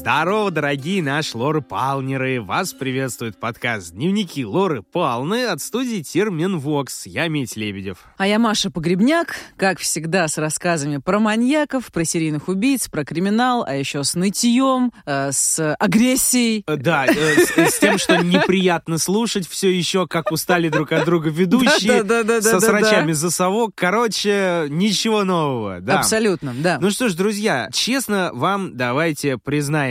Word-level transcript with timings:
Здорово, 0.00 0.50
дорогие 0.50 1.02
наши 1.02 1.36
Лоры 1.36 1.60
Палнеры! 1.60 2.40
Вас 2.40 2.72
приветствует 2.72 3.36
подкаст 3.38 3.92
«Дневники 3.92 4.46
Лоры 4.46 4.80
Палны» 4.80 5.44
от 5.44 5.60
студии 5.60 6.00
Терминвокс. 6.00 7.04
Я 7.04 7.28
Мить 7.28 7.54
Лебедев. 7.54 7.98
А 8.16 8.26
я 8.26 8.38
Маша 8.38 8.70
Погребняк, 8.70 9.36
как 9.58 9.78
всегда, 9.78 10.26
с 10.26 10.38
рассказами 10.38 10.96
про 10.96 11.20
маньяков, 11.20 11.92
про 11.92 12.06
серийных 12.06 12.48
убийц, 12.48 12.88
про 12.88 13.04
криминал, 13.04 13.62
а 13.62 13.74
еще 13.74 14.02
с 14.02 14.14
нытьем, 14.14 14.90
э, 15.04 15.32
с 15.32 15.74
агрессией. 15.74 16.64
Э, 16.66 16.76
Да, 16.76 17.04
э, 17.04 17.12
с, 17.12 17.74
с 17.74 17.78
тем, 17.78 17.98
что 17.98 18.16
неприятно 18.24 18.96
слушать, 18.96 19.46
все 19.46 19.68
еще 19.68 20.06
как 20.06 20.32
устали 20.32 20.70
друг 20.70 20.92
от 20.92 21.04
друга 21.04 21.28
ведущие, 21.28 22.40
со 22.40 22.58
срачами 22.58 23.12
за 23.12 23.30
совок. 23.30 23.72
Короче, 23.74 24.64
ничего 24.70 25.24
нового. 25.24 25.76
Абсолютно, 25.86 26.54
да. 26.56 26.78
Ну 26.80 26.90
что 26.90 27.10
ж, 27.10 27.12
друзья, 27.12 27.68
честно 27.70 28.30
вам 28.32 28.78
давайте 28.78 29.36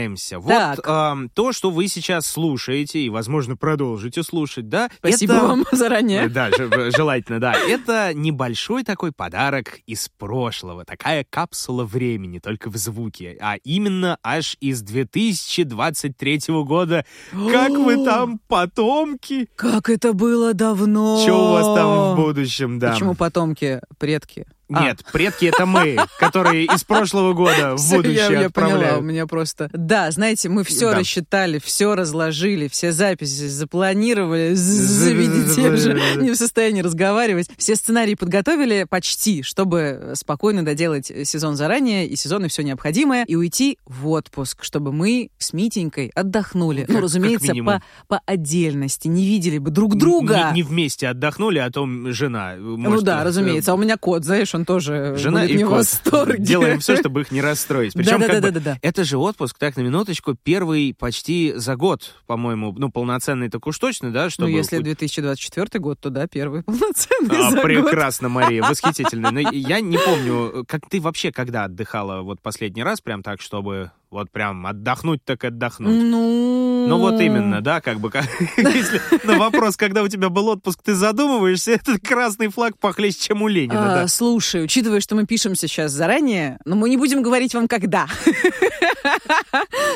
признаемся. 0.08 0.38
Вот 0.38 0.80
ам, 0.86 1.28
то, 1.30 1.52
что 1.52 1.70
вы 1.70 1.88
сейчас 1.88 2.26
слушаете 2.26 3.00
и, 3.00 3.08
возможно, 3.08 3.56
продолжите 3.56 4.22
слушать, 4.22 4.68
да? 4.68 4.88
Спасибо 4.98 5.34
это- 5.34 5.46
вам 5.46 5.64
заранее. 5.72 6.24
Э, 6.24 6.28
Да, 6.28 6.50
желательно, 6.96 7.40
да. 7.40 7.52
Это 7.54 8.12
небольшой 8.14 8.84
такой 8.84 9.12
подарок 9.12 9.78
из 9.86 10.08
прошлого. 10.08 10.84
Такая 10.84 11.24
капсула 11.28 11.84
времени, 11.84 12.38
только 12.38 12.70
в 12.70 12.76
звуке. 12.76 13.36
А 13.40 13.56
именно 13.64 14.18
аж 14.22 14.56
из 14.60 14.82
2023 14.82 16.40
года. 16.64 17.04
Как 17.30 17.70
вы 17.70 18.04
там, 18.04 18.40
потомки? 18.48 19.48
Как 19.56 19.88
это 19.90 20.12
было 20.12 20.54
давно. 20.54 21.20
Что 21.22 21.48
у 21.48 21.52
вас 21.52 21.66
там 21.76 22.12
в 22.12 22.16
будущем, 22.16 22.78
да? 22.78 22.92
Почему 22.92 23.14
потомки, 23.14 23.80
предки? 23.98 24.46
А. 24.72 24.84
Нет, 24.84 25.04
предки 25.12 25.46
это 25.46 25.66
мы, 25.66 25.96
которые 26.18 26.64
из 26.66 26.84
прошлого 26.84 27.32
года 27.32 27.76
в 27.76 27.90
будущее 27.90 28.14
я, 28.14 28.40
я 28.42 28.50
поняла, 28.50 28.70
у 28.70 28.74
отправляют. 28.74 29.04
меня 29.04 29.26
просто... 29.26 29.68
Да, 29.72 30.10
знаете, 30.10 30.48
мы 30.48 30.64
все 30.64 30.90
Да. 30.90 30.98
рассчитали, 30.98 31.58
все 31.62 31.94
разложили, 31.94 32.68
все 32.68 32.92
записи 32.92 33.48
запланировали, 33.48 34.54
з- 34.54 35.12
видите, 35.12 35.70
уже 35.70 36.00
не 36.20 36.30
в 36.30 36.36
состоянии 36.36 36.82
разговаривать. 36.82 37.48
Все 37.56 37.74
сценарии 37.76 38.14
подготовили 38.14 38.86
почти, 38.88 39.42
чтобы 39.42 40.12
спокойно 40.14 40.64
доделать 40.64 41.06
сезон 41.24 41.56
заранее 41.56 42.06
и 42.06 42.16
сезоны 42.16 42.48
все 42.48 42.62
необходимое, 42.62 43.24
и 43.24 43.34
уйти 43.36 43.78
в 43.86 44.08
отпуск, 44.08 44.62
чтобы 44.64 44.92
мы 44.92 45.30
с 45.38 45.52
Митенькой 45.52 46.12
отдохнули. 46.14 46.84
Ну, 46.88 46.94
как 46.94 47.02
разумеется, 47.04 47.54
по, 47.64 47.82
по 48.08 48.20
отдельности, 48.26 49.08
не 49.08 49.26
видели 49.26 49.58
бы 49.58 49.70
друг 49.70 49.96
друга. 49.96 50.50
Не, 50.52 50.56
не 50.56 50.62
вместе 50.62 51.08
отдохнули, 51.08 51.58
а 51.58 51.70
то 51.70 51.86
жена. 52.12 52.54
ну 52.58 52.76
может, 52.76 53.04
да, 53.04 53.22
э, 53.22 53.24
разумеется. 53.24 53.72
А 53.72 53.74
у 53.74 53.78
меня 53.78 53.96
кот, 53.96 54.24
знаешь, 54.24 54.54
он 54.54 54.59
тоже 54.64 55.14
Жена 55.16 55.40
будет 55.42 55.50
и 55.50 55.56
не 55.58 55.64
в 55.64 55.68
кот. 55.68 55.76
восторге. 55.78 56.42
Делаем 56.44 56.80
все, 56.80 56.96
чтобы 56.96 57.22
их 57.22 57.30
не 57.30 57.40
расстроить. 57.40 57.92
Причем, 57.94 58.18
как 58.20 58.20
бы, 58.20 58.26
Да-да-да-да-да. 58.34 58.78
это 58.82 59.04
же 59.04 59.18
отпуск, 59.18 59.58
так, 59.58 59.76
на 59.76 59.80
минуточку, 59.82 60.34
первый 60.34 60.94
почти 60.98 61.52
за 61.56 61.76
год, 61.76 62.14
по-моему, 62.26 62.72
ну, 62.76 62.90
полноценный 62.90 63.48
так 63.48 63.66
уж 63.66 63.78
точно, 63.78 64.10
да, 64.12 64.24
Ну, 64.24 64.30
чтобы... 64.30 64.50
если 64.50 64.76
хоть- 64.76 64.84
2024 64.84 65.80
год, 65.80 65.98
то 66.00 66.10
да, 66.10 66.26
первый 66.26 66.62
полноценный 66.64 67.36
А, 67.36 67.50
за 67.50 67.56
год. 67.56 67.64
прекрасно, 67.64 68.28
Мария, 68.28 68.62
восхитительно. 68.62 69.30
Но 69.30 69.40
я 69.52 69.80
не 69.80 69.98
помню, 69.98 70.64
как 70.66 70.88
ты 70.88 71.00
вообще 71.00 71.32
когда 71.32 71.64
отдыхала 71.64 72.22
вот 72.22 72.40
последний 72.40 72.82
раз, 72.82 73.00
прям 73.00 73.22
так, 73.22 73.40
чтобы 73.40 73.90
вот 74.10 74.30
прям 74.30 74.66
отдохнуть 74.66 75.24
так 75.24 75.44
отдохнуть. 75.44 76.02
Ну... 76.02 76.86
Ну 76.88 76.98
вот 76.98 77.20
именно, 77.20 77.60
да, 77.60 77.80
как 77.80 78.00
бы, 78.00 78.10
как- 78.10 78.26
если 78.56 79.00
на 79.24 79.38
вопрос, 79.38 79.76
когда 79.76 80.02
у 80.02 80.08
тебя 80.08 80.28
был 80.30 80.48
отпуск, 80.48 80.80
ты 80.82 80.94
задумываешься, 80.94 81.70
этот 81.72 82.00
красный 82.00 82.48
флаг 82.48 82.76
похлеще, 82.78 83.18
чем 83.20 83.42
у 83.42 83.48
Ленина, 83.48 83.92
А, 83.92 84.02
да. 84.02 84.08
Слушай, 84.08 84.64
учитывая, 84.64 85.00
что 85.00 85.14
мы 85.14 85.26
пишем 85.26 85.54
сейчас 85.54 85.92
заранее, 85.92 86.58
но 86.64 86.74
мы 86.74 86.88
не 86.90 86.96
будем 86.96 87.22
говорить 87.22 87.54
вам 87.54 87.68
когда. 87.68 88.06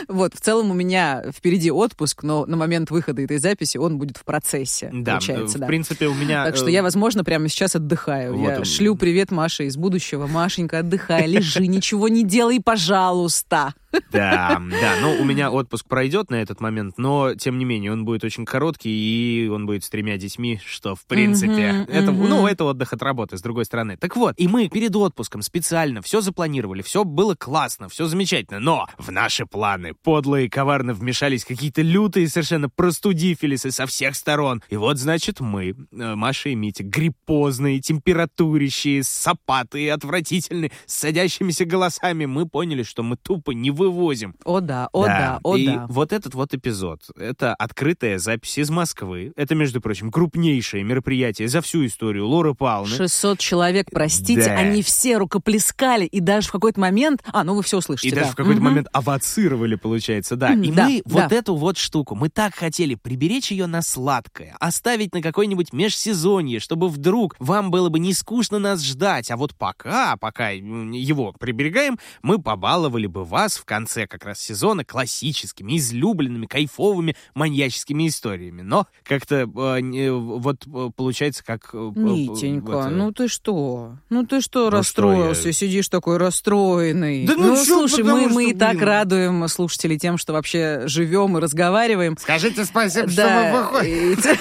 Вот, 0.08 0.34
в 0.34 0.40
целом 0.40 0.70
у 0.70 0.74
меня 0.74 1.24
впереди 1.34 1.70
отпуск, 1.70 2.22
но 2.22 2.46
на 2.46 2.56
момент 2.56 2.90
выхода 2.90 3.22
этой 3.22 3.38
записи 3.38 3.78
он 3.78 3.98
будет 3.98 4.16
в 4.16 4.24
процессе, 4.24 4.90
Да, 4.92 5.12
получается, 5.12 5.58
в 5.58 5.60
да. 5.60 5.66
принципе, 5.66 6.06
у 6.06 6.14
меня... 6.14 6.44
Так 6.44 6.56
что 6.56 6.66
э, 6.68 6.72
я, 6.72 6.82
возможно, 6.82 7.24
прямо 7.24 7.48
сейчас 7.48 7.74
отдыхаю. 7.76 8.36
вот 8.36 8.48
я 8.48 8.64
шлю 8.64 8.96
привет 8.96 9.30
Маше 9.30 9.64
из 9.66 9.76
будущего. 9.76 10.26
Машенька, 10.26 10.80
отдыхай, 10.80 11.26
лежи, 11.26 11.66
ничего 11.66 12.08
не 12.08 12.24
делай, 12.24 12.60
пожалуйста. 12.60 13.74
Да, 14.10 14.60
да, 14.70 14.94
ну 15.00 15.16
у 15.20 15.24
меня 15.24 15.50
отпуск 15.50 15.86
пройдет 15.86 16.30
на 16.30 16.36
этот 16.36 16.60
момент, 16.60 16.98
но 16.98 17.34
тем 17.34 17.58
не 17.58 17.64
менее 17.64 17.92
он 17.92 18.04
будет 18.04 18.24
очень 18.24 18.44
короткий 18.44 18.90
и 18.90 19.48
он 19.48 19.66
будет 19.66 19.84
с 19.84 19.90
тремя 19.90 20.16
детьми, 20.16 20.60
что 20.64 20.94
в 20.94 21.04
принципе 21.06 21.86
это, 21.88 22.12
ну 22.12 22.46
это 22.46 22.64
отдых 22.64 22.92
от 22.92 23.02
работы 23.02 23.36
с 23.36 23.42
другой 23.42 23.64
стороны. 23.64 23.96
Так 23.96 24.16
вот, 24.16 24.34
и 24.36 24.48
мы 24.48 24.68
перед 24.68 24.94
отпуском 24.94 25.42
специально 25.42 26.02
все 26.02 26.20
запланировали, 26.20 26.82
все 26.82 27.04
было 27.04 27.34
классно, 27.34 27.88
все 27.88 28.06
замечательно, 28.06 28.60
но 28.60 28.86
в 28.98 29.10
наши 29.10 29.46
планы 29.46 29.94
подло 30.02 30.40
и 30.40 30.48
коварно 30.48 30.94
вмешались 30.94 31.44
какие-то 31.44 31.82
лютые 31.82 32.28
совершенно 32.28 32.68
простудифилисы 32.68 33.70
со 33.70 33.86
всех 33.86 34.14
сторон. 34.16 34.62
И 34.68 34.76
вот 34.76 34.98
значит 34.98 35.40
мы, 35.40 35.70
э, 35.70 36.14
Маша 36.14 36.50
и 36.50 36.54
Митя, 36.54 36.84
гриппозные, 36.84 37.80
температурящие, 37.80 39.02
сапатые, 39.02 39.92
отвратительные, 39.92 40.72
с 40.86 40.94
садящимися 40.94 41.64
голосами, 41.64 42.24
мы 42.24 42.48
поняли, 42.48 42.82
что 42.82 43.02
мы 43.02 43.16
тупо 43.16 43.52
не 43.52 43.70
вывозим. 43.84 44.34
О 44.44 44.60
да, 44.60 44.88
о 44.92 45.06
да, 45.06 45.40
о 45.42 45.56
и 45.56 45.66
да. 45.66 45.86
вот 45.88 46.12
этот 46.12 46.34
вот 46.34 46.54
эпизод, 46.54 47.00
это 47.16 47.54
открытая 47.54 48.18
запись 48.18 48.58
из 48.58 48.70
Москвы. 48.70 49.32
Это, 49.36 49.54
между 49.54 49.80
прочим, 49.80 50.10
крупнейшее 50.10 50.82
мероприятие 50.84 51.48
за 51.48 51.60
всю 51.60 51.86
историю 51.86 52.26
Лоры 52.26 52.54
Павловны. 52.54 52.96
600 52.96 53.38
человек, 53.38 53.88
простите, 53.92 54.44
Да. 54.46 54.56
они 54.56 54.82
все 54.82 55.16
рукоплескали, 55.18 56.04
и 56.06 56.20
даже 56.20 56.48
в 56.48 56.52
какой-то 56.52 56.80
момент... 56.80 57.22
А, 57.32 57.44
ну 57.44 57.54
вы 57.54 57.62
все 57.62 57.78
услышите, 57.78 58.08
И 58.08 58.10
да. 58.10 58.20
даже 58.20 58.32
в 58.32 58.36
какой-то 58.36 58.60
Мгм. 58.60 58.70
момент 58.70 58.88
авацировали, 58.92 59.74
получается, 59.76 60.36
да. 60.36 60.52
И 60.52 60.70
да, 60.70 60.88
мы 60.88 61.02
да. 61.04 61.22
вот 61.22 61.32
эту 61.32 61.54
вот 61.56 61.78
штуку, 61.78 62.14
мы 62.14 62.28
так 62.28 62.54
хотели 62.54 62.94
приберечь 62.94 63.50
ее 63.50 63.66
на 63.66 63.82
сладкое, 63.82 64.56
оставить 64.60 65.14
на 65.14 65.22
какое-нибудь 65.22 65.72
межсезонье, 65.72 66.60
чтобы 66.60 66.88
вдруг 66.88 67.36
вам 67.38 67.70
было 67.70 67.88
бы 67.88 67.98
не 67.98 68.12
скучно 68.12 68.58
нас 68.58 68.82
ждать. 68.82 69.30
А 69.30 69.36
вот 69.36 69.54
пока, 69.54 70.16
пока 70.16 70.50
его 70.50 71.32
приберегаем, 71.32 71.98
мы 72.22 72.40
побаловали 72.40 73.06
бы 73.06 73.24
вас 73.24 73.56
в 73.56 73.64
конце 73.74 74.06
как 74.06 74.24
раз 74.24 74.38
сезона 74.40 74.84
классическими, 74.84 75.76
излюбленными, 75.78 76.46
кайфовыми 76.46 77.16
маньяческими 77.34 78.06
историями. 78.08 78.62
Но 78.62 78.86
как-то 79.02 79.34
э, 79.54 80.10
вот 80.12 80.66
э, 80.66 80.90
получается 80.96 81.44
как... 81.44 81.70
э, 81.72 81.76
э, 81.94 81.98
Митенька, 81.98 82.70
вот, 82.70 82.86
э, 82.86 82.90
ну 82.90 83.12
ты 83.12 83.26
что? 83.28 83.96
Ну 84.10 84.24
ты 84.24 84.40
что 84.40 84.64
Ну 84.64 84.70
что 84.70 84.70
расстроился? 84.70 85.48
я? 85.48 85.52
Сидишь 85.52 85.88
такой 85.88 86.18
расстроенный. 86.18 87.26
Да 87.26 87.34
ну 87.36 87.56
чё, 87.56 87.64
слушай, 87.88 88.04
мы, 88.04 88.20
что, 88.26 88.28
мы 88.34 88.50
и 88.50 88.54
так 88.54 88.80
радуем 88.80 89.46
слушателей 89.48 89.98
тем, 89.98 90.18
что 90.18 90.32
вообще 90.32 90.82
живем 90.86 91.36
и 91.36 91.40
разговариваем. 91.40 92.16
Скажите 92.18 92.64
спасибо, 92.64 93.08
Да, 93.08 93.80
и 93.84 94.14
те- 94.22 94.38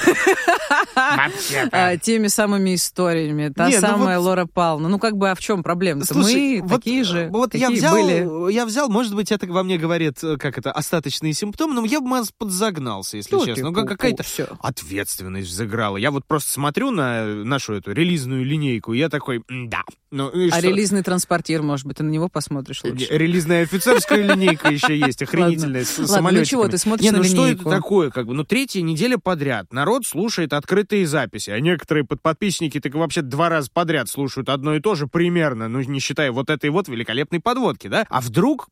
Вообще-то. 0.95 1.69
а, 1.71 1.97
теми 1.97 2.27
самыми 2.27 2.75
историями. 2.75 3.51
Та 3.55 3.69
ну 3.69 3.79
самая 3.79 4.19
Лора 4.19 4.45
Павловна. 4.45 4.89
Ну 4.89 4.99
как 4.99 5.17
бы, 5.17 5.29
а 5.31 5.35
в 5.35 5.39
чем 5.39 5.63
проблема? 5.63 6.03
Мы 6.13 6.61
такие 6.69 7.03
же, 7.03 7.29
Вот 7.31 7.53
я 7.55 7.67
какие 7.67 7.77
взял, 7.79 7.95
были. 7.95 8.51
я 8.53 8.65
взял, 8.65 8.89
может 8.89 9.15
быть, 9.15 9.22
это 9.31 9.47
во 9.47 9.63
мне 9.63 9.77
говорит, 9.77 10.23
э, 10.23 10.37
как 10.37 10.57
это, 10.57 10.71
остаточные 10.71 11.33
симптомы, 11.33 11.73
но 11.73 11.85
я 11.85 12.01
бы 12.01 12.09
подзагнался, 12.37 13.17
если 13.17 13.35
Ну, 13.35 13.45
честно. 13.45 13.71
Ну, 13.71 13.85
какая-то 13.85 14.23
всё. 14.23 14.47
ответственность 14.59 15.49
взыграла. 15.49 15.97
Я 15.97 16.11
вот 16.11 16.25
просто 16.25 16.51
смотрю 16.51 16.91
на 16.91 17.25
нашу 17.25 17.73
эту 17.73 17.91
релизную 17.91 18.45
линейку, 18.45 18.93
и 18.93 18.99
я 18.99 19.09
такой, 19.09 19.43
да. 19.49 19.83
Ну, 20.11 20.29
А 20.29 20.57
что? 20.57 20.67
релизный 20.67 21.01
транспортир, 21.01 21.61
может 21.63 21.87
быть, 21.87 21.97
ты 21.97 22.03
на 22.03 22.09
него 22.09 22.29
посмотришь 22.29 22.83
лучше? 22.83 23.07
Релизная 23.09 23.63
офицерская 23.63 24.21
линейка 24.35 24.69
еще 24.69 24.97
есть, 24.97 25.21
охренительная, 25.21 25.85
с 25.85 25.97
Ладно, 25.97 26.31
ну 26.31 26.45
чего, 26.45 26.67
ты 26.67 26.77
смотришь 26.77 27.11
на 27.11 27.17
ну 27.17 27.23
что 27.23 27.47
это 27.47 27.63
такое, 27.63 28.09
как 28.11 28.27
бы, 28.27 28.33
ну 28.33 28.43
третья 28.43 28.81
неделя 28.81 29.17
подряд. 29.17 29.71
Народ 29.73 30.05
слушает 30.05 30.53
открытые 30.53 31.07
записи, 31.07 31.49
а 31.49 31.59
некоторые 31.59 32.05
подписчики 32.05 32.79
так 32.79 32.93
вообще 32.93 33.21
два 33.21 33.49
раза 33.49 33.69
подряд 33.73 34.09
слушают 34.09 34.49
одно 34.49 34.75
и 34.75 34.79
то 34.79 34.95
же 34.95 35.07
примерно, 35.07 35.67
ну 35.67 35.81
не 35.81 35.99
считая 35.99 36.31
вот 36.31 36.49
этой 36.49 36.69
вот 36.69 36.87
великолепной 36.87 37.39
подводки, 37.39 37.87
да? 37.87 38.05
А 38.09 38.21
вдруг 38.21 38.67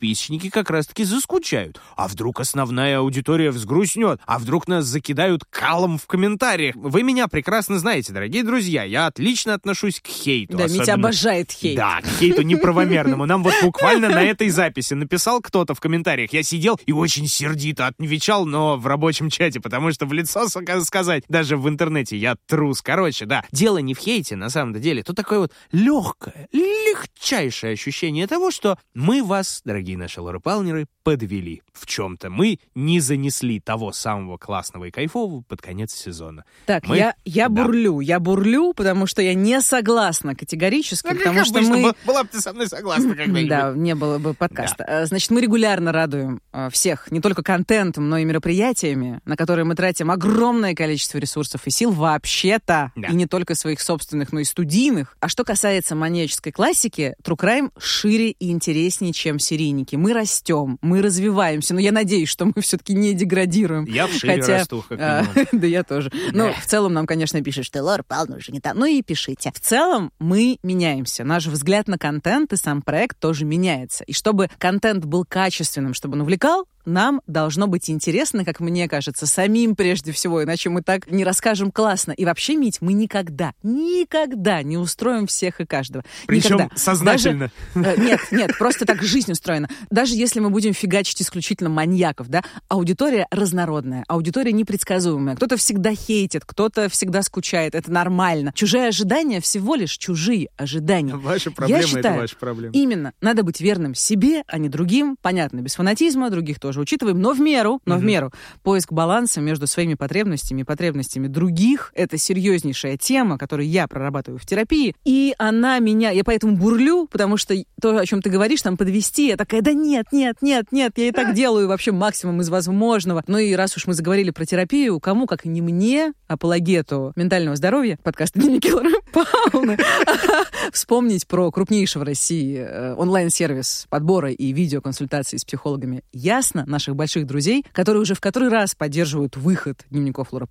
подписчики 0.00 0.50
как 0.50 0.70
раз-таки 0.70 1.04
заскучают? 1.04 1.80
А 1.96 2.06
вдруг 2.08 2.40
основная 2.40 2.98
аудитория 2.98 3.50
взгрустнет? 3.50 4.20
А 4.26 4.38
вдруг 4.38 4.68
нас 4.68 4.84
закидают 4.84 5.44
калом 5.48 5.98
в 5.98 6.06
комментариях? 6.06 6.74
Вы 6.76 7.02
меня 7.02 7.28
прекрасно 7.28 7.78
знаете, 7.78 8.12
дорогие 8.12 8.44
друзья, 8.44 8.84
я 8.84 9.06
отлично 9.06 9.54
отношусь 9.54 10.00
к 10.00 10.06
хейту. 10.06 10.56
Да, 10.56 10.64
Митя 10.64 10.82
особенно- 10.82 10.94
обожает 10.94 11.50
хейт. 11.50 11.76
да, 11.76 12.00
к 12.02 12.06
хейту 12.18 12.42
неправомерному. 12.42 13.24
Нам 13.26 13.42
вот 13.42 13.54
буквально 13.62 14.08
на 14.10 14.22
этой 14.22 14.50
записи 14.50 14.94
написал 14.94 15.40
кто-то 15.40 15.74
в 15.74 15.80
комментариях. 15.80 16.32
Я 16.32 16.42
сидел 16.42 16.78
и 16.86 16.92
очень 16.92 17.26
сердито 17.26 17.86
отвечал, 17.86 18.44
но 18.46 18.76
в 18.76 18.86
рабочем 18.86 19.30
чате, 19.30 19.60
потому 19.60 19.92
что 19.92 20.06
в 20.06 20.12
лицо 20.12 20.44
ска- 20.46 20.80
сказать 20.82 21.24
даже 21.28 21.56
в 21.56 21.68
интернете 21.68 22.16
я 22.16 22.36
трус. 22.46 22.82
Короче, 22.82 23.24
да, 23.24 23.44
дело 23.52 23.78
не 23.78 23.94
в 23.94 23.98
хейте, 23.98 24.36
на 24.36 24.50
самом 24.50 24.74
деле. 24.80 25.02
Тут 25.02 25.16
такое 25.16 25.38
вот 25.40 25.52
легкое, 25.72 26.48
легчайшее 26.52 27.72
ощущение 27.72 28.26
того, 28.26 28.50
что 28.50 28.78
мы 28.94 29.22
вас, 29.22 29.62
дорогие 29.64 29.75
дорогие 29.76 29.98
наши 29.98 30.22
лорепалнеры, 30.22 30.86
подвели. 31.02 31.60
В 31.74 31.84
чем-то 31.84 32.30
мы 32.30 32.58
не 32.74 32.98
занесли 33.00 33.60
того 33.60 33.92
самого 33.92 34.38
классного 34.38 34.86
и 34.86 34.90
кайфового 34.90 35.42
под 35.46 35.60
конец 35.60 35.92
сезона. 35.92 36.44
Так, 36.64 36.86
Мы- 36.88 36.96
я, 36.96 37.14
я 37.26 37.50
да. 37.50 37.62
бурлю, 37.62 38.00
я 38.00 38.18
бурлю, 38.18 38.72
потому 38.72 39.06
что 39.06 39.20
я 39.20 39.34
не 39.34 39.60
согласна 39.60 40.34
категорически, 40.34 41.06
Ну, 41.08 41.14
потому 41.18 41.36
как 41.36 41.44
что 41.46 41.58
обычно, 41.58 41.76
мы... 41.76 41.82
была- 41.82 41.94
была 42.06 42.22
бы 42.22 42.30
ты 42.32 42.40
со 42.40 42.54
мной 42.54 42.68
согласна 42.68 43.14
когда-нибудь. 43.14 43.48
Да, 43.50 43.74
не 43.76 43.94
было 43.94 44.16
бы 44.18 44.32
подкаста. 44.32 44.82
А, 44.84 45.04
Значит, 45.04 45.30
мы 45.30 45.42
регулярно 45.42 45.92
радуем 45.92 46.40
а, 46.52 46.70
всех 46.70 47.10
не 47.12 47.20
только 47.20 47.42
контентом, 47.42 48.08
но 48.08 48.16
и 48.16 48.24
мероприятиями, 48.24 49.20
на 49.26 49.36
которые 49.36 49.66
мы 49.66 49.74
тратим 49.74 50.10
огромное 50.10 50.74
количество 50.74 51.18
ресурсов 51.18 51.66
и 51.66 51.70
сил 51.70 51.92
вообще-то. 51.92 52.92
Да. 52.96 53.08
И 53.08 53.14
не 53.14 53.26
только 53.26 53.54
своих 53.54 53.82
собственных, 53.82 54.32
но 54.32 54.40
и 54.40 54.44
студийных. 54.44 55.18
А 55.20 55.28
что 55.28 55.44
касается 55.44 55.94
маньяческой 55.94 56.52
классики, 56.52 57.14
True 57.22 57.36
Crime 57.36 57.70
шире 57.78 58.30
и 58.30 58.50
интереснее, 58.50 59.12
чем 59.12 59.38
серийники. 59.66 59.96
Мы 59.96 60.12
растем, 60.12 60.78
мы 60.80 61.02
развиваемся, 61.02 61.74
но 61.74 61.80
я 61.80 61.92
надеюсь, 61.92 62.28
что 62.28 62.46
мы 62.46 62.52
все-таки 62.60 62.94
не 62.94 63.14
деградируем. 63.14 63.84
Я 63.84 64.06
в 64.06 64.12
шире 64.12 64.40
Хотя, 64.40 64.58
расту, 64.58 64.84
как 64.88 64.98
а, 65.00 65.24
да 65.52 65.66
я 65.66 65.82
тоже. 65.82 66.10
Ну, 66.32 66.52
в 66.52 66.66
целом 66.66 66.92
нам, 66.92 67.06
конечно, 67.06 67.42
пишут, 67.42 67.66
что 67.66 67.82
Лора 67.82 68.04
Павловна 68.06 68.36
уже 68.36 68.52
не 68.52 68.60
там. 68.60 68.78
Ну 68.78 68.86
и 68.86 69.02
пишите. 69.02 69.52
В 69.54 69.60
целом 69.60 70.12
мы 70.18 70.58
меняемся. 70.62 71.24
Наш 71.24 71.46
взгляд 71.46 71.88
на 71.88 71.98
контент 71.98 72.52
и 72.52 72.56
сам 72.56 72.82
проект 72.82 73.18
тоже 73.18 73.44
меняется. 73.44 74.04
И 74.04 74.12
чтобы 74.12 74.48
контент 74.58 75.04
был 75.04 75.24
качественным, 75.24 75.94
чтобы 75.94 76.14
он 76.14 76.22
увлекал, 76.22 76.66
нам 76.86 77.20
должно 77.26 77.66
быть 77.66 77.90
интересно, 77.90 78.44
как 78.44 78.60
мне 78.60 78.88
кажется, 78.88 79.26
самим 79.26 79.74
прежде 79.74 80.12
всего, 80.12 80.42
иначе 80.42 80.70
мы 80.70 80.82
так 80.82 81.10
не 81.10 81.24
расскажем 81.24 81.72
классно. 81.72 82.12
И 82.12 82.24
вообще, 82.24 82.54
Мить, 82.54 82.78
мы 82.80 82.92
никогда, 82.92 83.52
никогда 83.64 84.62
не 84.62 84.78
устроим 84.78 85.26
всех 85.26 85.60
и 85.60 85.66
каждого. 85.66 86.04
Причем 86.26 86.54
Никогда. 86.54 86.76
сознательно. 86.76 87.50
Даже- 87.74 87.90
э, 87.90 88.00
нет, 88.00 88.20
нет, 88.30 88.56
просто 88.56 88.86
так 88.86 89.02
жизнь 89.02 89.32
устроена. 89.32 89.55
Даже 89.90 90.14
если 90.14 90.40
мы 90.40 90.50
будем 90.50 90.72
фигачить 90.72 91.22
исключительно 91.22 91.70
маньяков, 91.70 92.28
да, 92.28 92.42
аудитория 92.68 93.26
разнородная, 93.30 94.04
аудитория 94.08 94.52
непредсказуемая. 94.52 95.36
Кто-то 95.36 95.56
всегда 95.56 95.94
хейтит, 95.94 96.44
кто-то 96.44 96.88
всегда 96.88 97.22
скучает. 97.22 97.74
Это 97.74 97.90
нормально. 97.90 98.52
Чужие 98.54 98.88
ожидания 98.88 99.40
всего 99.40 99.74
лишь 99.74 99.96
чужие 99.96 100.48
ожидания. 100.56 101.14
Ваши 101.16 101.50
проблемы— 101.50 101.80
это 101.80 101.88
считаю, 101.88 102.20
ваши 102.20 102.36
проблемы. 102.36 102.72
Именно. 102.74 103.12
Надо 103.20 103.42
быть 103.42 103.60
верным 103.60 103.94
себе, 103.94 104.42
а 104.46 104.58
не 104.58 104.68
другим. 104.68 105.16
Понятно, 105.22 105.60
без 105.60 105.74
фанатизма, 105.74 106.30
других 106.30 106.60
тоже 106.60 106.80
учитываем, 106.80 107.20
но 107.20 107.32
в 107.32 107.40
меру, 107.40 107.80
но 107.86 107.94
в 107.96 107.98
Мгм. 107.98 108.06
меру. 108.06 108.32
Поиск 108.62 108.92
баланса 108.92 109.40
между 109.40 109.66
своими 109.66 109.94
потребностями 109.94 110.62
и 110.62 110.64
потребностями 110.64 111.26
других— 111.28 111.92
это 111.94 112.18
серьезнейшая 112.18 112.96
тема, 112.96 113.38
которую 113.38 113.68
я 113.68 113.86
прорабатываю 113.88 114.38
в 114.38 114.46
терапии. 114.46 114.94
И 115.04 115.34
она 115.38 115.78
меня... 115.78 116.10
Я 116.10 116.24
поэтому 116.24 116.56
бурлю, 116.56 117.06
потому 117.10 117.36
что 117.36 117.54
то, 117.80 117.96
о 117.98 118.06
чем 118.06 118.22
ты 118.22 118.30
говоришь, 118.30 118.62
там 118.62 118.76
подвести, 118.76 119.28
я 119.28 119.36
такая, 119.46 119.62
да 119.62 119.72
нет, 119.72 120.06
нет, 120.10 120.38
нет, 120.42 120.72
нет, 120.72 120.92
я 120.96 121.08
и 121.08 121.12
так 121.12 121.34
делаю 121.34 121.68
вообще 121.68 121.92
максимум 121.92 122.40
из 122.40 122.48
возможного. 122.48 123.22
Ну 123.26 123.38
и 123.38 123.54
раз 123.54 123.76
уж 123.76 123.86
мы 123.86 123.94
заговорили 123.94 124.30
про 124.30 124.44
терапию, 124.44 124.98
кому, 124.98 125.26
как 125.26 125.44
не 125.44 125.62
мне, 125.62 126.12
апологету 126.26 127.12
ментального 127.14 127.54
здоровья, 127.56 127.98
подкаста 128.02 128.40
«Дневники 128.40 128.72
Лоры 128.72 128.90
Павловны», 129.12 129.78
вспомнить 130.72 131.26
про 131.28 131.50
крупнейший 131.52 132.00
в 132.00 132.04
России 132.04 132.58
э, 132.58 132.94
онлайн-сервис 132.94 133.86
подбора 133.88 134.32
и 134.32 134.52
видеоконсультаций 134.52 135.38
с 135.38 135.44
психологами 135.44 136.02
«Ясно» 136.12 136.64
наших 136.66 136.96
больших 136.96 137.26
друзей, 137.26 137.64
которые 137.72 138.02
уже 138.02 138.14
в 138.14 138.20
который 138.20 138.48
раз 138.48 138.74
поддерживают 138.74 139.36
выход 139.36 139.84
дневников 139.90 140.32
Лоры 140.32 140.46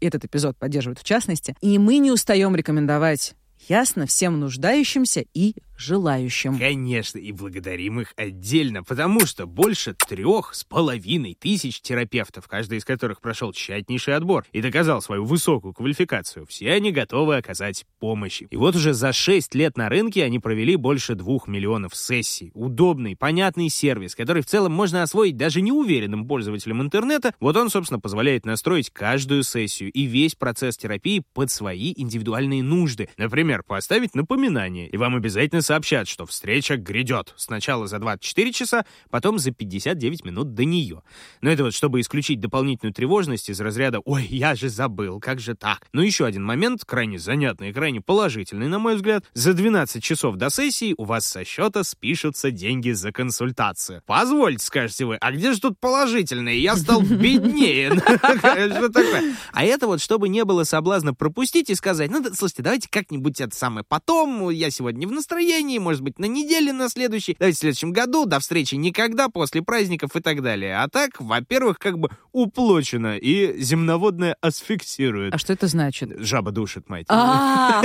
и 0.00 0.06
этот 0.06 0.24
эпизод 0.24 0.56
поддерживают 0.56 0.98
в 0.98 1.04
частности, 1.04 1.54
и 1.60 1.78
мы 1.78 1.98
не 1.98 2.10
устаем 2.10 2.56
рекомендовать 2.56 3.34
«Ясно» 3.68 4.06
всем 4.06 4.40
нуждающимся 4.40 5.24
и 5.34 5.54
желающим. 5.76 6.58
Конечно, 6.58 7.18
и 7.18 7.32
благодарим 7.32 8.00
их 8.00 8.12
отдельно, 8.16 8.82
потому 8.82 9.26
что 9.26 9.46
больше 9.46 9.94
трех 9.94 10.54
с 10.54 10.64
половиной 10.64 11.34
тысяч 11.34 11.80
терапевтов, 11.80 12.46
каждый 12.48 12.78
из 12.78 12.84
которых 12.84 13.20
прошел 13.20 13.52
тщательнейший 13.52 14.14
отбор 14.14 14.44
и 14.52 14.60
доказал 14.60 15.02
свою 15.02 15.24
высокую 15.24 15.74
квалификацию, 15.74 16.46
все 16.46 16.72
они 16.72 16.92
готовы 16.92 17.36
оказать 17.36 17.84
помощь. 17.98 18.42
И 18.50 18.56
вот 18.56 18.76
уже 18.76 18.92
за 18.94 19.12
6 19.12 19.54
лет 19.54 19.76
на 19.76 19.88
рынке 19.88 20.24
они 20.24 20.38
провели 20.38 20.76
больше 20.76 21.14
двух 21.14 21.48
миллионов 21.48 21.94
сессий. 21.96 22.50
Удобный, 22.54 23.16
понятный 23.16 23.68
сервис, 23.68 24.14
который 24.14 24.42
в 24.42 24.46
целом 24.46 24.72
можно 24.72 25.02
освоить 25.02 25.36
даже 25.36 25.60
неуверенным 25.60 26.26
пользователям 26.26 26.82
интернета. 26.82 27.34
Вот 27.40 27.56
он, 27.56 27.70
собственно, 27.70 28.00
позволяет 28.00 28.46
настроить 28.46 28.90
каждую 28.90 29.42
сессию 29.42 29.90
и 29.90 30.04
весь 30.04 30.34
процесс 30.34 30.76
терапии 30.76 31.22
под 31.32 31.50
свои 31.50 31.92
индивидуальные 31.96 32.62
нужды. 32.62 33.08
Например, 33.16 33.62
поставить 33.62 34.14
напоминание, 34.14 34.88
и 34.88 34.96
вам 34.96 35.16
обязательно 35.16 35.62
сообщат, 35.72 36.06
что 36.06 36.26
встреча 36.26 36.76
грядет. 36.76 37.32
Сначала 37.36 37.86
за 37.86 37.98
24 37.98 38.52
часа, 38.52 38.84
потом 39.08 39.38
за 39.38 39.52
59 39.52 40.22
минут 40.26 40.52
до 40.52 40.66
нее. 40.66 41.00
Но 41.40 41.48
это 41.48 41.64
вот 41.64 41.72
чтобы 41.72 42.00
исключить 42.00 42.40
дополнительную 42.40 42.92
тревожность 42.92 43.48
из 43.48 43.58
разряда 43.58 44.00
«Ой, 44.00 44.26
я 44.26 44.54
же 44.54 44.68
забыл, 44.68 45.18
как 45.18 45.40
же 45.40 45.54
так?». 45.54 45.86
Но 45.94 46.02
еще 46.02 46.26
один 46.26 46.44
момент, 46.44 46.84
крайне 46.84 47.18
занятный 47.18 47.70
и 47.70 47.72
крайне 47.72 48.02
положительный, 48.02 48.68
на 48.68 48.78
мой 48.78 48.96
взгляд. 48.96 49.24
За 49.32 49.54
12 49.54 50.04
часов 50.04 50.36
до 50.36 50.50
сессии 50.50 50.94
у 50.98 51.04
вас 51.04 51.24
со 51.24 51.42
счета 51.42 51.84
спишутся 51.84 52.50
деньги 52.50 52.90
за 52.90 53.10
консультацию. 53.10 54.02
Позвольте, 54.04 54.62
скажете 54.62 55.06
вы, 55.06 55.16
а 55.16 55.32
где 55.32 55.54
же 55.54 55.60
тут 55.62 55.80
положительные? 55.80 56.60
Я 56.60 56.76
стал 56.76 57.00
беднее. 57.00 57.92
Что 57.96 58.88
такое? 58.90 59.34
А 59.54 59.64
это 59.64 59.86
вот, 59.86 60.02
чтобы 60.02 60.28
не 60.28 60.44
было 60.44 60.64
соблазна 60.64 61.14
пропустить 61.14 61.70
и 61.70 61.74
сказать, 61.74 62.10
ну, 62.10 62.22
слушайте, 62.34 62.62
давайте 62.62 62.90
как-нибудь 62.90 63.40
это 63.40 63.56
самое 63.56 63.86
потом, 63.88 64.50
я 64.50 64.70
сегодня 64.70 65.08
в 65.08 65.12
настроении, 65.12 65.51
может 65.78 66.02
быть, 66.02 66.18
на 66.18 66.24
неделе, 66.26 66.72
на 66.72 66.88
следующей, 66.88 67.36
давайте 67.38 67.56
в 67.56 67.60
следующем 67.60 67.92
году, 67.92 68.26
до 68.26 68.40
встречи 68.40 68.74
никогда, 68.74 69.28
после 69.28 69.62
праздников 69.62 70.16
и 70.16 70.20
так 70.20 70.42
далее. 70.42 70.78
А 70.78 70.88
так, 70.88 71.20
во-первых, 71.20 71.78
как 71.78 71.98
бы 71.98 72.08
уплочено, 72.32 73.16
и 73.16 73.58
земноводное 73.60 74.36
асфиксирует. 74.40 75.34
А 75.34 75.38
что 75.38 75.52
это 75.52 75.66
значит? 75.66 76.10
Жаба 76.18 76.50
душит, 76.52 76.88
мать. 76.88 77.06
А, 77.08 77.82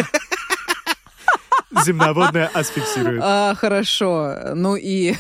Земноводное 1.86 2.48
асфиксирует. 2.54 3.22
а, 3.24 3.56
хорошо. 3.56 4.54
Ну 4.56 4.76
и... 4.76 5.16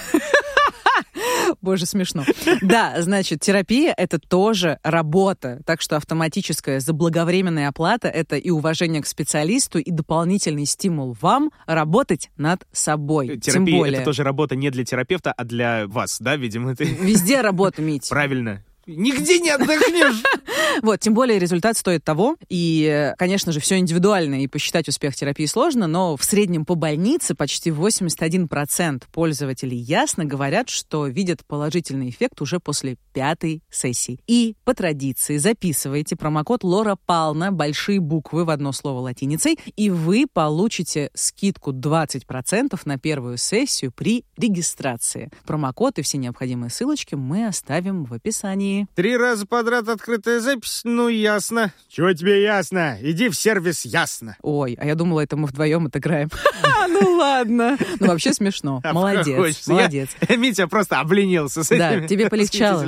Боже, 1.61 1.85
смешно. 1.85 2.23
Да, 2.61 3.01
значит, 3.01 3.41
терапия— 3.41 3.93
это 3.97 4.19
тоже 4.19 4.79
работа. 4.83 5.61
Так 5.65 5.81
что 5.81 5.95
автоматическая 5.95 6.79
заблаговременная 6.79 7.69
оплата— 7.69 8.07
это 8.09 8.35
и 8.35 8.49
уважение 8.49 9.01
к 9.01 9.07
специалисту, 9.07 9.79
и 9.79 9.91
дополнительный 9.91 10.65
стимул 10.65 11.15
вам 11.19 11.51
работать 11.65 12.29
над 12.37 12.67
собой. 12.71 13.37
Тем 13.39 13.65
Терапия— 13.65 13.85
это 13.95 14.05
тоже 14.05 14.23
работа 14.23 14.55
не 14.55 14.69
для 14.69 14.85
терапевта, 14.85 15.31
а 15.31 15.43
для 15.43 15.87
вас, 15.87 16.17
да, 16.19 16.35
видимо, 16.35 16.75
ты... 16.75 16.85
Везде 16.85 17.41
работа, 17.41 17.81
Мить. 17.81 18.09
Правильно. 18.09 18.63
Нигде 18.87 19.39
не 19.39 19.49
отдохнешь. 19.49 20.23
Вот, 20.81 20.99
тем 20.99 21.15
более 21.15 21.39
результат 21.39 21.75
стоит 21.75 22.03
того. 22.03 22.35
И, 22.49 23.13
конечно 23.17 23.51
же, 23.51 23.59
все 23.59 23.77
индивидуально, 23.79 24.43
и 24.43 24.47
посчитать 24.47 24.87
успех 24.87 25.15
терапии 25.15 25.45
сложно, 25.45 25.87
но 25.87 26.15
в 26.15 26.23
среднем 26.23 26.65
по 26.65 26.75
больнице 26.75 27.33
почти 27.33 27.71
81% 27.71 29.03
пользователей 29.11 29.77
ясно 29.77 30.25
говорят, 30.25 30.69
что 30.69 31.07
видят 31.07 31.43
положительный 31.47 32.09
эффект 32.09 32.41
уже 32.41 32.59
после 32.59 32.97
пятой 33.13 33.63
сессии. 33.71 34.19
И 34.27 34.55
по 34.65 34.75
традиции 34.75 35.37
записывайте 35.37 36.15
промокод 36.15 36.63
Лора 36.63 36.95
Пална, 37.05 37.51
большие 37.51 37.99
буквы 37.99 38.45
в 38.45 38.51
одно 38.51 38.71
слово 38.71 38.99
латиницей, 38.99 39.57
и 39.75 39.89
вы 39.89 40.25
получите 40.31 41.09
скидку 41.15 41.71
20% 41.71 42.79
на 42.85 42.99
первую 42.99 43.37
сессию 43.37 43.91
при 43.91 44.25
регистрации. 44.37 45.31
Промокод 45.45 45.97
и 45.97 46.03
все 46.03 46.19
необходимые 46.19 46.69
ссылочки 46.69 47.15
мы 47.15 47.47
оставим 47.47 48.03
в 48.05 48.13
описании. 48.13 48.76
Три 48.95 49.17
раза 49.17 49.45
подряд 49.45 49.89
открытая 49.89 50.39
запись? 50.39 50.81
Ну, 50.83 51.07
ясно. 51.07 51.73
Чего 51.89 52.13
тебе 52.13 52.43
ясно? 52.43 52.97
Иди 53.01 53.29
в 53.29 53.35
сервис 53.35 53.85
ясно. 53.85 54.37
Ой, 54.41 54.77
а 54.79 54.85
я 54.85 54.95
думала, 54.95 55.21
это 55.21 55.37
мы 55.37 55.47
вдвоем 55.47 55.87
отыграем. 55.87 56.29
Ну 56.89 57.17
ладно. 57.17 57.77
Ну 57.99 58.07
вообще 58.07 58.33
смешно. 58.33 58.81
А 58.83 58.93
Молодец, 58.93 59.67
молодец. 59.67 60.09
Митя 60.29 60.67
просто 60.67 60.99
обленился 60.99 61.63
с 61.63 61.69
Да, 61.69 61.95
этими 61.95 62.07
тебе 62.07 62.29
полегчало. 62.29 62.83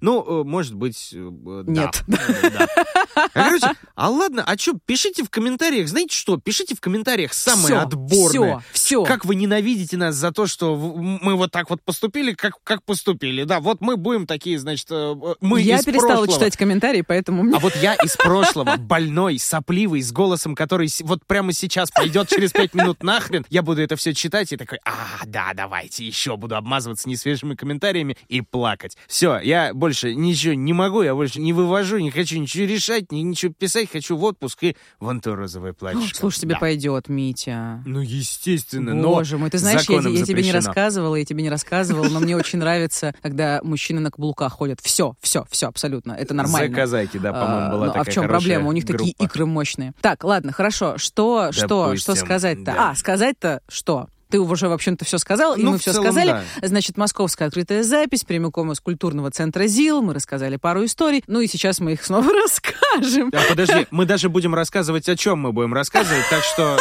Ну, 0.00 0.40
э, 0.42 0.44
может 0.44 0.74
быть, 0.74 1.10
э, 1.12 1.30
да. 1.66 1.72
Нет. 1.72 2.04
Да. 2.06 2.68
А, 3.14 3.28
Короче, 3.28 3.72
а 3.94 4.08
ладно, 4.08 4.44
а 4.46 4.56
что, 4.56 4.78
пишите 4.86 5.24
в 5.24 5.30
комментариях, 5.30 5.88
знаете 5.88 6.16
что, 6.16 6.36
пишите 6.38 6.74
в 6.74 6.80
комментариях 6.80 7.34
самое 7.34 7.78
отборное. 7.80 8.28
всё, 8.28 8.62
всё. 8.72 9.04
Как 9.04 9.24
вы 9.24 9.34
ненавидите 9.34 9.96
нас 9.96 10.14
за 10.14 10.32
то, 10.32 10.46
что 10.46 10.76
мы 10.76 11.34
вот 11.36 11.50
так 11.50 11.70
вот 11.70 11.82
поступили, 11.82 12.32
как, 12.32 12.54
как 12.64 12.82
поступили. 12.84 13.44
Да, 13.44 13.60
вот 13.60 13.80
мы 13.80 13.96
будем 13.96 14.26
такие, 14.26 14.58
значит, 14.58 14.81
э, 14.90 15.14
мы 15.40 15.60
я 15.60 15.78
из 15.78 15.84
перестала 15.84 16.24
прошлого. 16.24 16.32
читать 16.32 16.56
комментарии 16.56 17.02
поэтому... 17.02 17.54
А 17.54 17.58
вот 17.58 17.74
я 17.76 17.94
из 17.94 18.16
прошлого, 18.16 18.76
больной, 18.76 19.38
сопливый, 19.38 20.02
с 20.02 20.12
голосом, 20.12 20.54
который 20.54 20.88
вот 21.02 21.26
прямо 21.26 21.52
сейчас 21.52 21.90
пойдет 21.90 22.28
через 22.28 22.52
пять 22.52 22.74
минут 22.74 23.02
нахрен, 23.02 23.44
я 23.50 23.62
буду 23.62 23.82
это 23.82 23.96
все 23.96 24.14
читать 24.14 24.52
и 24.52 24.56
такой, 24.56 24.78
а, 24.84 25.24
да, 25.26 25.52
давайте 25.54 26.06
еще 26.06 26.36
буду 26.36 26.56
обмазываться 26.56 27.08
несвежими 27.08 27.54
комментариями 27.54 28.16
и 28.28 28.40
плакать. 28.40 28.96
Все, 29.06 29.38
я 29.38 29.74
больше 29.74 30.14
ничего 30.14 30.54
не 30.54 30.72
могу, 30.72 31.02
я 31.02 31.14
больше 31.14 31.40
не 31.40 31.52
вывожу, 31.52 31.98
не 31.98 32.10
хочу 32.10 32.38
ничего 32.38 32.66
решать, 32.66 33.12
ничего 33.12 33.52
писать, 33.52 33.90
хочу 33.90 34.16
в 34.16 34.24
отпуск 34.24 34.62
и 34.62 34.76
вон 35.00 35.20
то 35.20 35.34
розовое 35.34 35.72
платьишко. 35.72 36.16
Слушай, 36.18 36.40
тебе 36.40 36.54
да. 36.54 36.60
пойдет, 36.60 37.08
Митя. 37.08 37.82
Ну, 37.86 38.00
естественно, 38.00 38.94
Боже 39.02 39.36
но 39.36 39.40
мой, 39.40 39.50
ты 39.50 39.58
знаешь, 39.58 39.88
я, 39.88 40.00
я 40.00 40.24
тебе 40.24 40.42
не 40.42 40.52
рассказывала, 40.52 41.16
я 41.16 41.24
тебе 41.24 41.42
не 41.42 41.50
рассказывала, 41.50 42.08
но 42.08 42.20
мне 42.20 42.36
очень 42.36 42.58
нравится, 42.58 43.14
когда 43.22 43.60
мужчины 43.62 44.00
на 44.00 44.10
каблуках 44.10 44.52
ходят. 44.52 44.71
Все, 44.80 45.14
все, 45.20 45.44
все, 45.50 45.68
абсолютно. 45.68 46.12
Это 46.12 46.34
нормально. 46.34 46.68
Заказайки, 46.68 47.18
да, 47.18 47.32
по-моему, 47.32 47.70
была 47.70 47.86
ну, 47.86 47.92
такая 47.92 48.02
А 48.02 48.04
в 48.04 48.12
чем 48.12 48.28
проблема? 48.28 48.68
У 48.68 48.72
них 48.72 48.84
группа. 48.84 49.04
такие 49.04 49.14
икры 49.18 49.46
мощные. 49.46 49.92
Так, 50.00 50.24
ладно, 50.24 50.52
хорошо. 50.52 50.98
Что, 50.98 51.52
что, 51.52 51.96
что 51.96 52.14
сказать-то? 52.14 52.64
Да. 52.64 52.90
А, 52.90 52.94
сказать-то 52.94 53.60
что? 53.68 54.08
Ты 54.32 54.40
уже, 54.40 54.66
в 54.66 54.72
общем-то, 54.72 55.04
все 55.04 55.18
сказал, 55.18 55.56
и 55.56 55.62
ну, 55.62 55.72
мы 55.72 55.78
все 55.78 55.92
целом, 55.92 56.06
сказали. 56.06 56.30
Да. 56.30 56.66
Значит, 56.66 56.96
московская 56.96 57.44
открытая 57.48 57.82
запись, 57.82 58.24
прямиком 58.24 58.72
из 58.72 58.80
культурного 58.80 59.30
центра 59.30 59.66
ЗИЛ. 59.66 60.00
Мы 60.00 60.14
рассказали 60.14 60.56
пару 60.56 60.86
историй. 60.86 61.22
Ну 61.26 61.40
и 61.40 61.46
сейчас 61.46 61.80
мы 61.80 61.92
их 61.92 62.02
снова 62.02 62.32
расскажем. 62.44 63.30
А 63.34 63.42
подожди, 63.46 63.86
мы 63.90 64.06
даже 64.06 64.30
будем 64.30 64.54
рассказывать, 64.54 65.06
о 65.10 65.16
чем 65.16 65.40
мы 65.40 65.52
будем 65.52 65.74
рассказывать, 65.74 66.24
так 66.30 66.42
что... 66.44 66.78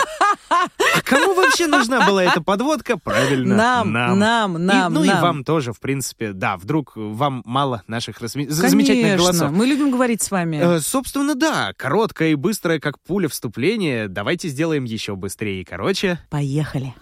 А 0.50 1.02
кому 1.04 1.34
вообще 1.34 1.68
нужна 1.68 2.06
была 2.08 2.24
эта 2.24 2.42
подводка? 2.42 2.98
Правильно, 2.98 3.56
нам. 3.56 3.92
Нам, 3.92 4.20
нам, 4.20 4.66
нам. 4.66 4.92
И, 4.92 4.96
ну 4.96 5.04
нам. 5.04 5.18
и 5.18 5.22
вам 5.22 5.44
тоже, 5.44 5.74
в 5.74 5.80
принципе, 5.82 6.32
да, 6.32 6.56
вдруг 6.56 6.94
вам 6.96 7.42
мало 7.46 7.84
наших 7.88 8.20
разми... 8.20 8.48
замечательных 8.48 9.18
голосов. 9.18 9.52
мы 9.52 9.66
любим 9.66 9.92
говорить 9.92 10.22
с 10.22 10.32
вами. 10.32 10.58
Э, 10.62 10.80
собственно, 10.80 11.36
да, 11.36 11.74
короткое 11.76 12.30
и 12.30 12.36
быстрое, 12.36 12.80
как 12.80 13.00
пуля 13.00 13.28
вступление. 13.28 14.08
Давайте 14.08 14.48
сделаем 14.48 14.84
еще 14.86 15.16
быстрее 15.16 15.62
и 15.62 15.64
короче. 15.64 16.20
Поехали. 16.30 16.94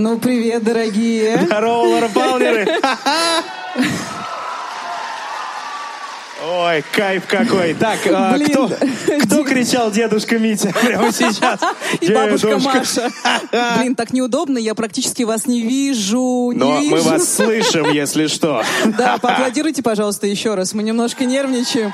Ну, 0.00 0.18
привет, 0.18 0.64
дорогие. 0.64 1.42
Здорово, 1.44 1.88
ларапалнеры. 1.88 2.66
Ой, 6.42 6.82
кайф 6.90 7.26
какой. 7.26 7.74
Так, 7.74 7.98
а, 8.06 8.38
кто, 8.38 8.70
кто 9.24 9.44
кричал 9.44 9.90
дедушка 9.90 10.38
Митя 10.38 10.72
прямо 10.82 11.12
сейчас? 11.12 11.60
И 12.00 12.10
бабушка 12.10 12.58
Маша. 12.58 13.10
Блин, 13.78 13.94
так 13.94 14.14
неудобно, 14.14 14.56
я 14.56 14.74
практически 14.74 15.24
вас 15.24 15.44
не 15.44 15.60
вижу. 15.60 16.52
Не 16.54 16.58
Но 16.58 16.80
вижу. 16.80 16.96
мы 16.96 17.02
вас 17.02 17.34
слышим, 17.34 17.90
если 17.90 18.26
что. 18.26 18.64
Да, 18.96 19.18
поаплодируйте, 19.18 19.82
пожалуйста, 19.82 20.26
еще 20.26 20.54
раз. 20.54 20.72
Мы 20.72 20.82
немножко 20.82 21.26
нервничаем. 21.26 21.92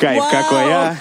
Кайф 0.00 0.20
Вау! 0.20 0.30
какой, 0.30 0.64
а? 0.70 0.96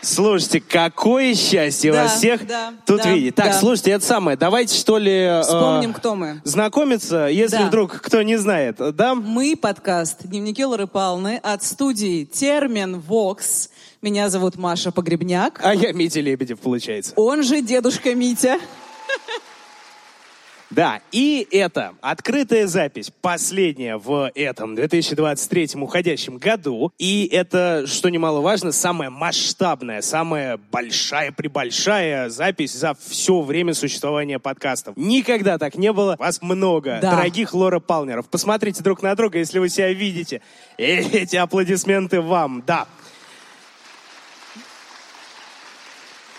Слушайте, 0.00 0.60
какое 0.60 1.34
счастье 1.34 1.92
Да, 1.92 2.02
вас 2.04 2.16
всех 2.18 2.46
да, 2.46 2.72
тут 2.86 3.02
да, 3.02 3.10
видеть. 3.12 3.34
Так, 3.34 3.46
да. 3.46 3.52
слушайте, 3.58 3.92
это 3.92 4.04
самое, 4.04 4.36
давайте 4.36 4.74
что 4.76 4.98
ли... 4.98 5.12
э, 5.12 5.42
Вспомним, 5.42 5.92
кто 5.92 6.14
мы. 6.14 6.40
Знакомиться, 6.44 7.26
если 7.26 7.56
Да. 7.58 7.66
вдруг 7.66 8.00
кто 8.00 8.22
не 8.22 8.36
знает, 8.36 8.76
да? 8.96 9.14
Мы 9.14 9.56
подкаст 9.56 10.18
«Дневники 10.24 10.64
Лоры 10.64 10.86
Палны» 10.86 11.38
от 11.42 11.62
студии 11.62 12.24
«Термин 12.24 13.00
Вокс». 13.00 13.70
Меня 14.02 14.28
зовут 14.30 14.56
Маша 14.56 14.90
Погребняк. 14.90 15.60
А 15.62 15.74
я 15.74 15.92
Митя 15.92 16.20
Лебедев, 16.20 16.58
получается. 16.60 17.12
Он 17.16 17.42
же 17.42 17.60
дедушка 17.62 18.14
Митя. 18.14 18.58
Да, 20.74 21.00
и 21.12 21.46
это 21.50 21.92
открытая 22.00 22.66
запись, 22.66 23.12
последняя 23.20 23.98
в 23.98 24.30
этом 24.34 24.74
2023 24.74 25.70
уходящем 25.74 26.38
году. 26.38 26.92
И 26.98 27.28
это, 27.30 27.84
что 27.86 28.08
немаловажно, 28.08 28.72
самая 28.72 29.10
масштабная, 29.10 30.00
самая 30.00 30.58
большая-пребольшая 30.70 32.30
запись 32.30 32.72
за 32.72 32.94
все 33.06 33.42
время 33.42 33.74
существования 33.74 34.38
подкастов. 34.38 34.96
Никогда 34.96 35.58
так 35.58 35.76
не 35.76 35.92
было. 35.92 36.16
Вас 36.18 36.40
много, 36.40 36.98
Да. 37.02 37.16
дорогих 37.16 37.52
Лора 37.52 37.78
Палнеров. 37.78 38.28
Посмотрите 38.30 38.82
друг 38.82 39.02
на 39.02 39.14
друга, 39.14 39.38
если 39.38 39.58
вы 39.58 39.68
себя 39.68 39.92
видите. 39.92 40.40
Эти 40.78 41.36
аплодисменты 41.36 42.22
вам, 42.22 42.62
да. 42.66 42.86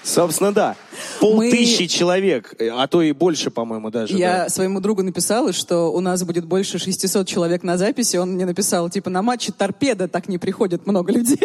Собственно, 0.04 0.52
да. 0.52 0.76
Полтысячи 1.20 1.88
человек, 1.88 2.54
э, 2.60 2.70
а 2.70 2.88
то 2.88 3.02
и 3.02 3.14
больше, 3.14 3.50
по-моему, 3.50 3.90
даже. 3.90 4.16
Я 4.18 4.44
да. 4.44 4.50
своему 4.50 4.80
другу 4.80 5.02
написала, 5.02 5.54
что 5.54 5.92
у 5.94 6.02
нас 6.02 6.24
будет 6.24 6.46
больше 6.46 6.78
600 6.78 7.28
человек 7.28 7.64
на 7.64 7.78
записи. 7.78 8.18
Он 8.18 8.34
мне 8.34 8.46
написал, 8.46 8.90
типа, 8.90 9.10
на 9.10 9.22
матче 9.22 9.52
торпеда 9.52 10.08
так 10.08 10.28
не 10.28 10.38
приходит 10.38 10.86
много 10.86 11.12
людей. 11.14 11.40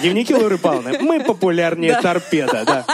Дневники 0.00 0.34
Лоры 0.34 0.58
Павловны. 0.58 0.98
Мы 1.00 1.20
популярнее 1.20 1.98
торпеда, 2.00 2.64
да. 2.66 2.86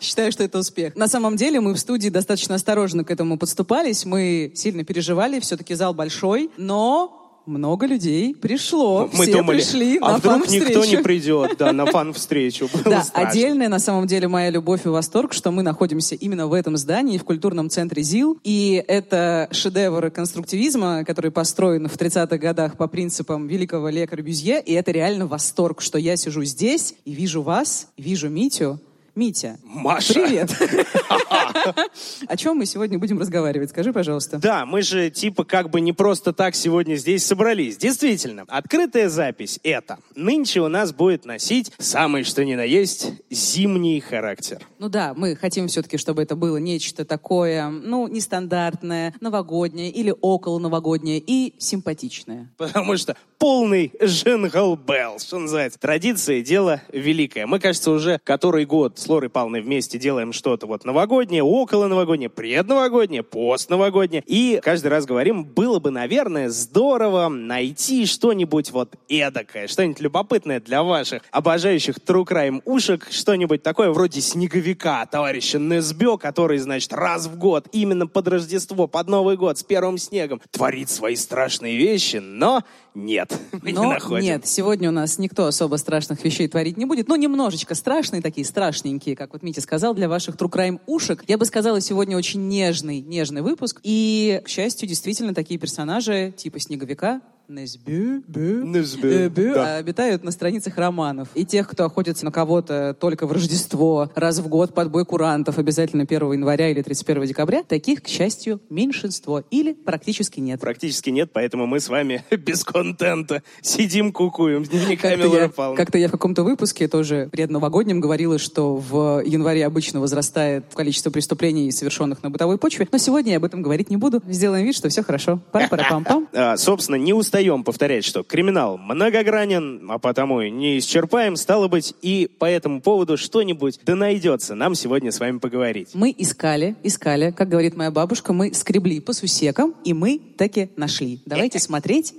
Считаю, 0.00 0.32
что 0.32 0.42
это 0.42 0.58
успех. 0.58 0.96
На 0.96 1.06
самом 1.06 1.36
деле 1.36 1.60
мы 1.60 1.74
в 1.74 1.78
студии 1.78 2.08
достаточно 2.08 2.56
осторожно 2.56 3.04
к 3.04 3.10
этому 3.10 3.38
подступались. 3.38 4.04
Мы 4.04 4.52
сильно 4.54 4.84
переживали, 4.84 5.38
все-таки 5.40 5.74
зал 5.74 5.94
большой, 5.94 6.50
но 6.56 7.23
много 7.46 7.86
людей 7.86 8.34
пришло. 8.34 9.08
Мы 9.12 9.24
Все 9.24 9.32
думали, 9.32 9.58
пришли 9.58 9.98
а 10.00 10.12
на 10.12 10.18
вдруг 10.18 10.48
никто 10.48 10.56
не 10.56 10.74
фан-встречу. 10.74 11.02
придет, 11.02 11.56
да, 11.58 11.72
на 11.72 11.86
фан-встречу. 11.86 12.68
Да, 12.84 13.02
страшно. 13.02 13.28
отдельная 13.28 13.68
на 13.68 13.78
самом 13.78 14.06
деле 14.06 14.28
моя 14.28 14.50
любовь 14.50 14.84
и 14.84 14.88
восторг, 14.88 15.32
что 15.32 15.50
мы 15.50 15.62
находимся 15.62 16.14
именно 16.14 16.46
в 16.46 16.52
этом 16.52 16.76
здании, 16.76 17.18
в 17.18 17.24
культурном 17.24 17.70
центре 17.70 18.02
ЗИЛ. 18.02 18.38
И 18.44 18.82
это 18.86 19.48
шедевр 19.50 20.10
конструктивизма, 20.10 21.04
который 21.04 21.30
построен 21.30 21.88
в 21.88 21.96
30-х 21.96 22.36
годах 22.38 22.76
по 22.76 22.86
принципам 22.88 23.46
великого 23.46 23.88
Ле 23.88 24.06
Корбюзье. 24.06 24.62
И 24.64 24.72
это 24.72 24.90
реально 24.90 25.26
восторг, 25.26 25.80
что 25.80 25.98
я 25.98 26.16
сижу 26.16 26.44
здесь 26.44 26.94
и 27.04 27.12
вижу 27.12 27.42
вас, 27.42 27.88
вижу 27.96 28.28
Митю. 28.28 28.80
Митя, 29.14 29.60
Маша. 29.62 30.14
привет. 30.14 30.50
О 32.26 32.36
чем 32.36 32.56
мы 32.56 32.66
сегодня 32.66 32.98
будем 32.98 33.20
разговаривать? 33.20 33.70
Скажи, 33.70 33.92
пожалуйста. 33.92 34.38
Да, 34.38 34.66
мы 34.66 34.82
же 34.82 35.08
типа 35.08 35.44
как 35.44 35.70
бы 35.70 35.80
не 35.80 35.92
просто 35.92 36.32
так 36.32 36.56
сегодня 36.56 36.96
здесь 36.96 37.24
собрались. 37.24 37.76
Действительно, 37.76 38.44
открытая 38.48 39.08
запись 39.08 39.60
это. 39.62 39.98
Нынче 40.16 40.62
у 40.62 40.68
нас 40.68 40.92
будет 40.92 41.26
носить 41.26 41.70
самый 41.78 42.24
что 42.24 42.44
ни 42.44 42.56
на 42.56 42.64
есть 42.64 43.12
зимний 43.30 44.00
характер. 44.00 44.66
Ну 44.80 44.88
да, 44.88 45.14
мы 45.14 45.36
хотим 45.36 45.68
все-таки, 45.68 45.96
чтобы 45.96 46.20
это 46.22 46.34
было 46.34 46.56
нечто 46.56 47.04
такое, 47.04 47.68
ну, 47.68 48.08
нестандартное, 48.08 49.14
новогоднее 49.20 49.90
или 49.90 50.12
около 50.20 50.58
новогоднее 50.58 51.22
и 51.24 51.54
симпатичное. 51.58 52.52
Потому 52.56 52.96
что 52.96 53.16
полный 53.38 53.92
джингл 54.02 54.74
белл, 54.74 55.20
что 55.20 55.38
называется. 55.38 55.78
Традиция– 55.78 56.42
дело 56.42 56.80
великое. 56.90 57.46
Мы, 57.46 57.60
кажется, 57.60 57.92
уже 57.92 58.18
который 58.24 58.64
год 58.64 59.03
с 59.04 59.08
Лорой 59.08 59.28
Павловной 59.28 59.60
вместе 59.60 59.98
делаем 59.98 60.32
что-то 60.32 60.66
вот 60.66 60.84
новогоднее, 60.84 61.42
около 61.42 61.88
новогоднее, 61.88 62.30
предновогоднее, 62.30 63.22
постновогоднее. 63.22 64.22
И 64.26 64.60
каждый 64.62 64.88
раз 64.88 65.04
говорим, 65.04 65.44
было 65.44 65.78
бы, 65.78 65.90
наверное, 65.90 66.48
здорово 66.48 67.28
найти 67.28 68.06
что-нибудь 68.06 68.70
вот 68.70 68.94
эдакое, 69.08 69.66
что-нибудь 69.66 70.00
любопытное 70.00 70.60
для 70.60 70.82
ваших 70.82 71.22
обожающих 71.30 71.96
True 71.96 72.24
Crime 72.24 72.62
ушек, 72.64 73.08
что-нибудь 73.10 73.62
такое 73.62 73.90
вроде 73.90 74.22
снеговика 74.22 75.04
товарища 75.04 75.58
Несбё, 75.58 76.16
который, 76.16 76.56
значит, 76.58 76.92
раз 76.94 77.26
в 77.26 77.36
год, 77.36 77.68
именно 77.72 78.06
под 78.06 78.28
Рождество, 78.28 78.86
под 78.86 79.08
Новый 79.08 79.36
год, 79.36 79.58
с 79.58 79.62
первым 79.62 79.98
снегом, 79.98 80.40
творит 80.50 80.88
свои 80.88 81.16
страшные 81.16 81.76
вещи, 81.76 82.16
но 82.16 82.62
нет, 82.94 83.36
мы 83.62 83.72
не 83.72 83.76
Но 83.76 83.92
находим. 83.92 84.24
нет, 84.24 84.46
сегодня 84.46 84.88
у 84.88 84.92
нас 84.92 85.18
никто 85.18 85.46
особо 85.46 85.76
страшных 85.76 86.24
вещей 86.24 86.48
творить 86.48 86.76
не 86.76 86.84
будет. 86.84 87.08
Ну, 87.08 87.16
немножечко 87.16 87.74
страшные 87.74 88.22
такие, 88.22 88.46
страшненькие, 88.46 89.16
как 89.16 89.32
вот 89.32 89.42
Митя 89.42 89.60
сказал, 89.60 89.94
для 89.94 90.08
ваших 90.08 90.36
True 90.36 90.50
Crime 90.50 90.80
ушек. 90.86 91.24
Я 91.26 91.36
бы 91.36 91.44
сказала, 91.44 91.80
сегодня 91.80 92.16
очень 92.16 92.46
нежный, 92.48 93.00
нежный 93.00 93.42
выпуск. 93.42 93.80
И, 93.82 94.40
к 94.44 94.48
счастью, 94.48 94.88
действительно 94.88 95.34
такие 95.34 95.58
персонажи 95.58 96.32
типа 96.36 96.60
Снеговика 96.60 97.20
Несбю, 97.46 98.22
бю, 98.26 98.64
Несбю, 98.64 99.08
э, 99.08 99.28
бю, 99.28 99.54
да. 99.54 99.74
а 99.74 99.76
обитают 99.76 100.24
на 100.24 100.30
страницах 100.30 100.78
романов. 100.78 101.28
И 101.34 101.44
тех, 101.44 101.68
кто 101.68 101.84
охотится 101.84 102.24
на 102.24 102.32
кого-то 102.32 102.96
только 102.98 103.26
в 103.26 103.32
Рождество, 103.32 104.10
раз 104.14 104.38
в 104.38 104.48
год 104.48 104.72
под 104.72 104.90
бой 104.90 105.04
курантов, 105.04 105.58
обязательно 105.58 106.04
1 106.04 106.32
января 106.32 106.70
или 106.70 106.80
31 106.80 107.24
декабря, 107.24 107.62
таких, 107.62 108.02
к 108.02 108.08
счастью, 108.08 108.60
меньшинство 108.70 109.42
или 109.50 109.74
практически 109.74 110.40
нет. 110.40 110.60
Практически 110.60 111.10
нет, 111.10 111.30
поэтому 111.34 111.66
мы 111.66 111.80
с 111.80 111.88
вами 111.88 112.24
без 112.30 112.64
контента 112.64 113.42
сидим, 113.60 114.12
кукуем 114.12 114.64
с 114.64 114.68
дневниками 114.70 115.16
Как-то 115.16 115.28
Лоры 115.28 115.42
я, 115.42 115.48
Павловны. 115.50 115.76
как-то 115.76 115.98
я 115.98 116.08
в 116.08 116.12
каком-то 116.12 116.44
выпуске 116.44 116.88
тоже 116.88 117.28
предновогоднем 117.30 118.00
говорила, 118.00 118.38
что 118.38 118.76
в 118.76 119.22
январе 119.24 119.66
обычно 119.66 120.00
возрастает 120.00 120.64
количество 120.74 121.10
преступлений, 121.10 121.70
совершенных 121.72 122.22
на 122.22 122.30
бытовой 122.30 122.56
почве. 122.56 122.88
Но 122.90 122.96
сегодня 122.96 123.32
я 123.32 123.36
об 123.36 123.44
этом 123.44 123.60
говорить 123.60 123.90
не 123.90 123.96
буду. 123.98 124.22
Сделаем 124.28 124.64
вид, 124.64 124.74
что 124.74 124.88
все 124.88 125.02
хорошо. 125.02 125.40
Пам-пара-пам-пам. 125.52 126.28
А, 126.36 126.56
собственно, 126.56 126.96
не 126.96 127.12
устаем 127.34 127.64
повторять, 127.64 128.04
что 128.04 128.22
криминал 128.22 128.78
многогранен, 128.78 129.90
а 129.90 129.98
потому 129.98 130.40
и 130.40 130.50
не 130.50 130.78
исчерпаем, 130.78 131.34
стало 131.34 131.66
быть, 131.66 131.92
и 132.00 132.30
по 132.38 132.44
этому 132.44 132.80
поводу 132.80 133.16
что-нибудь 133.16 133.80
да 133.84 133.96
найдется 133.96 134.54
нам 134.54 134.76
сегодня 134.76 135.10
с 135.10 135.18
вами 135.18 135.38
поговорить. 135.38 135.88
Мы 135.94 136.14
искали, 136.16 136.76
искали, 136.84 137.32
как 137.32 137.48
говорит 137.48 137.76
моя 137.76 137.90
бабушка, 137.90 138.32
мы 138.32 138.54
скребли 138.54 139.00
по 139.00 139.12
сусекам, 139.12 139.74
и 139.84 139.92
мы 139.92 140.20
таки 140.36 140.70
нашли. 140.76 141.18
Давайте 141.26 141.58
смотреть. 141.58 142.14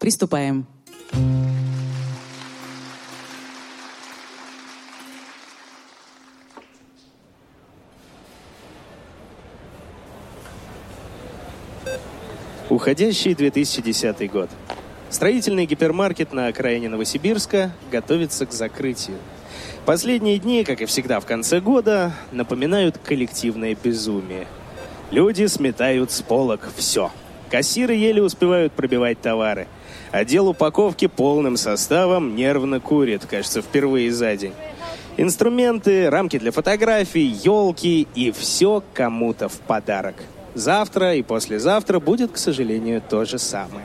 Приступаем. 0.00 0.66
Уходящий 12.68 13.32
2010 13.32 14.28
год. 14.32 14.50
Строительный 15.08 15.66
гипермаркет 15.66 16.32
на 16.32 16.48
окраине 16.48 16.88
Новосибирска 16.88 17.70
готовится 17.92 18.44
к 18.44 18.52
закрытию. 18.52 19.18
Последние 19.84 20.38
дни, 20.38 20.64
как 20.64 20.80
и 20.82 20.86
всегда 20.86 21.20
в 21.20 21.26
конце 21.26 21.60
года, 21.60 22.12
напоминают 22.32 22.98
коллективное 22.98 23.76
безумие. 23.80 24.48
Люди 25.12 25.46
сметают 25.46 26.10
с 26.10 26.22
полок 26.22 26.68
все. 26.76 27.12
Кассиры 27.52 27.94
еле 27.94 28.20
успевают 28.20 28.72
пробивать 28.72 29.20
товары. 29.20 29.68
Отдел 30.10 30.48
упаковки 30.48 31.06
полным 31.06 31.56
составом 31.56 32.34
нервно 32.34 32.80
курит, 32.80 33.26
кажется, 33.26 33.62
впервые 33.62 34.10
за 34.10 34.34
день. 34.34 34.54
Инструменты, 35.16 36.10
рамки 36.10 36.36
для 36.36 36.50
фотографий, 36.50 37.26
елки 37.26 38.08
и 38.16 38.32
все 38.32 38.82
кому-то 38.92 39.48
в 39.48 39.60
подарок. 39.60 40.16
Завтра 40.56 41.14
и 41.16 41.22
послезавтра 41.22 42.00
будет, 42.00 42.32
к 42.32 42.38
сожалению, 42.38 43.02
то 43.06 43.26
же 43.26 43.38
самое. 43.38 43.84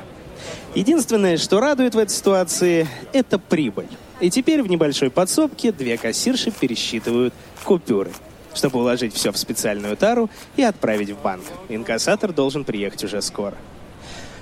Единственное, 0.74 1.36
что 1.36 1.60
радует 1.60 1.96
в 1.96 1.98
этой 1.98 2.14
ситуации, 2.14 2.88
это 3.12 3.38
прибыль. 3.38 3.90
И 4.22 4.30
теперь 4.30 4.64
в 4.64 4.70
небольшой 4.70 5.10
подсобке 5.10 5.74
две 5.74 5.98
кассирши 5.98 6.50
пересчитывают 6.50 7.34
купюры, 7.66 8.12
чтобы 8.54 8.80
уложить 8.80 9.14
все 9.14 9.34
в 9.34 9.38
специальную 9.38 9.98
тару 9.98 10.30
и 10.56 10.64
отправить 10.64 11.10
в 11.10 11.22
банк. 11.22 11.44
Инкассатор 11.68 12.32
должен 12.32 12.64
приехать 12.64 13.04
уже 13.04 13.22
скоро. 13.22 13.58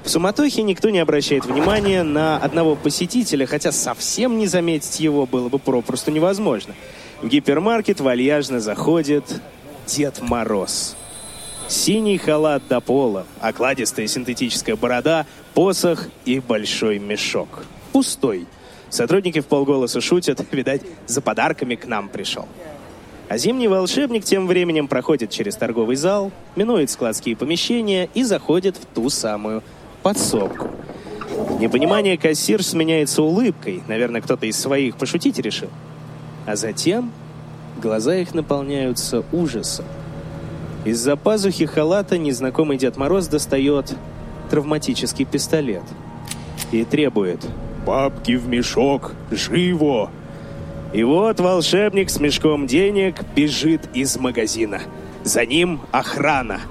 В 0.03 0.09
суматохе 0.11 0.61
никто 0.61 0.91
не 0.91 0.99
обращает 0.99 1.45
внимания 1.45 2.03
на 2.03 2.37
одного 2.37 2.75
посетителя, 2.75 3.47
хотя 3.47 3.71
совсем 3.71 4.37
не 4.37 4.45
заметить 4.45 4.99
его 4.99 5.25
было 5.25 5.49
бы 5.49 5.57
попросту 5.57 6.11
невозможно. 6.11 6.75
В 7.23 7.27
гипермаркет 7.27 7.99
вальяжно 8.01 8.59
заходит 8.59 9.23
Дед 9.87 10.21
Мороз. 10.21 10.95
Синий 11.69 12.17
халат 12.17 12.63
до 12.67 12.81
пола, 12.81 13.27
окладистая 13.39 14.07
синтетическая 14.07 14.75
борода, 14.75 15.27
посох 15.53 16.07
и 16.25 16.39
большой 16.39 16.97
мешок. 16.97 17.63
Пустой. 17.91 18.47
Сотрудники 18.89 19.39
в 19.39 19.45
полголоса 19.45 20.01
шутят, 20.01 20.43
видать, 20.51 20.81
за 21.05 21.21
подарками 21.21 21.75
к 21.75 21.85
нам 21.85 22.09
пришел. 22.09 22.47
А 23.27 23.37
зимний 23.37 23.67
волшебник 23.67 24.23
тем 24.23 24.47
временем 24.47 24.87
проходит 24.87 25.29
через 25.29 25.55
торговый 25.57 25.95
зал, 25.95 26.31
минует 26.55 26.89
складские 26.89 27.35
помещения 27.35 28.09
и 28.15 28.23
заходит 28.23 28.75
в 28.75 28.85
ту 28.87 29.11
самую 29.11 29.61
подсобку. 30.01 30.71
Непонимание 31.59 32.17
кассир 32.17 32.63
сменяется 32.63 33.21
улыбкой. 33.21 33.83
Наверное, 33.87 34.21
кто-то 34.21 34.47
из 34.47 34.59
своих 34.59 34.97
пошутить 34.97 35.37
решил. 35.37 35.69
А 36.47 36.55
затем 36.55 37.11
глаза 37.79 38.15
их 38.15 38.33
наполняются 38.33 39.23
ужасом. 39.31 39.85
Из-за 40.85 41.17
пазухи 41.17 41.65
халата 41.65 42.17
незнакомый 42.17 42.77
Дед 42.77 42.95
Мороз 42.95 43.27
достает 43.27 43.93
травматический 44.49 45.25
пистолет 45.25 45.83
и 46.71 46.85
требует 46.85 47.45
«Бабки 47.85 48.35
в 48.35 48.47
мешок! 48.47 49.13
Живо!» 49.29 50.09
И 50.93 51.03
вот 51.03 51.39
волшебник 51.39 52.09
с 52.09 52.19
мешком 52.19 52.65
денег 52.65 53.15
бежит 53.35 53.81
из 53.93 54.17
магазина. 54.17 54.81
За 55.23 55.45
ним 55.45 55.81
охрана. 55.91 56.61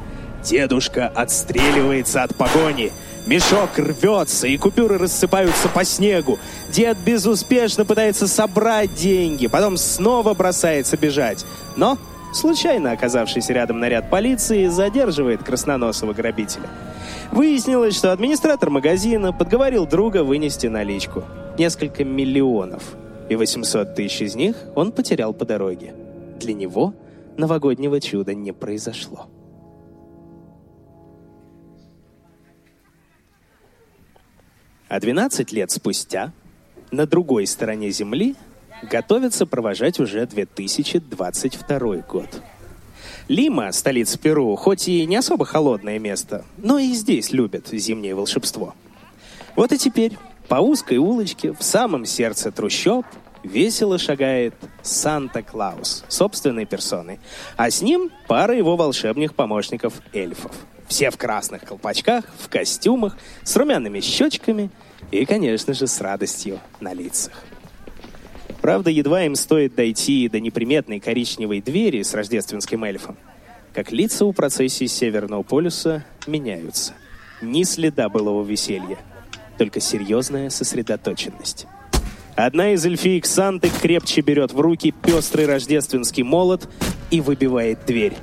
Дедушка 0.43 1.07
отстреливается 1.09 2.23
от 2.23 2.35
погони. 2.35 2.91
Мешок 3.27 3.71
рвется, 3.77 4.47
и 4.47 4.57
купюры 4.57 4.97
рассыпаются 4.97 5.69
по 5.69 5.85
снегу. 5.85 6.39
Дед 6.71 6.97
безуспешно 7.05 7.85
пытается 7.85 8.27
собрать 8.27 8.95
деньги, 8.95 9.47
потом 9.49 9.77
снова 9.77 10.33
бросается 10.35 10.97
бежать. 10.97 11.45
Но 11.77 11.99
случайно 12.33 12.93
оказавшийся 12.93 13.53
рядом 13.53 13.81
наряд 13.81 14.11
полиции 14.11 14.67
задерживает 14.67 15.43
красноносого 15.43 16.13
грабителя. 16.13 16.69
Выяснилось, 17.33 17.97
что 17.97 18.13
администратор 18.13 18.71
магазина 18.71 19.33
подговорил 19.33 19.87
друга 19.87 20.25
вынести 20.25 20.67
наличку. 20.67 21.25
Несколько 21.59 22.05
миллионов. 22.05 22.97
И 23.29 23.37
800 23.37 23.95
тысяч 23.95 24.23
из 24.23 24.35
них 24.35 24.57
он 24.75 24.93
потерял 24.93 25.35
по 25.35 25.45
дороге. 25.45 25.95
Для 26.39 26.55
него 26.55 26.95
новогоднего 27.37 28.01
чуда 28.01 28.35
не 28.35 28.53
произошло. 28.53 29.27
А 34.89 35.01
12 35.01 35.53
лет 35.53 35.71
спустя 35.71 36.33
на 36.91 37.07
другой 37.07 37.47
стороне 37.47 37.91
Земли 37.91 38.37
готовятся 38.83 39.47
провожать 39.47 40.01
уже 40.01 40.27
2022 40.27 41.79
год. 42.09 42.43
Лима, 43.29 43.73
столица 43.73 44.19
Перу, 44.19 44.57
хоть 44.57 44.89
и 44.89 45.05
не 45.07 45.17
особо 45.17 45.45
холодное 45.45 45.99
место, 45.99 46.45
но 46.57 46.79
и 46.79 46.93
здесь 46.93 47.31
любят 47.33 47.69
зимнее 47.69 48.15
волшебство. 48.15 48.75
Вот 49.55 49.73
и 49.73 49.79
теперь 49.79 50.17
по 50.49 50.57
узкой 50.57 50.97
улочке 50.97 51.53
в 51.53 51.63
самом 51.63 52.07
сердце 52.07 52.51
трущоб 52.51 53.05
весело 53.43 53.99
шагает 53.99 54.55
Санта-Клаус 54.83 56.05
собственной 56.09 56.65
персоной, 56.65 57.21
а 57.57 57.71
с 57.71 57.83
ним 57.83 58.11
пара 58.27 58.57
его 58.57 58.77
волшебных 58.77 59.35
помощников 59.35 59.95
эльфов. 60.15 60.53
Все 60.89 61.11
в 61.11 61.19
красных 61.19 61.65
колпачках, 61.65 62.25
в 62.39 62.49
костюмах, 62.49 63.19
с 63.43 63.55
румяными 63.57 64.01
щечками 64.01 64.71
и, 65.11 65.27
конечно 65.27 65.75
же, 65.75 65.87
с 65.87 66.01
радостью 66.01 66.61
на 66.81 66.95
лицах. 66.95 67.33
Правда, 68.69 68.91
едва 68.91 69.25
им 69.25 69.35
стоит 69.35 69.75
дойти 69.75 70.29
до 70.29 70.41
неприметной 70.41 71.01
коричневой 71.01 71.63
двери 71.63 72.03
с 72.03 72.13
рождественским 72.13 72.85
эльфом, 72.85 73.17
как 73.73 73.93
лица 73.93 74.27
у 74.27 74.35
процессии 74.35 74.85
Северного 74.85 75.43
полюса 75.43 76.05
меняются. 76.27 76.93
Ни 77.41 77.63
следа 77.63 78.11
былого 78.11 78.45
веселья, 78.45 78.99
только 79.57 79.81
серьезная 79.81 80.51
сосредоточенность. 80.51 81.67
Одна 82.37 82.75
из 82.75 82.85
эльфиек 82.85 83.25
Санты 83.25 83.71
крепче 83.81 84.21
берет 84.21 84.53
в 84.53 84.61
руки 84.61 84.93
пестрый 84.93 85.47
рождественский 85.47 86.23
молот 86.23 86.69
и 87.11 87.23
выбивает 87.23 87.87
дверь. 87.87 88.19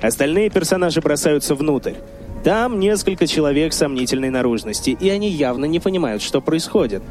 Остальные 0.00 0.48
персонажи 0.48 1.02
бросаются 1.02 1.54
внутрь. 1.54 1.96
Там 2.42 2.80
несколько 2.80 3.26
человек 3.26 3.74
сомнительной 3.74 4.30
наружности, 4.30 4.96
и 4.98 5.10
они 5.10 5.28
явно 5.28 5.66
не 5.66 5.78
понимают, 5.78 6.22
что 6.22 6.40
происходит. 6.40 7.02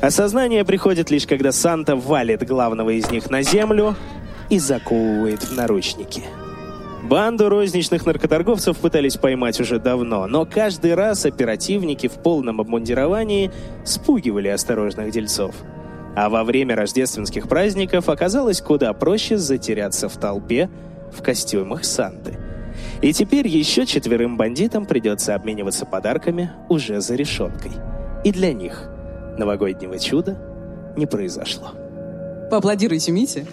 Осознание 0.00 0.64
приходит 0.64 1.10
лишь, 1.10 1.26
когда 1.26 1.52
Санта 1.52 1.96
валит 1.96 2.46
главного 2.46 2.90
из 2.90 3.10
них 3.10 3.30
на 3.30 3.42
землю 3.42 3.96
и 4.50 4.58
заковывает 4.58 5.42
в 5.42 5.56
наручники. 5.56 6.22
Банду 7.02 7.48
розничных 7.48 8.04
наркоторговцев 8.04 8.76
пытались 8.78 9.16
поймать 9.16 9.60
уже 9.60 9.78
давно, 9.78 10.26
но 10.26 10.44
каждый 10.44 10.94
раз 10.94 11.24
оперативники 11.24 12.08
в 12.08 12.14
полном 12.14 12.60
обмундировании 12.60 13.52
спугивали 13.84 14.48
осторожных 14.48 15.12
дельцов. 15.12 15.54
А 16.16 16.28
во 16.28 16.42
время 16.44 16.74
рождественских 16.74 17.48
праздников 17.48 18.08
оказалось 18.08 18.60
куда 18.60 18.92
проще 18.92 19.36
затеряться 19.36 20.08
в 20.08 20.16
толпе 20.16 20.68
в 21.12 21.22
костюмах 21.22 21.84
Санты. 21.84 22.38
И 23.02 23.12
теперь 23.12 23.46
еще 23.46 23.86
четверым 23.86 24.36
бандитам 24.36 24.84
придется 24.84 25.34
обмениваться 25.34 25.86
подарками 25.86 26.50
уже 26.68 27.00
за 27.00 27.14
решеткой. 27.14 27.72
И 28.24 28.32
для 28.32 28.52
них 28.52 28.90
новогоднего 29.38 29.98
чуда 29.98 30.36
не 30.96 31.06
произошло. 31.06 31.72
Поаплодируйте 32.50 33.12
Мите. 33.12 33.46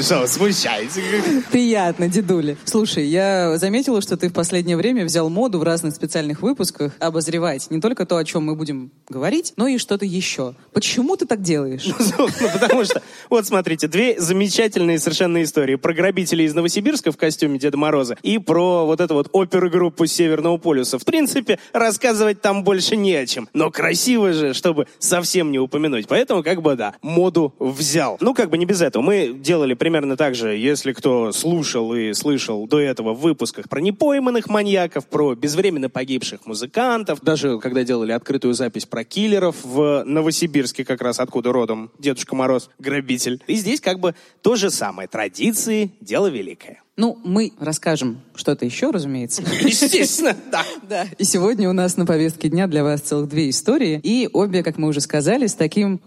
Что, 0.00 0.26
смущаете? 0.26 1.02
Приятно, 1.50 2.08
дедули. 2.08 2.56
Слушай, 2.64 3.06
я 3.06 3.58
заметила, 3.58 4.00
что 4.00 4.16
ты 4.16 4.30
в 4.30 4.32
последнее 4.32 4.78
время 4.78 5.04
взял 5.04 5.28
моду 5.28 5.58
в 5.58 5.62
разных 5.64 5.94
специальных 5.94 6.40
выпусках 6.40 6.94
обозревать 6.98 7.70
не 7.70 7.78
только 7.78 8.06
то, 8.06 8.16
о 8.16 8.24
чем 8.24 8.44
мы 8.44 8.54
будем 8.54 8.90
говорить, 9.10 9.52
но 9.56 9.66
и 9.66 9.76
что-то 9.76 10.06
еще. 10.06 10.54
Почему 10.72 11.16
ты 11.16 11.26
так 11.26 11.42
делаешь? 11.42 11.86
Ну, 12.18 12.28
потому 12.52 12.84
что, 12.84 13.02
вот 13.30 13.46
смотрите, 13.46 13.88
две 13.88 14.20
замечательные 14.20 14.98
совершенно 14.98 15.42
истории. 15.42 15.76
Про 15.76 15.94
грабителей 15.94 16.44
из 16.44 16.54
Новосибирска 16.54 17.10
в 17.10 17.16
костюме 17.16 17.58
Деда 17.58 17.76
Мороза 17.76 18.16
и 18.22 18.38
про 18.38 18.84
вот 18.84 19.00
эту 19.00 19.14
вот 19.14 19.28
оперу-группу 19.32 20.06
Северного 20.06 20.58
полюса. 20.58 20.98
В 20.98 21.04
принципе, 21.04 21.58
рассказывать 21.72 22.40
там 22.40 22.64
больше 22.64 22.96
не 22.96 23.14
о 23.14 23.26
чем. 23.26 23.48
Но 23.54 23.70
красиво 23.70 24.32
же, 24.32 24.52
чтобы 24.54 24.86
совсем 24.98 25.52
не 25.52 25.58
упомянуть. 25.58 26.06
Поэтому, 26.06 26.42
как 26.42 26.62
бы, 26.62 26.76
да, 26.76 26.94
моду 27.02 27.54
взял. 27.58 28.18
Ну, 28.20 28.34
как 28.34 28.50
бы 28.50 28.58
не 28.58 28.66
без 28.66 28.82
этого. 28.82 29.02
Мы 29.02 29.32
делали 29.34 29.74
примерно 29.82 30.16
так 30.16 30.36
же, 30.36 30.56
если 30.56 30.92
кто 30.92 31.32
слушал 31.32 31.92
и 31.92 32.12
слышал 32.12 32.68
до 32.68 32.78
этого 32.78 33.14
в 33.14 33.20
выпусках 33.20 33.68
про 33.68 33.80
непойманных 33.80 34.48
маньяков, 34.48 35.08
про 35.08 35.34
безвременно 35.34 35.90
погибших 35.90 36.46
музыкантов, 36.46 37.20
даже 37.20 37.58
когда 37.58 37.82
делали 37.82 38.12
открытую 38.12 38.54
запись 38.54 38.86
про 38.86 39.02
киллеров 39.02 39.56
в 39.64 40.04
Новосибирске, 40.04 40.84
как 40.84 41.02
раз 41.02 41.18
откуда 41.18 41.50
родом 41.50 41.90
Дедушка 41.98 42.36
Мороз, 42.36 42.70
грабитель. 42.78 43.42
И 43.48 43.56
здесь 43.56 43.80
как 43.80 43.98
бы 43.98 44.14
то 44.40 44.54
же 44.54 44.70
самое. 44.70 45.08
Традиции– 45.08 45.90
дело 46.00 46.28
великое. 46.28 46.80
Ну, 46.96 47.18
мы 47.24 47.52
расскажем 47.58 48.20
что-то 48.36 48.64
еще, 48.64 48.90
разумеется. 48.90 49.42
Естественно, 49.62 50.36
да. 50.52 50.64
Да. 50.88 51.06
И 51.18 51.24
сегодня 51.24 51.68
у 51.68 51.72
нас 51.72 51.96
на 51.96 52.06
повестке 52.06 52.50
дня 52.50 52.68
для 52.68 52.84
вас 52.84 53.00
целых 53.00 53.28
две 53.28 53.50
истории. 53.50 53.98
И 54.04 54.28
обе, 54.32 54.62
как 54.62 54.78
мы 54.78 54.86
уже 54.86 55.00
сказали, 55.00 55.48
с 55.48 55.54
таким 55.54 56.00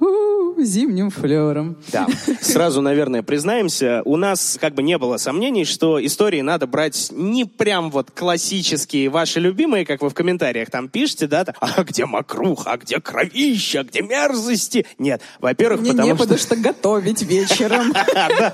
зимним 0.63 1.09
флером. 1.09 1.77
Да. 1.91 2.07
Сразу, 2.41 2.81
наверное, 2.81 3.23
признаемся, 3.23 4.01
у 4.05 4.17
нас 4.17 4.57
как 4.59 4.75
бы 4.75 4.83
не 4.83 4.97
было 4.97 5.17
сомнений, 5.17 5.65
что 5.65 6.03
истории 6.03 6.41
надо 6.41 6.67
брать 6.67 7.09
не 7.11 7.45
прям 7.45 7.91
вот 7.91 8.11
классические, 8.11 9.09
ваши 9.09 9.39
любимые, 9.39 9.85
как 9.85 10.01
вы 10.01 10.09
в 10.09 10.13
комментариях 10.13 10.69
там 10.69 10.87
пишете, 10.87 11.27
да, 11.27 11.45
а 11.59 11.83
где 11.83 12.05
мокруха, 12.05 12.73
а 12.73 12.77
где 12.77 12.99
кровища, 12.99 13.81
а 13.81 13.83
где 13.83 14.01
мерзости. 14.01 14.85
Нет, 14.99 15.21
во-первых, 15.39 15.81
Мне 15.81 15.91
потому 15.91 16.13
не 16.13 16.17
что... 16.17 16.37
что 16.37 16.55
готовить 16.55 17.21
вечером. 17.23 17.93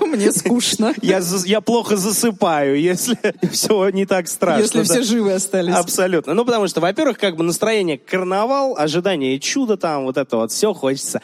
Мне 0.00 0.32
скучно. 0.32 0.94
Я, 1.02 1.60
плохо 1.60 1.96
засыпаю, 1.96 2.80
если 2.80 3.18
все 3.50 3.88
не 3.90 4.06
так 4.06 4.28
страшно. 4.28 4.62
Если 4.62 4.82
все 4.82 5.02
живы 5.02 5.32
остались. 5.32 5.74
Абсолютно. 5.74 6.34
Ну, 6.34 6.44
потому 6.44 6.68
что, 6.68 6.80
во-первых, 6.80 7.18
как 7.18 7.36
бы 7.36 7.44
настроение 7.44 7.98
карнавал, 7.98 8.76
ожидание 8.76 9.38
чуда 9.38 9.76
там, 9.76 10.04
вот 10.04 10.16
это 10.16 10.36
вот 10.36 10.52
все, 10.52 10.72
хочется 10.72 11.20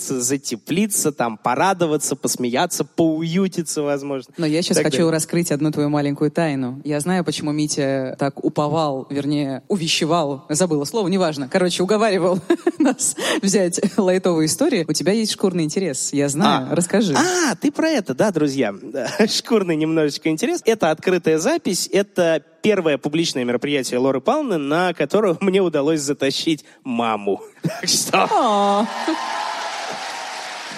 закуклиться, 0.00 0.20
затеплиться, 0.20 1.12
там, 1.12 1.36
порадоваться, 1.36 2.16
посмеяться, 2.16 2.84
поуютиться, 2.84 3.82
возможно. 3.82 4.32
Но 4.36 4.46
я 4.46 4.62
сейчас 4.62 4.78
Так 4.78 4.86
хочу 4.86 4.98
далее. 4.98 5.12
раскрыть 5.12 5.52
одну 5.52 5.70
твою 5.70 5.88
маленькую 5.88 6.30
тайну. 6.30 6.80
Я 6.84 7.00
знаю, 7.00 7.24
почему 7.24 7.52
Митя 7.52 8.16
так 8.18 8.44
уповал, 8.44 9.06
вернее, 9.10 9.62
увещевал, 9.68 10.44
забыла 10.48 10.84
слово, 10.84 11.08
неважно. 11.08 11.48
Короче, 11.50 11.82
уговаривал 11.82 12.38
нас 12.78 13.16
взять 13.42 13.80
лайтовые 13.96 14.46
истории. 14.46 14.84
У 14.88 14.92
тебя 14.92 15.12
есть 15.12 15.32
шкурный 15.32 15.64
интерес, 15.64 16.12
я 16.12 16.28
знаю. 16.28 16.68
А. 16.70 16.74
Расскажи. 16.74 17.14
А, 17.14 17.54
ты 17.56 17.70
про 17.70 17.88
это, 17.88 18.14
да, 18.14 18.30
друзья? 18.30 18.74
Шкурный 19.28 19.76
немножечко 19.76 20.28
интерес. 20.28 20.60
Это 20.64 20.90
открытая 20.90 21.38
запись, 21.38 21.88
это 21.92 22.42
первое 22.62 22.96
публичное 22.96 23.44
мероприятие 23.44 23.98
Лоры 23.98 24.20
Павловны, 24.20 24.58
на 24.58 24.94
которое 24.94 25.36
мне 25.40 25.60
удалось 25.60 26.00
затащить 26.00 26.64
маму. 26.82 27.42
Так 27.62 27.88
что... 27.88 28.86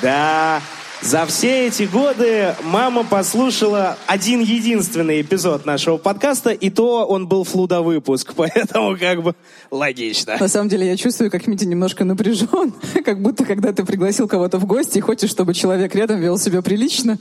А, 0.07 0.61
Да, 0.61 0.76
за 1.03 1.27
все 1.27 1.67
эти 1.69 1.85
годы 1.85 2.55
мама 2.65 3.05
послушала 3.05 3.97
один 4.07 4.41
единственный 4.41 5.21
эпизод 5.21 5.65
нашего 5.67 5.99
подкаста, 5.99 6.51
и 6.51 6.71
то 6.71 7.05
он 7.07 7.29
был 7.29 7.45
флудовыпуск, 7.45 8.33
поэтому 8.37 8.97
как 8.99 9.23
бы 9.23 9.35
логично. 9.71 10.37
На 10.41 10.49
самом 10.49 10.69
деле 10.69 10.87
я 10.87 10.97
чувствую, 10.97 11.31
как 11.31 11.47
Митя 11.47 11.67
немножко 11.67 12.05
напряжен, 12.05 12.73
как 13.05 13.21
будто 13.21 13.45
когда 13.45 13.73
ты 13.73 13.85
пригласил 13.85 14.27
кого-то 14.27 14.59
в 14.59 14.67
гости 14.67 14.99
и 14.99 15.01
хочешь, 15.01 15.31
чтобы 15.31 15.55
человек 15.55 15.95
рядом 15.95 16.21
вел 16.21 16.39
себя 16.39 16.63
прилично. 16.63 17.19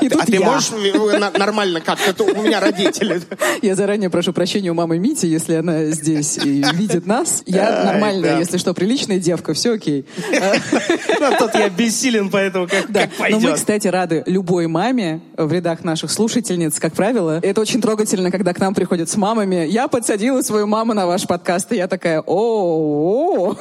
И 0.00 0.08
тут 0.08 0.22
А 0.22 0.26
ты 0.26 0.36
я. 0.36 0.40
можешь 0.46 0.70
на- 0.70 1.30
нормально 1.30 1.80
как-то? 1.80 2.10
Это 2.10 2.24
У 2.24 2.42
меня 2.42 2.60
родители. 2.60 3.20
Я 3.62 3.74
заранее 3.74 4.08
прошу 4.10 4.32
прощения 4.32 4.70
у 4.70 4.74
мамы 4.74 4.98
Мити, 4.98 5.26
если 5.26 5.54
она 5.54 5.86
здесь 5.86 6.38
и 6.38 6.64
видит 6.74 7.06
нас. 7.06 7.42
Я 7.46 7.84
нормальная, 7.84 8.38
если 8.38 8.56
что, 8.58 8.72
приличная 8.74 9.18
девка, 9.18 9.52
все 9.54 9.72
окей. 9.74 10.04
Ну, 11.20 11.26
Тут 11.38 11.54
я 11.54 11.68
бессилен, 11.68 12.30
поэтому 12.30 12.66
как 12.68 12.90
Да. 13.18 13.24
как 13.24 13.30
Но 13.30 13.36
мы, 13.36 13.42
пойдет. 13.42 13.58
кстати, 13.58 13.88
рады 13.88 14.22
любой 14.26 14.66
маме 14.66 15.20
в 15.36 15.52
рядах 15.52 15.84
наших 15.84 16.10
слушательниц, 16.10 16.78
как 16.78 16.94
правило. 16.94 17.40
Это 17.42 17.60
очень 17.60 17.80
трогательно, 17.80 18.30
когда 18.30 18.52
к 18.52 18.58
нам 18.60 18.74
приходят 18.74 19.08
с 19.08 19.16
мамами. 19.16 19.66
Я 19.66 19.88
подсадила 19.88 20.42
свою 20.42 20.66
маму 20.66 20.94
на 20.94 21.06
ваш 21.06 21.26
подкаст, 21.26 21.72
и 21.72 21.76
я 21.76 21.88
такая, 21.88 22.22
о 22.26 23.56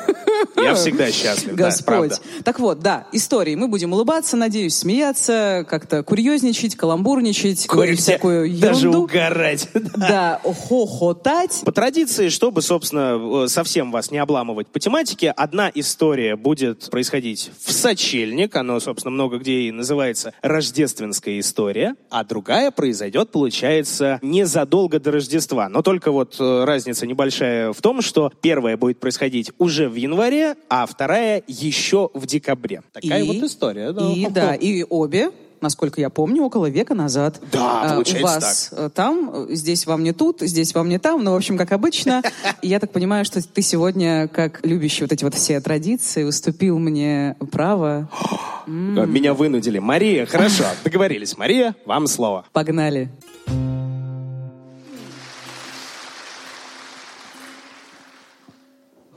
Я 0.58 0.76
всегда 0.76 1.12
счастлив, 1.12 1.56
да, 1.56 1.66
Господь. 1.66 1.86
правда. 1.86 2.18
так 2.44 2.60
вот, 2.60 2.80
да, 2.80 3.08
истории. 3.12 3.56
Мы 3.56 3.68
будем 3.68 3.94
улыбаться, 3.94 4.38
надеюсь, 4.38 4.76
смеяться, 4.76 5.66
как-то 5.70 6.04
курьезничать, 6.04 6.76
каламбурничать, 6.76 7.68
говорить 7.68 8.00
всякую 8.00 8.50
Даже 8.58 8.82
ерунду. 8.88 9.04
угорать. 9.04 9.70
Да, 9.96 10.40
хохотать. 10.44 11.62
По 11.66 11.72
традиции, 11.72 12.30
чтобы, 12.30 12.62
собственно, 12.62 13.44
э, 13.46 13.48
совсем 13.48 13.92
вас 13.92 14.12
не 14.12 14.18
обламывать 14.18 14.68
по 14.68 14.80
тематике, 14.80 15.32
одна 15.32 15.72
история 15.74 16.36
будет 16.36 16.90
происходить 16.90 17.52
в 17.64 17.72
сочельник, 17.72 18.56
оно, 18.56 18.80
собственно, 18.80 19.12
много 19.12 19.38
где 19.46 19.62
и 19.68 19.72
называется 19.72 20.34
рождественская 20.42 21.40
история, 21.40 21.96
а 22.10 22.24
другая 22.24 22.72
произойдет, 22.72 23.30
получается, 23.32 24.18
незадолго 24.24 25.00
до 25.00 25.12
Рождества. 25.12 25.70
Но 25.70 25.84
только 25.84 26.12
вот 26.12 26.36
э, 26.40 26.64
разница 26.64 27.06
небольшая 27.06 27.72
в 27.72 27.80
том, 27.80 28.02
что 28.02 28.32
первая 28.42 28.76
будет 28.76 29.00
происходить 29.00 29.52
уже 29.60 29.88
в 29.88 29.94
январе, 29.94 30.56
а 30.68 30.88
вторая 30.88 31.44
еще 31.48 32.10
в 32.16 32.26
декабре. 32.26 32.82
Такая 32.92 33.22
И- 33.22 33.28
вот 33.28 33.48
история. 33.48 33.92
да. 33.92 34.12
И 34.12 34.28
да, 34.32 34.56
и 34.56 34.84
обе 34.90 35.30
насколько 35.62 36.02
я 36.02 36.10
помню, 36.10 36.44
около 36.44 36.68
века 36.70 36.96
назад. 36.96 37.40
Да, 37.52 37.82
А, 37.84 37.94
получается 37.96 38.24
У 38.24 38.24
вас 38.24 38.70
э, 38.72 38.90
там, 38.94 39.32
э, 39.34 39.56
здесь 39.56 39.86
вам 39.86 40.04
не 40.04 40.12
тут, 40.14 40.42
здесь 40.42 40.74
вам 40.74 40.90
не 40.90 41.00
там, 41.00 41.24
ну, 41.24 41.34
в 41.34 41.36
общем, 41.36 41.58
как 41.58 41.72
обычно. 41.72 42.22
И 42.62 42.68
я 42.68 42.80
так 42.80 42.92
понимаю, 42.92 43.26
что 43.26 43.42
ты 43.42 43.62
сегодня, 43.62 44.28
как 44.28 44.66
любящий 44.66 45.04
вот 45.04 45.12
эти 45.12 45.24
вот 45.24 45.34
все 45.36 45.60
традиции, 45.60 46.24
уступил 46.24 46.80
мне 46.80 47.36
право. 47.52 48.10
Меня 48.68 49.34
вынудили. 49.34 49.80
Мария, 49.80 50.26
хорошо, 50.26 50.66
договорились. 50.84 51.38
Мария, 51.38 51.76
вам 51.86 52.08
слово. 52.08 52.46
Погнали. 52.52 53.10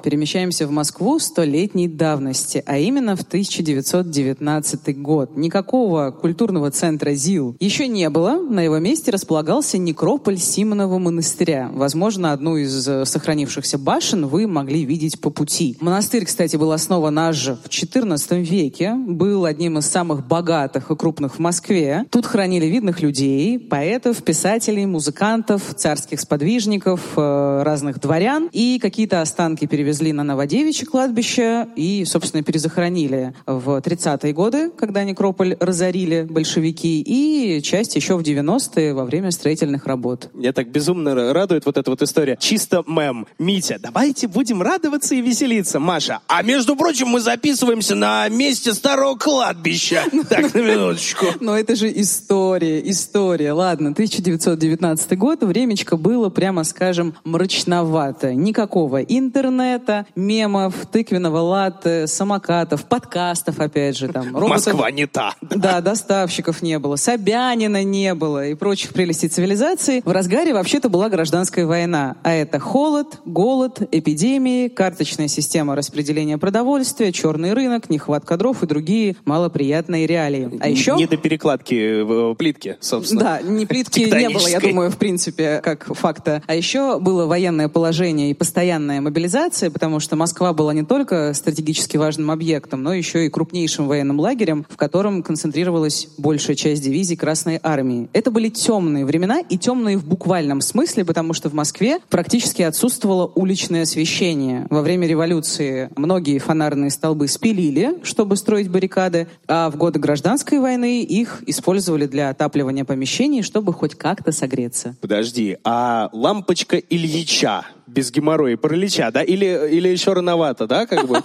Перемещаемся 0.02 0.66
в 0.66 0.70
Москву 0.70 1.18
столетней 1.18 1.88
давности, 1.88 2.62
а 2.66 2.78
именно 2.78 3.16
в 3.16 3.22
1919 3.22 5.02
год. 5.02 5.36
Никакого 5.36 6.10
культурного 6.10 6.70
центра 6.70 7.14
ЗИЛ 7.14 7.56
еще 7.60 7.88
не 7.88 8.08
было. 8.10 8.40
На 8.40 8.60
его 8.60 8.78
месте 8.78 9.10
располагался 9.10 9.78
некрополь 9.78 10.38
Симонова 10.38 10.98
монастыря. 10.98 11.70
Возможно, 11.72 12.32
одну 12.32 12.56
из 12.56 12.86
э, 12.86 13.04
сохранившихся 13.04 13.78
башен 13.78 14.26
вы 14.26 14.46
могли 14.46 14.84
видеть 14.84 15.20
по 15.20 15.30
пути. 15.30 15.76
Монастырь, 15.80 16.24
кстати, 16.24 16.56
был 16.56 16.72
основан 16.72 17.18
аж 17.18 17.48
в 17.48 17.68
XIV 17.68 18.42
веке. 18.42 18.94
Был 18.94 19.44
одним 19.44 19.78
из 19.78 19.86
самых 19.86 20.26
богатых 20.26 20.90
и 20.90 20.96
крупных 20.96 21.36
в 21.36 21.38
Москве. 21.38 22.04
Тут 22.10 22.26
хранили 22.26 22.66
видных 22.66 23.02
людей, 23.02 23.58
поэтов, 23.58 24.22
писателей, 24.22 24.86
музыкантов, 24.86 25.74
царских 25.74 26.20
сподвижников, 26.20 27.00
э, 27.16 27.62
разных 27.64 28.00
дворян. 28.00 28.48
И 28.52 28.78
какие-то 28.80 29.20
останки 29.20 29.66
перевезли 29.88 30.12
на 30.12 30.22
Новодевичье 30.22 30.86
кладбище 30.86 31.66
и, 31.74 32.04
собственно, 32.04 32.42
перезахоронили 32.42 33.32
в 33.46 33.78
30-е 33.78 34.34
годы, 34.34 34.70
когда 34.70 35.02
некрополь 35.02 35.56
разорили 35.60 36.26
большевики, 36.28 37.00
и 37.00 37.62
часть 37.62 37.96
еще 37.96 38.18
в 38.18 38.20
90-е 38.20 38.92
во 38.92 39.06
время 39.06 39.30
строительных 39.30 39.86
работ. 39.86 40.28
Меня 40.34 40.52
так 40.52 40.68
безумно 40.68 41.32
радует 41.32 41.64
вот 41.64 41.78
эта 41.78 41.90
вот 41.90 42.02
история. 42.02 42.36
Чисто 42.38 42.84
мем. 42.86 43.26
Митя, 43.38 43.78
давайте 43.80 44.28
будем 44.28 44.60
радоваться 44.60 45.14
и 45.14 45.22
веселиться. 45.22 45.80
Маша, 45.80 46.20
а 46.28 46.42
между 46.42 46.76
прочим, 46.76 47.08
мы 47.08 47.20
записываемся 47.20 47.94
на 47.94 48.28
месте 48.28 48.74
старого 48.74 49.16
кладбища. 49.16 50.02
Так, 50.28 50.52
на 50.52 50.58
минуточку. 50.58 51.26
Но 51.40 51.56
это 51.56 51.74
же 51.74 51.90
история, 51.98 52.82
история. 52.90 53.52
Ладно, 53.52 53.92
1919 53.92 55.16
год, 55.16 55.42
времечко 55.42 55.96
было, 55.96 56.28
прямо 56.28 56.64
скажем, 56.64 57.14
мрачновато. 57.24 58.34
Никакого 58.34 58.98
интернета, 59.02 59.77
интернета, 59.78 60.06
мемов, 60.16 60.74
тыквенного 60.90 61.38
латте, 61.38 62.06
самокатов, 62.06 62.84
подкастов, 62.84 63.60
опять 63.60 63.96
же, 63.96 64.08
там. 64.08 64.36
Роботов, 64.36 64.66
Москва 64.66 64.90
не 64.90 65.06
та. 65.06 65.34
Да, 65.40 65.80
доставщиков 65.80 66.62
не 66.62 66.78
было, 66.78 66.96
Собянина 66.96 67.82
не 67.84 68.14
было 68.14 68.46
и 68.46 68.54
прочих 68.54 68.92
прелестей 68.92 69.28
цивилизации. 69.28 70.02
В 70.04 70.10
разгаре 70.10 70.52
вообще-то 70.52 70.88
была 70.88 71.08
гражданская 71.08 71.66
война. 71.66 72.16
А 72.22 72.32
это 72.32 72.58
холод, 72.58 73.20
голод, 73.24 73.82
эпидемии, 73.90 74.68
карточная 74.68 75.28
система 75.28 75.76
распределения 75.76 76.38
продовольствия, 76.38 77.12
черный 77.12 77.52
рынок, 77.52 77.90
нехватка 77.90 78.36
дров 78.36 78.62
и 78.62 78.66
другие 78.66 79.16
малоприятные 79.24 80.06
реалии. 80.06 80.58
А 80.60 80.68
еще... 80.68 80.96
Не 80.96 81.06
до 81.06 81.16
перекладки 81.16 82.32
э, 82.32 82.34
плитки, 82.34 82.76
собственно. 82.80 83.20
Да, 83.20 83.42
не 83.42 83.66
плитки 83.66 84.00
не 84.00 84.28
было, 84.30 84.48
я 84.48 84.60
думаю, 84.60 84.90
в 84.90 84.96
принципе, 84.96 85.60
как 85.62 85.94
факта. 85.94 86.42
А 86.46 86.54
еще 86.54 86.98
было 86.98 87.26
военное 87.26 87.68
положение 87.68 88.30
и 88.30 88.34
постоянная 88.34 89.00
мобилизация, 89.00 89.67
потому 89.70 90.00
что 90.00 90.16
Москва 90.16 90.52
была 90.52 90.72
не 90.74 90.84
только 90.84 91.32
стратегически 91.34 91.96
важным 91.96 92.30
объектом, 92.30 92.82
но 92.82 92.92
еще 92.94 93.26
и 93.26 93.28
крупнейшим 93.28 93.88
военным 93.88 94.20
лагерем, 94.20 94.66
в 94.68 94.76
котором 94.76 95.22
концентрировалась 95.22 96.08
большая 96.18 96.56
часть 96.56 96.82
дивизий 96.82 97.16
Красной 97.16 97.60
Армии. 97.62 98.08
Это 98.12 98.30
были 98.30 98.48
темные 98.48 99.04
времена 99.04 99.40
и 99.40 99.58
темные 99.58 99.96
в 99.96 100.06
буквальном 100.06 100.60
смысле, 100.60 101.04
потому 101.04 101.32
что 101.32 101.48
в 101.48 101.54
Москве 101.54 101.98
практически 102.08 102.62
отсутствовало 102.62 103.30
уличное 103.34 103.82
освещение. 103.82 104.66
Во 104.70 104.82
время 104.82 105.06
революции 105.06 105.90
многие 105.96 106.38
фонарные 106.38 106.90
столбы 106.90 107.28
спилили, 107.28 107.98
чтобы 108.02 108.36
строить 108.36 108.70
баррикады, 108.70 109.28
а 109.46 109.70
в 109.70 109.76
годы 109.76 109.98
гражданской 109.98 110.58
войны 110.58 111.02
их 111.02 111.42
использовали 111.46 112.06
для 112.06 112.30
отапливания 112.30 112.84
помещений, 112.84 113.42
чтобы 113.42 113.72
хоть 113.72 113.94
как-то 113.94 114.32
согреться. 114.32 114.96
Подожди, 115.00 115.58
а 115.64 116.10
лампочка 116.12 116.76
Ильича 116.76 117.64
без 117.88 118.10
геморроя 118.12 118.52
и 118.52 118.56
паралича, 118.56 119.10
да? 119.10 119.22
Или, 119.22 119.68
или 119.72 119.88
еще 119.88 120.12
рановато, 120.12 120.66
да, 120.66 120.86
как 120.86 121.06
бы? 121.08 121.22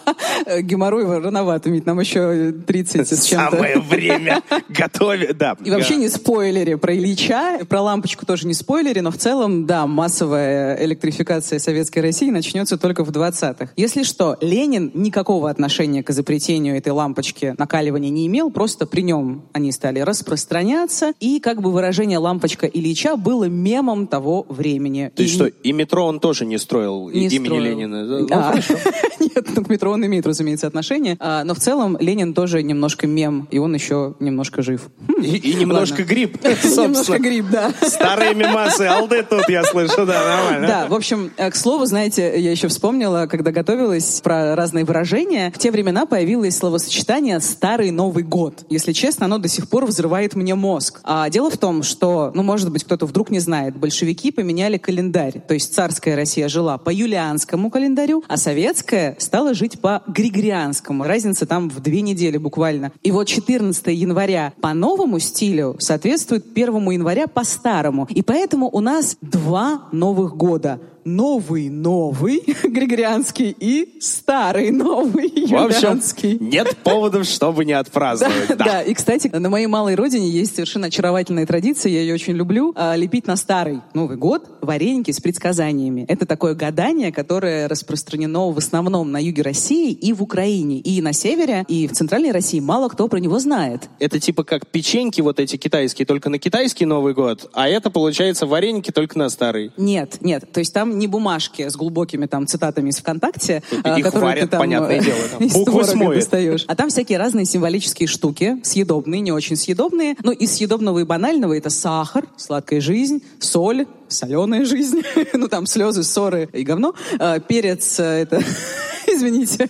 Геморрой 0.62 1.20
рановато, 1.20 1.70
ведь 1.70 1.86
нам 1.86 2.00
еще 2.00 2.52
30 2.52 3.08
с 3.08 3.26
чем-то. 3.26 3.52
Самое 3.52 3.80
время 3.80 4.42
готовить, 4.70 5.38
да. 5.38 5.56
И 5.64 5.70
вообще 5.70 5.96
не 5.98 6.10
спойлери 6.10 6.76
про 6.76 6.96
Ильича, 6.96 7.60
про 7.68 7.82
лампочку 7.82 8.26
тоже 8.26 8.48
не 8.48 8.54
спойлери, 8.54 9.00
но 9.02 9.12
в 9.12 9.18
целом, 9.18 9.66
да, 9.66 9.86
массовая 9.88 10.84
электрификация 10.84 11.60
Советской 11.60 12.00
России 12.00 12.30
начнется 12.30 12.78
только 12.78 13.04
в 13.04 13.10
20-х. 13.12 13.70
Если 13.76 14.04
что, 14.04 14.38
Ленин 14.42 14.92
никакого 14.94 15.50
отношения 15.50 16.04
к 16.04 16.10
изобретению 16.10 16.78
этой 16.78 16.92
лампочки 16.94 17.56
накаливания 17.58 18.10
не 18.10 18.28
имел, 18.28 18.52
просто 18.52 18.86
при 18.86 19.02
нем 19.02 19.44
они 19.54 19.72
стали 19.72 20.00
распространяться, 20.00 21.14
и 21.20 21.40
как 21.40 21.62
бы 21.62 21.72
выражение 21.72 22.18
«лампочка 22.18 22.68
Ильича» 22.68 23.16
было 23.16 23.46
мемом 23.46 24.08
того 24.08 24.46
времени. 24.50 25.12
То 25.16 25.24
есть 25.24 25.34
И- 25.36 25.38
что, 25.38 25.46
и 25.48 25.72
метро 25.72 26.06
он 26.06 26.20
тоже 26.20 26.46
не 26.46 26.53
строил 26.58 27.10
Не 27.10 27.28
имени 27.28 27.46
строил. 27.46 27.64
Ленина? 27.64 28.04
Ну, 28.04 28.28
А, 28.32 28.50
хорошо. 28.52 28.76
Нет, 29.20 29.48
ну, 29.56 29.64
к 29.64 29.70
метро 29.70 29.92
он 29.92 30.06
имеет, 30.06 30.26
разумеется, 30.28 30.68
отношение. 30.68 31.18
А, 31.20 31.44
но 31.44 31.54
в 31.54 31.60
целом 31.60 31.98
Ленин 32.00 32.34
тоже 32.34 32.62
немножко 32.64 33.08
мем, 33.08 33.48
и 33.52 33.58
он 33.60 33.74
еще 33.74 34.16
немножко 34.20 34.62
жив. 34.62 34.90
Хм, 35.08 35.22
И, 35.22 35.38
и 35.38 35.54
немножко 35.56 36.00
Ладно. 36.02 36.06
гриб, 36.14 36.38
Немножко 36.44 36.68
собственно. 36.70 37.18
гриб, 37.20 37.46
да. 37.52 37.72
Старые 37.82 38.34
мемасы, 38.34 38.82
алды 38.84 39.24
тут, 39.24 39.48
я 39.50 39.64
слышу, 39.64 40.06
да, 40.06 40.24
нормально. 40.38 40.68
Да, 40.68 40.88
в 40.88 40.94
общем, 40.94 41.32
э, 41.38 41.50
к 41.50 41.56
слову, 41.56 41.86
знаете, 41.86 42.34
я 42.40 42.52
еще 42.52 42.68
вспомнила, 42.68 43.28
когда 43.30 43.52
готовилась 43.52 44.22
про 44.22 44.56
разные 44.56 44.86
выражения, 44.86 45.52
в 45.54 45.58
те 45.60 45.72
времена 45.72 46.06
появилось 46.06 46.58
словосочетание 46.58 47.40
«старый 47.40 47.92
Новый 47.92 48.24
год». 48.24 48.66
Если 48.70 48.92
честно, 48.94 49.26
оно 49.26 49.38
до 49.38 49.48
сих 49.48 49.70
пор 49.70 49.86
взрывает 49.86 50.36
мне 50.36 50.56
мозг. 50.56 51.00
А 51.04 51.30
дело 51.30 51.50
в 51.50 51.58
том, 51.58 51.84
что, 51.84 52.32
ну, 52.34 52.44
может 52.44 52.72
быть, 52.72 52.84
кто-то 52.84 53.06
вдруг 53.06 53.30
не 53.32 53.40
знает, 53.40 53.76
большевики 53.78 54.32
поменяли 54.32 54.78
календарь. 54.78 55.42
То 55.48 55.54
есть 55.54 55.74
царская 55.74 56.16
Россия 56.16 56.43
жила 56.48 56.78
по 56.78 56.90
юлианскому 56.90 57.70
календарю, 57.70 58.24
а 58.28 58.38
советская 58.38 59.16
стала 59.20 59.54
жить 59.54 59.80
по 59.80 60.04
григорианскому. 60.08 61.04
Разница 61.04 61.46
там 61.46 61.70
в 61.70 61.82
две 61.82 62.02
недели 62.02 62.38
буквально. 62.38 62.92
И 63.02 63.12
вот 63.12 63.28
14 63.28 63.88
января 63.88 64.54
по 64.62 64.74
новому 64.74 65.20
стилю 65.20 65.76
соответствует 65.80 66.46
1 66.54 66.92
января 66.92 67.28
по 67.28 67.44
старому. 67.44 68.08
И 68.10 68.22
поэтому 68.22 68.70
у 68.70 68.80
нас 68.80 69.18
два 69.22 69.88
новых 69.92 70.36
года. 70.36 70.80
Новый 71.06 71.70
новый 71.70 72.44
григорианский 72.64 73.56
и 73.60 74.00
старый 74.00 74.72
новый 74.72 75.30
В 75.30 75.56
общем, 75.56 75.90
юлианский. 75.90 76.38
нет 76.40 76.78
поводов, 76.84 77.26
чтобы 77.26 77.66
не 77.66 77.74
отпраздновать. 77.74 78.50
Да, 78.50 78.56
да, 78.56 78.82
и, 78.82 78.94
кстати, 78.94 79.28
на 79.28 79.50
моей 79.50 79.68
малой 79.68 79.96
родине 79.96 80.30
есть 80.30 80.56
совершенно 80.56 80.88
очаровательная 80.88 81.46
традиция, 81.46 81.92
я 81.92 82.02
ее 82.02 82.14
очень 82.14 82.34
люблю, 82.34 82.74
а, 82.76 82.96
лепить 82.96 83.28
на 83.28 83.36
старый 83.36 83.82
Новый 83.94 84.18
год 84.18 84.50
вареники 84.62 85.12
с 85.12 85.20
предсказаниями. 85.20 86.06
Это 86.08 86.26
такое 86.26 86.56
гадание, 86.56 87.12
которое 87.12 87.68
распространено 87.68 88.52
в 88.52 88.58
основном 88.58 89.12
на 89.12 89.22
юге 89.22 89.42
России 89.42 89.92
и 89.92 90.14
в 90.14 90.24
Украине, 90.24 90.80
и 90.80 91.02
на 91.02 91.14
севере, 91.14 91.66
и 91.68 91.88
в 91.88 91.92
центральной 91.94 92.32
России 92.32 92.60
мало 92.60 92.90
кто 92.90 93.08
про 93.08 93.20
него 93.20 93.40
знает. 93.40 93.90
Это 94.00 94.20
типа 94.20 94.44
как 94.44 94.68
печеньки 94.68 95.22
вот 95.22 95.40
эти 95.40 95.58
китайские, 95.58 96.06
только 96.06 96.30
на 96.30 96.40
китайский 96.40 96.86
Новый 96.86 97.14
год, 97.14 97.50
а 97.54 97.68
это, 97.68 97.90
получается, 97.90 98.46
вареники 98.46 98.92
только 98.92 99.18
на 99.18 99.30
старый. 99.30 99.72
Нет, 99.78 100.18
нет, 100.22 100.52
то 100.52 100.60
есть 100.60 100.74
там 100.74 100.93
не 100.98 101.08
бумажки 101.08 101.68
с 101.68 101.76
глубокими 101.76 102.26
там 102.26 102.48
цитатами 102.48 102.90
из 102.90 102.98
ВКонтакте, 102.98 103.64
а, 103.84 103.98
Их 103.98 104.06
которые 104.06 104.30
варят, 104.30 104.44
ты 104.44 104.48
там 104.50 104.60
понятное 104.60 105.00
э, 105.00 105.04
дело, 105.04 105.20
там. 105.32 105.44
из 105.46 105.54
Буквы 105.54 105.84
творога 105.84 106.16
достаешь. 106.16 106.66
А 106.68 106.76
там 106.76 106.90
всякие 106.90 107.18
разные 107.18 107.46
символические 107.46 108.08
штуки, 108.08 108.58
съедобные, 108.64 109.22
не 109.22 109.32
очень 109.32 109.56
съедобные. 109.56 110.16
Ну, 110.24 110.32
из 110.32 110.54
съедобного 110.54 111.00
и 111.00 111.04
банального 111.04 111.58
это 111.58 111.70
сахар, 111.70 112.26
сладкая 112.38 112.82
жизнь, 112.82 113.24
соль, 113.40 113.86
соленая 114.08 114.66
жизнь, 114.66 115.02
ну 115.34 115.48
там 115.48 115.66
слезы, 115.66 116.04
ссоры 116.04 116.50
и 116.54 116.64
говно. 116.64 116.94
А, 117.20 117.40
Перец 117.40 118.00
э, 118.00 118.04
это, 118.04 118.44
извините, 119.08 119.70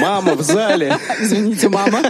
Мама 0.00 0.34
в 0.34 0.42
зале. 0.42 0.98
Извините, 1.20 1.68
мама. 1.68 2.02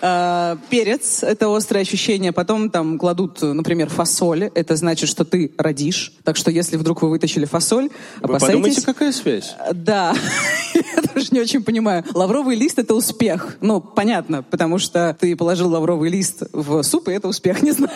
А, 0.00 0.56
Перец— 0.70 1.22
это 1.22 1.54
острое 1.54 1.82
ощущение. 1.82 2.32
Потом 2.32 2.70
там 2.70 2.98
кладут, 2.98 3.42
например, 3.42 3.88
фасоль. 3.88 4.50
Это 4.54 4.76
значит, 4.76 5.08
что 5.08 5.24
ты 5.24 5.52
родишь. 5.58 6.12
Так 6.24 6.36
что 6.36 6.50
если 6.50 6.76
вдруг 6.76 7.02
вы 7.02 7.10
вытащили 7.10 7.44
фасоль, 7.44 7.90
Вы 8.20 8.24
опасайтесь. 8.24 8.46
подумайте, 8.46 8.82
какая 8.82 9.12
связь? 9.12 9.54
Да, 9.72 10.14
я 10.74 11.02
даже 11.14 11.28
не 11.30 11.40
очень 11.40 11.62
понимаю. 11.62 12.04
Лавровый 12.14 12.56
лист— 12.56 12.78
это 12.80 12.94
успех. 12.94 13.56
Ну, 13.60 13.80
понятно, 13.80 14.42
потому 14.42 14.78
что 14.78 15.16
ты 15.18 15.36
положил 15.36 15.68
лавровый 15.70 16.10
лист 16.10 16.42
в 16.52 16.82
суп, 16.82 17.08
и 17.08 17.12
это 17.12 17.28
успех, 17.28 17.62
не 17.62 17.72
знаю. 17.72 17.92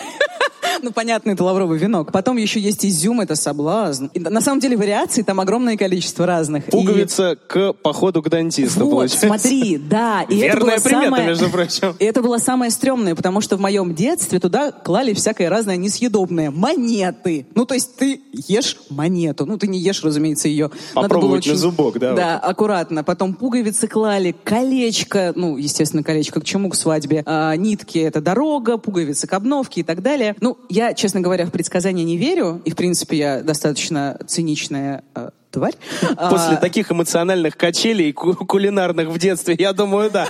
Ну, 0.81 0.91
понятно, 0.91 1.31
это 1.31 1.43
лавровый 1.43 1.77
венок. 1.79 2.11
Потом 2.11 2.37
еще 2.37 2.59
есть 2.59 2.85
изюм, 2.85 3.21
это 3.21 3.35
соблазн. 3.35 4.07
И 4.13 4.19
на 4.19 4.41
самом 4.41 4.59
деле 4.59 4.77
вариаций 4.77 5.23
там 5.23 5.39
огромное 5.39 5.77
количество 5.77 6.25
разных. 6.25 6.67
И- 6.67 6.71
Пуговица 6.71 7.37
к 7.47 7.73
походу 7.73 8.21
к 8.21 8.29
дантисту, 8.29 8.85
вот, 8.85 8.91
получается. 8.91 9.27
смотри, 9.27 9.77
да. 9.77 10.21
И 10.23 10.37
это 10.37 10.57
Верная 10.57 10.75
было 10.77 10.83
примета, 10.83 11.03
самое... 11.05 11.27
между 11.27 11.49
прочим. 11.49 11.95
И 11.99 12.05
это 12.05 12.21
было 12.21 12.37
самое 12.37 12.71
стрёмное, 12.71 13.15
потому 13.15 13.41
что 13.41 13.57
в 13.57 13.59
моем 13.59 13.93
детстве 13.95 14.39
туда 14.39 14.71
клали 14.71 15.13
всякое 15.13 15.49
разное 15.49 15.77
несъедобное. 15.77 16.51
Монеты. 16.51 17.47
Ну, 17.55 17.65
то 17.65 17.73
есть 17.73 17.95
ты 17.97 18.21
ешь 18.31 18.77
монету. 18.89 19.45
Ну, 19.45 19.57
ты 19.57 19.67
не 19.67 19.79
ешь, 19.79 20.03
разумеется, 20.03 20.47
ее. 20.47 20.71
Попробовать 20.93 21.47
на 21.47 21.55
зубок, 21.55 21.99
да, 21.99 22.13
Да, 22.13 22.37
аккуратно. 22.39 23.03
Потом 23.03 23.33
пуговицы 23.33 23.87
клали, 23.87 24.35
колечко, 24.43 25.33
ну, 25.35 25.57
естественно, 25.57 26.03
колечко 26.03 26.39
к 26.41 26.45
чему? 26.45 26.69
К 26.69 26.75
свадьбе. 26.75 27.23
А, 27.25 27.55
нитки— 27.55 27.97
это 27.99 28.21
дорога, 28.21 28.77
пуговицы 28.77 29.27
к 29.27 29.33
обновке 29.33 29.81
и 29.81 29.83
так 29.83 30.01
далее. 30.01 30.35
Ну, 30.41 30.57
я, 30.69 30.93
честно 30.93 31.21
говоря, 31.21 31.45
в 31.45 31.51
предсказания 31.51 32.03
не 32.03 32.17
верю. 32.17 32.61
И, 32.65 32.71
в 32.71 32.75
принципе, 32.75 33.17
я 33.17 33.41
достаточно 33.41 34.19
циничная 34.27 35.03
э, 35.15 35.29
тварь. 35.51 35.73
После 36.01 36.55
А, 36.55 36.57
таких 36.57 36.91
эмоциональных 36.91 37.55
качелей 37.57 38.11
ку- 38.13 38.33
кулинарных 38.35 39.07
в 39.09 39.17
детстве, 39.17 39.55
я 39.57 39.73
думаю, 39.73 40.11
да. 40.11 40.27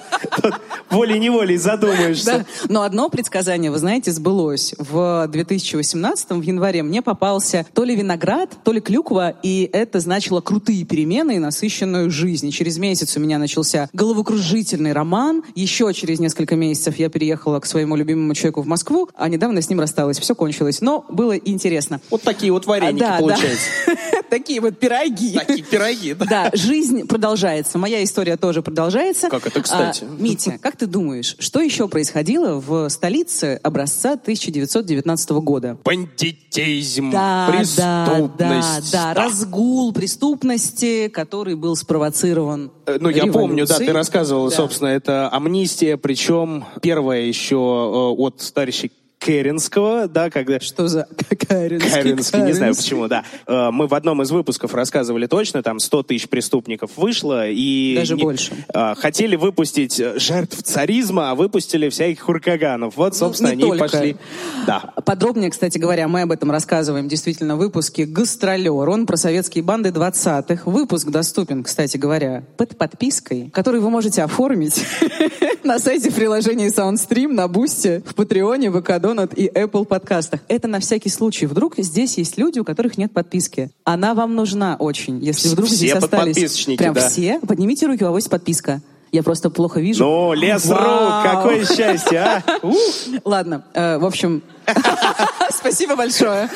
Волей-неволей 0.89 1.57
задумаешься. 1.57 2.45
Да. 2.63 2.65
Но 2.69 2.81
одно 2.83 3.09
предсказание, 3.09 3.71
вы 3.71 3.77
знаете, 3.77 4.11
сбылось. 4.11 4.73
В 4.77 5.27
2018 5.27 6.31
в 6.31 6.41
январе 6.41 6.83
мне 6.83 7.01
попался 7.01 7.65
то 7.73 7.83
ли 7.83 7.95
виноград, 7.95 8.51
то 8.63 8.71
ли 8.71 8.79
клюква, 8.79 9.33
и 9.43 9.69
это 9.73 9.99
значило 9.99 10.39
крутые 10.41 10.85
перемены 10.85 11.35
и 11.35 11.39
насыщенную 11.39 12.09
жизнь. 12.11 12.47
И 12.47 12.51
через 12.51 12.77
месяц 12.77 13.17
у 13.17 13.19
меня 13.19 13.37
начался 13.37 13.89
головокружительный 13.93 14.93
роман. 14.93 15.43
Еще 15.55 15.91
через 15.93 16.19
несколько 16.19 16.55
месяцев 16.55 16.97
я 16.99 17.09
переехала 17.09 17.59
к 17.59 17.65
своему 17.65 17.95
любимому 17.95 18.33
человеку 18.33 18.61
в 18.61 18.67
Москву, 18.67 19.09
а 19.15 19.27
недавно 19.29 19.61
с 19.61 19.69
ним 19.69 19.79
рассталась. 19.79 20.19
Все 20.19 20.35
кончилось. 20.35 20.81
Но 20.81 21.05
было 21.09 21.35
интересно. 21.35 21.99
Вот 22.09 22.21
такие 22.21 22.51
вот 22.51 22.65
вареники 22.65 23.03
А, 23.03 23.07
да, 23.13 23.17
получаются. 23.19 23.65
да. 23.87 23.93
Такие 24.29 24.61
вот 24.61 24.77
пироги. 24.79 25.06
Такие 25.09 25.63
пироги, 25.63 26.13
да. 26.13 26.25
Да, 26.25 26.51
жизнь 26.53 27.07
продолжается. 27.07 27.77
Моя 27.77 28.03
история 28.03 28.37
тоже 28.37 28.61
продолжается. 28.61 29.29
Как 29.29 29.45
это, 29.47 29.61
кстати? 29.61 30.03
А, 30.03 30.15
Митя, 30.21 30.57
как 30.61 30.75
ты 30.77 30.85
думаешь, 30.87 31.35
что 31.39 31.59
еще 31.61 31.87
происходило 31.87 32.59
в 32.59 32.89
столице 32.89 33.59
образца 33.63 34.13
1919 34.13 35.29
года? 35.31 35.77
Бандитизм, 35.83 37.11
Да, 37.11 37.47
да, 37.47 37.57
преступность. 37.57 38.91
да, 38.91 39.13
да, 39.13 39.21
разгул 39.23 39.93
преступности, 39.93 41.07
который 41.07 41.55
был 41.55 41.75
спровоцирован. 41.75 42.71
Э, 42.85 42.97
Ну, 42.99 43.09
я 43.09 43.25
помню, 43.27 43.65
да, 43.65 43.75
ты 43.75 43.83
революцией. 43.83 43.91
рассказывал, 43.91 44.49
Да. 44.49 44.55
собственно, 44.55 44.89
это 44.89 45.29
амнистия, 45.29 45.97
причем 45.97 46.65
первая 46.81 47.21
еще 47.21 47.55
э, 47.55 48.21
от 48.21 48.37
товарища 48.53 48.89
Керенского, 49.19 50.07
да, 50.07 50.29
когда... 50.29 50.59
Что 50.59 50.87
за 50.87 51.07
Каринский? 51.47 51.89
Каринский, 51.91 52.41
не 52.41 52.53
знаю 52.53 52.75
почему, 52.75 53.07
да. 53.07 53.23
Э, 53.45 53.69
Мы 53.71 53.87
в 53.87 53.93
одном 53.93 54.21
из 54.21 54.31
выпусков 54.31 54.73
рассказывали 54.73 55.25
точно, 55.27 55.63
там 55.63 55.79
100 55.79 56.03
тысяч 56.03 56.29
преступников 56.29 56.91
вышло, 56.97 57.47
и... 57.49 57.95
Даже 57.97 58.15
не- 58.15 58.23
больше. 58.23 58.53
э, 58.73 58.95
Хотели 58.95 59.35
выпустить 59.35 59.99
э, 59.99 60.19
жертв 60.19 60.61
царизма, 60.63 61.31
а 61.31 61.35
выпустили 61.35 61.89
всяких 61.89 62.21
хуркаганов. 62.21 62.95
Вот, 62.95 63.15
собственно, 63.15 63.49
не 63.49 63.63
они 63.63 63.77
только. 63.77 63.89
пошли... 63.89 64.17
Да. 64.65 64.93
Подробнее, 65.05 65.49
кстати 65.51 65.77
говоря, 65.77 66.07
мы 66.07 66.21
об 66.21 66.31
этом 66.31 66.51
рассказываем 66.51 67.07
действительно 67.07 67.55
в 67.55 67.59
выпуске 67.59 68.05
«Гастролер». 68.05 68.89
Он 68.89 69.05
про 69.05 69.17
советские 69.17 69.63
банды 69.63 69.89
20-х. 69.89 70.69
Выпуск 70.69 71.07
доступен, 71.09 71.63
кстати 71.63 71.97
говоря, 71.97 72.43
под 72.57 72.77
подпиской, 72.77 73.49
который 73.53 73.79
вы 73.81 73.89
можете 73.89 74.23
оформить 74.23 74.83
на 75.63 75.79
сайте 75.79 76.11
приложения 76.11 76.67
SoundStream, 76.67 77.29
на 77.33 77.47
Бусте, 77.47 78.03
в 78.05 78.15
Патреоне, 78.15 78.69
Вакадонат 79.07 79.33
и 79.37 79.47
Apple 79.47 79.85
подкастах. 79.85 80.41
Это 80.49 80.67
на 80.67 80.79
всякий 80.79 81.09
случай. 81.09 81.45
Вдруг 81.45 81.75
здесь 81.77 82.17
есть 82.17 82.37
люди, 82.37 82.59
у 82.59 82.65
которых 82.65 82.97
нет 82.97 83.13
подписки. 83.13 83.71
Она 83.85 84.13
вам 84.13 84.35
нужна 84.35 84.75
очень, 84.77 85.19
если 85.23 85.49
вдруг 85.49 85.67
Все 85.67 85.75
здесь 85.75 85.93
остались... 85.93 86.65
Прям 86.77 86.93
да. 86.93 87.07
все? 87.07 87.39
Поднимите 87.39 87.87
руки, 87.87 88.03
у 88.03 88.11
вас 88.11 88.27
подписка. 88.27 88.81
Я 89.11 89.23
просто 89.23 89.49
плохо 89.49 89.79
вижу. 89.79 90.03
Ну, 90.03 90.33
лес 90.33 90.65
рук, 90.65 90.79
Вау! 90.79 91.23
какое 91.23 91.65
счастье, 91.65 92.19
а! 92.19 92.43
Ладно, 93.23 93.63
э, 93.73 93.97
в 93.99 94.05
общем, 94.05 94.43
спасибо 95.49 95.95
большое. 95.95 96.49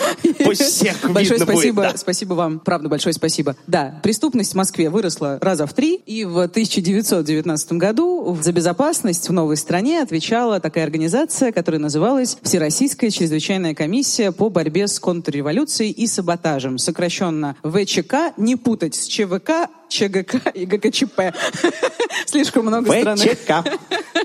Пусть 0.44 0.62
всех 0.62 0.98
Большое 1.12 1.40
будет, 1.40 1.50
спасибо, 1.50 1.82
да. 1.84 1.98
спасибо 1.98 2.34
вам, 2.34 2.60
правда, 2.60 2.90
большое 2.90 3.14
спасибо. 3.14 3.56
Да, 3.68 4.00
преступность 4.04 4.52
в 4.52 4.56
Москве 4.56 4.90
выросла 4.90 5.40
раза 5.42 5.66
в 5.66 5.74
три, 5.74 5.96
и 5.96 6.26
в 6.26 6.42
1919 6.42 7.72
году 7.74 8.11
за 8.42 8.52
безопасность 8.52 9.28
в 9.30 9.34
новой 9.34 9.58
стране 9.58 10.02
отвечала 10.02 10.60
такая 10.60 10.84
организация, 10.84 11.52
которая 11.52 11.80
называлась 11.80 12.38
Всероссийская 12.42 13.10
чрезвычайная 13.10 13.74
комиссия 13.74 14.32
по 14.32 14.50
борьбе 14.50 14.88
с 14.88 15.00
контрреволюцией 15.00 15.92
и 15.92 16.08
саботажем, 16.08 16.78
сокращенно 16.78 17.56
ВЧК, 17.64 18.34
не 18.38 18.56
путать 18.56 18.96
с 18.96 19.08
ЧВК, 19.08 19.70
ЧГК 19.92 20.50
и 20.54 20.66
ГКЧП. 20.66 21.34
Слишком 22.26 22.66
много 22.66 22.92
стран 22.92 23.18
ВЧК. 23.18 23.64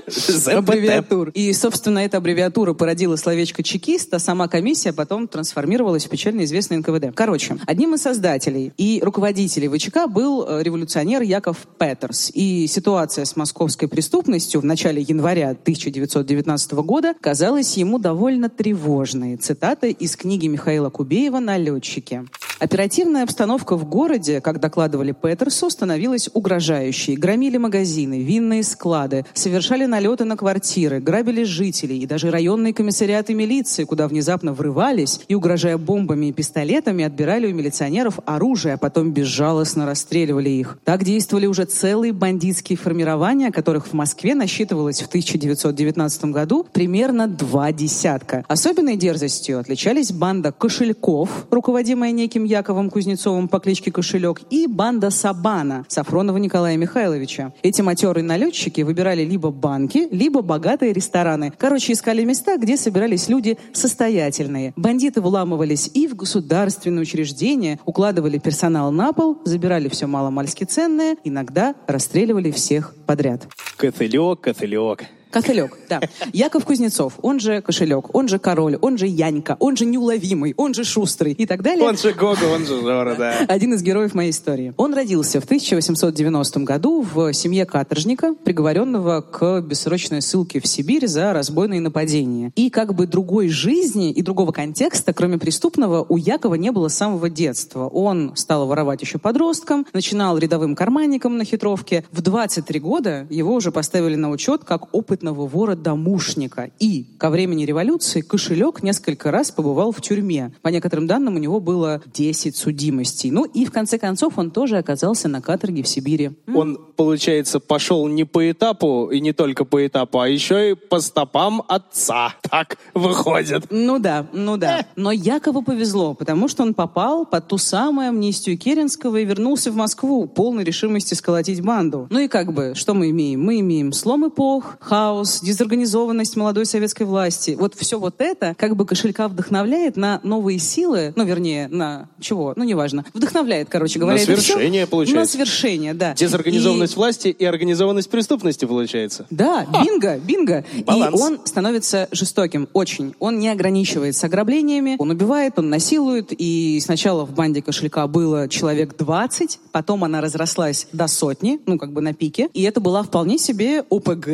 ЗПТ. 0.07 0.53
аббревиатур. 0.53 1.29
И, 1.31 1.51
собственно, 1.51 1.99
эта 1.99 2.17
аббревиатура 2.17 2.73
породила 2.73 3.17
словечко 3.17 3.63
чекист, 3.63 4.13
а 4.13 4.19
сама 4.19 4.47
комиссия 4.47 4.93
потом 4.93 5.27
трансформировалась 5.27 6.05
в 6.05 6.09
печально 6.09 6.45
известный 6.45 6.77
НКВД. 6.77 7.13
Короче, 7.13 7.57
одним 7.65 7.95
из 7.95 8.01
создателей 8.01 8.71
и 8.77 9.01
руководителей 9.03 9.67
ВЧК 9.67 10.07
был 10.07 10.45
э, 10.47 10.63
революционер 10.63 11.21
Яков 11.21 11.67
Петерс. 11.77 12.31
И 12.33 12.67
ситуация 12.67 13.25
с 13.25 13.35
московской 13.35 13.86
преступностью 13.87 14.61
в 14.61 14.65
начале 14.65 15.01
января 15.01 15.49
1919 15.51 16.73
года 16.73 17.13
казалась 17.19 17.77
ему 17.77 17.99
довольно 17.99 18.49
тревожной. 18.49 19.37
Цитата 19.37 19.87
из 19.87 20.15
книги 20.15 20.47
Михаила 20.47 20.89
Кубеева 20.89 21.39
«Налетчики». 21.39 22.25
Оперативная 22.59 23.21
обстановка 23.23 23.77
в 23.77 23.87
городе, 23.87 24.41
как 24.41 24.59
докладывали 24.59 25.11
Петерсу, 25.11 25.69
становилась 25.69 26.27
угрожающей. 26.33 27.15
Громили 27.15 27.57
магазины, 27.57 28.23
винные 28.23 28.63
склады, 28.63 29.25
совершали 29.35 29.85
налеты 29.85 30.25
на 30.25 30.35
квартиры, 30.35 30.99
грабили 30.99 31.43
жителей 31.43 31.99
и 31.99 32.07
даже 32.07 32.31
районные 32.31 32.73
комиссариаты 32.73 33.35
милиции, 33.35 33.83
куда 33.83 34.07
внезапно 34.07 34.53
врывались 34.53 35.19
и, 35.27 35.35
угрожая 35.35 35.77
бомбами 35.77 36.27
и 36.27 36.33
пистолетами, 36.33 37.03
отбирали 37.03 37.51
у 37.51 37.53
милиционеров 37.53 38.19
оружие, 38.25 38.73
а 38.73 38.77
потом 38.77 39.11
безжалостно 39.11 39.85
расстреливали 39.85 40.49
их. 40.49 40.79
Так 40.83 41.03
действовали 41.03 41.45
уже 41.45 41.65
целые 41.65 42.11
бандитские 42.11 42.77
формирования, 42.77 43.51
которых 43.77 43.87
в 43.87 43.93
Москве 43.93 44.33
насчитывалось 44.33 45.01
в 45.01 45.07
1919 45.07 46.25
году 46.25 46.65
примерно 46.73 47.27
два 47.27 47.71
десятка. 47.71 48.43
Особенной 48.47 48.97
дерзостью 48.97 49.59
отличались 49.59 50.11
банда 50.11 50.51
Кошельков, 50.51 51.29
руководимая 51.51 52.11
неким 52.11 52.43
Яковом 52.43 52.89
Кузнецовым 52.89 53.47
по 53.47 53.59
кличке 53.59 53.91
Кошелек, 53.91 54.41
и 54.49 54.67
банда 54.67 55.11
Сабана 55.11 55.85
Сафронова 55.87 56.37
Николая 56.37 56.77
Михайловича. 56.77 57.51
Эти 57.61 57.81
матерые 57.81 58.23
налетчики 58.23 58.81
выбирали 58.81 59.23
либо 59.23 59.51
банки, 59.51 60.07
либо 60.11 60.41
богатые 60.41 60.93
рестораны. 60.93 61.53
Короче, 61.57 61.93
искали 61.93 62.23
места, 62.23 62.57
где 62.57 62.77
собирались 62.77 63.29
люди 63.29 63.57
состоятельные. 63.73 64.73
Бандиты 64.75 65.21
вламывались 65.21 65.91
и 65.93 66.07
в 66.07 66.15
государственные 66.15 67.01
учреждения, 67.01 67.79
укладывали 67.85 68.39
персонал 68.39 68.91
на 68.91 69.13
пол, 69.13 69.37
забирали 69.45 69.87
все 69.87 70.07
маломальски 70.07 70.63
ценное, 70.63 71.17
иногда 71.23 71.75
расстреливали 71.87 72.51
всех 72.51 72.95
подряд. 73.05 73.47
Котелек, 73.77 74.41
котелек. 74.41 75.03
Кошелек, 75.31 75.77
да. 75.89 76.01
Яков 76.33 76.65
Кузнецов, 76.65 77.13
он 77.21 77.39
же 77.39 77.61
кошелек, 77.61 78.15
он 78.15 78.27
же 78.27 78.39
король, 78.39 78.77
он 78.81 78.97
же 78.97 79.07
Янька, 79.07 79.57
он 79.59 79.75
же 79.75 79.85
неуловимый, 79.85 80.53
он 80.57 80.73
же 80.73 80.83
шустрый 80.83 81.33
и 81.33 81.45
так 81.45 81.61
далее. 81.61 81.85
Он 81.85 81.97
же 81.97 82.13
Гога, 82.13 82.45
он 82.45 82.65
же 82.65 82.79
Жора, 82.81 83.15
да. 83.15 83.39
Один 83.47 83.73
из 83.73 83.81
героев 83.81 84.13
моей 84.13 84.31
истории. 84.31 84.73
Он 84.77 84.93
родился 84.93 85.41
в 85.41 85.45
1890 85.45 86.59
году 86.61 87.05
в 87.13 87.33
семье 87.33 87.65
каторжника, 87.65 88.33
приговоренного 88.33 89.21
к 89.21 89.61
бессрочной 89.61 90.21
ссылке 90.21 90.59
в 90.59 90.67
Сибирь 90.67 91.07
за 91.07 91.33
разбойные 91.33 91.81
нападения. 91.81 92.51
И 92.55 92.69
как 92.69 92.93
бы 92.93 93.07
другой 93.07 93.49
жизни 93.49 94.11
и 94.11 94.21
другого 94.21 94.51
контекста, 94.51 95.13
кроме 95.13 95.37
преступного, 95.37 96.05
у 96.07 96.17
Якова 96.17 96.55
не 96.55 96.71
было 96.71 96.87
с 96.87 96.95
самого 96.95 97.29
детства. 97.29 97.87
Он 97.87 98.31
стал 98.35 98.67
воровать 98.67 99.01
еще 99.01 99.17
подростком, 99.17 99.85
начинал 99.93 100.37
рядовым 100.37 100.75
карманником 100.75 101.37
на 101.37 101.43
хитровке. 101.43 102.05
В 102.11 102.21
23 102.21 102.79
года 102.79 103.27
его 103.29 103.53
уже 103.53 103.71
поставили 103.71 104.15
на 104.15 104.29
учет 104.29 104.63
как 104.63 104.93
опытного 105.17 105.47
вора-домушника. 105.47 106.69
И 106.79 107.05
ко 107.17 107.29
времени 107.29 107.65
революции 107.65 108.21
кошелек 108.21 108.83
несколько 108.83 109.31
раз 109.31 109.49
побывал 109.51 109.91
в 109.91 109.99
тюрьме. 109.99 110.51
По 110.61 110.69
некоторым 110.69 111.07
данным, 111.07 111.35
у 111.35 111.39
него 111.39 111.59
было 111.59 112.01
10 112.13 112.55
судимостей. 112.55 113.31
Ну 113.31 113.45
и 113.45 113.65
в 113.65 113.71
конце 113.71 113.97
концов 113.97 114.37
он 114.37 114.51
тоже 114.51 114.77
оказался 114.77 115.27
на 115.27 115.41
каторге 115.41 115.81
в 115.81 115.87
Сибири. 115.87 116.31
Он, 116.53 116.77
получается, 116.95 117.59
пошел 117.59 118.07
не 118.07 118.25
по 118.25 118.51
этапу, 118.51 119.09
и 119.11 119.19
не 119.19 119.33
только 119.33 119.65
по 119.65 119.85
этапу, 119.85 120.19
а 120.19 120.27
еще 120.27 120.71
и 120.71 120.73
по 120.75 120.99
стопам 120.99 121.63
отца. 121.67 122.35
Так 122.49 122.77
выходит. 122.93 123.65
Ну 123.71 123.97
да, 123.99 124.27
ну 124.33 124.57
да. 124.57 124.85
Но 124.95 125.11
Якову 125.11 125.63
повезло, 125.63 126.13
потому 126.13 126.47
что 126.47 126.63
он 126.63 126.73
попал 126.73 127.25
под 127.25 127.47
ту 127.47 127.57
самую 127.57 128.09
амнистию 128.09 128.57
Керенского 128.57 129.17
и 129.17 129.25
вернулся 129.25 129.71
в 129.71 129.75
Москву, 129.75 130.27
полной 130.27 130.63
решимости 130.63 131.15
сколотить 131.15 131.61
банду. 131.61 132.07
Ну 132.11 132.19
и 132.19 132.27
как 132.27 132.53
бы, 132.53 132.73
что 132.75 132.93
мы 132.93 133.09
имеем? 133.09 133.43
Мы 133.43 133.59
имеем 133.61 133.91
слом 133.93 134.27
эпох, 134.27 134.77
хаос, 134.79 135.06
дезорганизованность 135.43 136.35
молодой 136.35 136.65
советской 136.65 137.03
власти. 137.03 137.55
Вот 137.59 137.75
все 137.75 137.99
вот 137.99 138.15
это 138.19 138.55
как 138.57 138.75
бы 138.75 138.85
кошелька 138.85 139.27
вдохновляет 139.27 139.97
на 139.97 140.19
новые 140.23 140.59
силы, 140.59 141.13
ну 141.15 141.25
вернее, 141.25 141.67
на 141.67 142.09
чего, 142.19 142.53
ну 142.55 142.63
неважно. 142.63 143.05
Вдохновляет, 143.13 143.69
короче 143.69 143.99
говоря. 143.99 144.17
На 144.19 144.23
свершение, 144.25 144.87
получается. 144.87 145.19
На 145.19 145.25
свершение, 145.45 145.93
да. 145.93 146.13
Дезорганизованность 146.13 146.93
И- 146.93 146.95
власти 146.95 147.27
и 147.29 147.45
организованность 147.45 148.09
преступности, 148.09 148.65
получается. 148.65 149.25
да, 149.29 149.65
бинго, 149.83 150.17
бинго. 150.19 150.65
Баланс. 150.85 151.19
И 151.19 151.23
он 151.23 151.39
становится 151.45 152.07
жестоким 152.11 152.67
очень. 152.73 153.13
Он 153.19 153.39
не 153.39 153.49
ограничивается 153.49 154.27
ограблениями, 154.27 154.95
он 154.99 155.11
убивает, 155.11 155.57
он 155.57 155.69
насилует. 155.69 156.31
И 156.37 156.79
сначала 156.83 157.25
в 157.25 157.31
банде 157.33 157.61
кошелька 157.61 158.07
было 158.07 158.47
человек 158.47 158.95
20, 158.97 159.59
потом 159.71 160.03
она 160.03 160.21
разрослась 160.21 160.87
до 160.93 161.07
сотни, 161.07 161.59
ну 161.65 161.77
как 161.77 161.91
бы 161.93 162.01
на 162.01 162.13
пике. 162.13 162.49
И 162.53 162.63
это 162.63 162.79
была 162.79 163.03
вполне 163.03 163.37
себе 163.37 163.83
ОПГ 163.89 164.27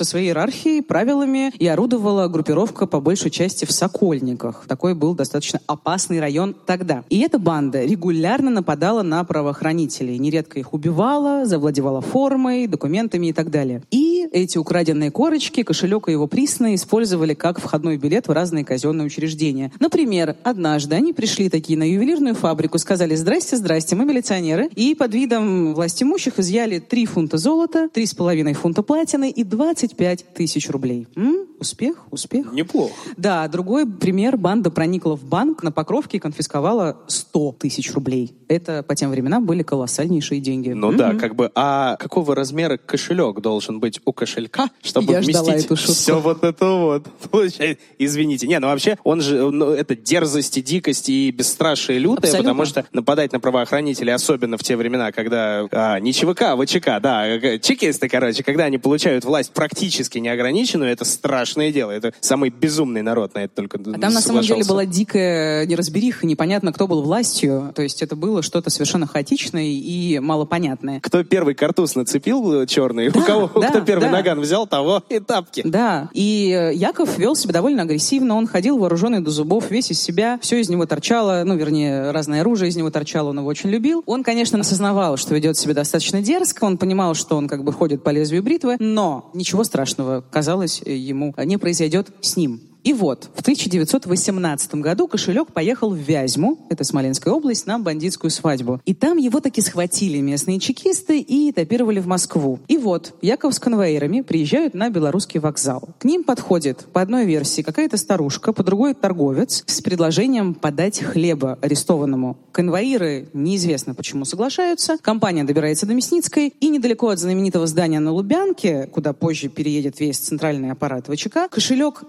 со 0.00 0.04
своей 0.04 0.28
иерархией, 0.28 0.82
правилами, 0.82 1.52
и 1.58 1.66
орудовала 1.66 2.26
группировка 2.28 2.86
по 2.86 3.00
большей 3.00 3.30
части 3.30 3.66
в 3.66 3.70
Сокольниках. 3.70 4.64
Такой 4.66 4.94
был 4.94 5.14
достаточно 5.14 5.60
опасный 5.66 6.20
район 6.20 6.56
тогда. 6.64 7.04
И 7.10 7.20
эта 7.20 7.38
банда 7.38 7.84
регулярно 7.84 8.50
нападала 8.50 9.02
на 9.02 9.22
правоохранителей, 9.24 10.16
нередко 10.16 10.58
их 10.58 10.72
убивала, 10.72 11.44
завладевала 11.44 12.00
формой, 12.00 12.66
документами 12.66 13.26
и 13.26 13.32
так 13.34 13.50
далее. 13.50 13.82
И 13.90 14.26
эти 14.32 14.56
украденные 14.56 15.10
корочки 15.10 15.62
кошелек 15.64 16.08
и 16.08 16.12
его 16.12 16.26
присные 16.26 16.76
использовали 16.76 17.34
как 17.34 17.60
входной 17.60 17.98
билет 17.98 18.26
в 18.26 18.32
разные 18.32 18.64
казенные 18.64 19.06
учреждения. 19.06 19.70
Например, 19.80 20.34
однажды 20.44 20.94
они 20.94 21.12
пришли 21.12 21.50
такие 21.50 21.78
на 21.78 21.84
ювелирную 21.84 22.34
фабрику, 22.34 22.78
сказали 22.78 23.14
«Здрасте, 23.16 23.58
здрасте, 23.58 23.96
мы 23.96 24.06
милиционеры», 24.06 24.70
и 24.74 24.94
под 24.94 25.12
видом 25.12 25.74
властимущих 25.74 26.38
изъяли 26.38 26.78
3 26.78 27.04
фунта 27.04 27.36
золота, 27.36 27.90
3,5 27.92 28.54
фунта 28.54 28.82
платины 28.82 29.28
и 29.28 29.44
25 29.90 30.34
тысяч 30.34 30.68
рублей. 30.70 31.06
М? 31.16 31.46
Успех, 31.58 32.06
успех. 32.10 32.52
Неплохо. 32.52 32.94
Да, 33.18 33.46
другой 33.46 33.86
пример. 33.86 34.38
Банда 34.38 34.70
проникла 34.70 35.14
в 35.14 35.24
банк 35.24 35.62
на 35.62 35.70
Покровке 35.70 36.16
и 36.16 36.20
конфисковала 36.20 37.00
100 37.06 37.56
тысяч 37.58 37.92
рублей. 37.92 38.34
Это 38.48 38.82
по 38.82 38.94
тем 38.94 39.10
временам 39.10 39.44
были 39.44 39.62
колоссальнейшие 39.62 40.40
деньги. 40.40 40.70
Ну 40.70 40.92
да, 40.92 41.14
как 41.14 41.36
бы, 41.36 41.50
а 41.54 41.96
какого 41.96 42.34
размера 42.34 42.78
кошелек 42.78 43.40
должен 43.40 43.78
быть 43.78 44.00
у 44.06 44.12
кошелька, 44.14 44.70
чтобы 44.82 45.12
Я 45.12 45.20
вместить 45.20 45.66
эту 45.66 45.76
шутку. 45.76 45.92
все 45.92 46.18
вот 46.18 46.44
это 46.44 46.66
вот? 46.70 47.06
Получается, 47.30 47.84
извините. 47.98 48.46
Не, 48.46 48.58
ну 48.58 48.68
вообще, 48.68 48.96
он 49.04 49.20
же, 49.20 49.50
ну, 49.50 49.66
это 49.66 49.94
дерзость 49.94 50.56
и 50.56 50.62
дикость 50.62 51.10
и 51.10 51.30
бесстрашие 51.30 51.98
лютое, 51.98 52.30
Абсолютно. 52.30 52.52
потому 52.52 52.64
что 52.64 52.86
нападать 52.92 53.32
на 53.32 53.40
правоохранителей, 53.40 54.14
особенно 54.14 54.56
в 54.56 54.62
те 54.62 54.76
времена, 54.76 55.12
когда 55.12 55.66
а, 55.70 56.00
не 56.00 56.14
ЧВК, 56.14 56.42
а 56.42 56.56
ВЧК, 56.56 57.00
да, 57.02 57.28
э, 57.28 57.58
чекисты, 57.58 58.08
короче, 58.08 58.42
когда 58.42 58.64
они 58.64 58.78
получают 58.78 59.26
власть 59.26 59.52
практически 59.52 59.79
неограниченную, 60.20 60.90
это 60.90 61.04
страшно 61.04 61.50
страшное 61.50 61.72
дело. 61.72 61.90
Это 61.90 62.12
самый 62.20 62.50
безумный 62.50 63.02
народ 63.02 63.34
на 63.34 63.40
это 63.40 63.54
только 63.54 63.78
А 63.78 63.98
там 63.98 64.12
на 64.12 64.20
самом 64.20 64.42
деле 64.42 64.64
была 64.64 64.84
дикая 64.84 65.66
неразбериха, 65.66 66.26
непонятно, 66.26 66.72
кто 66.72 66.86
был 66.86 67.02
властью. 67.02 67.72
То 67.74 67.82
есть 67.82 68.02
это 68.02 68.14
было 68.16 68.42
что-то 68.42 68.70
совершенно 68.70 69.06
хаотичное 69.06 69.64
и 69.64 70.18
малопонятное. 70.18 71.00
Кто 71.00 71.24
первый 71.24 71.54
картуз 71.54 71.94
нацепил 71.96 72.66
черный, 72.66 73.08
у 73.08 73.22
кого 73.22 73.50
да, 73.60 73.70
кто 73.70 73.80
первый 73.80 74.04
да. 74.04 74.10
наган 74.10 74.40
взял, 74.40 74.66
того 74.66 75.02
и 75.08 75.18
тапки. 75.18 75.62
Да, 75.64 76.08
и 76.12 76.50
э, 76.50 76.74
Яков 76.74 77.18
вел 77.18 77.34
себя 77.34 77.52
довольно 77.54 77.82
агрессивно, 77.82 78.36
он 78.36 78.46
ходил 78.46 78.78
вооруженный 78.78 79.20
до 79.20 79.30
зубов, 79.30 79.70
весь 79.70 79.90
из 79.90 80.00
себя, 80.00 80.38
все 80.42 80.60
из 80.60 80.68
него 80.68 80.86
торчало, 80.86 81.42
ну, 81.44 81.56
вернее, 81.56 82.10
разное 82.10 82.42
оружие 82.42 82.68
из 82.68 82.76
него 82.76 82.90
торчало, 82.90 83.30
он 83.30 83.38
его 83.38 83.48
очень 83.48 83.70
любил. 83.70 84.02
Он, 84.06 84.22
конечно, 84.22 84.58
осознавал, 84.58 85.16
что 85.16 85.34
ведет 85.34 85.56
себя 85.56 85.74
достаточно 85.74 86.22
дерзко, 86.22 86.64
он 86.64 86.78
понимал, 86.78 87.14
что 87.14 87.36
он 87.36 87.48
как 87.48 87.64
бы 87.64 87.72
ходит 87.72 88.02
по 88.02 88.10
лезвию 88.10 88.42
бритвы, 88.42 88.76
но 88.78 89.30
ничего 89.34 89.64
страшного, 89.70 90.24
казалось, 90.30 90.82
э, 90.84 90.96
ему 90.96 91.32
не 91.38 91.56
произойдет 91.56 92.08
с 92.20 92.36
ним. 92.36 92.60
И 92.82 92.92
вот, 92.92 93.28
в 93.34 93.40
1918 93.40 94.74
году 94.76 95.06
кошелек 95.06 95.52
поехал 95.52 95.90
в 95.90 95.98
Вязьму, 95.98 96.58
это 96.70 96.84
Смоленская 96.84 97.32
область, 97.34 97.66
на 97.66 97.78
бандитскую 97.78 98.30
свадьбу. 98.30 98.80
И 98.86 98.94
там 98.94 99.18
его 99.18 99.40
таки 99.40 99.60
схватили 99.60 100.18
местные 100.20 100.58
чекисты 100.58 101.20
и 101.20 101.50
этапировали 101.50 102.00
в 102.00 102.06
Москву. 102.06 102.58
И 102.68 102.78
вот, 102.78 103.14
Яков 103.20 103.54
с 103.54 103.58
конвоирами 103.58 104.22
приезжают 104.22 104.74
на 104.74 104.88
белорусский 104.88 105.40
вокзал. 105.40 105.90
К 105.98 106.04
ним 106.04 106.24
подходит, 106.24 106.86
по 106.92 107.02
одной 107.02 107.26
версии, 107.26 107.62
какая-то 107.62 107.96
старушка, 107.96 108.52
по 108.52 108.62
другой 108.62 108.94
торговец 108.94 109.62
с 109.66 109.80
предложением 109.82 110.54
подать 110.54 111.00
хлеба 111.00 111.58
арестованному. 111.60 112.38
Конвоиры 112.52 113.28
неизвестно 113.32 113.94
почему 113.94 114.24
соглашаются. 114.24 114.96
Компания 115.02 115.44
добирается 115.44 115.86
до 115.86 115.94
Мясницкой 115.94 116.54
и 116.60 116.68
недалеко 116.68 117.08
от 117.08 117.18
знаменитого 117.18 117.66
здания 117.66 118.00
на 118.00 118.12
Лубянке, 118.12 118.88
куда 118.92 119.12
позже 119.12 119.48
переедет 119.48 120.00
весь 120.00 120.18
центральный 120.18 120.70
аппарат 120.70 121.06
ВЧК, 121.06 121.48
кошелек 121.50 122.04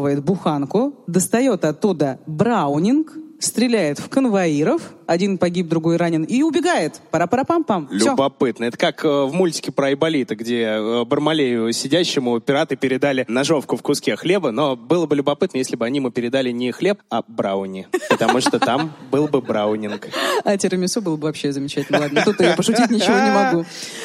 разламывает 0.00 0.24
буханку, 0.24 0.94
достает 1.06 1.64
оттуда 1.64 2.18
браунинг, 2.26 3.12
стреляет 3.38 3.98
в 3.98 4.08
конвоиров, 4.08 4.94
один 5.10 5.38
погиб, 5.38 5.66
другой 5.66 5.96
ранен, 5.96 6.22
и 6.22 6.42
убегает. 6.42 7.00
Пара-пара-пам-пам. 7.10 7.88
Любопытно. 7.90 8.66
Это 8.66 8.76
как 8.76 9.04
э, 9.04 9.08
в 9.08 9.34
мультике 9.34 9.72
про 9.72 9.88
Айболита, 9.88 10.36
где 10.36 10.62
э, 10.62 11.04
Бармалею 11.04 11.72
сидящему 11.72 12.38
пираты 12.38 12.76
передали 12.76 13.24
ножовку 13.26 13.76
в 13.76 13.82
куске 13.82 14.14
хлеба, 14.14 14.52
но 14.52 14.76
было 14.76 15.06
бы 15.06 15.16
любопытно, 15.16 15.58
если 15.58 15.74
бы 15.74 15.84
они 15.84 15.98
ему 15.98 16.12
передали 16.12 16.52
не 16.52 16.70
хлеб, 16.70 17.02
а 17.10 17.22
брауни. 17.26 17.88
Потому 18.08 18.40
что 18.40 18.60
там 18.60 18.92
был 19.10 19.26
бы 19.26 19.40
браунинг. 19.40 20.08
А 20.44 20.56
тирамису 20.56 21.02
было 21.02 21.16
бы 21.16 21.24
вообще 21.24 21.50
замечательно. 21.50 21.98
Ладно, 21.98 22.22
тут 22.24 22.40
я 22.40 22.54
пошутить 22.54 22.90
ничего 22.90 23.18
не 23.18 23.32
могу. 23.32 23.64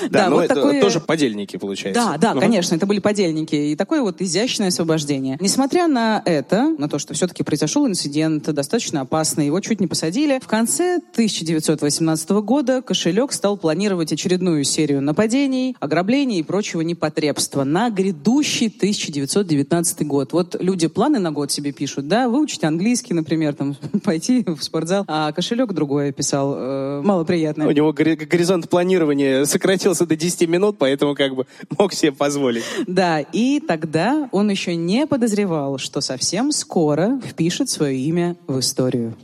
Да, 0.09 0.29
ну 0.29 0.37
вот 0.37 0.45
это 0.45 0.55
такое- 0.55 0.81
тоже 0.81 0.99
подельники, 0.99 1.57
получается. 1.57 2.01
Да, 2.01 2.17
да, 2.33 2.39
конечно, 2.39 2.73
это 2.73 2.87
были 2.87 2.97
подельники. 2.97 3.53
И 3.53 3.75
такое 3.75 4.01
вот 4.01 4.21
изящное 4.21 4.69
освобождение. 4.69 5.37
Несмотря 5.39 5.87
на 5.87 6.23
это, 6.25 6.75
на 6.79 6.89
то, 6.89 6.97
что 6.97 7.13
все-таки 7.13 7.43
произошел 7.43 7.85
инцидент, 7.85 8.51
достаточно 8.51 9.01
опасный, 9.01 9.45
его 9.45 9.59
чуть 9.59 9.79
не 9.79 9.85
посадили, 9.85 10.39
в 10.41 10.47
конце 10.47 10.94
1918 10.97 12.29
года 12.41 12.81
кошелек 12.81 13.31
стал 13.31 13.57
планировать 13.57 14.11
очередную 14.11 14.63
серию 14.63 15.01
нападений, 15.01 15.75
ограблений 15.79 16.39
и 16.39 16.43
прочего 16.43 16.81
непотребства 16.81 17.63
на 17.63 17.89
грядущий 17.89 18.67
1919 18.67 20.07
год. 20.07 20.33
Вот 20.33 20.55
люди 20.59 20.87
планы 20.87 21.19
на 21.19 21.31
год 21.31 21.51
себе 21.51 21.71
пишут, 21.71 22.07
да, 22.07 22.29
выучить 22.29 22.63
английский, 22.63 23.13
например, 23.13 23.53
там, 23.53 23.75
пойти 24.03 24.43
в 24.45 24.61
спортзал, 24.61 25.05
а 25.07 25.31
кошелек 25.31 25.73
другое 25.73 26.11
писал, 26.11 26.55
э, 26.57 27.01
малоприятное. 27.03 27.67
У 27.67 27.71
него 27.71 27.91
гори- 27.91 28.15
горизонт 28.25 28.69
планирования 28.69 29.45
сократился 29.45 30.05
до 30.05 30.15
10 30.15 30.47
минут, 30.49 30.77
поэтому 30.77 31.15
как 31.15 31.35
бы 31.35 31.45
мог 31.77 31.93
себе 31.93 32.11
позволить. 32.11 32.63
Да, 32.87 33.19
и 33.19 33.59
тогда 33.59 34.29
он 34.31 34.49
еще 34.49 34.75
не 34.75 35.07
подозревал, 35.07 35.77
что 35.77 36.01
совсем 36.01 36.51
скоро 36.51 37.19
впишет 37.25 37.69
свое 37.69 37.97
имя 37.97 38.35
в 38.47 38.59
историю. 38.59 39.15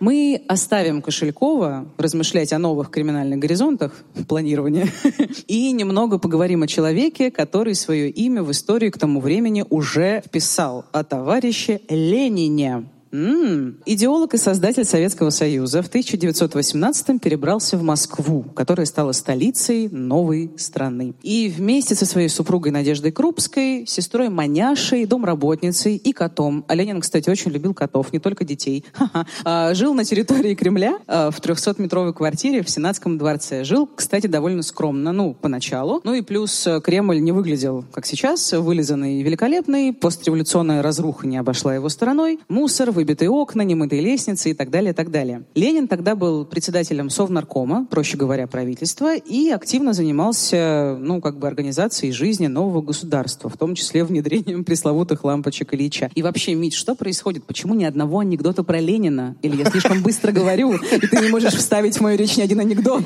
Мы 0.00 0.42
оставим 0.46 1.02
Кошелькова 1.02 1.88
размышлять 1.96 2.52
о 2.52 2.58
новых 2.58 2.90
криминальных 2.90 3.38
горизонтах 3.38 4.04
планирования 4.28 4.88
и 5.48 5.72
немного 5.72 6.18
поговорим 6.18 6.62
о 6.62 6.68
человеке, 6.68 7.30
который 7.30 7.74
свое 7.74 8.08
имя 8.08 8.42
в 8.42 8.50
историю 8.52 8.92
к 8.92 8.98
тому 8.98 9.20
времени 9.20 9.64
уже 9.68 10.22
вписал, 10.24 10.84
о 10.92 11.02
товарище 11.02 11.80
Ленине. 11.88 12.84
М. 13.12 13.78
Идеолог 13.86 14.34
и 14.34 14.36
создатель 14.36 14.84
Советского 14.84 15.30
Союза 15.30 15.82
в 15.82 15.88
1918-м 15.88 17.18
перебрался 17.18 17.76
в 17.76 17.82
Москву, 17.82 18.44
которая 18.54 18.86
стала 18.86 19.12
столицей 19.12 19.88
новой 19.88 20.50
страны. 20.56 21.14
И 21.22 21.48
вместе 21.48 21.94
со 21.94 22.06
своей 22.06 22.28
супругой 22.28 22.72
Надеждой 22.72 23.12
Крупской, 23.12 23.86
сестрой 23.86 24.28
Маняшей, 24.28 25.06
домработницей 25.06 25.96
и 25.96 26.12
котом, 26.12 26.64
а 26.68 26.74
Ленин, 26.74 27.00
кстати, 27.00 27.30
очень 27.30 27.50
любил 27.50 27.74
котов, 27.74 28.12
не 28.12 28.18
только 28.18 28.44
детей, 28.44 28.84
а, 29.44 29.74
жил 29.74 29.94
на 29.94 30.04
территории 30.04 30.54
Кремля 30.54 30.98
а, 31.06 31.30
в 31.30 31.40
300-метровой 31.40 32.12
квартире 32.12 32.62
в 32.62 32.70
Сенатском 32.70 33.18
дворце. 33.18 33.64
Жил, 33.64 33.88
кстати, 33.92 34.26
довольно 34.26 34.62
скромно, 34.62 35.12
ну, 35.12 35.34
поначалу. 35.34 36.00
Ну 36.04 36.14
и 36.14 36.22
плюс 36.22 36.66
э, 36.66 36.80
Кремль 36.80 37.20
не 37.20 37.32
выглядел, 37.32 37.84
как 37.92 38.06
сейчас, 38.06 38.52
вылизанный 38.52 39.20
и 39.20 39.22
великолепный. 39.22 39.92
Постреволюционная 39.92 40.82
разруха 40.82 41.26
не 41.26 41.36
обошла 41.36 41.74
его 41.74 41.88
стороной. 41.88 42.38
Мусор, 42.48 42.90
выбитые 42.98 43.30
окна, 43.30 43.62
немытые 43.62 44.02
лестницы 44.02 44.50
и 44.50 44.54
так 44.54 44.70
далее, 44.70 44.90
и 44.90 44.92
так 44.92 45.12
далее. 45.12 45.44
Ленин 45.54 45.86
тогда 45.86 46.16
был 46.16 46.44
председателем 46.44 47.10
Совнаркома, 47.10 47.86
проще 47.88 48.16
говоря, 48.16 48.48
правительства, 48.48 49.14
и 49.14 49.50
активно 49.50 49.92
занимался, 49.92 50.96
ну, 50.98 51.20
как 51.20 51.38
бы 51.38 51.46
организацией 51.46 52.10
жизни 52.10 52.48
нового 52.48 52.82
государства, 52.82 53.48
в 53.48 53.56
том 53.56 53.76
числе 53.76 54.02
внедрением 54.02 54.64
пресловутых 54.64 55.22
лампочек 55.22 55.74
Ильича. 55.74 56.10
И 56.16 56.22
вообще, 56.22 56.56
Мить, 56.56 56.74
что 56.74 56.96
происходит? 56.96 57.44
Почему 57.44 57.74
ни 57.74 57.84
одного 57.84 58.18
анекдота 58.18 58.64
про 58.64 58.80
Ленина? 58.80 59.36
Или 59.42 59.62
я 59.62 59.70
слишком 59.70 60.02
быстро 60.02 60.32
говорю, 60.32 60.72
и 60.74 61.06
ты 61.06 61.20
не 61.20 61.28
можешь 61.28 61.54
вставить 61.54 61.98
в 61.98 62.00
мою 62.00 62.18
речь 62.18 62.36
ни 62.36 62.42
один 62.42 62.58
анекдот? 62.58 63.04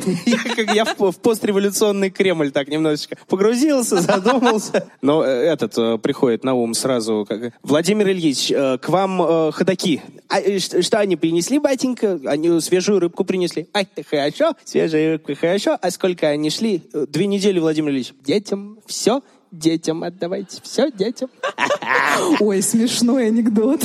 Я, 0.75 0.87
в, 0.87 1.13
постреволюционный 1.19 2.09
Кремль 2.09 2.51
так 2.51 2.69
немножечко 2.69 3.19
погрузился, 3.29 4.01
задумался. 4.01 4.89
Но 5.03 5.23
э, 5.23 5.29
этот 5.29 5.77
э, 5.77 5.99
приходит 5.99 6.45
на 6.45 6.55
ум 6.55 6.73
сразу. 6.73 7.29
Владимир 7.63 8.09
Ильич, 8.09 8.51
э, 8.51 8.79
к 8.79 8.89
вам 8.89 9.21
э, 9.21 9.53
ходаки. 9.83 10.03
А, 10.29 10.41
э, 10.41 10.59
ш- 10.59 10.83
что 10.83 10.99
они 10.99 11.17
принесли, 11.17 11.59
батенька? 11.59 12.19
Они 12.27 12.61
свежую 12.61 13.01
рыбку 13.01 13.25
принесли. 13.25 13.69
Ай, 13.75 13.87
ты 13.93 14.05
хорошо, 14.05 14.57
свежая 14.65 15.13
рыбка 15.13 15.35
хорошо. 15.35 15.79
А 15.81 15.91
сколько 15.91 16.29
они 16.29 16.51
шли? 16.51 16.83
Э, 16.93 17.07
Две 17.09 17.27
недели, 17.27 17.59
Владимир 17.59 17.91
Ильич. 17.91 18.13
Детям 18.25 18.79
все, 18.87 19.23
детям 19.51 20.03
отдавайте, 20.05 20.61
все 20.63 20.91
детям. 20.91 21.29
Ой, 22.41 22.63
смешной 22.63 23.29
анекдот. 23.29 23.83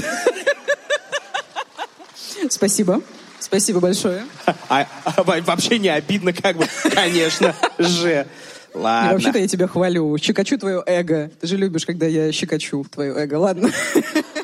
Спасибо. 2.50 3.02
Спасибо 3.40 3.80
большое. 3.80 4.24
А, 4.70 4.86
а 5.06 5.24
вообще 5.24 5.80
не 5.80 5.88
обидно, 5.90 6.34
как 6.34 6.58
бы, 6.58 6.68
конечно 6.94 7.56
же. 7.78 8.28
Ладно. 8.74 9.14
вообще-то 9.14 9.40
я 9.40 9.48
тебя 9.48 9.68
хвалю. 9.68 10.18
Щекочу 10.18 10.58
твое 10.58 10.84
эго. 10.86 11.32
Ты 11.40 11.48
же 11.48 11.58
любишь, 11.58 11.86
когда 11.86 12.06
я 12.06 12.32
щекочу 12.32 12.84
твое 12.92 13.14
эго. 13.16 13.36
Ладно. 13.36 13.70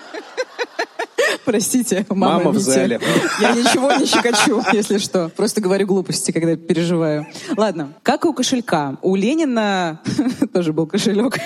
Простите, 1.45 2.05
мама, 2.09 2.37
Мама 2.37 2.51
в 2.51 2.59
зале. 2.59 2.99
Я 3.39 3.51
ничего 3.51 3.91
не 3.93 4.05
щекочу, 4.05 4.63
если 4.73 4.97
что. 4.97 5.29
Просто 5.35 5.61
говорю 5.61 5.87
глупости, 5.87 6.31
когда 6.31 6.55
переживаю. 6.55 7.27
Ладно. 7.57 7.93
Как 8.03 8.25
и 8.25 8.27
у 8.27 8.33
кошелька. 8.33 8.97
У 9.01 9.15
Ленина 9.15 10.01
тоже 10.53 10.73
был 10.73 10.87
кошелек. 10.87 11.37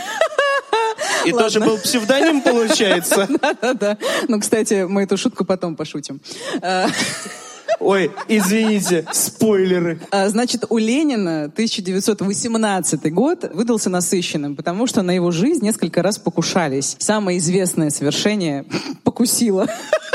И 1.25 1.31
тоже 1.31 1.59
был 1.59 1.77
псевдоним, 1.77 2.41
получается. 2.41 3.27
Да-да. 3.61 3.97
Ну, 4.27 4.39
кстати, 4.39 4.85
мы 4.87 5.03
эту 5.03 5.17
шутку 5.17 5.45
потом 5.45 5.75
пошутим. 5.75 6.21
Ой, 7.80 8.11
извините, 8.28 9.05
спойлеры. 9.11 9.99
А, 10.11 10.30
Значит, 10.30 10.65
у 10.69 10.78
Ленина 10.78 11.45
1918 11.45 13.13
год 13.13 13.49
выдался 13.53 13.89
насыщенным, 13.89 14.55
потому 14.55 14.88
что 14.88 15.01
на 15.03 15.11
его 15.11 15.32
жизнь 15.32 15.63
несколько 15.63 16.01
раз 16.01 16.17
покушались. 16.17 16.95
Самое 16.99 17.38
известное 17.38 17.89
совершение 17.89 18.65
покусило. 19.03 19.67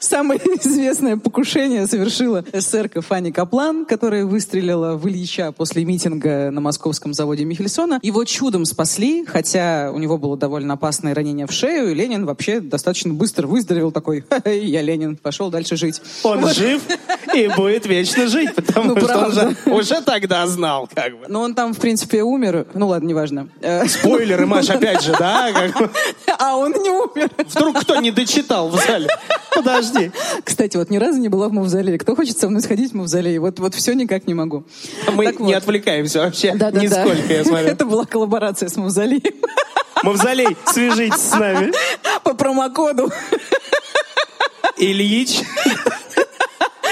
Самое 0.00 0.40
известное 0.64 1.16
покушение 1.16 1.86
совершила 1.86 2.44
эсерка 2.52 3.00
Фанни 3.00 3.30
Каплан, 3.30 3.84
которая 3.84 4.24
выстрелила 4.24 4.96
в 4.96 5.08
Ильича 5.08 5.52
после 5.52 5.84
митинга 5.84 6.50
на 6.50 6.60
московском 6.60 7.14
заводе 7.14 7.44
Михельсона. 7.44 7.98
Его 8.02 8.24
чудом 8.24 8.64
спасли, 8.64 9.24
хотя 9.26 9.90
у 9.92 9.98
него 9.98 10.18
было 10.18 10.36
довольно 10.36 10.74
опасное 10.74 11.14
ранение 11.14 11.46
в 11.46 11.52
шею, 11.52 11.90
и 11.90 11.94
Ленин 11.94 12.26
вообще 12.26 12.60
достаточно 12.60 13.12
быстро 13.12 13.46
выздоровел 13.46 13.92
такой, 13.92 14.24
«Ха-ха, 14.28 14.50
я 14.50 14.82
Ленин, 14.82 15.16
пошел 15.16 15.50
дальше 15.50 15.76
жить. 15.76 16.00
Он 16.22 16.46
жив 16.52 16.82
и 17.34 17.48
будет 17.48 17.86
вечно 17.86 18.26
жить, 18.28 18.54
потому 18.54 18.94
Ну, 18.94 19.00
что 19.00 19.06
он 19.06 19.32
правда. 19.32 19.50
же 19.50 19.56
уже 19.72 20.00
тогда 20.02 20.46
знал, 20.46 20.88
как 20.92 21.18
бы. 21.18 21.26
Но 21.28 21.42
он 21.42 21.54
там, 21.54 21.74
в 21.74 21.78
принципе, 21.78 22.22
умер. 22.22 22.66
Ну 22.74 22.88
ладно, 22.88 23.06
неважно. 23.06 23.48
Спойлеры, 23.86 24.46
Маш, 24.46 24.68
опять 24.70 25.02
же, 25.02 25.14
да? 25.18 25.48
А 26.38 26.56
он 26.56 26.72
не 26.72 26.90
умер. 26.90 27.30
Вдруг 27.36 27.80
кто 27.80 27.96
не 27.96 28.10
дочитал 28.10 28.68
в 28.68 28.76
зале. 28.76 29.08
Подожди. 29.68 30.10
Кстати, 30.44 30.76
вот 30.76 30.90
ни 30.90 30.96
разу 30.98 31.18
не 31.18 31.28
была 31.28 31.48
в 31.48 31.52
мавзолее. 31.52 31.98
Кто 31.98 32.16
хочет 32.16 32.38
со 32.38 32.48
мной 32.48 32.62
сходить 32.62 32.92
в 32.92 32.94
мавзолей? 32.94 33.38
Вот, 33.38 33.58
вот 33.58 33.74
все 33.74 33.92
никак 33.94 34.26
не 34.26 34.34
могу. 34.34 34.64
Мы 35.12 35.26
Так 35.26 35.40
не 35.40 35.54
вот. 35.54 35.62
отвлекаемся 35.62 36.20
вообще 36.20 36.52
Да, 36.52 36.70
да, 36.70 36.80
да. 36.80 36.80
нисколько, 36.80 37.32
я 37.32 37.44
смотрю. 37.44 37.66
Это 37.68 37.84
была 37.84 38.04
коллаборация 38.04 38.68
с 38.68 38.76
мавзолеем 38.76 39.34
Мавзолей, 40.02 40.56
свяжитесь 40.66 41.20
с 41.20 41.32
нами. 41.32 41.72
по 42.22 42.34
промокоду 42.34 43.10
Ильич. 44.76 45.40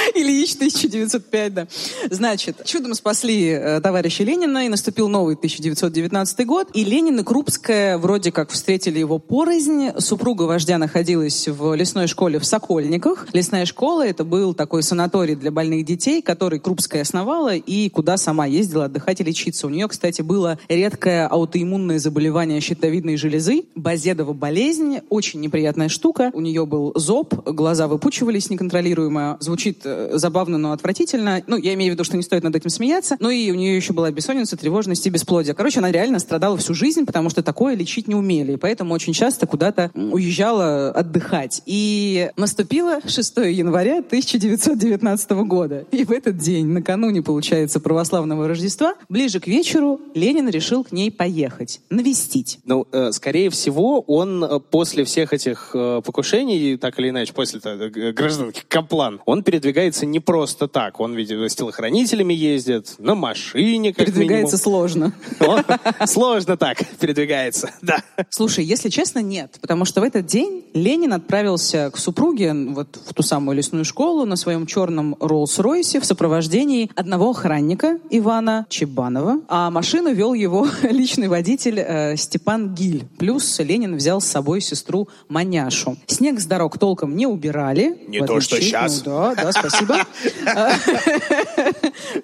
Ильич 0.15 0.55
1905, 0.55 1.55
да. 1.55 1.67
Значит, 2.11 2.65
чудом 2.65 2.95
спасли 2.95 3.49
э, 3.49 3.81
товарища 3.81 4.25
Ленина, 4.25 4.67
и 4.67 4.69
наступил 4.69 5.09
новый 5.09 5.35
1919 5.35 6.47
год. 6.47 6.69
И 6.75 6.85
Ленин 6.85 7.21
и 7.21 7.25
Крупская 7.25 7.99
вроде 7.99 8.33
как 8.33 8.51
встретили 8.51 8.99
его 8.99 9.19
порознь. 9.19 9.91
Супруга 9.99 10.45
вождя 10.45 10.79
находилась 10.79 11.49
в 11.49 11.75
лесной 11.75 12.07
школе 12.07 12.39
в 12.39 12.45
Сокольниках. 12.47 13.27
Лесная 13.33 13.67
школа— 13.67 14.07
это 14.09 14.25
был 14.25 14.55
такой 14.55 14.83
санаторий 14.83 15.35
для 15.35 15.51
больных 15.51 15.85
детей, 15.85 16.23
который 16.23 16.61
Крупская 16.61 17.03
основала 17.03 17.55
и 17.55 17.89
куда 17.89 18.17
сама 18.17 18.47
ездила 18.47 18.87
отдыхать 18.87 19.21
и 19.21 19.25
лечиться. 19.25 19.67
У 19.67 19.71
нее, 19.71 19.89
кстати, 19.89 20.23
было 20.23 20.59
редкое 20.69 21.27
аутоиммунное 21.27 21.99
заболевание 21.99 22.61
щитовидной 22.61 23.17
железы, 23.17 23.65
базедова 23.75 24.33
болезнь, 24.33 24.99
очень 25.09 25.41
неприятная 25.41 25.89
штука. 25.89 26.31
У 26.33 26.41
нее 26.41 26.67
был 26.67 26.93
зоб, 26.95 27.35
глаза 27.49 27.89
выпучивались 27.89 28.51
неконтролируемо. 28.51 29.39
Звучит 29.41 29.81
э, 29.85 29.96
забавно, 30.13 30.59
но 30.59 30.73
отвратительно. 30.73 31.43
Ну, 31.47 31.57
я 31.57 31.75
имею 31.75 31.93
в 31.93 31.95
виду, 31.95 32.05
что 32.05 32.17
не 32.17 32.23
стоит 32.23 32.43
над 32.43 32.55
этим 32.57 32.71
смеяться. 32.71 33.17
Ну 33.21 33.31
и 33.31 33.51
у 33.51 33.55
нее 33.55 33.77
еще 33.77 33.93
была 33.93 34.11
бессонница, 34.11 34.57
тревожность 34.57 35.07
и 35.07 35.11
бесплодие. 35.11 35.55
Короче, 35.55 35.79
она 35.79 35.91
реально 35.91 36.19
страдала 36.19 36.57
всю 36.57 36.75
жизнь, 36.75 37.07
потому 37.07 37.31
что 37.31 37.43
такое 37.43 37.75
лечить 37.75 38.09
не 38.09 38.15
умели. 38.15 38.53
И 38.53 38.57
поэтому 38.57 38.95
очень 38.95 39.13
часто 39.13 39.47
куда-то 39.47 39.91
уезжала 39.95 40.91
отдыхать. 40.91 41.63
И 41.67 42.31
наступило 42.37 43.01
6 43.07 43.37
января 43.37 43.99
1919 43.99 45.31
года. 45.47 45.85
И 45.91 46.05
в 46.05 46.13
этот 46.13 46.39
день, 46.39 46.67
накануне, 46.67 47.23
получается, 47.23 47.81
православного 47.81 48.49
Рождества, 48.49 48.95
ближе 49.09 49.41
к 49.41 49.47
вечеру 49.47 50.01
Ленин 50.15 50.49
решил 50.49 50.85
к 50.85 50.93
ней 50.93 51.11
поехать, 51.11 51.81
навестить. 51.91 52.59
Ну, 52.65 52.87
э, 52.93 53.13
скорее 53.13 53.51
всего, 53.51 54.01
он 54.01 54.45
э, 54.45 54.61
после 54.61 55.05
всех 55.05 55.33
этих 55.33 55.71
э, 55.75 56.03
покушений, 56.05 56.77
так 56.77 56.99
или 56.99 57.11
иначе, 57.11 57.33
после 57.33 57.61
э, 57.65 58.13
гражданки 58.13 58.63
Каплан, 58.69 59.21
он 59.27 59.43
передвигается 59.77 60.07
не 60.07 60.21
просто 60.21 60.69
так. 60.69 61.01
Он 61.01 61.15
ведь 61.15 61.31
с 61.31 61.55
телохранителями 61.55 62.33
ездит, 62.33 62.95
на 62.99 63.15
машине, 63.15 63.93
как 63.93 64.07
Передвигается 64.07 64.57
сложно. 64.57 65.13
минимум. 65.39 65.65
Он 66.01 66.07
Сложно 66.07 66.57
так 66.57 66.79
передвигается, 66.99 67.71
да. 67.83 67.99
Слушай, 68.31 68.65
если 68.65 68.89
честно, 68.89 69.19
нет. 69.19 69.59
Потому 69.61 69.85
что 69.85 70.01
в 70.01 70.05
этот 70.05 70.25
день 70.25 70.65
Ленин 70.73 71.13
отправился 71.13 71.91
к 71.93 71.99
супруге 71.99 72.55
вот 72.55 72.99
в 73.07 73.13
ту 73.13 73.23
самую 73.23 73.57
лесную 73.57 73.85
школу 73.85 74.25
на 74.25 74.37
своем 74.37 74.67
черном 74.67 75.15
Роллс-Ройсе 75.21 76.01
в 76.01 76.07
сопровождении 76.07 76.91
одного 76.95 77.31
охранника 77.31 77.99
Ивана 78.09 78.67
Чебанова. 78.71 79.41
А 79.49 79.71
машину 79.71 80.15
вел 80.15 80.33
его 80.33 80.67
личный 80.83 81.29
водитель 81.29 81.81
э, 81.81 82.17
Степан 82.17 82.75
Гиль. 82.75 83.05
Плюс 83.19 83.59
Ленин 83.59 83.97
взял 83.97 84.23
с 84.23 84.27
собой 84.27 84.63
сестру 84.63 85.09
Маняшу. 85.29 85.97
Снег 86.07 86.41
с 86.41 86.47
дорог 86.47 86.79
толком 86.79 87.15
не 87.15 87.27
убирали. 87.27 87.99
Не 88.09 88.25
то, 88.25 88.41
что 88.41 88.59
щас. 88.61 89.05
Ну 89.05 89.13
да, 89.13 89.35
да, 89.35 89.66
спасибо. 89.69 89.97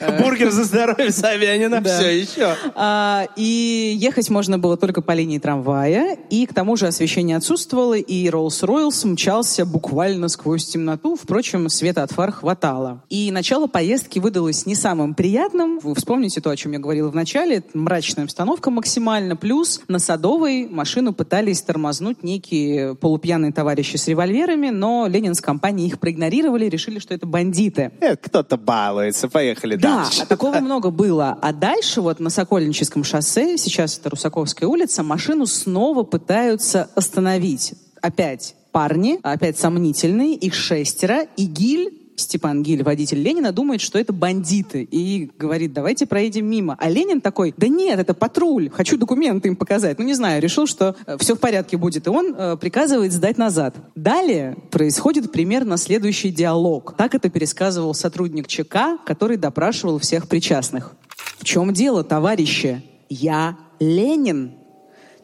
Бургер 0.23 0.51
за 0.51 0.65
здоровье 0.65 1.11
Собянина, 1.11 1.81
Да. 1.81 1.99
все 1.99 2.21
еще. 2.21 2.55
А, 2.75 3.27
и 3.37 3.97
ехать 3.99 4.31
можно 4.31 4.59
было 4.59 4.77
только 4.77 5.03
по 5.03 5.13
линии 5.13 5.39
трамвая, 5.39 6.19
и 6.31 6.47
к 6.47 6.55
тому 6.55 6.77
же 6.77 6.87
освещение 6.87 7.37
отсутствовало, 7.37 7.95
и 7.95 8.29
Роллс-Ройс 8.29 9.07
мчался 9.07 9.65
буквально 9.67 10.29
сквозь 10.29 10.67
темноту. 10.67 11.17
Впрочем, 11.17 11.69
света 11.69 12.03
от 12.03 12.13
фар 12.13 12.33
хватало. 12.33 13.03
И 13.09 13.31
начало 13.31 13.67
поездки 13.67 14.19
выдалось 14.19 14.67
не 14.67 14.75
самым 14.75 15.15
приятным. 15.15 15.79
Вы 15.81 15.95
вспомните 15.95 16.41
то, 16.41 16.51
о 16.51 16.57
чем 16.57 16.73
я 16.73 16.79
говорила 16.79 17.11
в 17.11 17.15
начале. 17.15 17.63
Мрачная 17.75 18.25
обстановка 18.25 18.71
максимально. 18.71 19.37
Плюс 19.37 19.81
на 19.89 19.99
Садовой 19.99 20.69
машину 20.69 21.13
пытались 21.13 21.63
тормознуть 21.63 22.23
некие 22.23 22.95
полупьяные 22.95 23.53
товарищи 23.53 23.97
с 23.97 24.09
револьверами, 24.09 24.71
но 24.71 25.07
Ленин 25.09 25.35
с 25.35 25.41
компанией 25.41 25.89
их 25.89 25.99
проигнорировали, 25.99 26.69
решили, 26.69 26.99
что 26.99 27.15
это 27.15 27.27
бандиты. 27.33 27.91
Э, 28.01 28.15
Кто-то 28.17 28.57
балуется, 28.57 29.29
поехали 29.29 29.75
Да, 29.75 30.05
дальше. 30.05 30.23
а 30.23 30.27
такого 30.27 30.57
много 30.61 30.91
было. 30.91 31.37
А 31.43 31.53
дальше 31.53 32.01
вот 32.01 32.21
на 32.21 32.31
Сокольническом 32.31 33.03
шоссе, 33.03 33.59
сейчас 33.59 33.99
это 33.99 34.11
Русаковская 34.11 34.69
улица, 34.69 35.03
машину 35.03 35.47
снова 35.47 36.05
пытаются 36.05 36.89
остановить. 36.95 37.75
Опять 38.01 38.55
парни, 38.71 39.19
опять 39.23 39.59
сомнительные, 39.59 40.35
их 40.35 40.55
шестеро, 40.55 41.27
и 41.37 41.45
Гиль 41.47 41.99
Степан 42.17 42.63
Гиль, 42.63 42.83
водитель 42.83 43.23
Ленина, 43.23 43.53
думает, 43.53 43.81
что 43.81 43.99
это 43.99 44.13
бандиты. 44.13 44.87
И 44.91 45.31
говорит, 45.39 45.73
давайте 45.73 46.07
проедем 46.07 46.47
мимо. 46.47 46.77
А 46.79 46.89
Ленин 46.89 47.21
такой, 47.21 47.55
да 47.57 47.69
нет, 47.69 47.99
это 47.99 48.15
патруль, 48.15 48.71
хочу 48.71 48.97
документы 48.97 49.49
им 49.49 49.57
показать. 49.57 49.99
Ну, 49.99 50.05
не 50.05 50.15
знаю, 50.15 50.43
решил, 50.43 50.67
что 50.67 50.97
все 51.19 51.35
в 51.35 51.41
порядке 51.41 51.77
будет. 51.77 52.07
И 52.07 52.11
он 52.11 52.35
э, 52.37 52.57
приказывает 52.57 53.13
сдать 53.13 53.39
назад. 53.39 53.77
Далее 53.95 54.57
происходит 54.71 55.33
примерно 55.33 55.77
следующий 55.77 56.31
диалог. 56.31 56.95
Так 56.97 57.15
это 57.15 57.31
пересказывал 57.31 57.95
сотрудник 57.95 58.47
ЧК, 58.47 58.99
который 59.05 59.37
допрашивал 59.37 59.99
всех 59.99 60.29
причастных. 60.29 60.95
В 61.39 61.45
чем 61.45 61.73
дело, 61.73 62.05
товарищи? 62.05 62.83
Я 63.09 63.59
Ленин. 63.81 64.53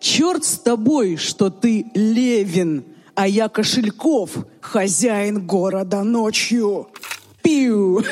Черт 0.01 0.45
с 0.45 0.59
тобой, 0.59 1.17
что 1.17 1.51
ты 1.51 1.87
Левин, 1.95 2.85
а 3.19 3.27
я 3.27 3.49
Кошельков, 3.49 4.31
хозяин 4.61 5.45
города 5.45 6.05
ночью. 6.05 6.87
Пиу. 7.43 7.99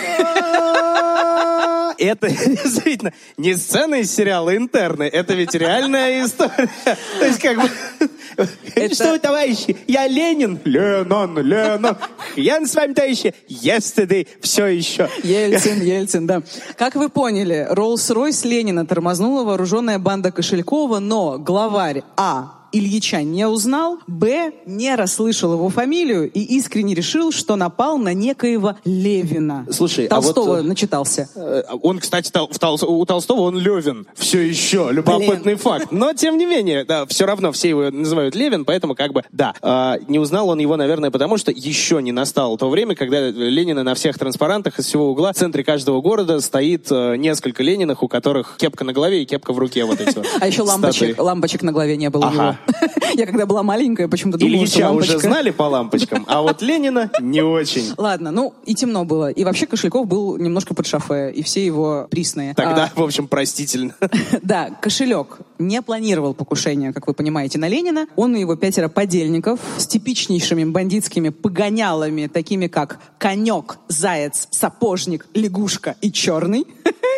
Это 1.99 2.29
действительно 2.29 3.13
не 3.37 3.55
сцена 3.55 3.95
из 4.01 4.13
сериала 4.13 4.55
«Интерны», 4.57 5.05
это 5.05 5.33
ведь 5.35 5.55
реальная 5.55 6.27
история. 6.27 6.69
То 7.19 7.25
есть 7.25 7.39
как 7.39 7.57
бы... 7.57 7.71
Это- 8.75 8.95
Что 8.95 9.13
вы, 9.13 9.19
товарищи, 9.21 9.77
я 9.87 10.07
Ленин. 10.09 10.59
Ленон, 10.65 11.39
Ленон. 11.39 11.97
Хрен 12.35 12.67
с 12.67 12.75
вами, 12.75 12.93
товарищи. 12.93 13.33
Yesterday 13.49 14.27
все 14.43 14.67
еще. 14.67 15.09
Ельцин, 15.23 15.81
Ельцин, 15.81 16.27
да. 16.27 16.43
Как 16.77 16.97
вы 16.97 17.09
поняли, 17.09 17.67
Роллс-Ройс 17.71 18.47
Ленина 18.47 18.85
тормознула 18.85 19.45
вооруженная 19.45 19.99
банда 20.01 20.33
Кошелькова, 20.33 20.99
но 20.99 21.39
главарь 21.39 22.03
А. 22.17 22.56
Ильича 22.79 23.23
не 23.23 23.47
узнал, 23.47 23.99
Б. 24.07 24.53
не 24.67 24.95
расслышал 24.95 25.53
его 25.55 25.69
фамилию 25.69 26.31
и 26.31 26.41
искренне 26.41 26.95
решил, 26.95 27.33
что 27.33 27.57
напал 27.57 27.99
на 27.99 28.13
некоего 28.13 28.77
Левина. 28.85 29.67
Слушай, 29.71 30.07
а 30.07 30.21
вот, 30.21 30.35
Толстого 30.35 30.57
э, 30.59 30.63
начитался. 30.63 31.29
Э, 31.35 31.63
Он, 31.83 31.99
кстати, 31.99 32.31
Тол- 32.31 32.51
Тол- 32.51 32.85
у 32.85 33.05
Толстого 33.07 33.43
он 33.43 33.59
Левин. 33.59 34.07
Все 34.15 34.41
еще. 34.41 34.89
Любопытный 34.91 35.55
факт. 35.55 35.89
Но, 35.91 36.13
тем 36.13 36.37
не 36.39 36.47
менее, 36.47 36.85
да, 36.85 37.07
все 37.07 37.27
равно 37.27 37.53
все 37.53 37.69
его 37.71 37.91
называют 37.91 38.35
Левин, 38.35 38.65
поэтому 38.65 38.95
как 38.95 39.13
бы, 39.13 39.23
да. 39.33 39.55
А, 39.63 39.99
не 40.09 40.19
узнал 40.19 40.49
он 40.49 40.59
его, 40.59 40.77
наверное, 40.77 41.11
потому 41.11 41.37
что 41.39 41.51
еще 41.53 42.03
не 42.03 42.13
настало 42.13 42.59
то 42.59 42.69
время, 42.69 42.95
когда 42.95 43.29
Ленина 43.31 43.83
на 43.83 43.95
всех 43.95 44.19
транспарантах 44.19 44.79
из 44.79 44.87
всего 44.87 45.11
угла 45.11 45.33
в 45.33 45.37
центре 45.37 45.65
каждого 45.65 46.01
города 46.01 46.41
стоит 46.41 46.89
э, 46.91 47.17
несколько 47.17 47.63
Лениных, 47.63 48.03
у 48.03 48.09
которых 48.09 48.57
кепка 48.59 48.85
на 48.85 48.93
голове 48.93 49.23
и 49.23 49.27
кепка 49.27 49.53
в 49.53 49.59
руке. 49.59 49.85
Вот 49.85 50.01
эти 50.01 50.17
вот 50.17 50.27
А 50.41 50.47
еще 50.47 50.63
лампочек, 50.63 51.19
лампочек 51.21 51.63
на 51.63 51.73
голове 51.73 51.97
не 51.97 52.11
было 52.11 52.27
у 52.27 52.33
него. 52.33 52.57
Я 53.15 53.27
когда 53.27 53.47
была 53.47 53.63
маленькая, 53.63 54.09
почему-то 54.09 54.39
думала, 54.39 54.67
что 54.67 54.79
Ильича 54.79 54.91
уже 54.91 55.13
лампочка... 55.13 55.19
знали 55.19 55.51
по 55.51 55.63
лампочкам, 55.65 56.25
а 56.29 56.43
вот 56.43 56.63
Ленина 56.63 57.11
не 57.21 57.43
очень. 57.43 57.95
Ладно, 57.97 58.31
ну 58.31 58.55
и 58.65 58.75
темно 58.75 59.05
было. 59.05 59.31
И 59.31 59.45
вообще 59.45 59.67
Кошельков 59.67 60.07
был 60.07 60.37
немножко 60.37 60.75
под 60.75 60.87
шофе, 60.87 61.31
и 61.31 61.43
все 61.43 61.65
его 61.65 62.07
присные. 62.11 62.55
Тогда, 62.55 62.91
в 62.95 63.03
общем, 63.03 63.29
простительно. 63.29 63.95
Да, 64.43 64.71
кошелек 64.81 65.39
не 65.59 65.83
планировал 65.83 66.35
покушения, 66.35 66.93
как 66.93 67.07
вы 67.07 67.15
понимаете, 67.15 67.59
на 67.59 67.69
Ленина. 67.69 68.07
Он 68.17 68.37
и 68.37 68.41
его 68.41 68.55
пятеро 68.57 68.89
подельников 68.89 69.61
с 69.77 69.87
типичнейшими 69.87 70.65
бандитскими 70.65 71.31
погонялами, 71.31 72.27
такими 72.27 72.67
как 72.67 72.99
конек, 73.19 73.79
заяц, 73.89 74.49
сапожник, 74.51 75.27
лягушка 75.35 75.97
и 76.01 76.13
черный. 76.13 76.67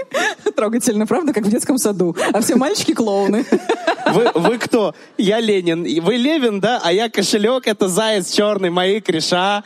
Трогательно, 0.57 1.07
правда, 1.07 1.33
как 1.33 1.45
в 1.45 1.51
детском 1.51 1.79
саду. 1.79 2.17
А 2.33 2.41
все 2.41 2.57
мальчики 2.57 2.95
клоуны. 2.95 3.45
Вы, 4.13 4.31
вы 4.35 4.59
кто? 4.59 4.95
Я 5.17 5.41
Ленин. 5.41 5.83
Вы 6.03 6.17
Левин, 6.17 6.61
да? 6.61 6.81
А 6.83 6.93
я 6.93 7.09
кошелек, 7.09 7.67
это 7.67 7.89
заяц 7.89 8.31
черный, 8.31 8.71
мои 8.71 9.01
креша. 9.01 9.65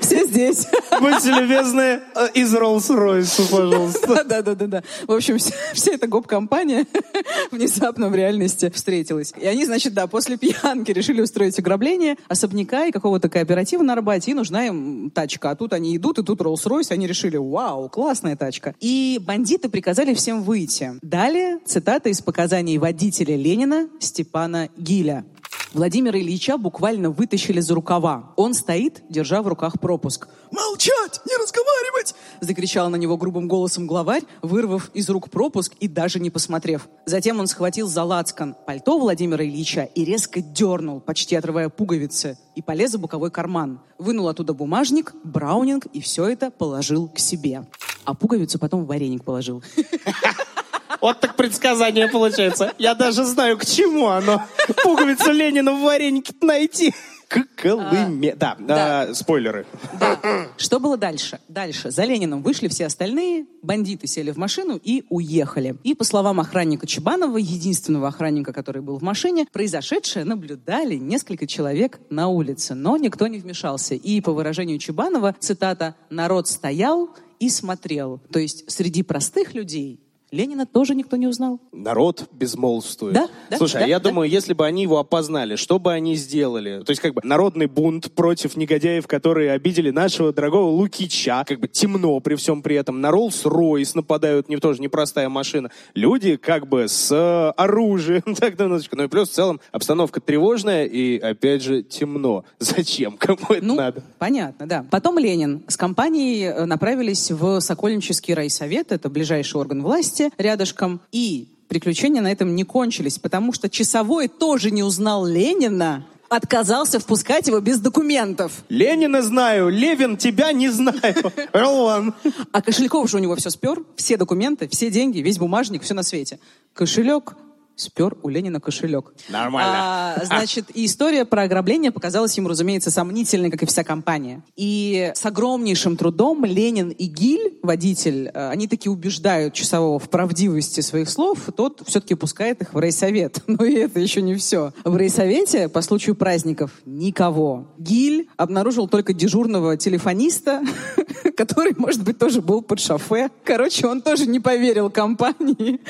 Все 0.00 0.26
здесь. 0.26 0.66
Будьте 1.00 1.30
любезны, 1.30 2.00
э, 2.14 2.28
из 2.34 2.54
Роллс-Ройса, 2.54 3.50
пожалуйста. 3.50 4.24
Да-да-да-да. 4.24 4.82
В 5.06 5.12
общем, 5.12 5.38
вся, 5.38 5.54
вся 5.72 5.92
эта 5.92 6.06
гоп-компания 6.06 6.86
внезапно 7.50 8.08
в 8.08 8.14
реальности 8.14 8.70
встретилась. 8.70 9.32
И 9.40 9.46
они, 9.46 9.64
значит, 9.64 9.94
да, 9.94 10.06
после 10.06 10.36
пьянки 10.36 10.90
решили 10.90 11.20
устроить 11.20 11.58
ограбление 11.58 12.16
особняка 12.28 12.86
и 12.86 12.90
какого-то 12.92 13.28
кооператива 13.28 13.82
на 13.82 13.94
Арбате, 13.94 14.32
и 14.32 14.34
нужна 14.34 14.66
им 14.66 15.10
тачка. 15.10 15.50
А 15.50 15.56
тут 15.56 15.72
они 15.72 15.96
идут, 15.96 16.18
и 16.18 16.22
тут 16.22 16.40
Роллс-Ройс, 16.40 16.90
они 16.90 17.06
решили, 17.06 17.36
вау, 17.36 17.88
классная 17.88 18.36
тачка. 18.36 18.74
И 18.80 19.20
бандиты 19.20 19.68
приказали 19.68 20.14
всем 20.14 20.42
выйти. 20.42 20.92
Далее 21.02 21.58
цитата 21.64 22.08
из 22.08 22.20
показаний 22.20 22.78
водителя 22.80 23.36
Ленина 23.36 23.88
Степана 24.00 24.70
Гиля. 24.76 25.24
Владимира 25.72 26.18
Ильича 26.18 26.56
буквально 26.56 27.10
вытащили 27.10 27.60
за 27.60 27.74
рукава. 27.74 28.32
Он 28.34 28.54
стоит, 28.54 29.02
держа 29.08 29.40
в 29.42 29.46
руках 29.46 29.78
пропуск. 29.78 30.26
«Молчать! 30.50 31.20
Не 31.26 31.36
разговаривать!» 31.36 32.16
Закричал 32.40 32.90
на 32.90 32.96
него 32.96 33.16
грубым 33.16 33.46
голосом 33.46 33.86
главарь, 33.86 34.22
вырвав 34.42 34.90
из 34.94 35.08
рук 35.10 35.30
пропуск 35.30 35.74
и 35.78 35.86
даже 35.86 36.18
не 36.18 36.30
посмотрев. 36.30 36.88
Затем 37.06 37.38
он 37.38 37.46
схватил 37.46 37.86
за 37.86 38.02
лацкан 38.02 38.56
пальто 38.66 38.98
Владимира 38.98 39.44
Ильича 39.44 39.82
и 39.82 40.04
резко 40.04 40.40
дернул, 40.40 41.00
почти 41.00 41.36
отрывая 41.36 41.68
пуговицы, 41.68 42.36
и 42.56 42.62
полез 42.62 42.94
в 42.94 43.00
боковой 43.00 43.30
карман. 43.30 43.80
Вынул 43.98 44.26
оттуда 44.26 44.54
бумажник, 44.54 45.14
браунинг 45.22 45.86
и 45.92 46.00
все 46.00 46.24
это 46.24 46.50
положил 46.50 47.08
к 47.08 47.20
себе. 47.20 47.66
А 48.04 48.14
пуговицу 48.14 48.58
потом 48.58 48.84
в 48.84 48.86
вареник 48.88 49.22
положил. 49.22 49.62
Вот 51.00 51.20
так 51.20 51.36
предсказание 51.36 52.08
получается. 52.08 52.72
Я 52.78 52.94
даже 52.94 53.24
знаю, 53.24 53.58
к 53.58 53.64
чему 53.64 54.08
оно. 54.08 54.42
Пуговицу 54.82 55.32
Ленина 55.32 55.72
в 55.72 55.80
варенике 55.80 56.32
найти. 56.42 56.94
К 57.30 57.46
Колыме. 57.54 58.34
Да, 58.34 58.56
да. 58.58 59.02
а, 59.02 59.14
спойлеры. 59.14 59.64
Да. 60.00 60.18
Что 60.56 60.80
было 60.80 60.96
дальше? 60.96 61.38
Дальше. 61.46 61.92
За 61.92 62.02
Лениным 62.02 62.42
вышли 62.42 62.66
все 62.66 62.86
остальные, 62.86 63.46
бандиты 63.62 64.08
сели 64.08 64.32
в 64.32 64.36
машину 64.36 64.80
и 64.82 65.04
уехали. 65.10 65.76
И 65.84 65.94
по 65.94 66.02
словам 66.02 66.40
охранника 66.40 66.88
Чебанова, 66.88 67.36
единственного 67.36 68.08
охранника, 68.08 68.52
который 68.52 68.82
был 68.82 68.98
в 68.98 69.02
машине, 69.02 69.46
произошедшее 69.52 70.24
наблюдали 70.24 70.96
несколько 70.96 71.46
человек 71.46 72.00
на 72.10 72.26
улице, 72.26 72.74
но 72.74 72.96
никто 72.96 73.28
не 73.28 73.38
вмешался. 73.38 73.94
И 73.94 74.20
по 74.20 74.32
выражению 74.32 74.80
Чебанова, 74.80 75.36
цитата, 75.38 75.94
«народ 76.10 76.48
стоял 76.48 77.10
и 77.38 77.48
смотрел». 77.48 78.20
То 78.32 78.40
есть 78.40 78.68
среди 78.68 79.04
простых 79.04 79.54
людей 79.54 80.00
Ленина 80.30 80.64
тоже 80.64 80.94
никто 80.94 81.16
не 81.16 81.26
узнал. 81.26 81.58
Народ 81.72 82.28
безмолвствует. 82.32 83.14
Да, 83.14 83.28
да, 83.50 83.56
Слушай, 83.56 83.80
да, 83.80 83.84
а 83.84 83.88
я 83.88 83.98
да. 83.98 84.10
думаю, 84.10 84.30
если 84.30 84.52
бы 84.52 84.64
они 84.64 84.82
его 84.82 84.98
опознали, 84.98 85.56
что 85.56 85.78
бы 85.80 85.92
они 85.92 86.14
сделали? 86.14 86.82
То 86.84 86.90
есть, 86.90 87.02
как 87.02 87.14
бы, 87.14 87.20
народный 87.24 87.66
бунт 87.66 88.12
против 88.12 88.56
негодяев, 88.56 89.06
которые 89.08 89.50
обидели 89.52 89.90
нашего 89.90 90.32
дорогого 90.32 90.66
Лукича. 90.70 91.44
Как 91.46 91.58
бы 91.58 91.66
темно 91.68 92.20
при 92.20 92.36
всем 92.36 92.62
при 92.62 92.76
этом. 92.76 93.00
На 93.00 93.10
Роллс-Ройс 93.10 93.92
нападают, 93.94 94.48
не 94.48 94.58
тоже 94.58 94.80
непростая 94.80 95.28
машина. 95.28 95.70
Люди, 95.94 96.36
как 96.36 96.68
бы, 96.68 96.86
с 96.88 97.10
э, 97.10 97.50
оружием. 97.60 98.22
Так, 98.40 98.56
да, 98.56 98.64
минуточку. 98.66 98.96
Ну 98.96 99.04
и 99.04 99.08
плюс, 99.08 99.28
в 99.28 99.32
целом, 99.32 99.60
обстановка 99.72 100.20
тревожная 100.20 100.84
и, 100.86 101.18
опять 101.18 101.62
же, 101.62 101.82
темно. 101.82 102.44
Зачем? 102.58 103.16
Кому 103.18 103.38
это 103.50 103.64
Ну, 103.64 103.74
надо? 103.74 104.02
понятно, 104.18 104.66
да. 104.66 104.84
Потом 104.90 105.18
Ленин 105.18 105.62
с 105.66 105.76
компанией 105.76 106.44
э, 106.44 106.64
направились 106.66 107.30
в 107.30 107.60
Сокольнический 107.60 108.34
райсовет, 108.34 108.92
это 108.92 109.10
ближайший 109.10 109.56
орган 109.56 109.82
власти 109.82 110.19
рядышком, 110.38 111.00
и 111.12 111.48
приключения 111.68 112.20
на 112.20 112.30
этом 112.30 112.54
не 112.54 112.64
кончились, 112.64 113.18
потому 113.18 113.52
что 113.52 113.68
часовой 113.70 114.28
тоже 114.28 114.70
не 114.70 114.82
узнал 114.82 115.24
Ленина, 115.24 116.04
отказался 116.28 117.00
впускать 117.00 117.48
его 117.48 117.60
без 117.60 117.80
документов. 117.80 118.64
Ленина 118.68 119.20
знаю, 119.22 119.68
Левин 119.68 120.16
тебя 120.16 120.52
не 120.52 120.68
знаю. 120.68 121.32
Ролан. 121.52 122.14
А 122.52 122.62
Кошельков 122.62 123.10
же 123.10 123.16
у 123.16 123.20
него 123.20 123.36
все 123.36 123.50
спер, 123.50 123.82
все 123.96 124.16
документы, 124.16 124.68
все 124.68 124.90
деньги, 124.90 125.18
весь 125.18 125.38
бумажник, 125.38 125.82
все 125.82 125.94
на 125.94 126.02
свете. 126.02 126.38
Кошелек 126.72 127.34
спер 127.80 128.16
у 128.22 128.28
Ленина 128.28 128.60
кошелек. 128.60 129.12
Нормально. 129.28 130.14
А, 130.16 130.24
значит, 130.24 130.66
и 130.74 130.86
история 130.86 131.24
про 131.24 131.42
ограбление 131.42 131.90
показалась 131.90 132.36
ему, 132.36 132.48
разумеется, 132.48 132.90
сомнительной, 132.90 133.50
как 133.50 133.62
и 133.62 133.66
вся 133.66 133.84
компания. 133.84 134.42
И 134.56 135.12
с 135.14 135.24
огромнейшим 135.24 135.96
трудом 135.96 136.44
Ленин 136.44 136.90
и 136.90 137.06
Гиль, 137.06 137.58
водитель, 137.62 138.30
э, 138.32 138.48
они 138.50 138.68
таки 138.68 138.88
убеждают 138.88 139.54
часового 139.54 139.98
в 139.98 140.08
правдивости 140.10 140.80
своих 140.80 141.08
слов, 141.08 141.48
тот 141.56 141.82
все-таки 141.86 142.14
пускает 142.14 142.62
их 142.62 142.74
в 142.74 142.78
райсовет. 142.78 143.42
Но 143.46 143.64
и 143.64 143.74
это 143.74 144.00
еще 144.00 144.22
не 144.22 144.34
все. 144.34 144.72
В 144.84 144.96
райсовете 144.96 145.68
по 145.68 145.82
случаю 145.82 146.14
праздников 146.14 146.72
никого. 146.84 147.68
Гиль 147.78 148.28
обнаружил 148.36 148.88
только 148.88 149.12
дежурного 149.12 149.76
телефониста, 149.76 150.62
который, 151.40 151.74
может 151.78 152.04
быть, 152.04 152.18
тоже 152.18 152.42
был 152.42 152.60
под 152.60 152.80
шофе. 152.80 153.30
Короче, 153.44 153.86
он 153.86 154.02
тоже 154.02 154.26
не 154.26 154.40
поверил 154.40 154.90
компании. 154.90 155.80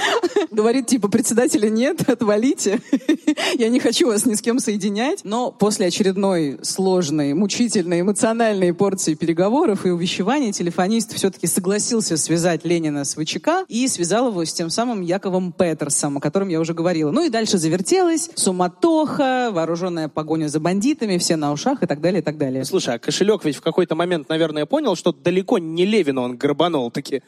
Говорит, 0.53 0.87
типа, 0.87 1.09
председателя 1.09 1.69
нет, 1.69 2.09
отвалите. 2.09 2.81
Я 3.59 3.69
не 3.69 3.81
хочу 3.81 4.07
вас 4.07 4.27
ни 4.27 4.35
с 4.35 4.43
кем 4.43 4.61
соединять. 4.61 5.23
Но 5.25 5.51
после 5.51 5.87
очередной 5.87 6.61
сложной, 6.63 7.35
мучительной, 7.35 8.03
эмоциональной 8.03 8.73
порции 8.73 9.15
переговоров 9.15 9.85
и 9.87 9.91
увещеваний 9.91 10.53
телефонист 10.53 11.15
все-таки 11.15 11.49
согласился 11.49 12.17
связать 12.17 12.65
Ленина 12.65 13.05
с 13.05 13.17
ВЧК 13.17 13.65
и 13.67 13.89
связал 13.89 14.29
его 14.29 14.45
с 14.45 14.53
тем 14.53 14.71
самым 14.71 15.01
Яковом 15.01 15.51
Петерсом, 15.51 16.19
о 16.19 16.21
котором 16.21 16.47
я 16.47 16.61
уже 16.61 16.75
говорила. 16.75 17.11
Ну 17.11 17.25
и 17.25 17.29
дальше 17.29 17.59
завертелась 17.59 18.31
суматоха, 18.37 19.51
вооруженная 19.51 20.07
погоня 20.07 20.47
за 20.47 20.61
бандитами, 20.61 21.19
все 21.19 21.35
на 21.35 21.51
ушах 21.53 21.83
и 21.83 21.87
так 21.87 22.01
далее, 22.01 22.21
и 22.21 22.25
так 22.25 22.39
далее. 22.39 22.65
Слушай, 22.65 22.95
а 22.95 22.99
кошелек 23.01 23.45
ведь 23.45 23.57
в 23.57 23.63
какой-то 23.63 23.97
момент, 23.97 24.29
наверное, 24.29 24.65
понял, 24.65 24.95
что 24.95 25.13
далеко 25.13 25.40
не 25.43 25.85
Левина 25.85 26.23
он 26.23 26.37
грабанул 26.37 26.91
таки. 26.91 27.23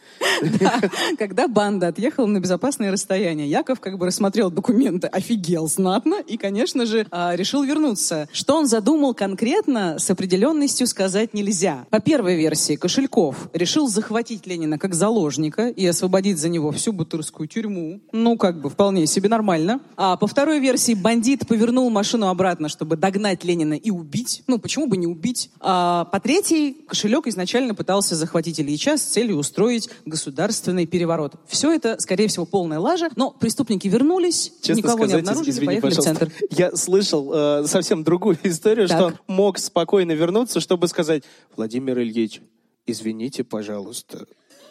Да, 0.61 0.81
когда 1.19 1.49
банда 1.49 1.89
отъехала 1.89 2.27
на 2.27 2.41
безопасное 2.41 2.91
расстояние, 2.91 3.49
Яков 3.49 3.81
как 3.81 3.99
бы 3.99 4.07
рассмотрел 4.07 4.51
документы, 4.51 5.07
офигел 5.07 5.69
знатно 5.69 6.17
и, 6.27 6.37
конечно 6.37 6.87
же, 6.87 7.07
а, 7.11 7.35
решил 7.37 7.63
вернуться. 7.63 8.29
Что 8.33 8.57
он 8.57 8.67
задумал 8.67 9.15
конкретно, 9.15 9.99
с 9.99 10.11
определенностью 10.11 10.87
сказать 10.87 11.35
нельзя. 11.35 11.87
По 11.91 12.01
первой 12.01 12.37
версии, 12.37 12.77
Кошельков 12.77 13.49
решил 13.53 13.89
захватить 13.89 14.47
Ленина 14.47 14.79
как 14.79 14.95
заложника 14.95 15.69
и 15.69 15.87
освободить 15.87 16.39
за 16.39 16.49
него 16.49 16.73
всю 16.73 16.93
бутырскую 16.93 17.49
тюрьму. 17.49 18.01
Ну, 18.13 18.37
как 18.37 18.61
бы, 18.61 18.69
вполне 18.71 19.07
себе 19.07 19.29
нормально. 19.29 19.81
А 19.97 20.17
по 20.17 20.27
второй 20.27 20.59
версии, 20.59 20.95
бандит 20.95 21.47
повернул 21.47 21.89
машину 21.91 22.29
обратно, 22.29 22.69
чтобы 22.69 22.97
догнать 22.97 23.45
Ленина 23.45 23.75
и 23.75 23.91
убить. 23.91 24.43
Ну, 24.47 24.59
почему 24.59 24.87
бы 24.87 24.97
не 24.97 25.07
убить? 25.07 25.51
А 25.61 26.07
по 26.07 26.19
третьей, 26.19 26.77
Кошелек 26.89 27.27
изначально 27.29 27.75
пытался 27.75 28.01
захватить 28.09 28.61
Ильича 28.61 28.96
с 28.96 29.03
целью 29.03 29.36
устроить 29.36 29.88
государственный 30.05 30.86
переворот. 30.86 31.34
Все 31.46 31.72
это, 31.72 31.96
скорее 31.98 32.28
всего, 32.28 32.44
полная 32.44 32.78
лажа, 32.78 33.09
но 33.16 33.30
преступники 33.30 33.88
вернулись, 33.88 34.53
Честно 34.62 34.78
никого 34.78 34.96
сказать, 34.98 35.14
не 35.14 35.20
обнаружили, 35.20 35.50
извини, 35.50 35.66
поехали 35.66 35.94
в 35.94 35.98
центр. 35.98 36.32
Я 36.50 36.76
слышал 36.76 37.32
э, 37.32 37.66
совсем 37.66 38.05
другую 38.05 38.38
историю, 38.42 38.88
Так. 38.88 38.96
что 38.98 39.07
он 39.07 39.14
мог 39.26 39.59
спокойно 39.59 40.12
вернуться, 40.12 40.61
чтобы 40.61 40.88
сказать, 40.88 41.24
Владимир 41.57 41.98
Ильич, 41.98 42.40
извините, 42.86 43.44
пожалуйста, 43.44 44.26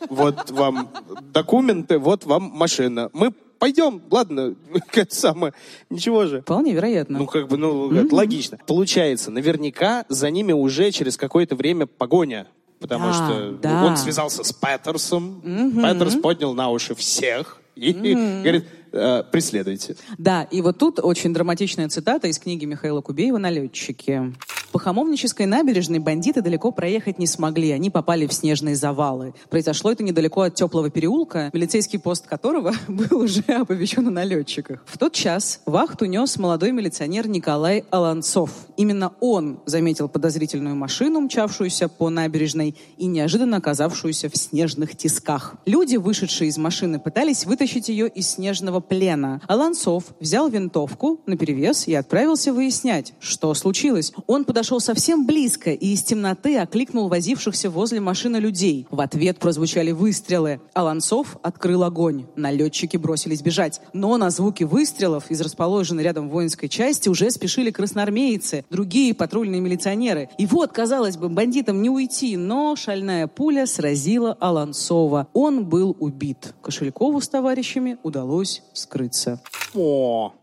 вот 0.09 0.51
вам 0.51 0.91
документы, 1.33 1.97
вот 1.97 2.25
вам 2.25 2.43
машина. 2.43 3.09
Мы 3.13 3.31
пойдем, 3.59 4.01
ладно, 4.09 4.55
это 4.93 5.15
самое, 5.15 5.53
ничего 5.89 6.25
же. 6.25 6.41
Вполне 6.41 6.73
вероятно. 6.73 7.19
Ну, 7.19 7.27
как 7.27 7.47
бы, 7.47 7.57
ну, 7.57 7.91
это 7.91 8.13
логично. 8.13 8.57
Получается, 8.65 9.29
наверняка 9.29 10.05
за 10.09 10.31
ними 10.31 10.51
уже 10.51 10.91
через 10.91 11.15
какое-то 11.15 11.55
время 11.55 11.85
погоня. 11.85 12.47
Потому 12.81 13.05
Да, 13.09 13.13
что 13.13 13.51
да. 13.61 13.85
он 13.85 13.95
связался 13.95 14.43
с 14.43 14.51
Петерсом. 14.51 15.41
Петерс 15.75 16.15
поднял 16.15 16.53
на 16.53 16.69
уши 16.69 16.95
всех 16.95 17.61
и 17.75 17.93
говорит, 17.93 18.65
«Э, 18.91 19.23
преследуйте. 19.29 19.95
Да, 20.17 20.43
и 20.43 20.61
вот 20.61 20.77
тут 20.77 20.99
очень 20.99 21.33
драматичная 21.33 21.89
цитата 21.89 22.27
из 22.27 22.39
книги 22.39 22.65
Михаила 22.65 23.01
Кубеева 23.01 23.37
«Налетчики». 23.37 24.33
По 24.71 24.79
Хамовнической 24.79 25.47
набережной 25.47 25.99
бандиты 25.99 26.41
далеко 26.41 26.71
проехать 26.71 27.19
не 27.19 27.27
смогли, 27.27 27.71
они 27.71 27.89
попали 27.89 28.25
в 28.25 28.31
снежные 28.31 28.77
завалы. 28.77 29.33
Произошло 29.49 29.91
это 29.91 30.01
недалеко 30.01 30.41
от 30.41 30.55
теплого 30.55 30.89
переулка, 30.89 31.49
милицейский 31.51 31.99
пост 31.99 32.25
которого 32.25 32.73
был 32.87 33.19
уже 33.19 33.41
оповещен 33.41 34.07
о 34.07 34.11
налетчиках. 34.11 34.81
В 34.85 34.97
тот 34.97 35.11
час 35.11 35.61
вахту 35.65 36.05
нес 36.05 36.37
молодой 36.37 36.71
милиционер 36.71 37.27
Николай 37.27 37.83
Аланцов. 37.89 38.51
Именно 38.77 39.11
он 39.19 39.59
заметил 39.65 40.07
подозрительную 40.07 40.77
машину, 40.77 41.19
мчавшуюся 41.19 41.89
по 41.89 42.09
набережной 42.09 42.77
и 42.97 43.07
неожиданно 43.07 43.57
оказавшуюся 43.57 44.29
в 44.29 44.37
снежных 44.37 44.95
тисках. 44.95 45.55
Люди, 45.65 45.97
вышедшие 45.97 46.47
из 46.47 46.57
машины, 46.57 46.97
пытались 46.97 47.45
вытащить 47.45 47.89
ее 47.89 48.07
из 48.07 48.29
снежного 48.29 48.79
плена. 48.81 49.41
Аланцов 49.47 50.05
взял 50.19 50.49
винтовку 50.49 51.21
наперевес 51.25 51.87
и 51.87 51.93
отправился 51.93 52.53
выяснять, 52.53 53.13
что 53.19 53.53
случилось. 53.53 54.13
Он 54.27 54.45
подошел 54.45 54.79
совсем 54.79 55.25
близко 55.25 55.71
и 55.71 55.93
из 55.93 56.03
темноты 56.03 56.57
окликнул 56.57 57.07
возившихся 57.07 57.69
возле 57.69 57.99
машины 57.99 58.37
людей. 58.37 58.87
В 58.91 59.01
ответ 59.01 59.39
прозвучали 59.39 59.91
выстрелы. 59.91 60.61
Аланцов 60.73 61.37
открыл 61.41 61.83
огонь. 61.83 62.25
Налетчики 62.35 62.97
бросились 62.97 63.41
бежать. 63.41 63.81
Но 63.93 64.17
на 64.17 64.29
звуки 64.29 64.63
выстрелов 64.63 65.29
из 65.29 65.41
расположенной 65.41 66.03
рядом 66.03 66.29
воинской 66.29 66.69
части 66.69 67.09
уже 67.09 67.31
спешили 67.31 67.71
красноармейцы, 67.71 68.65
другие 68.69 69.13
патрульные 69.13 69.61
милиционеры. 69.61 70.29
И 70.37 70.45
вот, 70.45 70.71
казалось 70.71 71.17
бы, 71.17 71.29
бандитам 71.29 71.81
не 71.81 71.89
уйти, 71.89 72.37
но 72.37 72.75
шальная 72.75 73.27
пуля 73.27 73.65
сразила 73.65 74.37
Аланцова. 74.39 75.27
Он 75.33 75.65
был 75.65 75.95
убит. 75.99 76.53
Кошелькову 76.61 77.21
с 77.21 77.27
товарищами 77.27 77.97
удалось 78.03 78.63
скрыться. 78.73 79.39
О, 79.73 80.33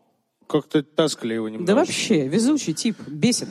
как-то 0.48 0.82
тоскливо 0.82 1.46
немного. 1.46 1.66
Да 1.66 1.74
вообще, 1.74 2.26
везучий 2.26 2.72
тип, 2.72 2.96
бесит. 3.06 3.48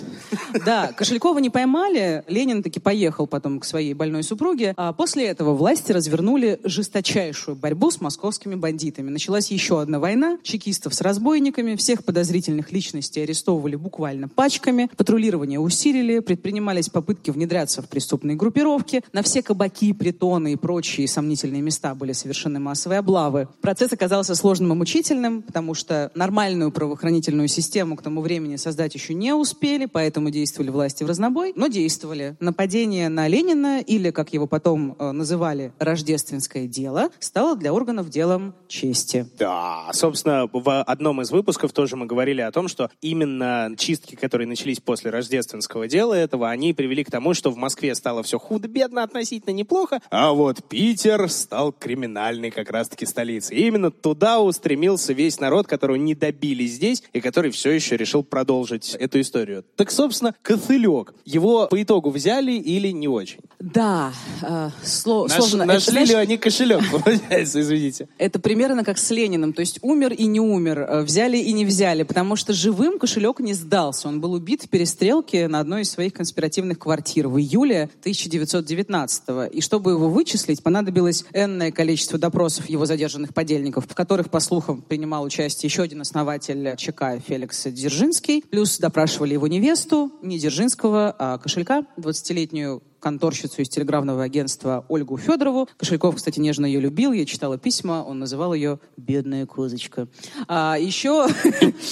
Да, 0.66 0.92
Кошелькова 0.92 1.40
не 1.40 1.50
поймали, 1.50 2.24
Ленин 2.28 2.64
таки 2.64 2.80
поехал 2.80 3.28
потом 3.28 3.60
к 3.60 3.66
своей 3.66 3.94
больной 3.94 4.24
супруге. 4.24 4.74
А 4.76 4.92
после 4.94 5.28
этого 5.28 5.54
власти 5.54 5.92
развернули 5.92 6.60
жесточайшую 6.64 7.56
борьбу 7.56 7.92
с 7.92 8.02
московскими 8.02 8.56
бандитами. 8.56 9.10
Началась 9.10 9.52
еще 9.52 9.80
одна 9.82 10.00
война, 10.00 10.40
чекистов 10.44 10.94
с 10.94 11.02
разбойниками, 11.02 11.76
всех 11.76 12.04
подозрительных 12.04 12.72
личностей 12.72 13.22
арестовывали 13.22 13.76
буквально 13.76 14.28
пачками, 14.28 14.90
патрулирование 14.98 15.60
усилили, 15.60 16.20
предпринимались 16.20 16.90
попытки 16.90 17.30
внедряться 17.30 17.82
в 17.82 17.90
преступные 17.90 18.36
группировки, 18.36 19.04
на 19.14 19.22
все 19.22 19.44
кабаки, 19.44 19.94
притоны 19.94 20.54
и 20.54 20.56
прочие 20.56 21.08
сомнительные 21.08 21.62
места 21.62 21.94
были 21.94 22.14
совершены 22.14 22.60
массовые 22.60 23.00
облавы. 23.00 23.48
Процесс 23.62 23.94
оказался 23.94 24.34
сложным 24.34 24.74
и 24.74 24.76
мучительным, 24.76 25.44
потому 25.44 25.74
что 25.74 26.12
нормальную 26.16 26.72
правоохранительную 26.88 27.50
систему 27.50 27.98
к 27.98 28.02
тому 28.02 28.22
времени 28.22 28.56
создать 28.56 28.96
еще 28.96 29.14
не 29.14 29.34
успели, 29.34 29.88
поэтому 29.88 30.30
действовали 30.30 30.70
власти 30.70 31.04
в 31.04 31.08
разнобой, 31.08 31.52
но 31.58 31.68
действовали. 31.68 32.38
Нападение 32.40 33.10
на 33.10 33.28
Ленина, 33.28 33.82
или, 33.82 34.10
как 34.12 34.32
его 34.32 34.48
потом 34.48 34.96
э, 34.98 35.12
называли, 35.12 35.74
рождественское 35.80 36.66
дело, 36.66 37.10
стало 37.20 37.58
для 37.58 37.74
органов 37.74 38.10
делом 38.10 38.56
чести. 38.70 39.28
Да, 39.38 39.90
собственно, 39.92 40.50
в 40.54 40.82
одном 40.82 41.22
из 41.22 41.30
выпусков 41.30 41.74
тоже 41.74 41.98
мы 41.98 42.06
говорили 42.06 42.40
о 42.40 42.54
том, 42.54 42.70
что 42.70 42.90
именно 43.02 43.76
чистки, 43.78 44.16
которые 44.16 44.48
начались 44.48 44.80
после 44.80 45.12
рождественского 45.12 45.90
дела 45.90 46.14
этого, 46.14 46.50
они 46.50 46.74
привели 46.74 47.04
к 47.04 47.12
тому, 47.12 47.34
что 47.34 47.52
в 47.52 47.58
Москве 47.58 47.96
стало 47.96 48.24
все 48.24 48.40
худо-бедно 48.40 49.04
относительно 49.04 49.54
неплохо, 49.54 50.00
а 50.10 50.32
вот 50.32 50.64
Питер 50.70 51.30
стал 51.30 51.74
криминальной 51.74 52.50
как 52.50 52.72
раз-таки 52.72 53.06
столицей. 53.06 53.58
И 53.58 53.68
именно 53.68 53.92
туда 53.92 54.40
устремился 54.40 55.12
весь 55.12 55.42
народ, 55.42 55.68
которого 55.68 55.98
не 55.98 56.16
добили 56.16 56.66
здесь, 56.78 57.04
и 57.14 57.20
который 57.20 57.52
все 57.52 57.72
еще 57.72 57.98
решил 57.98 58.24
продолжить 58.24 58.96
эту 58.98 59.20
историю. 59.20 59.66
Так, 59.76 59.92
собственно, 59.92 60.34
Коцелек. 60.42 61.14
Его 61.26 61.68
по 61.68 61.82
итогу 61.82 62.10
взяли 62.10 62.54
или 62.54 62.90
не 62.90 63.08
очень? 63.08 63.40
Да, 63.60 64.14
э, 64.42 64.70
сло, 64.84 65.28
Наш- 65.28 65.38
сложно. 65.38 65.64
Это, 65.64 65.74
нашли 65.74 65.92
знаешь, 65.92 66.10
ли 66.10 66.16
они 66.16 66.38
кошелек, 66.38 66.82
получается, 66.92 67.60
извините. 67.60 68.08
Это 68.18 68.40
примерно 68.40 68.84
как 68.84 68.98
с 68.98 69.10
Лениным, 69.12 69.52
то 69.54 69.62
есть 69.62 69.80
умер 69.82 70.14
и 70.14 70.26
не 70.26 70.40
умер, 70.40 70.80
э, 70.80 71.02
взяли 71.02 71.38
и 71.38 71.52
не 71.54 71.66
взяли, 71.66 72.04
потому 72.04 72.36
что 72.36 72.54
живым 72.54 73.00
кошелек 73.00 73.40
не 73.40 73.54
сдался. 73.54 74.08
Он 74.08 74.22
был 74.22 74.34
убит 74.34 74.64
в 74.64 74.70
перестрелке 74.70 75.48
на 75.48 75.60
одной 75.60 75.82
из 75.82 75.90
своих 75.90 76.14
конспиративных 76.14 76.80
квартир 76.80 77.28
в 77.28 77.38
июле 77.40 77.90
1919 78.02 79.24
И 79.52 79.62
чтобы 79.62 79.92
его 79.92 80.10
вычислить, 80.10 80.62
понадобилось 80.64 81.26
энное 81.34 81.72
количество 81.72 82.20
допросов 82.20 82.70
его 82.70 82.86
задержанных 82.86 83.34
подельников, 83.34 83.86
в 83.88 83.96
которых, 83.96 84.30
по 84.30 84.40
слухам, 84.40 84.82
принимал 84.82 85.24
участие 85.24 85.68
еще 85.68 85.82
один 85.84 86.02
основатель 86.02 86.67
ЧК 86.76 87.20
Феликс 87.20 87.64
Дзержинский. 87.66 88.44
Плюс 88.50 88.78
допрашивали 88.80 89.34
его 89.34 89.48
невесту, 89.48 90.12
не 90.22 90.38
Дзержинского, 90.38 91.16
а 91.18 91.38
кошелька, 91.38 91.84
20-летнюю 91.98 92.82
конторщицу 93.00 93.62
из 93.62 93.70
телеграфного 93.70 94.24
агентства 94.24 94.86
Ольгу 94.90 95.18
Федорову. 95.18 95.70
Кошельков, 95.78 96.16
кстати, 96.16 96.40
нежно 96.40 96.66
ее 96.66 96.80
любил, 96.80 97.12
я 97.12 97.26
читала 97.26 97.58
письма, 97.58 98.04
он 98.06 98.20
называл 98.20 98.54
ее 98.54 98.80
«бедная 98.98 99.46
козочка». 99.46 100.08
А 100.48 100.78
еще, 100.78 101.28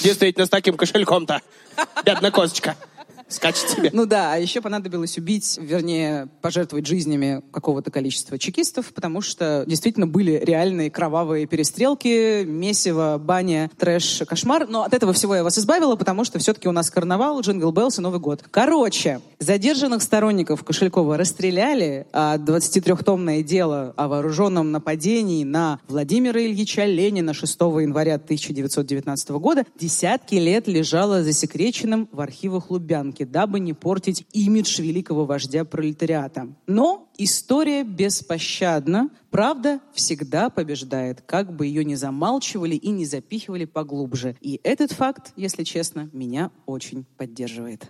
Действительно, 0.03 0.45
с 0.45 0.49
таким 0.49 0.75
кошельком-то. 0.75 1.41
Бедная 2.05 2.31
козочка. 2.31 2.75
Скачет 3.27 3.69
себе. 3.69 3.89
ну 3.93 4.05
да, 4.05 4.33
а 4.33 4.37
еще 4.37 4.61
понадобилось 4.61 5.17
убить, 5.17 5.57
вернее, 5.59 6.29
пожертвовать 6.41 6.85
жизнями 6.85 7.41
какого-то 7.51 7.89
количества 7.89 8.37
чекистов, 8.37 8.93
потому 8.93 9.21
что 9.21 9.63
действительно 9.67 10.05
были 10.05 10.41
реальные 10.43 10.91
кровавые 10.91 11.47
перестрелки, 11.47 12.43
месиво, 12.43 13.17
баня, 13.19 13.71
трэш, 13.77 14.23
кошмар. 14.27 14.67
Но 14.67 14.83
от 14.83 14.93
этого 14.93 15.13
всего 15.13 15.35
я 15.35 15.43
вас 15.43 15.57
избавила, 15.57 15.95
потому 15.95 16.23
что 16.23 16.37
все-таки 16.39 16.67
у 16.67 16.71
нас 16.71 16.89
карнавал, 16.91 17.41
Jingle 17.41 17.71
Bells 17.71 17.97
и 17.97 18.01
Новый 18.01 18.19
год. 18.19 18.43
Короче, 18.51 19.21
задержанных 19.39 20.03
сторонников 20.03 20.63
Кошелькова 20.63 21.17
расстреляли, 21.17 22.07
а 22.13 22.37
23-томное 22.37 23.41
дело 23.41 23.93
о 23.97 24.07
вооруженном 24.07 24.71
нападении 24.71 25.43
на 25.43 25.79
Владимира 25.87 26.39
Ильича 26.43 26.85
Ленина 26.85 27.33
6 27.33 27.59
января 27.59 28.15
1919 28.15 29.29
года 29.31 29.65
десятки 29.79 30.35
лет 30.35 30.67
лежало 30.67 31.23
засекреченным 31.23 32.07
в 32.11 32.21
архивах 32.21 32.69
Лубянки, 32.69 33.14
дабы 33.23 33.59
не 33.59 33.73
портить 33.73 34.25
имидж 34.33 34.81
великого 34.81 35.25
вождя 35.25 35.63
пролетариата. 35.65 36.47
Но 36.67 37.07
история 37.17 37.83
беспощадна, 37.83 39.09
правда 39.31 39.79
всегда 39.93 40.49
побеждает, 40.49 41.21
как 41.21 41.55
бы 41.55 41.65
ее 41.67 41.85
ни 41.85 41.95
замалчивали 41.95 42.75
и 42.75 42.89
не 42.89 43.05
запихивали 43.05 43.65
поглубже. 43.65 44.35
И 44.41 44.59
этот 44.63 44.91
факт, 44.91 45.31
если 45.35 45.63
честно, 45.63 46.09
меня 46.13 46.51
очень 46.65 47.05
поддерживает. 47.17 47.89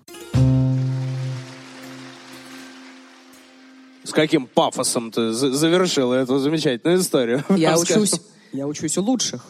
С 4.03 4.11
каким 4.11 4.45
пафосом 4.45 5.11
ты 5.11 5.31
за- 5.31 5.51
завершила 5.51 6.13
эту 6.13 6.37
замечательную 6.37 6.99
историю? 6.99 7.43
Я 7.57 7.77
учусь, 7.79 8.21
я 8.53 8.67
учусь 8.67 8.97
у 8.99 9.01
лучших. 9.01 9.43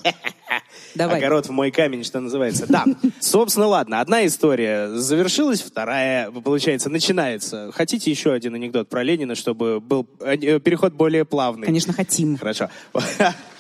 Давай. 0.96 1.18
Огород 1.18 1.48
в 1.48 1.52
мой 1.52 1.72
камень, 1.72 2.04
что 2.04 2.20
называется. 2.20 2.66
Да, 2.68 2.86
собственно, 3.20 3.68
ладно. 3.68 4.00
Одна 4.00 4.26
история 4.26 4.90
завершилась, 4.90 5.62
вторая, 5.62 6.32
получается, 6.32 6.90
начинается. 6.90 7.72
Хотите 7.74 8.10
еще 8.10 8.32
один 8.34 8.56
анекдот 8.56 8.90
про 8.90 9.04
Ленина, 9.04 9.36
чтобы 9.36 9.80
был 9.80 10.08
э, 10.22 10.60
переход 10.60 10.94
более 10.94 11.26
плавный? 11.26 11.66
Конечно, 11.66 11.94
хотим. 11.94 12.38
Хорошо. 12.38 12.70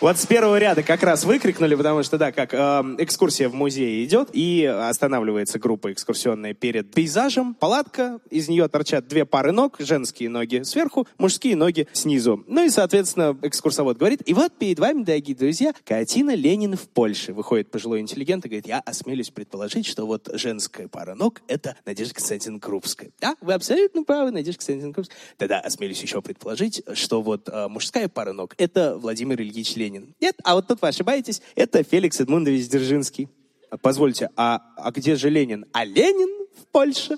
Вот 0.00 0.16
с 0.16 0.24
первого 0.24 0.58
ряда 0.58 0.82
как 0.82 1.02
раз 1.02 1.26
выкрикнули, 1.26 1.74
потому 1.74 2.02
что, 2.02 2.16
да, 2.16 2.32
как 2.32 2.54
эм, 2.54 2.96
экскурсия 2.98 3.50
в 3.50 3.54
музее 3.54 4.02
идет, 4.02 4.30
и 4.32 4.64
останавливается 4.64 5.58
группа 5.58 5.92
экскурсионная 5.92 6.54
перед 6.54 6.90
пейзажем, 6.90 7.52
палатка, 7.52 8.18
из 8.30 8.48
нее 8.48 8.66
торчат 8.68 9.08
две 9.08 9.26
пары 9.26 9.52
ног, 9.52 9.76
женские 9.78 10.30
ноги 10.30 10.62
сверху, 10.62 11.06
мужские 11.18 11.54
ноги 11.54 11.86
снизу. 11.92 12.42
Ну 12.46 12.64
и, 12.64 12.70
соответственно, 12.70 13.36
экскурсовод 13.42 13.98
говорит, 13.98 14.22
и 14.24 14.32
вот 14.32 14.54
перед 14.56 14.78
вами, 14.78 15.02
дорогие 15.02 15.36
друзья, 15.36 15.74
картина 15.84 16.34
«Ленин 16.34 16.78
в 16.78 16.88
Польше». 16.88 17.34
Выходит 17.34 17.70
пожилой 17.70 18.00
интеллигент 18.00 18.46
и 18.46 18.48
говорит, 18.48 18.66
я 18.66 18.80
осмелюсь 18.80 19.28
предположить, 19.28 19.84
что 19.84 20.06
вот 20.06 20.30
женская 20.32 20.88
пара 20.88 21.14
ног— 21.14 21.42
это 21.46 21.76
Надежда 21.84 22.14
Константиновна 22.14 22.60
Крупская. 22.60 23.10
Да, 23.20 23.36
вы 23.42 23.52
абсолютно 23.52 24.02
правы, 24.04 24.30
Надежда 24.30 24.60
Константиновна 24.60 24.94
Крупская. 24.94 25.18
Тогда 25.36 25.60
осмелюсь 25.60 26.00
еще 26.00 26.22
предположить, 26.22 26.82
что 26.94 27.20
вот 27.20 27.50
э, 27.50 27.68
мужская 27.68 28.08
пара 28.08 28.32
ног— 28.32 28.54
это 28.56 28.96
Владимир 28.96 29.42
Ильич 29.42 29.76
Ленин. 29.76 29.89
Нет, 30.20 30.36
а 30.44 30.54
вот 30.54 30.66
тут 30.68 30.80
вы 30.82 30.88
ошибаетесь, 30.88 31.42
это 31.54 31.82
Феликс 31.82 32.20
Эдмундович 32.20 32.68
Дзержинский. 32.68 33.28
А, 33.70 33.76
Позвольте, 33.76 34.30
а, 34.36 34.62
а 34.76 34.90
где 34.90 35.16
же 35.16 35.30
Ленин? 35.30 35.66
А 35.72 35.84
Ленин 35.84 36.46
в 36.56 36.66
Польше. 36.66 37.16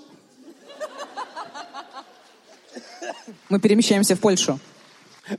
Мы 3.49 3.59
перемещаемся 3.59 4.15
в 4.15 4.19
Польшу. 4.19 4.59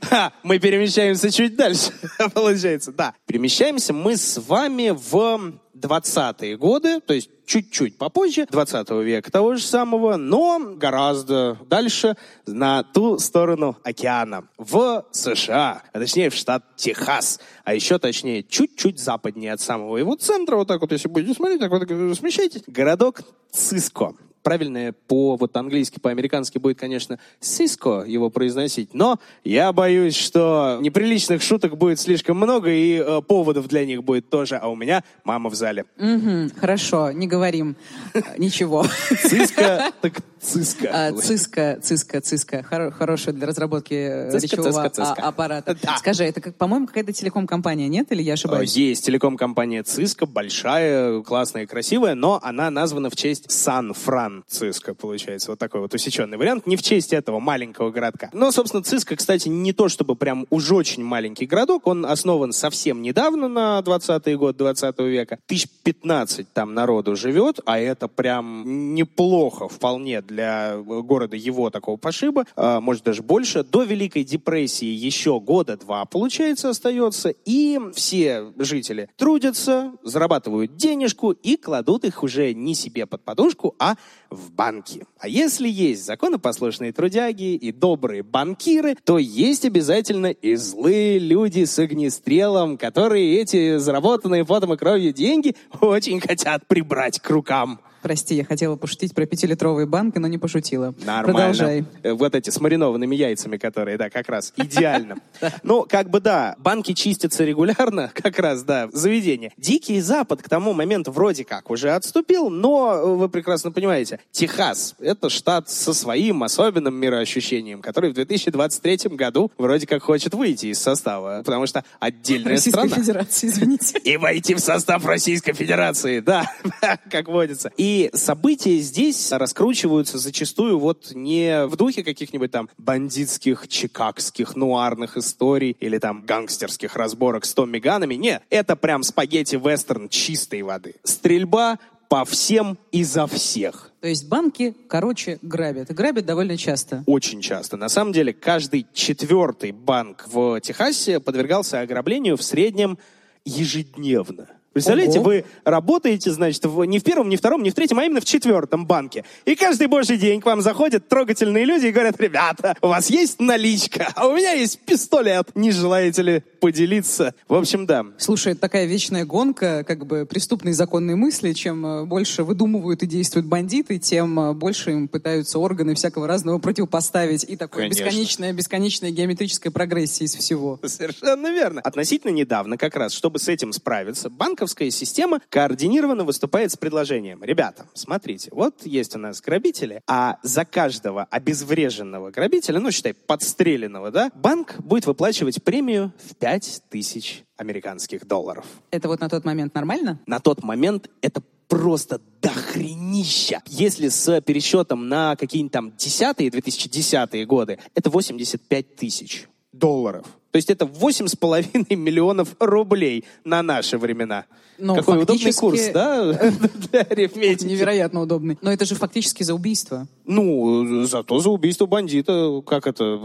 Ха, 0.01 0.33
мы 0.41 0.57
перемещаемся 0.57 1.31
чуть 1.31 1.55
дальше, 1.55 1.91
получается, 2.33 2.91
да. 2.91 3.13
Перемещаемся 3.27 3.93
мы 3.93 4.17
с 4.17 4.37
вами 4.39 4.89
в 4.89 5.59
20-е 5.75 6.57
годы, 6.57 7.01
то 7.01 7.13
есть 7.13 7.29
чуть-чуть 7.45 7.97
попозже 7.97 8.47
20 8.49 8.89
века 8.91 9.31
того 9.31 9.55
же 9.55 9.61
самого, 9.61 10.17
но 10.17 10.59
гораздо 10.75 11.57
дальше 11.69 12.15
на 12.47 12.83
ту 12.83 13.19
сторону 13.19 13.77
океана, 13.83 14.47
в 14.57 15.05
США, 15.11 15.83
а 15.93 15.99
точнее 15.99 16.29
в 16.29 16.35
штат 16.35 16.63
Техас, 16.75 17.39
а 17.63 17.73
еще 17.73 17.99
точнее 17.99 18.43
чуть-чуть 18.43 18.99
западнее 18.99 19.53
от 19.53 19.61
самого 19.61 19.97
его 19.97 20.15
центра, 20.15 20.55
вот 20.55 20.67
так 20.67 20.81
вот, 20.81 20.91
если 20.91 21.07
будете 21.07 21.33
смотреть, 21.33 21.59
так 21.59 21.71
вот 21.71 21.83
смещайтесь, 22.17 22.63
городок 22.67 23.21
Циско 23.51 24.15
правильное 24.45 24.93
по 25.07 25.37
вот 25.37 25.57
английски, 25.57 25.99
по-американски 25.99 26.59
будет, 26.59 26.77
конечно, 26.79 27.17
Сиско 27.39 28.03
его 28.05 28.29
произносить, 28.29 28.93
но 28.93 29.19
я 29.43 29.73
боюсь, 29.73 30.15
что 30.15 30.77
неприличных 30.81 31.41
шуток 31.41 31.77
будет 31.79 31.99
слишком 31.99 32.37
много 32.37 32.69
и 32.69 33.03
э, 33.03 33.21
поводов 33.27 33.67
для 33.67 33.83
них 33.87 34.03
будет 34.03 34.29
тоже, 34.29 34.57
а 34.57 34.67
у 34.67 34.75
меня 34.75 35.03
мама 35.23 35.49
в 35.49 35.55
зале. 35.55 35.85
Мгм, 35.97 36.51
хорошо, 36.55 37.11
не 37.11 37.27
говорим 37.27 37.75
э, 38.13 38.21
ничего. 38.37 38.85
Циска, 39.23 39.91
так 40.01 40.21
циска. 40.45 40.89
А, 40.93 41.11
Циска, 41.13 41.79
циска, 41.81 42.21
циска. 42.21 42.65
Хоро- 42.69 42.91
Хорошая 42.91 43.33
для 43.35 43.47
разработки 43.47 43.93
э, 43.93 44.31
Циска, 44.31 44.45
речевого 44.47 44.71
циска, 44.71 44.89
циска. 44.89 45.21
а- 45.23 45.27
аппарата. 45.29 45.75
Да. 45.81 45.97
Скажи, 45.97 46.23
это, 46.23 46.41
как, 46.41 46.55
по-моему, 46.55 46.87
какая-то 46.87 47.11
телеком-компания, 47.13 47.87
нет? 47.87 48.11
Или 48.11 48.21
я 48.21 48.31
Э, 48.31 48.35
ошибаюсь? 48.35 48.75
Есть 48.75 49.05
телеком-компания 49.05 49.83
Cisco, 49.83 50.25
большая, 50.25 51.21
классная, 51.21 51.65
красивая, 51.65 52.15
но 52.15 52.39
она 52.43 52.69
названа 52.69 53.09
в 53.09 53.15
честь 53.15 53.49
Сан-Фран-Циско, 53.51 54.93
получается. 54.93 55.51
Вот 55.51 55.59
такой 55.59 55.81
вот 55.81 55.93
усеченный 55.93 56.37
вариант. 56.37 56.67
Не 56.67 56.75
в 56.77 56.83
честь 56.83 57.13
этого 57.13 57.39
маленького 57.39 57.91
городка. 57.91 58.29
Но, 58.33 58.51
собственно, 58.51 58.83
Циско, 58.83 59.15
кстати, 59.15 59.47
не 59.49 59.73
то 59.73 59.89
чтобы 59.89 60.15
прям 60.15 60.45
уж 60.49 60.71
очень 60.71 61.03
маленький 61.03 61.45
городок. 61.45 61.87
Он 61.87 62.05
основан 62.05 62.51
совсем 62.53 63.01
недавно, 63.01 63.47
на 63.47 63.79
20-й 63.85 64.35
год 64.35 64.57
20 64.57 64.99
века. 64.99 65.39
Тысяч 65.47 65.67
15 65.83 66.51
там 66.53 66.73
народу 66.73 67.15
живет, 67.15 67.59
а 67.65 67.79
это 67.79 68.07
прям 68.07 68.93
неплохо 68.95 69.67
вполне 69.67 70.21
для 70.21 70.34
для 70.35 70.77
города 70.77 71.37
его 71.37 71.69
такого 71.69 71.95
пошиба, 71.95 72.45
а, 72.55 72.81
может 72.81 73.03
даже 73.03 73.23
больше. 73.23 73.63
До 73.63 73.83
Великой 73.83 74.25
депрессии 74.25 74.85
еще 74.85 75.39
года 75.39 75.77
два, 75.77 76.03
получается, 76.05 76.69
остается. 76.69 77.29
И 77.45 77.79
все 77.93 78.51
жители 78.57 79.09
трудятся, 79.15 79.93
зарабатывают 80.03 80.75
денежку 80.75 81.31
и 81.31 81.55
кладут 81.55 82.03
их 82.03 82.21
уже 82.21 82.53
не 82.53 82.75
себе 82.75 83.05
под 83.05 83.23
подушку, 83.23 83.75
а 83.79 83.95
в 84.29 84.51
банки. 84.51 85.05
А 85.19 85.29
если 85.29 85.69
есть 85.69 86.05
законопослушные 86.05 86.91
трудяги 86.91 87.55
и 87.55 87.71
добрые 87.71 88.21
банкиры, 88.21 88.95
то 89.03 89.17
есть 89.17 89.63
обязательно 89.63 90.27
и 90.27 90.55
злые 90.55 91.17
люди 91.17 91.63
с 91.63 91.79
огнестрелом, 91.79 92.77
которые 92.77 93.39
эти 93.39 93.77
заработанные 93.77 94.43
потом 94.45 94.73
и 94.73 94.77
кровью 94.77 95.13
деньги 95.13 95.55
очень 95.79 96.19
хотят 96.19 96.67
прибрать 96.67 97.19
к 97.19 97.29
рукам. 97.29 97.79
Прости, 98.05 98.35
я 98.35 98.45
хотела 98.45 98.75
пошутить 98.75 99.15
про 99.15 99.25
пятилитровые 99.25 99.87
банки, 99.87 100.19
но 100.19 100.27
не 100.27 100.37
пошутила. 100.37 100.93
Нормально. 101.03 101.23
Продолжай. 101.23 101.85
Э, 102.03 102.13
Вот 102.13 102.35
эти 102.35 102.51
с 102.51 102.61
маринованными 102.61 103.15
яйцами, 103.15 103.57
которые, 103.57 103.97
да, 103.97 104.11
как 104.11 104.29
раз 104.29 104.53
идеально. 104.57 105.17
Ну, 105.63 105.87
как 105.89 106.11
бы 106.11 106.19
да, 106.19 106.53
банки 106.59 106.93
чистятся 106.93 107.43
регулярно, 107.43 108.11
как 108.13 108.37
раз, 108.37 108.61
да, 108.61 108.89
заведение. 108.93 109.53
Дикий 109.57 109.99
Запад 110.01 110.43
к 110.43 110.49
тому 110.49 110.73
моменту 110.73 111.11
вроде 111.11 111.45
как 111.45 111.71
уже 111.71 111.93
отступил, 111.93 112.51
но 112.51 112.93
э, 112.93 113.15
вы 113.15 113.27
прекрасно 113.27 113.71
понимаете, 113.71 114.19
Техас— 114.31 114.93
это 114.99 115.31
штат 115.31 115.71
со 115.71 115.91
своим 115.95 116.43
особенным 116.43 116.93
мироощущением, 116.93 117.81
который 117.81 118.11
в 118.11 118.13
2023 118.13 119.15
году 119.15 119.51
вроде 119.57 119.87
как 119.87 120.03
хочет 120.03 120.35
выйти 120.35 120.67
из 120.67 120.77
состава, 120.77 121.41
потому 121.43 121.65
что 121.65 121.83
отдельная 121.99 122.51
Российской 122.51 122.87
страна. 122.87 123.03
Федерации, 123.03 123.47
извините. 123.47 123.97
И 124.03 124.15
войти 124.17 124.53
в 124.53 124.59
состав 124.59 125.03
Российской 125.07 125.53
Федерации, 125.53 126.19
да, 126.19 126.45
как 127.09 127.29
водится. 127.29 127.71
И 127.77 127.94
события 128.13 128.77
здесь 128.79 129.31
раскручиваются 129.31 130.17
зачастую 130.17 130.79
вот 130.79 131.11
не 131.13 131.65
в 131.67 131.75
духе 131.75 132.03
каких-нибудь 132.03 132.51
там 132.51 132.69
бандитских, 132.77 133.67
чикагских, 133.67 134.55
нуарных 134.55 135.17
историй 135.17 135.75
или 135.79 135.97
там 135.97 136.23
гангстерских 136.25 136.95
разборок 136.95 137.45
с 137.45 137.53
Томми 137.53 137.79
Ганами. 137.79 138.15
Нет, 138.15 138.43
это 138.49 138.75
прям 138.75 139.03
спагетти-вестерн 139.03 140.09
чистой 140.09 140.61
воды. 140.61 140.95
Стрельба 141.03 141.79
по 142.07 142.25
всем 142.25 142.77
и 142.91 143.03
за 143.03 143.27
всех. 143.27 143.91
То 144.01 144.07
есть 144.07 144.27
банки, 144.27 144.75
короче, 144.87 145.39
грабят. 145.41 145.89
И 145.89 145.93
грабят 145.93 146.25
довольно 146.25 146.57
часто. 146.57 147.03
Очень 147.07 147.41
часто. 147.41 147.77
На 147.77 147.89
самом 147.89 148.13
деле, 148.13 148.33
каждый 148.33 148.85
четвертый 148.93 149.71
банк 149.71 150.25
в 150.27 150.59
Техасе 150.61 151.19
подвергался 151.19 151.81
ограблению 151.81 152.37
в 152.37 152.43
среднем 152.43 152.97
ежедневно. 153.45 154.47
Представляете, 154.75 155.19
Ого. 155.19 155.29
вы 155.29 155.45
работаете, 155.63 156.31
значит, 156.31 156.65
в- 156.65 156.83
не 156.83 156.99
в 156.99 157.03
первом, 157.05 157.29
не 157.29 157.37
в 157.37 157.39
втором, 157.39 157.63
не 157.63 157.69
в 157.69 157.73
третьем, 157.73 157.97
а 157.97 158.03
именно 158.03 158.19
в 158.19 158.25
четвертом 158.25 158.85
банке. 158.85 159.23
И 159.45 159.55
каждый 159.55 159.87
божий 159.87 160.17
день 160.17 160.41
к 160.41 160.45
вам 160.45 160.59
заходят 160.61 161.07
трогательные 161.07 161.63
люди 161.63 161.85
и 161.85 161.91
говорят, 161.93 162.19
ребята, 162.19 162.75
у 162.81 162.89
вас 162.89 163.09
есть 163.09 163.39
наличка, 163.39 164.09
а 164.15 164.27
у 164.27 164.35
меня 164.35 164.51
есть 164.51 164.79
пистолет. 164.79 165.47
Не 165.55 165.71
желаете 165.71 166.21
ли 166.23 166.43
поделиться? 166.59 167.33
В 167.47 167.53
общем, 167.53 167.85
да. 167.85 168.03
Слушай, 168.17 168.51
это 168.51 168.59
такая 168.61 168.85
вечная 168.85 169.23
гонка, 169.23 169.85
как 169.87 170.05
бы 170.05 170.25
преступные 170.25 170.73
законные 170.73 171.15
мысли. 171.15 171.53
Чем 171.53 171.85
э, 171.85 172.03
больше 172.03 172.43
выдумывают 172.43 173.01
и 173.01 173.05
действуют 173.07 173.45
бандиты, 173.47 173.97
тем 173.97 174.37
э, 174.37 174.53
больше 174.53 174.91
им 174.91 175.07
пытаются 175.07 175.57
органы 175.57 175.95
всякого 175.95 176.27
разного 176.27 176.59
противопоставить. 176.59 177.45
И 177.47 177.55
такое 177.55 177.83
Конечно. 177.83 178.03
бесконечная, 178.03 178.51
бесконечная 178.51 179.11
геометрическая 179.11 179.71
прогрессия 179.71 180.25
из 180.25 180.35
всего. 180.35 180.81
Совершенно 180.83 181.49
верно. 181.49 181.79
Относительно 181.79 182.31
недавно, 182.31 182.77
как 182.77 182.97
раз, 182.97 183.13
чтобы 183.13 183.39
с 183.39 183.47
этим 183.47 183.71
справиться, 183.71 184.29
банковская 184.65 184.89
система 184.89 185.41
координированно 185.49 186.23
выступает 186.23 186.71
с 186.71 186.75
предложением. 186.75 187.43
Ребята, 187.43 187.85
смотрите, 187.93 188.49
вот 188.51 188.83
есть 188.83 189.15
у 189.15 189.19
нас 189.19 189.39
грабители, 189.39 190.01
а 190.07 190.39
за 190.41 190.65
каждого 190.65 191.27
обезвреженного 191.29 192.31
грабителя, 192.31 192.79
ну, 192.79 192.89
считай, 192.89 193.13
подстреленного, 193.13 194.09
да, 194.09 194.31
банк 194.33 194.79
будет 194.79 195.05
выплачивать 195.05 195.63
премию 195.63 196.11
в 196.17 196.35
5 196.35 196.81
тысяч 196.89 197.43
американских 197.57 198.25
долларов. 198.25 198.65
Это 198.89 199.07
вот 199.07 199.19
на 199.19 199.29
тот 199.29 199.45
момент 199.45 199.75
нормально? 199.75 200.19
На 200.25 200.39
тот 200.39 200.63
момент 200.63 201.11
это 201.21 201.43
просто 201.67 202.19
дохренища. 202.41 203.61
Если 203.67 204.07
с 204.07 204.41
пересчетом 204.41 205.07
на 205.07 205.35
какие-нибудь 205.35 205.73
там 205.73 205.95
десятые, 205.95 206.49
2010 206.49 207.45
годы, 207.45 207.77
это 207.93 208.09
85 208.09 208.95
тысяч 208.95 209.47
долларов. 209.71 210.25
То 210.55 210.57
есть 210.57 210.69
это 210.69 210.85
8,5 210.85 211.95
миллионов 211.97 212.55
рублей 212.59 213.25
на 213.43 213.61
наши 213.61 213.97
времена. 213.97 214.45
Ну, 214.77 214.95
Какой 214.95 215.23
удобный 215.23 215.53
курс, 215.53 215.89
да, 215.93 216.33
для 216.91 217.01
арифметики. 217.01 217.67
Невероятно 217.67 218.21
удобный. 218.21 218.57
Но 218.61 218.71
это 218.71 218.85
же 218.85 218.95
фактически 218.95 219.43
за 219.43 219.53
убийство. 219.53 220.07
Ну, 220.25 221.05
зато 221.05 221.39
за 221.39 221.49
убийство 221.49 221.85
бандита, 221.85 222.61
как 222.65 222.87
это, 222.87 223.19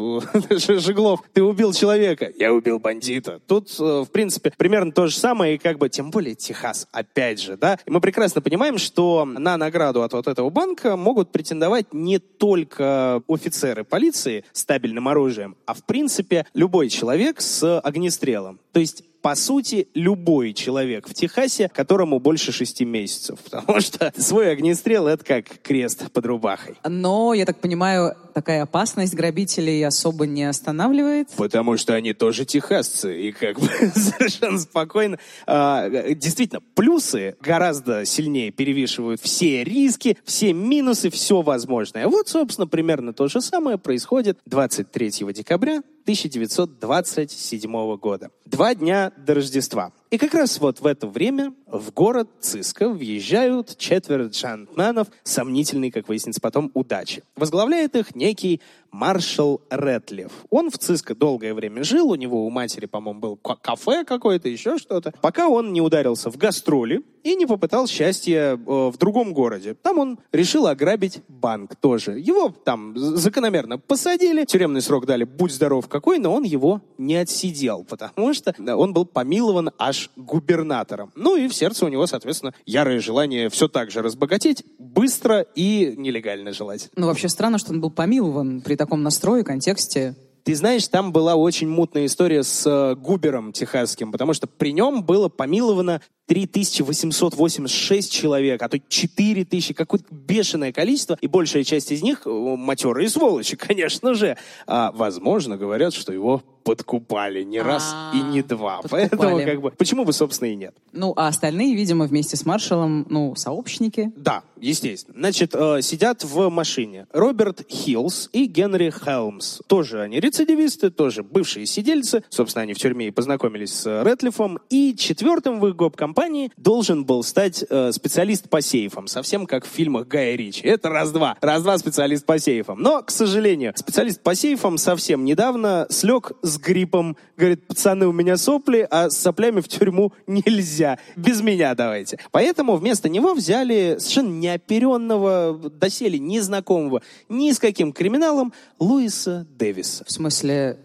Жиглов, 0.80 1.20
ты 1.32 1.42
убил 1.42 1.72
человека, 1.72 2.30
я 2.36 2.52
убил 2.52 2.78
бандита. 2.78 3.40
Тут, 3.46 3.74
э, 3.78 4.04
в 4.06 4.10
принципе, 4.10 4.52
примерно 4.56 4.92
то 4.92 5.06
же 5.06 5.16
самое, 5.16 5.54
и 5.54 5.58
как 5.58 5.78
бы, 5.78 5.88
тем 5.88 6.10
более 6.10 6.34
Техас, 6.34 6.86
опять 6.92 7.40
же, 7.40 7.56
да. 7.56 7.78
И 7.86 7.90
мы 7.90 8.00
прекрасно 8.00 8.40
понимаем, 8.40 8.78
что 8.78 9.24
на 9.24 9.56
награду 9.56 10.02
от 10.02 10.12
вот 10.12 10.26
этого 10.28 10.50
банка 10.50 10.96
могут 10.96 11.32
претендовать 11.32 11.92
не 11.92 12.18
только 12.18 13.22
офицеры 13.28 13.84
полиции 13.84 14.44
с 14.52 14.64
табельным 14.64 15.08
оружием, 15.08 15.56
а, 15.66 15.74
в 15.74 15.84
принципе, 15.84 16.46
любой 16.54 16.88
человек 16.88 17.40
с 17.40 17.80
огнестрелом. 17.80 18.60
То 18.72 18.80
есть 18.80 19.04
по 19.22 19.34
сути, 19.34 19.88
любой 19.94 20.52
человек 20.52 21.08
в 21.08 21.14
Техасе, 21.14 21.68
которому 21.68 22.18
больше 22.20 22.52
шести 22.52 22.84
месяцев. 22.84 23.38
Потому 23.44 23.80
что 23.80 24.12
свой 24.16 24.52
огнестрел— 24.52 25.06
это 25.08 25.24
как 25.24 25.60
крест 25.62 26.10
под 26.12 26.26
рубахой. 26.26 26.76
Но, 26.84 27.34
я 27.34 27.44
так 27.44 27.58
понимаю, 27.58 28.16
такая 28.32 28.62
опасность 28.62 29.14
грабителей 29.14 29.86
особо 29.86 30.26
не 30.26 30.44
останавливает. 30.44 31.28
Потому 31.36 31.76
что 31.76 31.94
они 31.94 32.12
тоже 32.12 32.44
техасцы, 32.44 33.28
и 33.28 33.32
как 33.32 33.58
бы 33.58 33.66
совершенно 33.94 34.58
спокойно. 34.58 35.18
А, 35.46 35.88
действительно, 36.14 36.60
плюсы 36.74 37.36
гораздо 37.40 38.04
сильнее 38.04 38.50
перевешивают 38.50 39.20
все 39.20 39.64
риски, 39.64 40.16
все 40.24 40.52
минусы, 40.52 41.10
все 41.10 41.42
возможное. 41.42 42.06
Вот, 42.08 42.28
собственно, 42.28 42.66
примерно 42.66 43.12
то 43.12 43.28
же 43.28 43.40
самое 43.40 43.78
происходит 43.78 44.38
23 44.46 45.10
декабря 45.32 45.82
1927 46.02 47.96
года. 47.96 48.30
Два 48.44 48.74
дня 48.74 49.12
до 49.16 49.34
Рождества. 49.34 49.92
И 50.10 50.18
как 50.18 50.34
раз 50.34 50.58
вот 50.58 50.80
в 50.80 50.86
это 50.86 51.06
время 51.06 51.54
в 51.68 51.92
город 51.92 52.28
Циско 52.40 52.88
въезжают 52.88 53.76
четверо 53.78 54.24
джентльменов 54.24 55.06
сомнительной, 55.22 55.92
как 55.92 56.08
выяснится 56.08 56.40
потом, 56.40 56.72
удачи. 56.74 57.22
Возглавляет 57.36 57.94
их 57.94 58.16
некий 58.20 58.60
маршал 58.90 59.60
Рэтлиф. 59.70 60.30
Он 60.50 60.70
в 60.70 60.78
Циско 60.78 61.14
долгое 61.14 61.54
время 61.54 61.84
жил, 61.84 62.10
у 62.10 62.14
него 62.14 62.46
у 62.46 62.50
матери, 62.50 62.86
по-моему, 62.86 63.20
был 63.20 63.36
ка- 63.36 63.56
кафе 63.56 64.04
какое-то, 64.04 64.48
еще 64.48 64.78
что-то, 64.78 65.12
пока 65.20 65.48
он 65.48 65.72
не 65.72 65.80
ударился 65.80 66.30
в 66.30 66.36
гастроли 66.36 67.02
и 67.22 67.34
не 67.34 67.46
попытал 67.46 67.86
счастья 67.86 68.54
э, 68.54 68.56
в 68.56 68.96
другом 68.96 69.34
городе. 69.34 69.74
Там 69.74 69.98
он 69.98 70.18
решил 70.32 70.66
ограбить 70.66 71.20
банк 71.28 71.76
тоже. 71.76 72.18
Его 72.18 72.54
там 72.64 72.96
закономерно 72.96 73.78
посадили, 73.78 74.44
тюремный 74.44 74.80
срок 74.80 75.06
дали, 75.06 75.24
будь 75.24 75.52
здоров 75.52 75.86
какой, 75.88 76.18
но 76.18 76.34
он 76.34 76.44
его 76.44 76.80
не 76.98 77.16
отсидел, 77.16 77.84
потому 77.84 78.32
что 78.32 78.54
он 78.58 78.92
был 78.92 79.04
помилован 79.04 79.70
аж 79.78 80.10
губернатором. 80.16 81.12
Ну 81.14 81.36
и 81.36 81.48
в 81.48 81.54
сердце 81.54 81.84
у 81.84 81.88
него, 81.88 82.06
соответственно, 82.06 82.54
ярое 82.64 83.00
желание 83.00 83.50
все 83.50 83.68
так 83.68 83.90
же 83.90 84.02
разбогатеть, 84.02 84.64
быстро 84.78 85.42
и 85.54 85.94
нелегально 85.96 86.52
желать. 86.52 86.90
Ну, 86.96 87.06
вообще 87.06 87.28
странно, 87.28 87.58
что 87.58 87.72
он 87.72 87.80
был 87.80 87.90
помилован 87.90 88.62
при 88.62 88.76
таком 88.80 89.02
настрое, 89.02 89.44
контексте. 89.44 90.16
Ты 90.42 90.56
знаешь, 90.56 90.88
там 90.88 91.12
была 91.12 91.34
очень 91.34 91.68
мутная 91.68 92.06
история 92.06 92.42
с 92.42 92.66
э, 92.66 92.94
Губером 92.94 93.52
техасским, 93.52 94.10
потому 94.10 94.32
что 94.32 94.46
при 94.46 94.72
нем 94.72 95.04
было 95.04 95.28
помиловано 95.28 96.00
3886 96.30 98.12
человек, 98.12 98.62
а 98.62 98.68
то 98.68 98.78
4000, 98.78 99.74
какое-то 99.74 100.06
бешеное 100.12 100.72
количество, 100.72 101.18
и 101.20 101.26
большая 101.26 101.64
часть 101.64 101.90
из 101.90 102.02
них 102.02 102.22
матерые 102.24 103.08
сволочи, 103.08 103.56
конечно 103.56 104.14
же. 104.14 104.36
А, 104.68 104.92
возможно, 104.92 105.56
говорят, 105.56 105.92
что 105.92 106.12
его 106.12 106.40
подкупали 106.62 107.42
не 107.42 107.60
раз 107.60 107.90
А, 107.92 108.12
и 108.14 108.20
не 108.20 108.42
два. 108.42 108.76
подкупали. 108.82 109.08
Поэтому, 109.10 109.44
как 109.44 109.60
бы, 109.60 109.70
почему 109.72 110.04
бы, 110.04 110.12
собственно, 110.12 110.50
и 110.50 110.54
нет? 110.54 110.74
Ну, 110.92 111.14
а 111.16 111.26
остальные, 111.26 111.74
видимо, 111.74 112.04
вместе 112.04 112.36
с 112.36 112.46
маршалом, 112.46 113.06
ну, 113.08 113.34
сообщники. 113.34 114.12
Да, 114.14 114.42
естественно. 114.60 115.16
Значит, 115.18 115.54
э, 115.54 115.80
сидят 115.82 116.22
в 116.22 116.48
машине 116.50 117.06
Роберт 117.12 117.62
Хиллс 117.68 118.28
и 118.32 118.44
Генри 118.44 118.90
Хелмс. 118.90 119.62
Тоже 119.66 120.02
они 120.02 120.20
рецидивисты, 120.20 120.90
тоже 120.90 121.22
бывшие 121.22 121.66
сидельцы. 121.66 122.22
Собственно, 122.28 122.62
они 122.64 122.74
в 122.74 122.78
тюрьме 122.78 123.08
и 123.08 123.10
познакомились 123.10 123.72
с 123.72 124.02
Рэтлифом. 124.04 124.60
И 124.68 124.94
четвертым 124.96 125.60
в 125.60 125.66
их 125.66 125.76
гоп-компании 125.76 126.19
компании 126.20 126.52
должен 126.58 127.06
был 127.06 127.22
стать 127.22 127.64
э, 127.70 127.92
специалист 127.92 128.46
по 128.50 128.60
сейфам, 128.60 129.06
совсем 129.06 129.46
как 129.46 129.64
в 129.64 129.68
фильмах 129.68 130.06
Гая 130.06 130.36
Ричи. 130.36 130.60
Это 130.66 130.90
раз-два. 130.90 131.38
Раз-два 131.40 131.78
специалист 131.78 132.26
по 132.26 132.38
сейфам. 132.38 132.78
Но, 132.82 133.02
к 133.02 133.10
сожалению, 133.10 133.72
специалист 133.74 134.20
по 134.22 134.34
сейфам 134.34 134.76
совсем 134.76 135.24
недавно 135.24 135.86
слег 135.88 136.32
с 136.42 136.58
гриппом. 136.58 137.16
Говорит, 137.38 137.66
пацаны, 137.66 138.06
у 138.06 138.12
меня 138.12 138.36
сопли, 138.36 138.86
а 138.90 139.08
с 139.08 139.16
соплями 139.16 139.62
в 139.62 139.68
тюрьму 139.68 140.12
нельзя. 140.26 140.98
Без 141.16 141.40
меня 141.40 141.74
давайте. 141.74 142.18
Поэтому 142.32 142.76
вместо 142.76 143.08
него 143.08 143.32
взяли 143.32 143.96
совершенно 143.98 144.38
неоперенного, 144.38 145.70
доселе 145.70 146.18
незнакомого 146.18 147.00
ни 147.30 147.50
с 147.50 147.58
каким 147.58 147.94
криминалом 147.94 148.52
Луиса 148.78 149.46
Дэвиса. 149.48 150.04
В 150.04 150.12
смысле, 150.12 150.80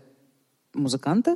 музыканта? 0.74 1.36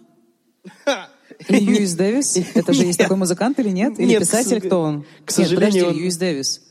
Льюис 1.47 1.93
Дэвис? 1.93 2.37
Это 2.53 2.73
же 2.73 2.85
есть 2.85 2.99
такой 2.99 3.17
музыкант 3.17 3.59
или 3.59 3.69
нет? 3.69 3.99
Или 3.99 4.17
писатель, 4.17 4.61
кто 4.61 4.81
он? 4.81 5.05
к 5.25 5.31
сожалению, 5.31 5.85
подожди, 5.85 5.99
Льюис 5.99 6.17
Дэвис. 6.17 6.61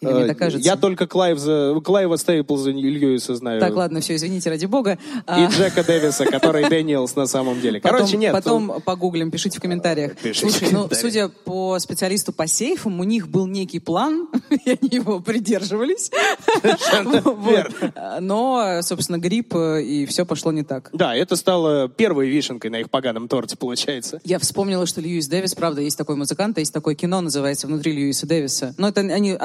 Или 0.00 0.12
мне 0.12 0.24
Э, 0.24 0.28
так 0.28 0.38
кажется? 0.38 0.66
Я 0.66 0.76
только 0.76 1.06
Клайвза, 1.06 1.78
Клайва 1.84 2.16
Стейплза 2.16 2.70
Льюиса 2.70 3.34
знаю. 3.34 3.60
Так, 3.60 3.74
ладно, 3.74 4.00
все, 4.00 4.14
извините, 4.16 4.48
ради 4.50 4.66
бога. 4.66 4.92
И 4.92 5.20
А, 5.26 5.48
Джека 5.50 5.84
Дэвиса, 5.84 6.24
который 6.24 6.68
Дэниелс 6.70 7.16
на 7.16 7.26
самом 7.26 7.60
деле. 7.60 7.80
Короче, 7.80 8.04
потом, 8.04 8.20
нет. 8.20 8.32
Потом 8.32 8.80
погуглим, 8.84 9.30
пишите 9.30 9.58
в 9.58 9.62
комментариях. 9.62 10.16
Пишите 10.16 10.46
в 10.46 10.50
Слушай, 10.52 10.72
ну, 10.72 10.88
судя 10.92 11.28
по 11.28 11.78
специалисту 11.78 12.32
по 12.32 12.46
сейфам, 12.46 12.98
у 13.00 13.04
них 13.04 13.28
был 13.28 13.46
некий 13.46 13.78
план, 13.78 14.28
и 14.50 14.70
они 14.70 14.88
его 14.90 15.20
придерживались. 15.20 16.10
Но, 18.20 18.80
собственно, 18.82 19.18
грипп, 19.18 19.54
э, 19.54 19.82
и 19.82 20.06
все 20.06 20.24
пошло 20.24 20.52
не 20.52 20.62
так. 20.62 20.90
Да, 20.92 21.14
это 21.14 21.36
стало 21.36 21.88
первой 21.88 22.28
вишенкой 22.28 22.70
на 22.70 22.80
их 22.80 22.90
поганом 22.90 23.28
торте, 23.28 23.56
получается. 23.56 24.20
Я 24.24 24.38
вспомнила, 24.38 24.86
что 24.86 25.00
Льюис 25.00 25.28
Дэвис, 25.28 25.54
правда, 25.54 25.80
есть 25.80 25.98
такой 25.98 26.16
музыкант, 26.16 26.58
есть 26.58 26.72
такое 26.72 26.94
кино, 26.94 27.20
называется 27.20 27.66
«Внутри 27.66 27.92
Льюиса 27.92 28.26
Дэвиса». 28.26 28.74
Но 28.78 28.88
это 28.88 29.00
они 29.00 29.36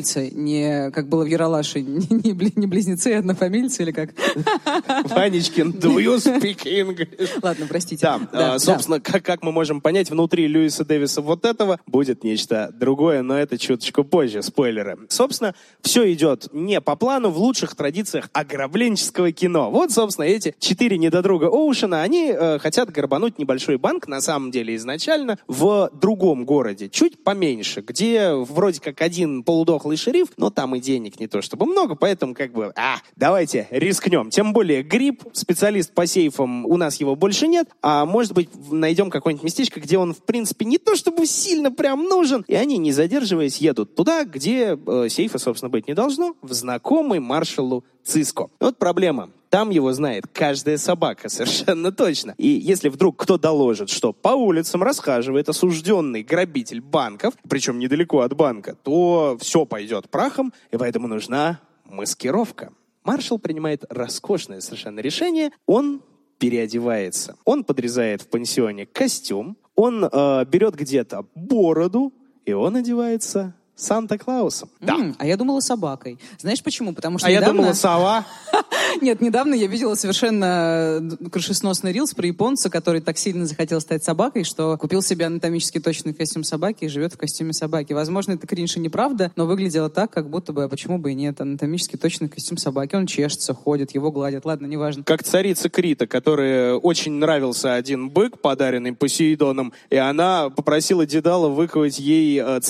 однофамильцы, 0.00 0.30
не 0.34 0.90
как 0.90 1.08
было 1.08 1.24
в 1.24 1.26
Яралаше, 1.26 1.80
не, 1.82 2.06
не 2.08 2.32
бли- 2.32 2.52
не 2.56 2.66
близнецы, 2.66 3.14
а 3.14 3.18
однофамильцы 3.18 3.82
или 3.82 3.92
как? 3.92 4.10
Ванечкин, 5.10 5.72
do 5.80 5.98
you 5.98 6.16
speak 6.16 6.64
English? 6.64 7.38
Ладно, 7.42 7.66
простите. 7.68 8.02
Да, 8.02 8.20
а, 8.32 8.58
собственно, 8.58 9.00
Как, 9.00 9.24
как 9.24 9.42
мы 9.42 9.52
можем 9.52 9.80
понять, 9.80 10.10
внутри 10.10 10.46
Льюиса 10.46 10.84
Дэвиса 10.84 11.20
вот 11.20 11.44
этого 11.44 11.78
будет 11.86 12.24
нечто 12.24 12.72
другое, 12.72 13.22
но 13.22 13.38
это 13.38 13.58
чуточку 13.58 14.04
позже, 14.04 14.42
спойлеры. 14.42 14.98
Собственно, 15.08 15.54
все 15.82 16.12
идет 16.12 16.48
не 16.52 16.80
по 16.80 16.96
плану 16.96 17.30
в 17.30 17.38
лучших 17.38 17.74
традициях 17.74 18.30
ограбленческого 18.32 19.32
кино. 19.32 19.70
Вот, 19.70 19.92
собственно, 19.92 20.26
эти 20.26 20.54
четыре 20.58 20.98
недодруга 20.98 21.46
Оушена, 21.46 22.02
они 22.02 22.32
э, 22.32 22.58
хотят 22.58 22.90
грабануть 22.90 23.38
небольшой 23.38 23.76
банк, 23.76 24.08
на 24.08 24.20
самом 24.20 24.50
деле, 24.50 24.74
изначально, 24.76 25.38
в 25.46 25.90
другом 26.00 26.44
городе, 26.44 26.88
чуть 26.88 27.22
поменьше, 27.22 27.80
где 27.80 28.32
вроде 28.34 28.80
как 28.80 29.00
один 29.00 29.42
полудохлый 29.42 29.89
шериф, 29.96 30.28
но 30.36 30.50
там 30.50 30.76
и 30.76 30.80
денег 30.80 31.20
не 31.20 31.26
то 31.26 31.42
чтобы 31.42 31.66
много, 31.66 31.94
поэтому 31.94 32.34
как 32.34 32.52
бы, 32.52 32.72
а, 32.76 32.98
давайте 33.16 33.68
рискнем. 33.70 34.30
Тем 34.30 34.52
более 34.52 34.82
грипп, 34.82 35.24
специалист 35.32 35.92
по 35.92 36.06
сейфам, 36.06 36.66
у 36.66 36.76
нас 36.76 36.96
его 36.96 37.16
больше 37.16 37.46
нет, 37.46 37.68
а 37.82 38.04
может 38.04 38.32
быть 38.32 38.48
найдем 38.70 39.10
какое-нибудь 39.10 39.44
местечко, 39.44 39.80
где 39.80 39.98
он 39.98 40.14
в 40.14 40.22
принципе 40.22 40.64
не 40.64 40.78
то 40.78 40.96
чтобы 40.96 41.26
сильно 41.26 41.70
прям 41.70 42.04
нужен, 42.04 42.44
и 42.48 42.54
они, 42.54 42.78
не 42.78 42.92
задерживаясь, 42.92 43.58
едут 43.58 43.94
туда, 43.94 44.24
где 44.24 44.76
э, 44.86 45.08
сейфа, 45.08 45.38
собственно, 45.38 45.70
быть 45.70 45.88
не 45.88 45.94
должно, 45.94 46.34
в 46.42 46.52
знакомый 46.52 47.20
маршалу 47.20 47.84
Циско. 48.04 48.50
Вот 48.60 48.78
проблема. 48.78 49.30
Там 49.50 49.70
его 49.70 49.92
знает 49.92 50.26
каждая 50.32 50.78
собака, 50.78 51.28
совершенно 51.28 51.92
точно. 51.92 52.34
И 52.38 52.48
если 52.48 52.88
вдруг 52.88 53.16
кто 53.16 53.36
доложит, 53.36 53.90
что 53.90 54.12
по 54.12 54.30
улицам 54.30 54.82
расхаживает 54.82 55.48
осужденный 55.48 56.22
грабитель 56.22 56.80
банков, 56.80 57.34
причем 57.48 57.78
недалеко 57.78 58.20
от 58.20 58.34
банка, 58.34 58.76
то 58.82 59.36
все 59.40 59.64
пойдет 59.64 60.08
прахом, 60.08 60.52
и 60.70 60.76
поэтому 60.76 61.08
нужна 61.08 61.60
маскировка. 61.84 62.72
Маршал 63.02 63.38
принимает 63.38 63.84
роскошное 63.88 64.60
совершенно 64.60 65.00
решение. 65.00 65.50
Он 65.66 66.02
переодевается. 66.38 67.36
Он 67.44 67.64
подрезает 67.64 68.22
в 68.22 68.28
пансионе 68.28 68.86
костюм, 68.86 69.56
он 69.74 70.04
э, 70.04 70.44
берет 70.46 70.74
где-то 70.74 71.26
бороду, 71.34 72.12
и 72.44 72.52
он 72.52 72.76
одевается 72.76 73.54
Санта-Клаусом. 73.82 74.68
Да. 74.80 74.94
М, 74.94 75.16
а 75.18 75.26
я 75.26 75.36
думала 75.36 75.60
собакой. 75.60 76.18
Знаешь 76.38 76.62
почему? 76.62 76.92
Потому 76.92 77.18
что 77.18 77.26
А 77.26 77.30
я 77.30 77.38
недавно... 77.40 77.58
думала, 77.58 77.72
сова. 77.74 78.26
Нет, 79.00 79.20
недавно 79.20 79.54
я 79.54 79.66
видела 79.66 79.94
совершенно 79.94 80.98
э, 81.00 81.28
крышесносный 81.30 81.92
рилс 81.92 82.14
про 82.14 82.26
японца, 82.26 82.70
который 82.70 83.00
так 83.00 83.18
сильно 83.18 83.46
захотел 83.46 83.80
стать 83.80 84.04
собакой, 84.04 84.44
что 84.44 84.76
купил 84.76 85.02
себе 85.02 85.26
анатомически 85.26 85.80
точный 85.80 86.14
костюм 86.14 86.44
собаки 86.44 86.84
и 86.84 86.88
живет 86.88 87.14
в 87.14 87.16
костюме 87.18 87.52
собаки. 87.52 87.92
Возможно, 87.92 88.32
это 88.32 88.46
кринж 88.46 88.76
и 88.76 88.80
неправда, 88.80 89.32
но 89.36 89.46
выглядело 89.46 89.88
так, 89.90 90.10
как 90.10 90.28
будто 90.28 90.52
бы, 90.52 90.64
а 90.64 90.68
почему 90.68 90.98
бы 90.98 91.12
и 91.12 91.14
нет, 91.14 91.40
анатомически 91.40 91.96
точный 91.96 92.28
костюм 92.28 92.56
собаки. 92.58 92.94
Он 92.94 93.06
чешется, 93.06 93.54
ходит, 93.54 93.92
его 93.94 94.10
гладят. 94.10 94.44
Ладно, 94.44 94.66
неважно. 94.66 95.04
Как 95.04 95.22
царица 95.22 95.68
Крита, 95.68 96.06
которой 96.06 96.74
очень 96.74 97.12
нравился 97.12 97.74
один 97.74 98.10
бык, 98.10 98.40
подаренный 98.40 98.92
Посейдоном, 98.92 99.72
и 99.88 99.96
она 99.96 100.50
попросила 100.50 101.06
Дедала 101.06 101.48
выковать 101.48 101.98
ей 101.98 102.40
э, 102.40 102.60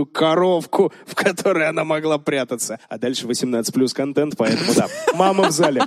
цельнометаллическую 0.00 0.06
коровку, 0.06 0.92
в 1.06 1.14
которой 1.14 1.68
она 1.68 1.84
могла 1.84 2.18
прятаться. 2.18 2.78
А 2.88 2.98
дальше 2.98 3.26
18 3.26 3.72
плюс 3.72 3.92
контент, 3.92 4.34
поэтому 4.36 4.74
да, 4.74 4.88
мама 5.14 5.48
в 5.48 5.50
зале. 5.50 5.82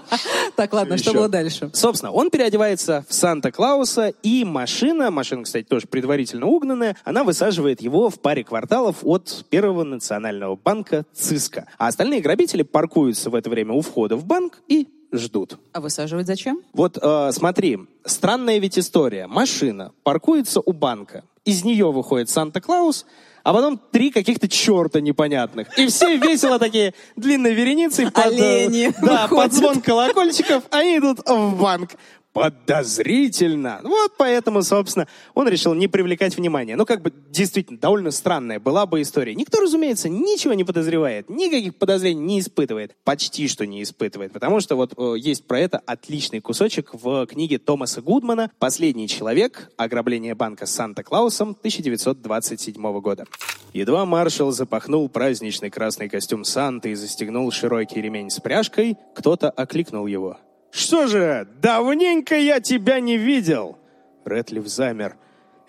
Так, 0.56 0.74
ладно, 0.74 0.98
что 0.98 1.14
было 1.14 1.30
дальше? 1.30 1.72
Собственно, 1.74 2.12
он 2.12 2.30
переодевается 2.30 3.06
в 3.08 3.14
Санта-Клауса, 3.14 4.14
и 4.24 4.44
машина, 4.44 5.12
машина, 5.12 5.44
кстати, 5.44 5.66
тоже 5.66 5.88
предварительно 5.88 6.46
угнанная, 6.46 6.96
она 7.04 7.24
высаживает 7.24 7.82
его 7.82 8.10
в 8.10 8.20
паре 8.20 8.44
кварталов 8.44 8.98
от 9.02 9.46
Первого 9.50 9.84
национального 9.84 10.56
банка 10.56 11.06
ЦИСКа. 11.14 11.66
А 11.78 11.88
остальные 11.88 12.22
грабители 12.22 12.64
паркуются 12.64 13.30
в 13.30 13.36
это 13.36 13.50
время 13.50 13.74
у 13.74 13.82
входа 13.82 14.16
в 14.16 14.26
банк 14.26 14.62
и 14.68 14.88
ждут. 15.12 15.58
А 15.72 15.82
высаживать 15.82 16.28
зачем? 16.28 16.62
Вот 16.74 16.98
э, 17.02 17.32
смотри, 17.32 17.80
странная 18.06 18.58
ведь 18.58 18.80
история. 18.80 19.28
Машина 19.28 19.92
паркуется 20.04 20.60
у 20.60 20.74
банка, 20.74 21.24
из 21.46 21.64
нее 21.64 21.92
выходит 21.92 22.30
Санта-Клаус, 22.30 23.06
а 23.44 23.54
потом 23.54 23.80
три 23.92 24.10
каких-то 24.10 24.48
черта 24.48 25.02
непонятных. 25.02 25.78
И 25.78 25.88
все 25.88 26.18
весело 26.18 26.60
такие 26.60 26.94
длинной 27.16 27.54
вереницей 27.54 28.10
под, 28.10 28.26
э, 28.26 28.28
Олени 28.28 28.94
да, 29.02 29.28
под 29.28 29.54
звон 29.54 29.82
колокольчиков, 29.82 30.64
они 30.72 30.98
идут 30.98 31.20
в 31.28 31.60
банк. 31.60 31.92
Подозрительно. 32.34 33.80
Вот 33.84 34.14
поэтому, 34.18 34.64
собственно, 34.64 35.08
он 35.36 35.48
решил 35.48 35.76
не 35.76 35.88
привлекать 35.88 36.36
внимания. 36.36 36.76
Ну, 36.76 36.86
как 36.86 37.04
бы, 37.04 37.14
действительно, 37.30 37.80
довольно 37.80 38.10
странная 38.10 38.60
была 38.60 38.88
бы 38.88 39.02
история. 39.04 39.36
Никто, 39.36 39.62
разумеется, 39.62 40.10
ничего 40.10 40.56
не 40.56 40.64
подозревает, 40.64 41.30
никаких 41.30 41.76
подозрений 41.76 42.22
не 42.22 42.40
испытывает. 42.40 42.96
Почти 43.04 43.48
что 43.48 43.68
не 43.68 43.84
испытывает. 43.84 44.34
Потому 44.34 44.60
что 44.62 44.76
вот 44.76 44.94
э, 44.98 45.16
есть 45.20 45.46
про 45.46 45.60
это 45.60 45.78
отличный 45.86 46.42
кусочек 46.42 46.90
в 46.94 47.28
книге 47.28 47.60
Томаса 47.60 48.02
Гудмана 48.02 48.50
«Последний 48.58 49.08
человек. 49.08 49.70
Ограбление 49.78 50.34
банка 50.34 50.66
Санта-Клаусом» 50.66 51.52
1927 51.52 53.00
года. 53.00 53.26
Едва 53.74 54.06
маршал 54.06 54.52
запахнул 54.52 55.08
праздничный 55.08 55.70
красный 55.70 56.10
костюм 56.10 56.46
Санты 56.46 56.92
и 56.92 56.96
застегнул 56.96 57.52
широкий 57.52 58.02
ремень 58.02 58.32
с 58.32 58.40
пряжкой, 58.40 58.98
кто-то 59.14 59.52
окликнул 59.52 60.08
его. 60.08 60.38
«Что 60.74 61.06
же, 61.06 61.48
давненько 61.62 62.36
я 62.36 62.60
тебя 62.60 63.00
не 63.00 63.16
видел!» 63.16 63.78
Рэтлиф 64.26 64.66
замер. 64.68 65.18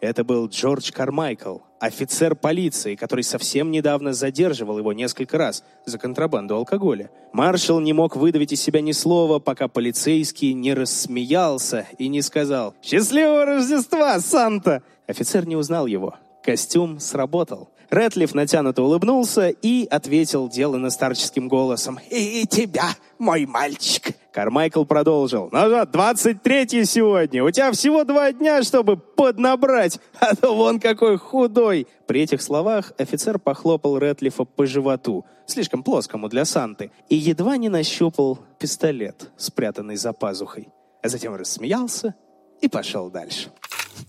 Это 0.00 0.24
был 0.24 0.48
Джордж 0.48 0.90
Кармайкл, 0.92 1.58
офицер 1.78 2.34
полиции, 2.34 2.94
который 2.94 3.22
совсем 3.22 3.70
недавно 3.70 4.14
задерживал 4.14 4.78
его 4.78 4.94
несколько 4.94 5.36
раз 5.36 5.62
за 5.84 5.98
контрабанду 5.98 6.56
алкоголя. 6.56 7.10
Маршал 7.34 7.80
не 7.80 7.92
мог 7.92 8.16
выдавить 8.16 8.52
из 8.52 8.62
себя 8.62 8.80
ни 8.80 8.92
слова, 8.92 9.40
пока 9.40 9.68
полицейский 9.68 10.54
не 10.54 10.72
рассмеялся 10.72 11.86
и 11.98 12.08
не 12.08 12.22
сказал 12.22 12.74
«Счастливого 12.82 13.44
Рождества, 13.44 14.18
Санта!» 14.20 14.82
Офицер 15.06 15.46
не 15.46 15.56
узнал 15.56 15.84
его. 15.86 16.14
Костюм 16.42 16.98
сработал. 16.98 17.68
Рэтлиф 17.90 18.34
натянуто 18.34 18.82
улыбнулся 18.82 19.48
и 19.48 19.86
ответил 19.86 20.48
деланно 20.48 20.90
старческим 20.90 21.48
голосом. 21.48 21.98
«И 22.10 22.46
тебя, 22.46 22.90
мой 23.18 23.46
мальчик!» 23.46 24.16
Кармайкл 24.32 24.84
продолжил. 24.84 25.48
«Ну 25.52 25.66
что, 25.66 25.86
23 25.86 26.84
сегодня. 26.84 27.44
У 27.44 27.50
тебя 27.50 27.70
всего 27.72 28.04
два 28.04 28.32
дня, 28.32 28.62
чтобы 28.62 28.96
поднабрать, 28.96 30.00
а 30.18 30.34
то 30.34 30.54
вон 30.54 30.80
какой 30.80 31.18
худой!» 31.18 31.86
При 32.06 32.22
этих 32.22 32.42
словах 32.42 32.92
офицер 32.98 33.38
похлопал 33.38 33.98
Рэтлифа 33.98 34.44
по 34.44 34.66
животу, 34.66 35.24
слишком 35.46 35.82
плоскому 35.82 36.28
для 36.28 36.44
Санты, 36.44 36.90
и 37.08 37.14
едва 37.14 37.56
не 37.56 37.68
нащупал 37.68 38.38
пистолет, 38.58 39.30
спрятанный 39.36 39.96
за 39.96 40.12
пазухой. 40.12 40.68
А 41.02 41.08
затем 41.08 41.34
рассмеялся 41.34 42.14
и 42.60 42.68
пошел 42.68 43.10
дальше. 43.10 43.50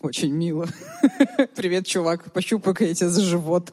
Очень 0.02 0.32
мило. 0.34 0.68
Привет, 1.56 1.88
чувак. 1.88 2.32
Пощупай-ка 2.32 2.86
я 2.86 2.94
тебя 2.94 3.10
за 3.10 3.22
живот. 3.22 3.72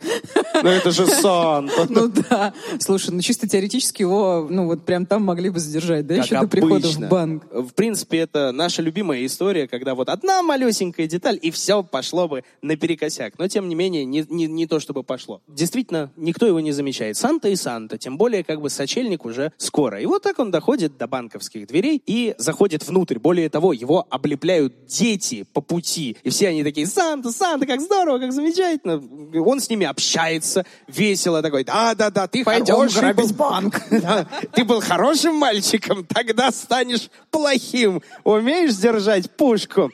Ну 0.55 0.69
это 0.69 0.91
же 0.91 1.07
Санта. 1.07 1.87
Ну 1.93 2.09
да. 2.09 2.55
Слушай, 2.79 3.11
ну 3.11 3.21
чисто 3.21 3.49
теоретически 3.49 4.03
его, 4.03 4.47
ну 4.49 4.67
вот 4.67 4.85
прям 4.85 5.05
там 5.07 5.25
могли 5.25 5.51
бы 5.51 5.61
задержать, 5.61 6.07
да, 6.07 6.17
Как 6.17 6.25
еще 6.25 6.41
до 6.41 6.49
прихода 6.49 6.89
в 6.89 6.99
банк. 7.09 7.45
В 7.51 7.71
принципе, 7.75 8.19
это 8.19 8.53
наша 8.53 8.83
любимая 8.83 9.25
история, 9.27 9.69
когда 9.69 9.95
вот 9.95 10.09
одна 10.09 10.43
малюсенькая 10.43 11.07
деталь, 11.07 11.39
и 11.41 11.51
все 11.51 11.83
пошло 11.83 12.29
бы 12.29 12.45
наперекосяк. 12.63 13.39
Но, 13.39 13.49
тем 13.49 13.69
не 13.69 13.75
менее, 13.75 14.05
не, 14.05 14.25
не, 14.29 14.47
не 14.47 14.67
то, 14.67 14.81
чтобы 14.81 15.03
пошло. 15.03 15.43
Действительно, 15.49 16.11
никто 16.17 16.47
его 16.47 16.61
не 16.61 16.73
замечает. 16.73 17.17
Санта 17.17 17.49
и 17.49 17.57
Санта, 17.57 17.99
тем 17.99 18.17
более, 18.17 18.45
как 18.45 18.61
бы 18.61 18.71
сочельник 18.71 19.25
уже 19.25 19.53
скоро. 19.59 20.01
И 20.01 20.07
вот 20.07 20.23
так 20.23 20.39
он 20.39 20.51
доходит 20.51 20.97
до 20.97 21.07
банковских 21.07 21.67
дверей 21.67 22.03
и 22.07 22.35
заходит 22.39 22.87
внутрь. 22.87 23.19
Более 23.19 23.49
того, 23.49 23.73
его 23.73 24.07
облепляют 24.09 24.87
дети 24.87 25.45
по 25.53 25.61
пути. 25.61 26.02
И 26.11 26.31
все 26.31 26.49
они 26.49 26.63
такие, 26.63 26.87
Санта, 26.87 27.31
Санта, 27.31 27.67
как 27.67 27.81
здорово, 27.81 28.19
как 28.19 28.33
замечательно. 28.33 29.03
Он 29.45 29.61
с 29.61 29.69
ними 29.69 29.87
общается, 29.87 30.65
весело 30.89 31.43
такой, 31.43 31.65
да-да-да, 31.65 32.27
ты 32.27 32.45
Пойдем 32.45 32.75
хороший 32.75 33.15
был». 33.15 33.29
банк. 33.33 33.81
Ты 34.55 34.65
был 34.65 34.81
хорошим 34.81 35.37
мальчиком, 35.37 36.05
тогда 36.05 36.51
станешь 36.51 37.09
плохим. 37.31 38.03
Умеешь 38.25 38.75
держать 38.77 39.31
пушку? 39.31 39.91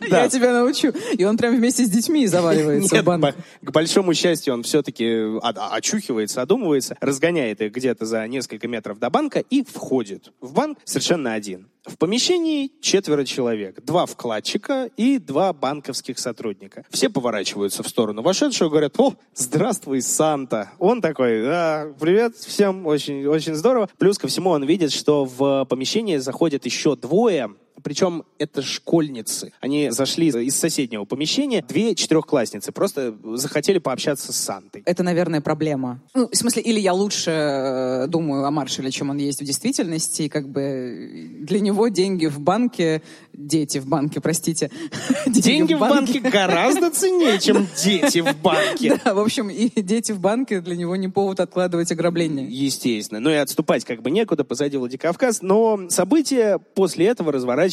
Да. 0.10 0.22
Я 0.24 0.28
тебя 0.28 0.52
научу. 0.52 0.92
И 1.16 1.24
он 1.24 1.36
прям 1.36 1.56
вместе 1.56 1.84
с 1.84 1.90
детьми 1.90 2.26
заваливается 2.26 2.94
Нет, 2.94 3.02
в 3.02 3.06
банк. 3.06 3.22
б- 3.24 3.34
к 3.62 3.70
большому 3.72 4.14
счастью, 4.14 4.52
он 4.54 4.62
все-таки 4.62 5.38
очухивается, 5.42 6.42
одумывается, 6.42 6.96
разгоняет 7.00 7.60
их 7.60 7.72
где-то 7.72 8.04
за 8.06 8.26
несколько 8.28 8.68
метров 8.68 8.98
до 8.98 9.10
банка 9.10 9.40
и 9.40 9.64
входит 9.64 10.32
в 10.40 10.52
банк 10.52 10.78
совершенно 10.84 11.32
один. 11.32 11.68
В 11.86 11.96
помещении 11.98 12.70
четверо 12.80 13.24
человек. 13.24 13.82
Два 13.84 14.06
вкладчика 14.06 14.90
и 14.96 15.18
два 15.18 15.52
банковских 15.52 16.18
сотрудника. 16.18 16.84
Все 16.90 17.08
поворачиваются 17.08 17.82
в 17.82 17.88
сторону 17.88 18.22
вошедшего, 18.22 18.68
говорят, 18.68 18.94
о, 18.98 19.14
здравствуй, 19.34 20.02
Санта. 20.02 20.70
Он 20.78 21.00
такой, 21.00 21.42
«Да, 21.42 21.86
привет 21.98 22.36
всем, 22.36 22.86
очень, 22.86 23.24
очень 23.26 23.54
здорово. 23.54 23.88
Плюс 23.98 24.18
ко 24.18 24.26
всему 24.28 24.50
он 24.50 24.64
видит, 24.64 24.92
что 24.92 25.24
в 25.24 25.64
помещение 25.64 26.20
заходят 26.20 26.64
еще 26.66 26.96
двое 26.96 27.50
причем 27.82 28.24
это 28.38 28.62
школьницы. 28.62 29.52
Они 29.60 29.90
зашли 29.90 30.28
из 30.28 30.56
соседнего 30.56 31.04
помещения, 31.04 31.62
две 31.66 31.94
четырехклассницы, 31.94 32.72
просто 32.72 33.14
захотели 33.34 33.78
пообщаться 33.78 34.32
с 34.32 34.36
Сантой. 34.36 34.82
Это, 34.86 35.02
наверное, 35.02 35.40
проблема. 35.40 36.00
Ну, 36.14 36.28
в 36.30 36.36
смысле, 36.36 36.62
или 36.62 36.80
я 36.80 36.92
лучше 36.92 37.30
э, 37.30 38.06
думаю 38.08 38.44
о 38.44 38.50
маршале, 38.50 38.90
чем 38.90 39.10
он 39.10 39.18
есть 39.18 39.40
в 39.40 39.44
действительности, 39.44 40.22
и 40.22 40.28
как 40.28 40.48
бы 40.48 40.60
э, 40.60 41.44
для 41.44 41.60
него 41.60 41.88
деньги 41.88 42.26
в 42.26 42.40
банке, 42.40 43.02
дети 43.32 43.78
в 43.78 43.86
банке, 43.86 44.20
простите. 44.20 44.70
Деньги 45.26 45.74
в 45.74 45.80
банке 45.80 46.20
гораздо 46.20 46.90
ценнее, 46.90 47.38
чем 47.38 47.66
дети 47.84 48.20
в 48.20 48.36
банке. 48.40 49.00
Да, 49.04 49.14
в 49.14 49.18
общем, 49.18 49.50
и 49.50 49.68
дети 49.82 50.12
в 50.12 50.20
банке 50.20 50.60
для 50.60 50.76
него 50.76 50.96
не 50.96 51.08
повод 51.08 51.40
откладывать 51.40 51.92
ограбление. 51.92 52.46
Естественно. 52.48 53.20
Ну 53.20 53.30
и 53.30 53.34
отступать 53.34 53.84
как 53.84 54.02
бы 54.02 54.10
некуда, 54.10 54.44
позади 54.44 54.76
Владикавказ. 54.76 55.42
Но 55.42 55.88
события 55.88 56.58
после 56.74 57.06
этого 57.06 57.32
разворачиваются 57.32 57.65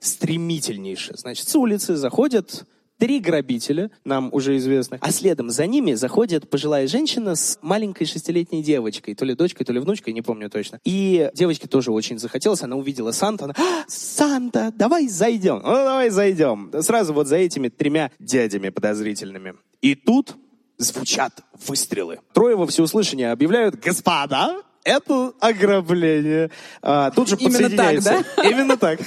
стремительнейше. 0.00 1.14
Значит, 1.16 1.48
с 1.48 1.54
улицы 1.56 1.96
заходят 1.96 2.64
три 2.98 3.20
грабителя, 3.20 3.90
нам 4.04 4.28
уже 4.32 4.56
известно, 4.56 4.98
а 5.00 5.10
следом 5.12 5.50
за 5.50 5.66
ними 5.66 5.94
заходит 5.94 6.50
пожилая 6.50 6.86
женщина 6.88 7.36
с 7.36 7.58
маленькой 7.62 8.06
шестилетней 8.06 8.62
девочкой, 8.62 9.14
то 9.14 9.24
ли 9.24 9.34
дочкой, 9.34 9.64
то 9.64 9.72
ли 9.72 9.78
внучкой, 9.78 10.12
не 10.12 10.22
помню 10.22 10.50
точно. 10.50 10.80
И 10.84 11.30
девочке 11.34 11.68
тоже 11.68 11.92
очень 11.92 12.18
захотелось, 12.18 12.62
она 12.62 12.76
увидела 12.76 13.12
Санту, 13.12 13.44
она, 13.44 13.54
«А, 13.56 13.84
Санта, 13.86 14.72
давай 14.74 15.08
зайдем, 15.08 15.60
ну 15.62 15.72
давай 15.72 16.10
зайдем. 16.10 16.72
Сразу 16.80 17.14
вот 17.14 17.28
за 17.28 17.36
этими 17.36 17.68
тремя 17.68 18.10
дядями 18.18 18.68
подозрительными. 18.68 19.54
И 19.80 19.94
тут 19.94 20.34
звучат 20.76 21.40
выстрелы. 21.66 22.20
Трое 22.32 22.56
во 22.56 22.66
всеуслышание 22.66 23.32
объявляют, 23.32 23.76
господа, 23.76 24.62
это 24.84 25.32
ограбление. 25.40 26.50
А, 26.82 27.10
тут 27.10 27.28
же 27.28 27.36
Именно 27.36 27.58
подсоединяется. 27.58 28.24
так, 28.36 28.44
Именно 28.44 28.76
так. 28.76 29.00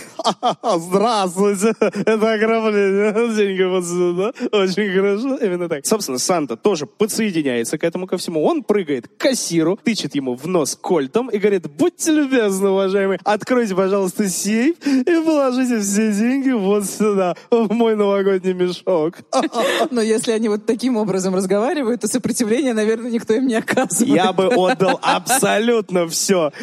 Здравствуйте, 0.78 1.74
это 1.80 2.34
ограбление. 2.34 3.36
Деньги 3.36 3.64
вот 3.64 3.86
сюда. 3.86 4.32
Очень 4.52 4.94
хорошо. 4.94 5.38
Именно 5.38 5.70
так. 5.70 5.86
Собственно, 5.86 6.20
Санта 6.20 6.56
тоже 6.56 6.86
подсоединяется 6.86 7.78
к 7.78 7.84
этому 7.84 8.08
ко 8.08 8.18
всему. 8.18 8.44
Он 8.44 8.64
прыгает 8.64 9.08
к 9.08 9.18
кассиру, 9.18 9.80
тычет 9.84 10.16
ему 10.16 10.36
в 10.36 10.48
нос 10.48 10.78
кольтом 10.80 11.30
и 11.30 11.38
говорит, 11.38 11.68
будьте 11.70 12.12
любезны, 12.12 12.70
уважаемый, 12.70 13.20
откройте, 13.24 13.76
пожалуйста, 13.76 14.30
сейф 14.30 14.76
и 14.86 15.26
положите 15.26 15.80
все 15.80 16.12
деньги 16.12 16.52
вот 16.52 16.86
сюда, 16.86 17.36
в 17.50 17.72
мой 17.74 17.96
новогодний 17.96 18.54
мешок. 18.54 19.18
Но 19.92 20.02
если 20.02 20.32
они 20.32 20.50
вот 20.50 20.66
таким 20.66 20.98
образом 20.98 21.34
разговаривают, 21.36 22.02
то 22.02 22.08
сопротивления, 22.08 22.74
наверное, 22.74 23.10
никто 23.10 23.34
им 23.34 23.48
не 23.48 23.56
оказывает. 23.56 24.16
Я 24.16 24.34
бы 24.34 24.48
отдал 24.48 25.00
абсолютно 25.02 25.61
все. 26.10 26.52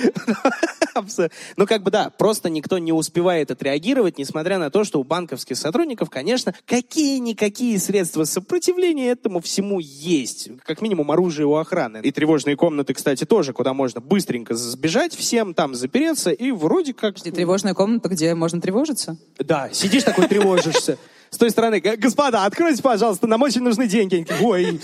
Ну, 1.56 1.66
как 1.66 1.82
бы 1.84 1.90
да, 1.90 2.10
просто 2.10 2.50
никто 2.50 2.78
не 2.78 2.92
успевает 2.92 3.52
отреагировать, 3.52 4.18
несмотря 4.18 4.58
на 4.58 4.68
то, 4.68 4.82
что 4.82 5.00
у 5.00 5.04
банковских 5.04 5.56
сотрудников, 5.56 6.10
конечно, 6.10 6.54
какие-никакие 6.66 7.78
средства 7.78 8.24
сопротивления 8.24 9.10
этому 9.10 9.40
всему 9.40 9.78
есть. 9.80 10.50
Как 10.64 10.80
минимум 10.80 11.10
оружие 11.12 11.46
у 11.46 11.54
охраны. 11.54 12.00
И 12.02 12.10
тревожные 12.10 12.56
комнаты, 12.56 12.94
кстати, 12.94 13.24
тоже, 13.24 13.52
куда 13.52 13.74
можно 13.74 14.00
быстренько 14.00 14.54
сбежать 14.54 15.14
всем, 15.14 15.54
там 15.54 15.74
запереться, 15.74 16.30
и 16.30 16.50
вроде 16.50 16.94
как... 16.94 17.16
И 17.24 17.30
тревожная 17.30 17.74
комната, 17.74 18.08
где 18.08 18.34
можно 18.34 18.60
тревожиться? 18.60 19.18
Да, 19.38 19.70
сидишь 19.72 20.02
такой, 20.02 20.26
тревожишься. 20.26 20.98
С 21.30 21.36
той 21.38 21.50
стороны, 21.50 21.80
«Г- 21.80 21.96
господа, 21.96 22.44
откройте, 22.44 22.82
пожалуйста, 22.82 23.26
нам 23.26 23.42
очень 23.42 23.62
нужны 23.62 23.86
деньги. 23.86 24.26
Ой, 24.40 24.80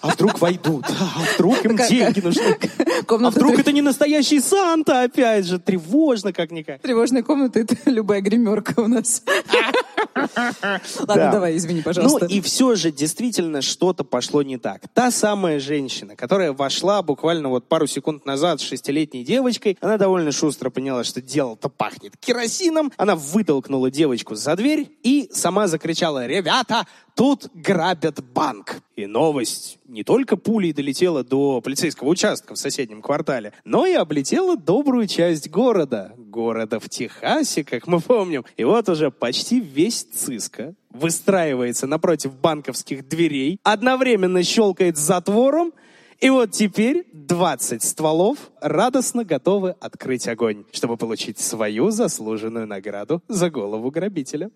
а 0.00 0.08
вдруг 0.08 0.40
войдут? 0.40 0.86
А 0.88 1.20
вдруг 1.34 1.64
им 1.64 1.76
деньги 1.76 2.20
нужны? 2.20 2.56
А 3.08 3.30
вдруг 3.30 3.58
это 3.58 3.72
не 3.72 3.80
настоящий 3.82 4.40
Санта, 4.40 5.02
опять 5.02 5.46
же? 5.46 5.58
Тревожно 5.58 6.32
как-никак. 6.32 6.80
Тревожная 6.82 7.22
комната— 7.22 7.60
это 7.60 7.74
любая 7.90 8.20
гримерка 8.20 8.80
у 8.80 8.86
нас. 8.86 9.22
Ладно, 10.24 10.80
Да. 11.06 11.32
давай, 11.32 11.56
извини, 11.56 11.82
пожалуйста. 11.82 12.26
Ну 12.28 12.30
и 12.30 12.40
все 12.40 12.74
же 12.74 12.90
действительно 12.90 13.62
что-то 13.62 14.04
пошло 14.04 14.42
не 14.42 14.58
так. 14.58 14.82
Та 14.94 15.10
самая 15.10 15.60
женщина, 15.60 16.16
которая 16.16 16.52
вошла 16.52 17.02
буквально 17.02 17.48
вот 17.48 17.68
пару 17.68 17.86
секунд 17.86 18.26
назад 18.26 18.60
с 18.60 18.64
шестилетней 18.64 19.24
девочкой, 19.24 19.76
она 19.80 19.98
довольно 19.98 20.32
шустро 20.32 20.70
поняла, 20.70 21.04
что 21.04 21.20
дело-то 21.20 21.68
пахнет 21.68 22.16
керосином. 22.16 22.92
Она 22.96 23.16
вытолкнула 23.16 23.90
девочку 23.90 24.34
за 24.34 24.56
дверь 24.56 24.88
и 25.02 25.28
сама 25.32 25.66
закричала, 25.66 26.26
ребята, 26.26 26.86
тут 27.14 27.48
грабят 27.54 28.22
банк. 28.32 28.80
И 28.96 29.06
новость 29.06 29.78
не 29.86 30.02
только 30.02 30.36
пулей 30.36 30.72
долетела 30.72 31.22
до 31.22 31.60
полицейского 31.60 32.08
участка 32.08 32.54
в 32.54 32.58
соседнем 32.58 33.00
квартале, 33.00 33.52
но 33.64 33.86
и 33.86 33.92
облетела 33.94 34.56
добрую 34.56 35.06
часть 35.06 35.48
города. 35.50 36.14
Города 36.28 36.78
в 36.78 36.88
Техасе, 36.88 37.64
как 37.64 37.86
мы 37.86 38.00
помним. 38.00 38.44
И 38.56 38.64
вот 38.64 38.88
уже 38.88 39.10
почти 39.10 39.60
весь 39.60 40.02
Циска 40.02 40.74
выстраивается 40.90 41.86
напротив 41.86 42.34
банковских 42.34 43.08
дверей, 43.08 43.58
одновременно 43.62 44.42
щелкает 44.42 44.96
затвором, 44.96 45.72
и 46.20 46.30
вот 46.30 46.50
теперь 46.50 47.06
20 47.12 47.82
стволов 47.82 48.38
радостно 48.60 49.24
готовы 49.24 49.76
открыть 49.80 50.26
огонь, 50.26 50.64
чтобы 50.72 50.96
получить 50.96 51.38
свою 51.38 51.90
заслуженную 51.90 52.66
награду 52.66 53.22
за 53.28 53.50
голову 53.50 53.90
грабителя. 53.90 54.50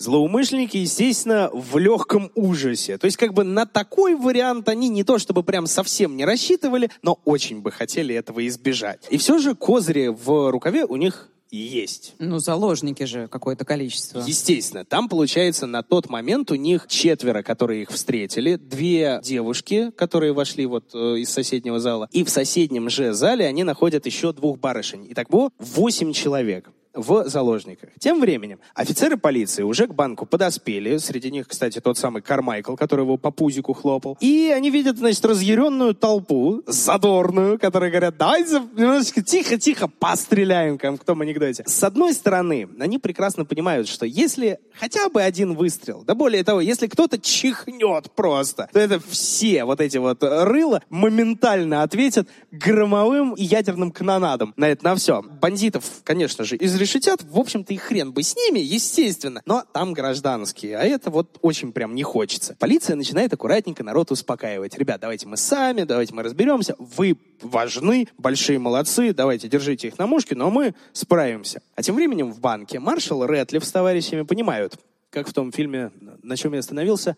Злоумышленники, 0.00 0.78
естественно, 0.78 1.50
в 1.52 1.76
легком 1.76 2.32
ужасе. 2.34 2.96
То 2.96 3.04
есть, 3.04 3.18
как 3.18 3.34
бы 3.34 3.44
на 3.44 3.66
такой 3.66 4.14
вариант 4.14 4.66
они 4.70 4.88
не 4.88 5.04
то 5.04 5.18
чтобы 5.18 5.42
прям 5.42 5.66
совсем 5.66 6.16
не 6.16 6.24
рассчитывали, 6.24 6.90
но 7.02 7.20
очень 7.26 7.60
бы 7.60 7.70
хотели 7.70 8.14
этого 8.14 8.46
избежать. 8.46 9.06
И 9.10 9.18
все 9.18 9.38
же 9.38 9.54
козыри 9.54 10.08
в 10.08 10.50
рукаве 10.50 10.86
у 10.86 10.96
них 10.96 11.28
есть. 11.50 12.14
Ну, 12.18 12.38
заложники 12.38 13.02
же 13.02 13.28
какое-то 13.28 13.66
количество. 13.66 14.20
Естественно, 14.26 14.86
там, 14.86 15.06
получается, 15.06 15.66
на 15.66 15.82
тот 15.82 16.08
момент 16.08 16.50
у 16.50 16.54
них 16.54 16.86
четверо, 16.88 17.42
которые 17.42 17.82
их 17.82 17.90
встретили, 17.90 18.56
две 18.56 19.20
девушки, 19.22 19.90
которые 19.96 20.32
вошли 20.32 20.64
вот 20.64 20.94
э, 20.94 21.18
из 21.18 21.28
соседнего 21.28 21.78
зала, 21.78 22.08
и 22.12 22.24
в 22.24 22.30
соседнем 22.30 22.88
же 22.88 23.12
зале 23.12 23.46
они 23.46 23.64
находят 23.64 24.06
еще 24.06 24.32
двух 24.32 24.58
барышень. 24.58 25.06
Итого 25.10 25.50
восемь 25.58 26.12
человек 26.14 26.70
в 26.94 27.28
заложниках. 27.28 27.90
Тем 27.98 28.20
временем 28.20 28.58
офицеры 28.74 29.16
полиции 29.16 29.62
уже 29.62 29.86
к 29.86 29.94
банку 29.94 30.26
подоспели. 30.26 30.96
Среди 30.96 31.30
них, 31.30 31.46
кстати, 31.46 31.80
тот 31.80 31.96
самый 31.98 32.22
Кармайкл, 32.22 32.74
который 32.74 33.02
его 33.02 33.16
по 33.16 33.30
пузику 33.30 33.72
хлопал. 33.72 34.16
И 34.20 34.52
они 34.54 34.70
видят, 34.70 34.98
значит, 34.98 35.24
разъяренную 35.24 35.94
толпу, 35.94 36.62
задорную, 36.66 37.58
которые 37.58 37.90
говорят, 37.90 38.16
давайте 38.16 38.62
немножечко 38.76 39.22
тихо-тихо 39.22 39.88
постреляем, 39.88 40.78
как 40.78 41.00
в 41.00 41.04
том 41.04 41.20
анекдоте. 41.20 41.62
С 41.66 41.84
одной 41.84 42.12
стороны, 42.12 42.68
они 42.80 42.98
прекрасно 42.98 43.44
понимают, 43.44 43.88
что 43.88 44.04
если 44.04 44.58
хотя 44.74 45.08
бы 45.08 45.22
один 45.22 45.54
выстрел, 45.54 46.02
да 46.04 46.14
более 46.14 46.42
того, 46.42 46.60
если 46.60 46.88
кто-то 46.88 47.18
чихнет 47.18 48.10
просто, 48.12 48.68
то 48.72 48.80
это 48.80 49.00
все 49.08 49.64
вот 49.64 49.80
эти 49.80 49.98
вот 49.98 50.22
рыла 50.22 50.82
моментально 50.88 51.82
ответят 51.82 52.28
громовым 52.50 53.34
и 53.34 53.44
ядерным 53.44 53.92
канонадом 53.92 54.54
на 54.56 54.68
это 54.68 54.84
на 54.84 54.96
все. 54.96 55.22
Бандитов, 55.22 55.84
конечно 56.04 56.44
же, 56.44 56.56
изрядно 56.56 56.79
изрешетят, 56.80 57.22
в 57.22 57.38
общем-то 57.38 57.74
и 57.74 57.76
хрен 57.76 58.12
бы 58.12 58.22
с 58.22 58.34
ними, 58.34 58.58
естественно. 58.58 59.42
Но 59.44 59.64
там 59.72 59.92
гражданские, 59.92 60.78
а 60.78 60.82
это 60.82 61.10
вот 61.10 61.38
очень 61.42 61.72
прям 61.72 61.94
не 61.94 62.02
хочется. 62.02 62.56
Полиция 62.58 62.96
начинает 62.96 63.32
аккуратненько 63.32 63.84
народ 63.84 64.10
успокаивать. 64.10 64.78
Ребят, 64.78 65.00
давайте 65.00 65.26
мы 65.28 65.36
сами, 65.36 65.82
давайте 65.82 66.14
мы 66.14 66.22
разберемся. 66.22 66.74
Вы 66.78 67.18
важны, 67.42 68.08
большие 68.16 68.58
молодцы, 68.58 69.12
давайте 69.12 69.48
держите 69.48 69.88
их 69.88 69.98
на 69.98 70.06
мушке, 70.06 70.34
но 70.34 70.50
мы 70.50 70.74
справимся. 70.92 71.60
А 71.74 71.82
тем 71.82 71.94
временем 71.96 72.32
в 72.32 72.40
банке 72.40 72.80
маршал 72.80 73.26
Рэтлиф 73.26 73.64
с 73.64 73.70
товарищами 73.72 74.22
понимают, 74.22 74.74
как 75.10 75.28
в 75.28 75.32
том 75.32 75.52
фильме, 75.52 75.90
на 76.22 76.36
чем 76.36 76.54
я 76.54 76.60
остановился, 76.60 77.16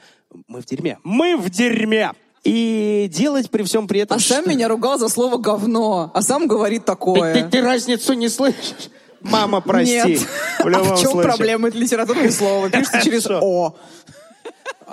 мы 0.49 0.61
в 0.61 0.67
дерьме. 0.67 0.99
Мы 1.05 1.37
в 1.37 1.51
дерьме! 1.51 2.13
И 2.43 3.09
делать 3.13 3.51
при 3.51 3.63
всем 3.63 3.87
при 3.87 4.01
этом... 4.01 4.17
А 4.17 4.21
сам 4.21 4.49
меня 4.49 4.67
ругал 4.67 4.99
за 4.99 5.09
слово 5.09 5.39
говно, 5.39 6.11
а 6.13 6.23
сам 6.23 6.49
говорит 6.49 6.85
такое. 6.85 7.35
Ты, 7.35 7.43
ты, 7.43 7.49
ты 7.51 7.61
разницу 7.61 8.15
не 8.15 8.29
слышишь? 8.29 8.91
Мама, 9.23 9.61
прости. 9.61 9.95
Нет. 9.95 10.21
В 10.63 10.69
любом 10.69 10.93
а 10.93 10.97
в 10.97 11.01
чем 11.01 11.13
случае. 11.13 11.31
проблема? 11.31 11.69
Это 11.69 11.79
литературное 11.79 12.31
слово. 12.31 12.71
Пишется 12.71 13.01
через. 13.05 13.27
О. 13.27 13.75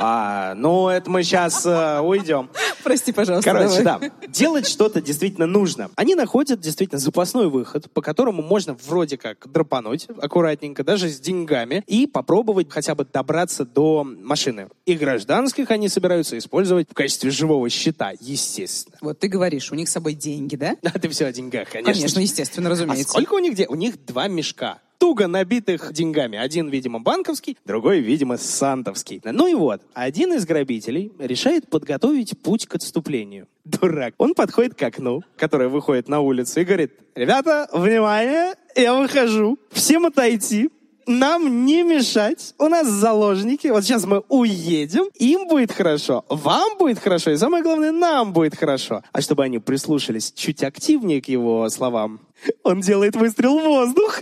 А, 0.02 0.54
ну, 0.56 0.88
это 0.88 1.10
мы 1.10 1.24
сейчас 1.24 1.66
уйдем. 1.66 2.50
Прости, 2.84 3.12
пожалуйста. 3.12 3.52
Короче, 3.52 3.82
давай. 3.84 4.10
да. 4.22 4.28
Делать 4.28 4.66
что-то 4.66 5.02
действительно 5.02 5.46
нужно. 5.46 5.90
Они 5.96 6.16
находят 6.16 6.62
действительно 6.62 7.00
запасной 7.00 7.50
выход, 7.50 7.92
по 7.92 8.02
которому 8.02 8.42
можно 8.42 8.78
вроде 8.88 9.18
как 9.18 9.52
драпануть 9.52 10.08
аккуратненько, 10.22 10.86
даже 10.86 11.10
с 11.10 11.20
деньгами, 11.20 11.84
и 11.86 12.08
попробовать 12.08 12.68
хотя 12.70 12.96
бы 12.96 13.06
добраться 13.12 13.66
до 13.66 14.06
машины. 14.06 14.70
И 14.86 14.94
гражданских 14.94 15.70
они 15.72 15.90
собираются 15.90 16.38
использовать 16.38 16.90
в 16.90 16.94
качестве 16.94 17.30
живого 17.30 17.70
щита, 17.70 18.14
естественно. 18.22 18.96
Вот 19.02 19.20
ты 19.20 19.28
говоришь, 19.28 19.70
у 19.72 19.76
них 19.76 19.90
с 19.90 19.92
собой 19.92 20.14
деньги, 20.14 20.56
да? 20.56 20.78
А 20.84 20.98
ты 20.98 21.10
все 21.10 21.26
о 21.26 21.34
деньгах, 21.34 21.70
конечно. 21.70 21.94
Конечно, 21.94 22.20
естественно, 22.20 22.70
А 22.70 22.72
разумеется. 22.72 23.12
сколько 23.12 23.34
у 23.34 23.40
них 23.40 23.54
где? 23.54 23.68
У 23.68 23.76
них 23.76 24.06
два 24.06 24.28
мешка. 24.30 24.80
Туго 25.00 25.28
набитых 25.28 25.94
деньгами. 25.94 26.38
Один, 26.38 26.68
видимо, 26.68 27.00
банковский, 27.00 27.58
другой, 27.66 28.02
видимо, 28.02 28.38
сантовский. 28.38 29.22
Ну 29.24 29.48
и 29.48 29.54
вот, 29.54 29.82
один 29.94 30.34
из 30.34 30.46
грабителей 30.46 31.14
решает 31.18 31.70
подготовить 31.70 32.38
путь 32.42 32.68
к 32.68 32.76
отступлению. 32.76 33.48
Дурак. 33.64 34.14
Он 34.18 34.34
подходит 34.34 34.76
к 34.76 34.84
окну, 34.84 35.24
которое 35.38 35.70
выходит 35.70 36.10
на 36.10 36.20
улицу, 36.20 36.60
и 36.60 36.66
говорит, 36.66 36.92
ребята, 37.16 37.70
внимание, 37.72 38.56
я 38.76 38.94
выхожу. 38.94 39.58
Всем 39.72 40.06
отойти. 40.06 40.70
Нам 41.08 41.66
не 41.66 41.82
мешать. 41.82 42.54
У 42.60 42.68
нас 42.68 42.86
заложники. 42.86 43.68
Вот 43.68 43.84
сейчас 43.84 44.06
мы 44.06 44.22
уедем. 44.28 45.06
Им 45.16 45.48
будет 45.48 45.72
хорошо. 45.72 46.26
Вам 46.28 46.78
будет 46.78 47.00
хорошо. 47.00 47.32
И 47.32 47.38
самое 47.38 47.64
главное, 47.64 47.92
нам 47.92 48.34
будет 48.34 48.56
хорошо. 48.56 49.02
А 49.12 49.22
чтобы 49.22 49.46
они 49.46 49.60
прислушались 49.60 50.32
чуть 50.34 50.62
активнее 50.62 51.22
к 51.22 51.30
его 51.30 51.68
словам, 51.70 52.20
он 52.64 52.82
делает 52.82 53.16
выстрел 53.16 53.60
в 53.60 53.64
воздух. 53.64 54.22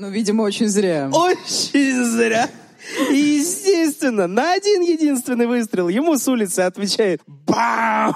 Ну, 0.00 0.08
видимо, 0.08 0.44
очень 0.44 0.66
зря. 0.68 1.10
Очень 1.12 2.06
зря. 2.06 2.48
И, 3.10 3.16
естественно, 3.16 4.26
на 4.26 4.52
один 4.52 4.82
единственный 4.82 5.46
выстрел 5.46 5.88
ему 5.88 6.16
с 6.16 6.26
улицы 6.28 6.60
отвечает 6.60 7.22
бам! 7.26 8.14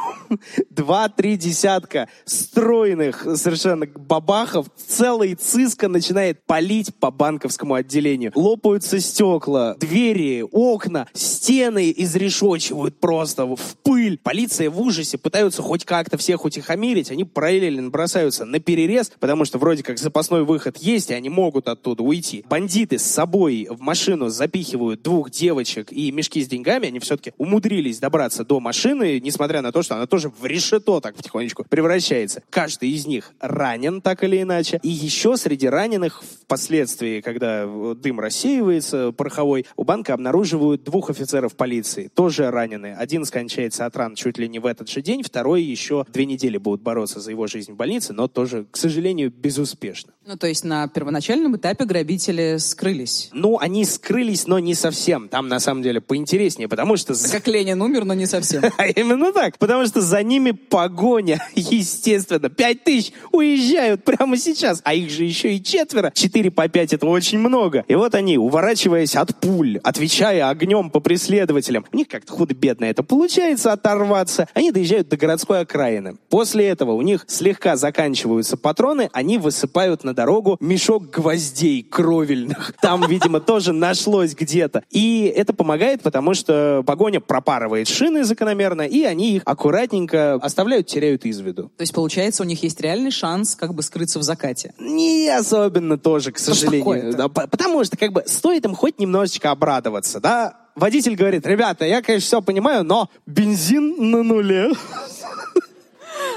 Два-три 0.70 1.36
десятка 1.36 2.08
стройных 2.24 3.26
совершенно 3.36 3.86
бабахов. 3.86 4.66
Целый 4.88 5.34
циска 5.34 5.88
начинает 5.88 6.44
палить 6.44 6.94
по 6.94 7.10
банковскому 7.10 7.74
отделению. 7.74 8.32
Лопаются 8.34 9.00
стекла, 9.00 9.74
двери, 9.74 10.42
окна, 10.42 11.06
стены 11.12 11.92
изрешочивают 11.96 12.98
просто 12.98 13.46
в 13.46 13.76
пыль. 13.82 14.18
Полиция 14.22 14.70
в 14.70 14.80
ужасе 14.80 15.18
пытаются 15.18 15.62
хоть 15.62 15.84
как-то 15.84 16.16
всех 16.16 16.44
утихомирить. 16.44 17.10
Они 17.10 17.24
параллельно 17.24 17.90
бросаются 17.90 18.44
на 18.44 18.58
перерез, 18.58 19.12
потому 19.20 19.44
что 19.44 19.58
вроде 19.58 19.82
как 19.82 19.98
запасной 19.98 20.44
выход 20.44 20.78
есть, 20.78 21.10
и 21.10 21.14
они 21.14 21.28
могут 21.28 21.68
оттуда 21.68 22.02
уйти. 22.02 22.44
Бандиты 22.48 22.98
с 22.98 23.04
собой 23.04 23.68
в 23.70 23.80
машину 23.80 24.28
запихивают 24.28 24.63
двух 25.02 25.30
девочек 25.30 25.92
и 25.92 26.10
мешки 26.10 26.42
с 26.42 26.48
деньгами. 26.48 26.88
Они 26.88 26.98
все-таки 26.98 27.32
умудрились 27.38 27.98
добраться 27.98 28.44
до 28.44 28.60
машины, 28.60 29.20
несмотря 29.20 29.62
на 29.62 29.72
то, 29.72 29.82
что 29.82 29.96
она 29.96 30.06
тоже 30.06 30.28
в 30.28 30.44
решето 30.44 31.00
так 31.00 31.14
потихонечку 31.16 31.64
превращается. 31.68 32.42
Каждый 32.50 32.90
из 32.90 33.06
них 33.06 33.32
ранен 33.40 34.00
так 34.00 34.24
или 34.24 34.40
иначе. 34.42 34.80
И 34.82 34.88
еще 34.88 35.36
среди 35.36 35.68
раненых 35.68 36.22
впоследствии, 36.42 37.20
когда 37.20 37.64
э, 37.66 37.94
дым 37.96 38.20
рассеивается 38.20 39.12
пороховой, 39.12 39.66
у 39.76 39.84
банка 39.84 40.14
обнаруживают 40.14 40.84
двух 40.84 41.10
офицеров 41.10 41.54
полиции, 41.56 42.10
тоже 42.14 42.50
ранены. 42.50 42.94
Один 42.98 43.24
скончается 43.24 43.86
от 43.86 43.96
ран 43.96 44.14
чуть 44.14 44.38
ли 44.38 44.48
не 44.48 44.58
в 44.58 44.66
этот 44.66 44.88
же 44.88 45.02
день, 45.02 45.22
второй 45.22 45.62
еще 45.62 46.04
две 46.08 46.26
недели 46.26 46.56
будут 46.56 46.82
бороться 46.82 47.20
за 47.20 47.30
его 47.30 47.46
жизнь 47.46 47.72
в 47.72 47.76
больнице, 47.76 48.12
но 48.12 48.28
тоже, 48.28 48.66
к 48.70 48.76
сожалению, 48.76 49.30
безуспешно. 49.30 50.12
Ну, 50.26 50.36
то 50.36 50.46
есть 50.46 50.64
на 50.64 50.88
первоначальном 50.88 51.56
этапе 51.56 51.84
грабители 51.84 52.56
скрылись. 52.58 53.30
Ну, 53.32 53.58
они 53.58 53.84
скрылись, 53.84 54.43
но 54.46 54.58
не 54.58 54.74
совсем. 54.74 55.28
Там, 55.28 55.48
на 55.48 55.60
самом 55.60 55.82
деле, 55.82 56.00
поинтереснее, 56.00 56.68
потому 56.68 56.96
что... 56.96 57.14
Как 57.30 57.46
Ленин 57.46 57.80
умер, 57.80 58.04
но 58.04 58.14
не 58.14 58.26
совсем. 58.26 58.62
А 58.76 58.86
именно 58.86 59.32
так. 59.32 59.58
Потому 59.58 59.86
что 59.86 60.00
за 60.00 60.22
ними 60.22 60.50
погоня, 60.50 61.46
естественно. 61.54 62.50
Пять 62.50 62.84
тысяч 62.84 63.12
уезжают 63.32 64.04
прямо 64.04 64.36
сейчас. 64.36 64.80
А 64.84 64.94
их 64.94 65.10
же 65.10 65.24
еще 65.24 65.54
и 65.54 65.62
четверо. 65.62 66.12
Четыре 66.14 66.50
по 66.50 66.68
пять 66.68 66.92
это 66.92 67.06
очень 67.06 67.38
много. 67.38 67.84
И 67.88 67.94
вот 67.94 68.14
они, 68.14 68.36
уворачиваясь 68.36 69.16
от 69.16 69.38
пуль, 69.40 69.78
отвечая 69.82 70.48
огнем 70.48 70.90
по 70.90 71.00
преследователям, 71.00 71.86
у 71.92 71.96
них 71.96 72.08
как-то 72.08 72.32
худо-бедно 72.32 72.84
это 72.84 73.02
получается 73.02 73.72
оторваться. 73.72 74.48
Они 74.54 74.70
доезжают 74.70 75.08
до 75.08 75.16
городской 75.16 75.60
окраины. 75.60 76.16
После 76.28 76.66
этого 76.66 76.92
у 76.92 77.02
них 77.02 77.24
слегка 77.28 77.76
заканчиваются 77.76 78.56
патроны, 78.56 79.08
они 79.12 79.38
высыпают 79.38 80.04
на 80.04 80.14
дорогу 80.14 80.56
мешок 80.60 81.10
гвоздей 81.10 81.82
кровельных. 81.82 82.74
Там, 82.80 83.06
видимо, 83.08 83.40
тоже 83.40 83.72
нашлось 83.72 84.33
где-то. 84.36 84.82
И 84.90 85.32
это 85.34 85.52
помогает, 85.52 86.02
потому 86.02 86.34
что 86.34 86.82
погоня 86.86 87.20
пропарывает 87.20 87.88
шины 87.88 88.24
закономерно, 88.24 88.82
и 88.82 89.02
они 89.04 89.36
их 89.36 89.42
аккуратненько 89.44 90.34
оставляют, 90.34 90.86
теряют 90.86 91.24
из 91.24 91.40
виду. 91.40 91.64
То 91.76 91.82
есть, 91.82 91.92
получается, 91.92 92.42
у 92.42 92.46
них 92.46 92.62
есть 92.62 92.80
реальный 92.80 93.10
шанс 93.10 93.54
как 93.56 93.74
бы 93.74 93.82
скрыться 93.82 94.18
в 94.18 94.22
закате. 94.22 94.74
Не 94.78 95.28
особенно 95.28 95.98
тоже, 95.98 96.32
к 96.32 96.38
сожалению. 96.38 97.14
Да, 97.16 97.28
по- 97.28 97.46
потому 97.46 97.82
что 97.84 97.96
как 97.96 98.12
бы 98.12 98.24
стоит 98.26 98.64
им 98.64 98.74
хоть 98.74 98.98
немножечко 98.98 99.50
обрадоваться, 99.50 100.20
да? 100.20 100.56
Водитель 100.74 101.14
говорит, 101.14 101.46
ребята, 101.46 101.84
я, 101.84 102.02
конечно, 102.02 102.26
все 102.26 102.42
понимаю, 102.42 102.82
но 102.84 103.08
бензин 103.26 104.10
на 104.10 104.22
нуле. 104.22 104.70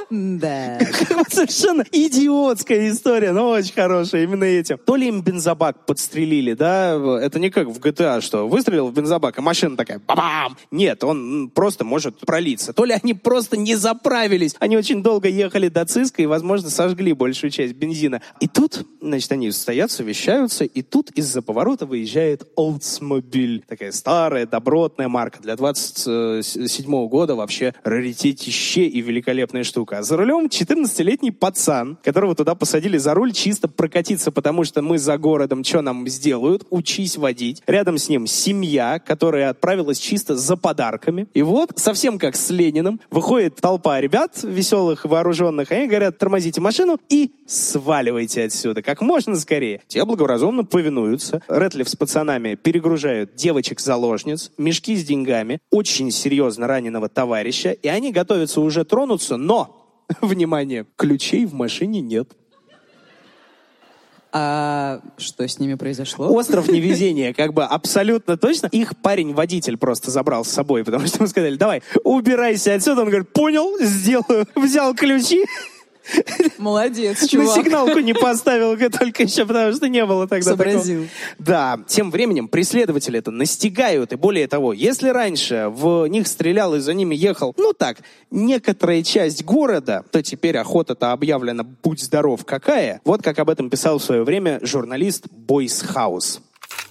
Да. 0.09 0.79
Совершенно 1.29 1.83
идиотская 1.91 2.89
история, 2.89 3.31
но 3.31 3.49
очень 3.49 3.73
хорошая 3.73 4.23
именно 4.23 4.45
этим. 4.45 4.77
То 4.77 4.95
ли 4.95 5.07
им 5.07 5.21
бензобак 5.21 5.85
подстрелили, 5.85 6.53
да, 6.53 6.93
это 7.21 7.39
не 7.39 7.49
как 7.49 7.67
в 7.67 7.79
GTA, 7.79 8.21
что 8.21 8.47
выстрелил 8.47 8.87
в 8.87 8.93
бензобак, 8.93 9.37
а 9.37 9.41
машина 9.41 9.75
такая 9.75 9.99
бабам! 9.99 10.57
Нет, 10.71 11.03
он 11.03 11.49
просто 11.49 11.83
может 11.83 12.19
пролиться. 12.19 12.73
То 12.73 12.85
ли 12.85 12.93
они 13.01 13.13
просто 13.13 13.57
не 13.57 13.75
заправились, 13.75 14.55
они 14.59 14.77
очень 14.77 15.03
долго 15.03 15.27
ехали 15.27 15.67
до 15.67 15.85
Циска 15.85 16.21
и, 16.21 16.25
возможно, 16.25 16.69
сожгли 16.69 17.13
большую 17.13 17.51
часть 17.51 17.73
бензина. 17.73 18.21
И 18.39 18.47
тут, 18.47 18.85
значит, 19.01 19.31
они 19.31 19.51
стоят, 19.51 19.91
совещаются, 19.91 20.63
и 20.63 20.81
тут 20.81 21.11
из-за 21.11 21.41
поворота 21.41 21.85
выезжает 21.85 22.47
Oldsmobile. 22.57 23.63
Такая 23.67 23.91
старая, 23.91 24.45
добротная 24.45 25.07
марка. 25.07 25.41
Для 25.41 25.55
27 25.55 27.07
года 27.07 27.35
вообще 27.35 27.73
раритетище 27.83 28.85
и 28.85 29.01
великолепная 29.01 29.63
штука. 29.63 29.76
А 29.91 30.01
за 30.01 30.17
рулем 30.17 30.47
14-летний 30.47 31.31
пацан, 31.31 31.97
которого 32.03 32.35
туда 32.35 32.55
посадили 32.55 32.97
за 32.97 33.13
руль 33.13 33.31
чисто 33.31 33.67
прокатиться, 33.67 34.31
потому 34.31 34.63
что 34.63 34.81
мы 34.81 34.97
за 34.97 35.17
городом, 35.17 35.63
что 35.63 35.81
нам 35.81 36.07
сделают? 36.07 36.65
Учись 36.69 37.17
водить. 37.17 37.61
Рядом 37.67 37.97
с 37.97 38.09
ним 38.09 38.27
семья, 38.27 38.99
которая 38.99 39.49
отправилась 39.49 39.99
чисто 39.99 40.35
за 40.35 40.57
подарками. 40.57 41.27
И 41.33 41.41
вот, 41.41 41.71
совсем 41.75 42.17
как 42.17 42.35
с 42.35 42.49
Лениным, 42.49 42.99
выходит 43.11 43.55
толпа 43.55 44.01
ребят 44.01 44.39
веселых, 44.43 45.05
вооруженных, 45.05 45.71
они 45.71 45.87
говорят, 45.87 46.17
тормозите 46.17 46.61
машину 46.61 46.99
и 47.09 47.31
сваливайте 47.45 48.43
отсюда 48.43 48.81
как 48.81 49.01
можно 49.01 49.35
скорее. 49.35 49.81
Те 49.87 50.03
благоразумно 50.05 50.63
повинуются. 50.63 51.41
Рэтлиф 51.47 51.89
с 51.89 51.95
пацанами 51.95 52.55
перегружают 52.55 53.35
девочек-заложниц, 53.35 54.51
мешки 54.57 54.95
с 54.95 55.03
деньгами, 55.03 55.59
очень 55.71 56.11
серьезно 56.11 56.67
раненого 56.67 57.09
товарища, 57.09 57.71
и 57.71 57.87
они 57.87 58.11
готовятся 58.11 58.61
уже 58.61 58.85
тронуться, 58.85 59.37
но, 59.37 59.66
внимание, 60.21 60.85
ключей 60.95 61.45
в 61.45 61.53
машине 61.53 62.01
нет. 62.01 62.31
А 64.33 64.99
что 65.17 65.47
с 65.47 65.57
ними 65.57 65.75
произошло? 65.75 66.31
Остров 66.31 66.67
невезения, 66.71 67.33
как 67.33 67.53
бы 67.53 67.63
абсолютно 67.63 68.37
точно. 68.37 68.67
Их 68.67 68.97
парень-водитель 68.97 69.77
просто 69.77 70.11
забрал 70.11 70.43
с 70.43 70.49
собой, 70.49 70.83
потому 70.83 71.07
что 71.07 71.19
ему 71.19 71.27
сказали, 71.27 71.55
давай, 71.55 71.81
убирайся 72.03 72.73
отсюда. 72.75 73.01
Он 73.01 73.09
говорит, 73.09 73.31
понял, 73.31 73.77
сделаю. 73.79 74.45
Взял 74.55 74.93
ключи 74.95 75.43
Молодец, 76.57 77.21
На 77.21 77.27
чувак. 77.27 77.55
сигналку 77.55 77.99
не 77.99 78.13
поставил 78.13 78.77
только 78.89 79.23
еще, 79.23 79.45
потому 79.45 79.73
что 79.73 79.87
не 79.87 80.05
было 80.05 80.27
тогда 80.27 80.45
Сообразил. 80.51 81.03
такого. 81.03 81.09
Да, 81.39 81.79
тем 81.87 82.11
временем 82.11 82.47
преследователи 82.47 83.19
это 83.19 83.31
настигают, 83.31 84.13
и 84.13 84.15
более 84.15 84.47
того, 84.47 84.73
если 84.73 85.09
раньше 85.09 85.67
в 85.69 86.07
них 86.07 86.27
стрелял 86.27 86.75
и 86.75 86.79
за 86.79 86.93
ними 86.93 87.15
ехал, 87.15 87.53
ну 87.57 87.73
так, 87.73 87.97
некоторая 88.31 89.03
часть 89.03 89.43
города, 89.43 90.03
то 90.11 90.21
теперь 90.23 90.57
охота-то 90.57 91.11
объявлена 91.11 91.63
«Будь 91.83 92.01
здоров, 92.01 92.45
какая!» 92.45 93.01
Вот 93.03 93.21
как 93.21 93.39
об 93.39 93.49
этом 93.49 93.69
писал 93.69 93.99
в 93.99 94.03
свое 94.03 94.23
время 94.23 94.59
журналист 94.63 95.25
Бойс 95.31 95.81
Хаус. 95.81 96.41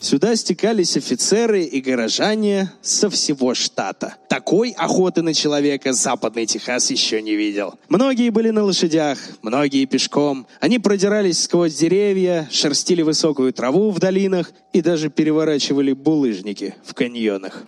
Сюда 0.01 0.37
стекались 0.37 0.97
офицеры 0.97 1.65
и 1.65 1.81
горожане 1.81 2.71
со 2.81 3.11
всего 3.11 3.55
штата. 3.55 4.17
Такой 4.29 4.71
охоты 4.71 5.23
на 5.23 5.35
человека 5.35 5.93
западный 5.93 6.47
Техас 6.47 6.91
еще 6.91 7.21
не 7.23 7.35
видел. 7.35 7.75
Многие 7.89 8.31
были 8.31 8.51
на 8.51 8.63
лошадях, 8.63 9.19
многие 9.43 9.85
пешком. 9.87 10.47
Они 10.61 10.79
продирались 10.79 11.43
сквозь 11.43 11.75
деревья, 11.75 12.49
шерстили 12.53 13.03
высокую 13.03 13.53
траву 13.53 13.91
в 13.91 13.99
долинах 13.99 14.53
и 14.73 14.81
даже 14.81 15.09
переворачивали 15.09 15.93
булыжники 15.93 16.75
в 16.85 16.95
каньонах. 16.95 17.65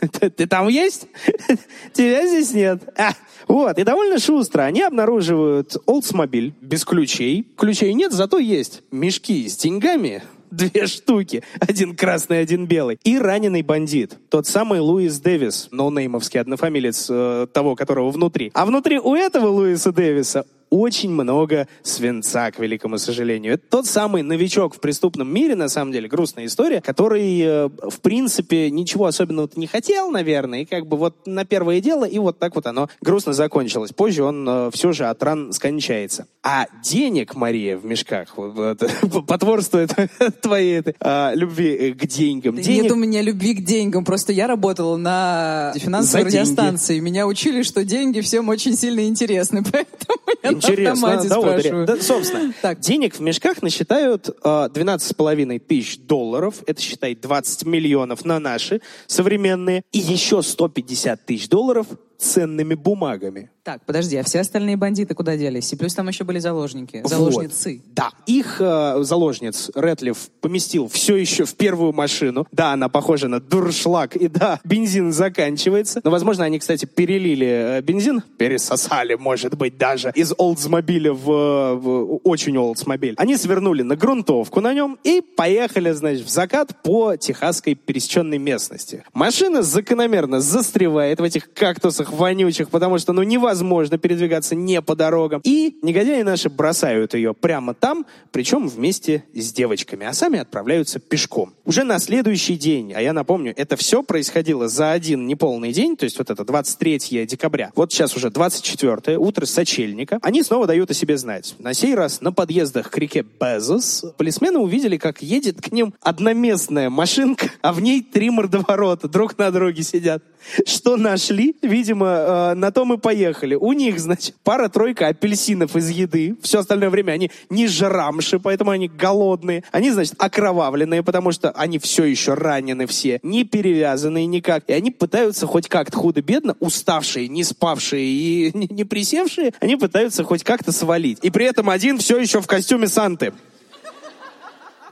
Ты, 0.20 0.46
там 0.46 0.68
есть? 0.68 1.06
Тебя 1.92 2.26
здесь 2.26 2.52
нет. 2.52 2.82
А, 2.96 3.12
вот, 3.48 3.78
и 3.78 3.84
довольно 3.84 4.18
шустро 4.18 4.62
они 4.62 4.82
обнаруживают 4.82 5.76
Oldsmobile 5.86 6.52
без 6.60 6.84
ключей. 6.84 7.46
Ключей 7.56 7.92
нет, 7.94 8.12
зато 8.12 8.38
есть 8.38 8.82
мешки 8.90 9.48
с 9.48 9.56
деньгами, 9.56 10.22
две 10.50 10.86
штуки, 10.86 11.42
один 11.60 11.96
красный, 11.96 12.40
один 12.40 12.66
белый, 12.66 12.98
и 13.04 13.18
раненый 13.18 13.62
бандит, 13.62 14.18
тот 14.28 14.46
самый 14.46 14.80
Луис 14.80 15.18
Дэвис, 15.20 15.68
ноунеймовский 15.70 16.40
однофамилец 16.40 17.08
э, 17.10 17.46
того, 17.52 17.76
которого 17.76 18.10
внутри. 18.10 18.50
А 18.54 18.66
внутри 18.66 18.98
у 18.98 19.14
этого 19.14 19.48
Луиса 19.48 19.92
Дэвиса 19.92 20.46
очень 20.70 21.10
много 21.10 21.68
свинца, 21.82 22.50
к 22.50 22.58
великому 22.58 22.98
сожалению. 22.98 23.54
Это 23.54 23.64
тот 23.68 23.86
самый 23.86 24.22
новичок 24.22 24.74
в 24.74 24.80
преступном 24.80 25.32
мире, 25.32 25.54
на 25.54 25.68
самом 25.68 25.92
деле, 25.92 26.08
грустная 26.08 26.46
история, 26.46 26.80
который, 26.80 27.40
э, 27.40 27.68
в 27.68 28.00
принципе, 28.00 28.70
ничего 28.70 29.06
особенного 29.06 29.48
не 29.56 29.66
хотел, 29.66 30.10
наверное, 30.10 30.62
и 30.62 30.64
как 30.64 30.86
бы 30.86 30.96
вот 30.96 31.26
на 31.26 31.44
первое 31.44 31.80
дело, 31.80 32.04
и 32.04 32.18
вот 32.18 32.38
так 32.38 32.54
вот 32.54 32.66
оно 32.66 32.88
грустно 33.00 33.32
закончилось. 33.32 33.92
Позже 33.92 34.24
он 34.24 34.46
э, 34.48 34.70
все 34.72 34.92
же 34.92 35.06
от 35.06 35.22
ран 35.22 35.52
скончается. 35.52 36.26
А 36.42 36.66
денег, 36.82 37.34
Мария, 37.34 37.76
в 37.76 37.84
мешках, 37.84 38.36
вот, 38.36 38.82
потворствует 39.26 39.90
твоей 40.42 40.78
этой, 40.78 40.94
а, 41.00 41.32
любви 41.34 41.68
э, 41.70 41.92
к 41.92 42.06
деньгам. 42.06 42.56
Денег 42.56 42.84
Нет 42.84 42.92
у 42.92 42.96
меня 42.96 43.22
любви 43.22 43.54
к 43.54 43.64
деньгам. 43.64 44.04
Просто 44.04 44.32
я 44.32 44.46
работала 44.46 44.96
на 44.96 45.72
финансовой 45.76 46.26
радиостанции. 46.26 47.00
Меня 47.00 47.26
учили, 47.26 47.62
что 47.62 47.84
деньги 47.84 48.20
всем 48.20 48.48
очень 48.48 48.76
сильно 48.76 49.06
интересны. 49.06 49.62
Поэтому 49.72 50.18
я 50.42 50.55
Интересно, 50.56 51.08
да, 51.08 51.14
Одри? 51.18 51.28
спрашиваю. 51.28 51.86
Да, 51.86 52.00
собственно, 52.00 52.54
Так. 52.62 52.80
денег 52.80 53.14
в 53.16 53.20
мешках 53.20 53.62
насчитают 53.62 54.28
э, 54.28 54.32
12,5 54.48 55.58
тысяч 55.60 55.98
долларов, 55.98 56.56
это 56.66 56.80
считай 56.80 57.14
20 57.14 57.64
миллионов 57.66 58.24
на 58.24 58.38
наши 58.38 58.80
современные, 59.06 59.82
и 59.92 59.98
еще 59.98 60.42
150 60.42 61.24
тысяч 61.26 61.48
долларов 61.48 61.86
ценными 62.18 62.74
бумагами. 62.74 63.50
Так, 63.66 63.84
подожди, 63.84 64.16
а 64.16 64.22
все 64.22 64.38
остальные 64.38 64.76
бандиты 64.76 65.16
куда 65.16 65.36
делись? 65.36 65.72
И 65.72 65.76
плюс 65.76 65.92
там 65.92 66.06
еще 66.06 66.22
были 66.22 66.38
заложники, 66.38 67.00
Вот. 67.02 67.10
заложницы. 67.10 67.82
Да. 67.96 68.10
Их 68.24 68.60
э, 68.60 68.98
заложниц 69.00 69.72
Рэтлиф 69.74 70.30
поместил 70.40 70.86
все 70.86 71.16
еще 71.16 71.44
в 71.46 71.56
первую 71.56 71.92
машину. 71.92 72.46
Да, 72.52 72.74
она 72.74 72.88
похожа 72.88 73.26
на 73.26 73.40
дуршлаг. 73.40 74.14
И 74.14 74.28
да, 74.28 74.60
бензин 74.62 75.12
заканчивается. 75.12 76.00
Но, 76.04 76.12
возможно, 76.12 76.44
они, 76.44 76.60
кстати, 76.60 76.84
перелили 76.84 77.78
э, 77.78 77.80
бензин. 77.82 78.22
Пересосали, 78.38 79.14
может 79.14 79.56
быть, 79.56 79.76
даже 79.76 80.12
из 80.14 80.32
Олдсмобиля 80.38 81.12
в, 81.12 81.74
в 81.74 82.20
очень 82.22 82.56
Олдсмобиль. 82.56 83.14
Они 83.16 83.36
свернули 83.36 83.82
на 83.82 83.96
грунтовку 83.96 84.60
на 84.60 84.74
нем 84.74 84.96
и 85.02 85.20
поехали, 85.20 85.90
значит, 85.90 86.24
в 86.24 86.30
закат 86.30 86.84
по 86.84 87.16
техасской 87.16 87.74
пересеченной 87.74 88.38
местности. 88.38 89.02
Машина 89.12 89.62
закономерно 89.62 90.40
застревает 90.40 91.18
в 91.18 91.24
этих 91.24 91.52
кактусах 91.52 92.12
вонючих, 92.12 92.70
потому 92.70 92.98
что, 92.98 93.12
ну, 93.12 93.24
невозможно 93.24 93.55
передвигаться 93.98 94.54
не 94.54 94.80
по 94.82 94.94
дорогам. 94.94 95.40
И 95.44 95.78
негодяи 95.82 96.22
наши 96.22 96.48
бросают 96.48 97.14
ее 97.14 97.34
прямо 97.34 97.74
там, 97.74 98.06
причем 98.32 98.68
вместе 98.68 99.24
с 99.34 99.52
девочками, 99.52 100.06
а 100.06 100.12
сами 100.12 100.38
отправляются 100.38 100.98
пешком. 100.98 101.54
Уже 101.64 101.84
на 101.84 101.98
следующий 101.98 102.56
день, 102.56 102.92
а 102.94 103.00
я 103.00 103.12
напомню, 103.12 103.52
это 103.56 103.76
все 103.76 104.02
происходило 104.02 104.68
за 104.68 104.92
один 104.92 105.26
неполный 105.26 105.72
день, 105.72 105.96
то 105.96 106.04
есть 106.04 106.18
вот 106.18 106.30
это 106.30 106.44
23 106.44 107.26
декабря. 107.26 107.72
Вот 107.74 107.92
сейчас 107.92 108.16
уже 108.16 108.30
24 108.30 109.18
утро 109.18 109.46
сочельника. 109.46 110.18
Они 110.22 110.42
снова 110.42 110.66
дают 110.66 110.90
о 110.90 110.94
себе 110.94 111.16
знать. 111.16 111.54
На 111.58 111.74
сей 111.74 111.94
раз 111.94 112.20
на 112.20 112.32
подъездах 112.32 112.90
к 112.90 112.98
реке 112.98 113.24
Безос 113.40 114.04
полисмены 114.16 114.58
увидели, 114.58 114.96
как 114.96 115.22
едет 115.22 115.60
к 115.60 115.72
ним 115.72 115.94
одноместная 116.00 116.90
машинка, 116.90 117.50
а 117.62 117.72
в 117.72 117.80
ней 117.80 118.02
три 118.02 118.30
мордоворота 118.30 119.08
друг 119.08 119.38
на 119.38 119.50
друге 119.50 119.82
сидят. 119.82 120.22
Что 120.66 120.96
нашли? 120.96 121.56
Видимо, 121.62 122.06
э, 122.06 122.54
на 122.54 122.70
том 122.70 122.92
и 122.94 122.98
поехали. 122.98 123.54
У 123.54 123.72
них, 123.72 123.98
значит, 123.98 124.34
пара-тройка 124.44 125.08
апельсинов 125.08 125.76
из 125.76 125.88
еды. 125.90 126.36
Все 126.42 126.60
остальное 126.60 126.90
время 126.90 127.12
они 127.12 127.30
не 127.50 127.66
жрамши, 127.66 128.38
поэтому 128.38 128.70
они 128.70 128.88
голодные. 128.88 129.64
Они, 129.72 129.90
значит, 129.90 130.14
окровавленные, 130.18 131.02
потому 131.02 131.32
что 131.32 131.50
они 131.50 131.78
все 131.78 132.04
еще 132.04 132.34
ранены 132.34 132.86
все, 132.86 133.18
не 133.22 133.44
перевязанные 133.44 134.26
никак. 134.26 134.64
И 134.68 134.72
они 134.72 134.90
пытаются 134.90 135.46
хоть 135.46 135.68
как-то 135.68 135.96
худо-бедно, 135.98 136.56
уставшие, 136.60 137.28
не 137.28 137.44
спавшие 137.44 138.04
и 138.06 138.50
не 138.72 138.84
присевшие, 138.84 139.52
они 139.60 139.76
пытаются 139.76 140.24
хоть 140.24 140.44
как-то 140.44 140.72
свалить. 140.72 141.18
И 141.22 141.30
при 141.30 141.46
этом 141.46 141.70
один 141.70 141.98
все 141.98 142.18
еще 142.18 142.40
в 142.40 142.46
костюме 142.46 142.88
Санты 142.88 143.32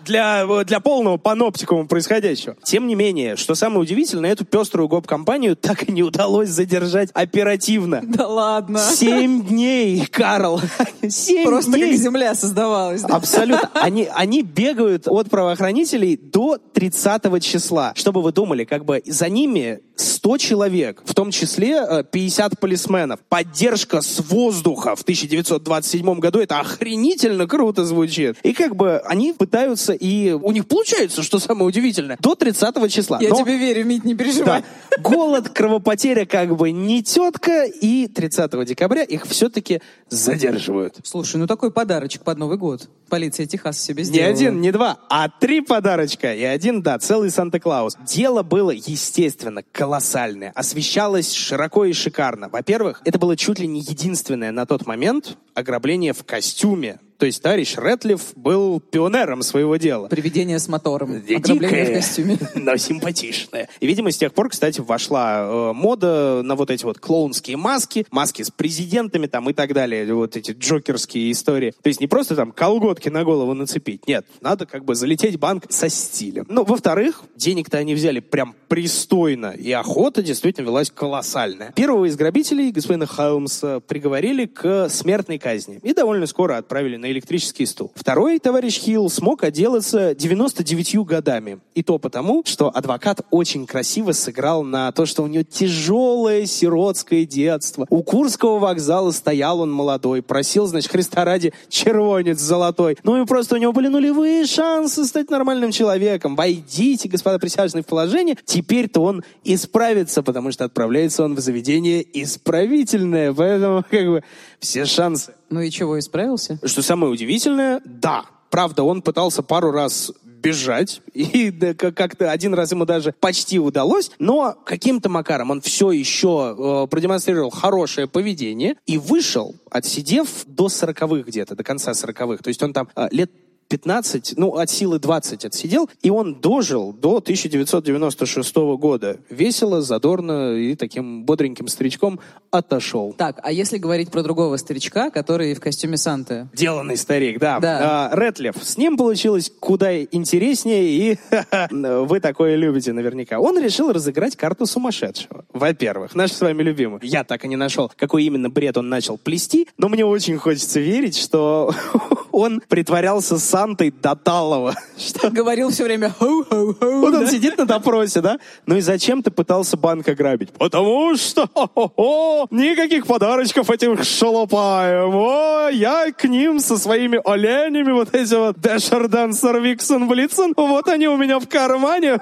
для, 0.05 0.47
для 0.65 0.81
полного 0.81 1.17
паноптикума 1.17 1.87
происходящего. 1.87 2.57
Тем 2.63 2.87
не 2.87 2.95
менее, 2.95 3.37
что 3.37 3.55
самое 3.55 3.81
удивительное, 3.81 4.33
эту 4.33 4.45
пеструю 4.45 4.89
гоп-компанию 4.89 5.57
так 5.57 5.89
и 5.89 5.93
не 5.93 6.03
удалось 6.03 6.49
задержать 6.49 7.11
оперативно. 7.13 8.01
Да 8.05 8.27
ладно. 8.27 8.79
Семь 8.79 9.43
дней, 9.45 10.07
Карл. 10.07 10.61
Семь 11.09 11.45
Просто 11.47 11.73
дней. 11.73 11.91
как 11.93 11.99
земля 12.01 12.35
создавалась. 12.35 13.03
да? 13.03 13.17
Абсолютно. 13.17 13.71
Они, 13.75 14.09
они 14.15 14.43
бегают 14.43 15.09
от 15.09 15.31
правоохранителей 15.31 16.17
до 16.17 16.59
30 16.73 17.43
числа. 17.43 17.93
Чтобы 17.97 18.23
вы 18.23 18.33
думали, 18.33 18.65
как 18.65 18.85
бы 18.85 19.03
за 19.07 19.29
ними 19.29 19.81
100 19.97 20.39
человек, 20.39 21.03
в 21.05 21.15
том 21.15 21.31
числе 21.31 21.77
э, 21.89 22.05
50 22.05 22.59
полисменов. 22.59 23.21
Поддержка 23.29 24.01
с 24.01 24.21
воздуха 24.21 24.97
в 24.97 25.03
1927 25.03 26.19
году, 26.19 26.41
это 26.41 26.59
охренительно 26.61 27.47
круто 27.47 27.85
звучит. 27.85 28.37
И 28.43 28.53
как 28.53 28.75
бы 28.77 28.99
они 29.05 29.33
пытаются, 29.33 29.93
и 29.93 30.33
у 30.33 30.51
них 30.53 30.67
получается, 30.67 31.23
что 31.23 31.39
самое 31.39 31.67
удивительное, 31.67 32.17
до 32.21 32.35
30 32.35 32.89
числа. 32.91 33.19
Я 33.21 33.31
Но- 33.31 33.37
тебе 33.37 33.57
верю, 33.57 33.85
Мить, 33.85 34.05
не 34.05 34.15
да. 34.15 34.25
переживай. 34.25 34.65
Голод, 35.01 35.49
кровопотеря 35.51 36.27
как 36.27 36.57
бы 36.57 36.71
не 36.73 37.03
тетка, 37.03 37.65
и 37.65 38.09
30 38.09 38.65
декабря 38.65 39.03
их 39.03 39.27
все-таки 39.27 39.81
задерживают. 40.09 40.97
Слушай, 41.05 41.37
ну 41.37 41.47
такой 41.47 41.71
подарочек 41.71 42.23
под 42.23 42.39
Новый 42.39 42.57
год. 42.57 42.89
Полиция 43.09 43.47
Техаса 43.47 43.81
себе 43.81 44.03
Не 44.03 44.09
сделала. 44.09 44.31
один, 44.33 44.61
не 44.61 44.73
два, 44.73 44.99
а 45.11 45.29
три 45.29 45.61
подарочка. 45.61 46.35
И 46.35 46.43
один, 46.43 46.83
да, 46.83 46.99
целый 46.99 47.31
Санта-Клаус. 47.31 47.97
Дело 48.07 48.43
было, 48.43 48.71
естественно, 48.71 49.63
колоссальное. 49.85 50.51
Освещалось 50.55 51.35
широко 51.35 51.85
и 51.85 51.93
шикарно. 51.93 52.49
Во-первых, 52.49 53.03
это 53.05 53.19
было 53.19 53.37
чуть 53.37 53.59
ли 53.59 53.67
не 53.67 53.81
единственное 53.81 54.51
на 54.51 54.65
тот 54.65 54.87
момент 54.87 55.37
ограбление 55.53 56.15
в 56.15 56.25
костюме. 56.25 57.01
То 57.19 57.27
есть 57.27 57.43
товарищ 57.43 57.77
Рэтлиф 57.77 58.35
был 58.37 58.81
пионером 58.81 59.43
своего 59.43 59.77
дела. 59.77 60.09
Привидение 60.09 60.59
с 60.59 60.69
мотором. 60.69 61.23
Ограбление 61.29 61.85
в 61.87 61.95
костюме. 61.95 62.39
но 62.55 62.77
симпатичная. 62.77 63.69
И, 63.81 63.87
видимо, 63.87 64.11
с 64.11 64.17
тех 64.17 64.33
пор, 64.33 64.49
кстати, 64.49 64.81
вошла 64.81 65.41
э, 65.41 65.73
мода 65.73 66.43
на 66.43 66.55
вот 66.55 66.71
эти 66.71 66.85
вот 66.85 66.99
клоунские 66.99 67.57
маски, 67.57 68.07
маски 68.11 68.43
с 68.43 68.51
президентами 68.51 69.27
там 69.27 69.49
и 69.51 69.53
так 69.53 69.73
далее, 69.73 70.13
вот 70.15 70.37
эти 70.37 70.53
джокерские 70.53 71.31
истории. 71.33 71.73
То 71.83 71.89
есть 71.89 72.01
не 72.01 72.07
просто 72.07 72.37
там 72.37 72.53
колготки 72.53 73.09
на 73.09 73.25
голову 73.25 73.55
нацепить, 73.55 74.07
нет, 74.07 74.27
надо 74.41 74.67
как 74.67 74.85
бы 74.85 74.95
залететь 74.95 75.39
банк 75.39 75.65
со 75.69 75.89
стилем. 75.89 76.47
Ну, 76.49 76.65
во-вторых, 76.65 77.23
денег-то 77.37 77.79
они 77.79 77.95
взяли 77.95 78.21
прям 78.21 78.55
пристойно, 78.69 79.55
и 79.57 79.71
охота 79.73 80.23
действительно 80.23 80.67
велась 80.67 80.91
колоссальная. 80.91 81.73
Первого 81.73 82.07
из 82.07 82.17
грабителей, 82.17 82.71
господина 82.71 83.07
Холмса, 83.07 83.81
приговорили 83.81 84.47
к 84.47 84.89
смертной 84.89 85.39
казни 85.39 85.81
и 85.83 85.93
довольно 85.93 86.27
скоро 86.27 86.57
отправили 86.57 86.97
на 87.05 87.11
электрический 87.11 87.67
стул. 87.67 87.93
Второй, 87.95 88.39
товарищ 88.39 88.79
Хилл, 88.79 89.11
смог 89.11 89.45
отделаться 89.45 90.15
99 90.15 91.05
годами. 91.05 91.59
И 91.75 91.83
то 91.83 91.99
потому, 91.99 92.43
что 92.47 92.75
адвокат 92.75 93.21
очень 93.31 93.67
красиво 93.67 94.13
сыграл 94.13 94.63
на 94.63 94.91
то, 94.91 95.05
что 95.05 95.23
у 95.23 95.27
него 95.27 95.45
тяжелое 95.45 96.47
сиротское 96.47 97.27
детство. 97.27 97.87
У 97.91 98.03
Курского 98.03 98.59
вокзала 98.59 99.11
стоял 99.11 99.61
он 99.61 99.71
молодой, 99.71 100.23
просил, 100.23 100.67
значит, 100.67 100.91
Христа 100.91 101.27
ради, 101.27 101.53
червонец 101.69 102.41
золотой. 102.41 102.97
Ну 103.03 103.23
и 103.23 103.27
просто 103.27 103.57
у 103.57 103.59
него 103.59 103.75
были 103.75 103.89
нулевые 103.89 104.47
шансы 104.47 105.05
стать 105.05 105.29
нормальным 105.29 105.73
человеком. 105.73 106.37
Войдите, 106.37 107.11
господа 107.11 107.39
присяжные, 107.39 107.83
в 107.83 107.87
положение. 107.87 108.39
Теперь-то 108.47 109.03
он 109.03 109.23
исправится, 109.45 110.23
потому 110.23 110.53
что 110.53 110.65
отправляется 110.65 111.23
он 111.23 111.35
в 111.35 111.41
заведение 111.41 112.03
исправительное. 112.23 113.35
Поэтому, 113.35 113.85
как 113.91 114.07
бы, 114.07 114.25
все 114.61 114.85
шансы 114.85 115.35
Ну 115.51 115.61
и 115.61 115.71
чего, 115.71 115.99
исправился? 115.99 116.59
Что 116.65 116.83
самое 116.83 117.13
удивительное, 117.13 117.81
да. 117.85 118.25
Правда, 118.51 118.83
он 118.85 119.03
пытался 119.03 119.43
пару 119.43 119.73
раз 119.73 120.13
бежать, 120.23 121.01
и 121.15 121.51
да, 121.51 121.75
как-то 121.75 122.31
один 122.31 122.55
раз 122.55 122.71
ему 122.71 122.85
даже 122.85 123.13
почти 123.19 123.59
удалось, 123.59 124.11
но 124.19 124.57
каким-то 124.65 125.09
макаром 125.09 125.51
он 125.51 125.61
все 125.61 125.91
еще 125.91 126.55
э, 126.57 126.87
продемонстрировал 126.89 127.51
хорошее 127.51 128.07
поведение 128.07 128.77
и 128.87 128.99
вышел, 128.99 129.57
отсидев 129.71 130.29
до 130.47 130.69
сороковых 130.69 131.27
где-то, 131.27 131.57
до 131.57 131.65
конца 131.65 131.95
сороковых. 131.95 132.43
То 132.43 132.49
есть 132.49 132.63
он 132.63 132.73
там 132.73 132.89
э, 132.95 133.09
лет 133.11 133.31
15, 133.75 134.35
ну, 134.37 134.55
от 134.55 134.71
силы 134.71 135.01
20 135.01 135.47
отсидел, 135.47 135.91
и 136.01 136.09
он 136.09 136.37
дожил 136.37 136.93
до 136.93 137.17
1996 137.17 138.55
года. 138.79 139.19
Весело, 139.29 139.83
задорно 139.83 140.55
и 140.55 140.77
таким 140.77 141.25
бодреньким 141.25 141.67
старичком 141.67 142.21
отошел. 142.53 143.13
Так, 143.19 143.41
а 143.43 143.51
если 143.51 143.79
говорить 143.79 144.13
про 144.13 144.23
другого 144.23 144.59
старичка, 144.59 145.11
который 145.11 145.55
в 145.55 145.61
костюме 145.61 145.97
Санты? 145.97 146.47
Деланный 146.55 146.97
старик, 146.97 147.41
да. 147.41 147.59
Да. 147.59 148.11
А, 148.13 148.15
Рэтлев. 148.15 148.55
С 148.63 148.77
ним 148.79 148.97
получилось 148.97 149.51
куда 149.59 150.01
интереснее, 150.05 150.85
и 150.85 151.19
вы 151.73 152.21
такое 152.21 152.55
любите 152.55 152.93
наверняка. 152.93 153.41
Он 153.41 153.61
решил 153.61 153.93
разыграть 153.93 154.37
карту 154.37 154.67
сумасшедшего. 154.67 155.47
Во-первых, 155.53 156.15
наш 156.15 156.31
с 156.31 156.41
вами 156.41 156.63
любимый. 156.63 157.01
Я 157.03 157.25
так 157.25 157.45
и 157.45 157.49
не 157.49 157.57
нашел, 157.57 157.91
какой 157.97 158.23
именно 158.23 158.51
бред 158.51 158.77
он 158.77 158.89
начал 158.89 159.19
плести, 159.19 159.67
но 159.79 159.89
мне 159.89 160.07
очень 160.07 160.39
хочется 160.39 160.79
верить, 160.79 161.17
что 161.17 161.75
он 162.31 162.63
притворялся 162.69 163.37
Сантой 163.65 163.91
Доталова. 163.91 164.75
Что? 164.99 165.31
Говорил 165.31 165.71
все 165.71 165.85
время 165.85 166.11
«хоу-хоу-хоу». 166.11 167.01
Вот 167.01 167.15
он 167.15 167.27
сидит 167.29 167.57
на 167.57 167.65
допросе, 167.65 168.21
да? 168.21 168.39
Ну 168.67 168.77
и 168.77 168.83
зачем 168.83 169.23
ты 169.23 169.31
пытался 169.31 169.79
банк 169.79 170.07
ограбить? 170.07 170.51
Потому 170.53 171.17
что 171.17 171.49
хо-хо-хо, 171.53 172.47
никаких 172.51 173.07
подарочков 173.07 173.71
этим 173.71 174.03
шалопаем. 174.03 175.15
О, 175.15 175.71
я 175.71 176.13
к 176.13 176.25
ним 176.25 176.61
со 176.61 176.77
своими 176.77 177.19
оленями, 177.25 177.93
вот 177.93 178.15
эти 178.15 178.35
вот 178.35 178.61
Дешердан 178.61 179.33
Сарвиксон 179.33 180.09
Блицен, 180.09 180.53
вот 180.55 180.87
они 180.89 181.09
у 181.09 181.17
меня 181.17 181.39
в 181.39 181.49
кармане. 181.49 182.19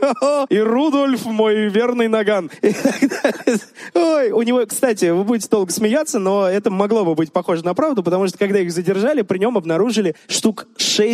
И 0.49 0.59
Рудольф, 0.59 1.25
мой 1.25 1.69
верный 1.71 2.07
наган. 2.07 2.53
Ой, 3.95 4.31
у 4.31 4.43
него, 4.43 4.65
кстати, 4.65 5.07
вы 5.11 5.25
будете 5.25 5.49
долго 5.49 5.73
смеяться, 5.73 6.21
но 6.21 6.49
это 6.49 6.71
могло 6.71 7.05
бы 7.05 7.17
быть 7.17 7.33
похоже 7.33 7.65
на 7.65 7.75
правду, 7.75 8.05
потому 8.05 8.29
что 8.29 8.39
когда 8.39 8.61
их 8.61 8.71
задержали, 8.71 9.23
при 9.23 9.39
нем 9.39 9.59
обнаружили 9.59 10.15
штук 10.29 10.69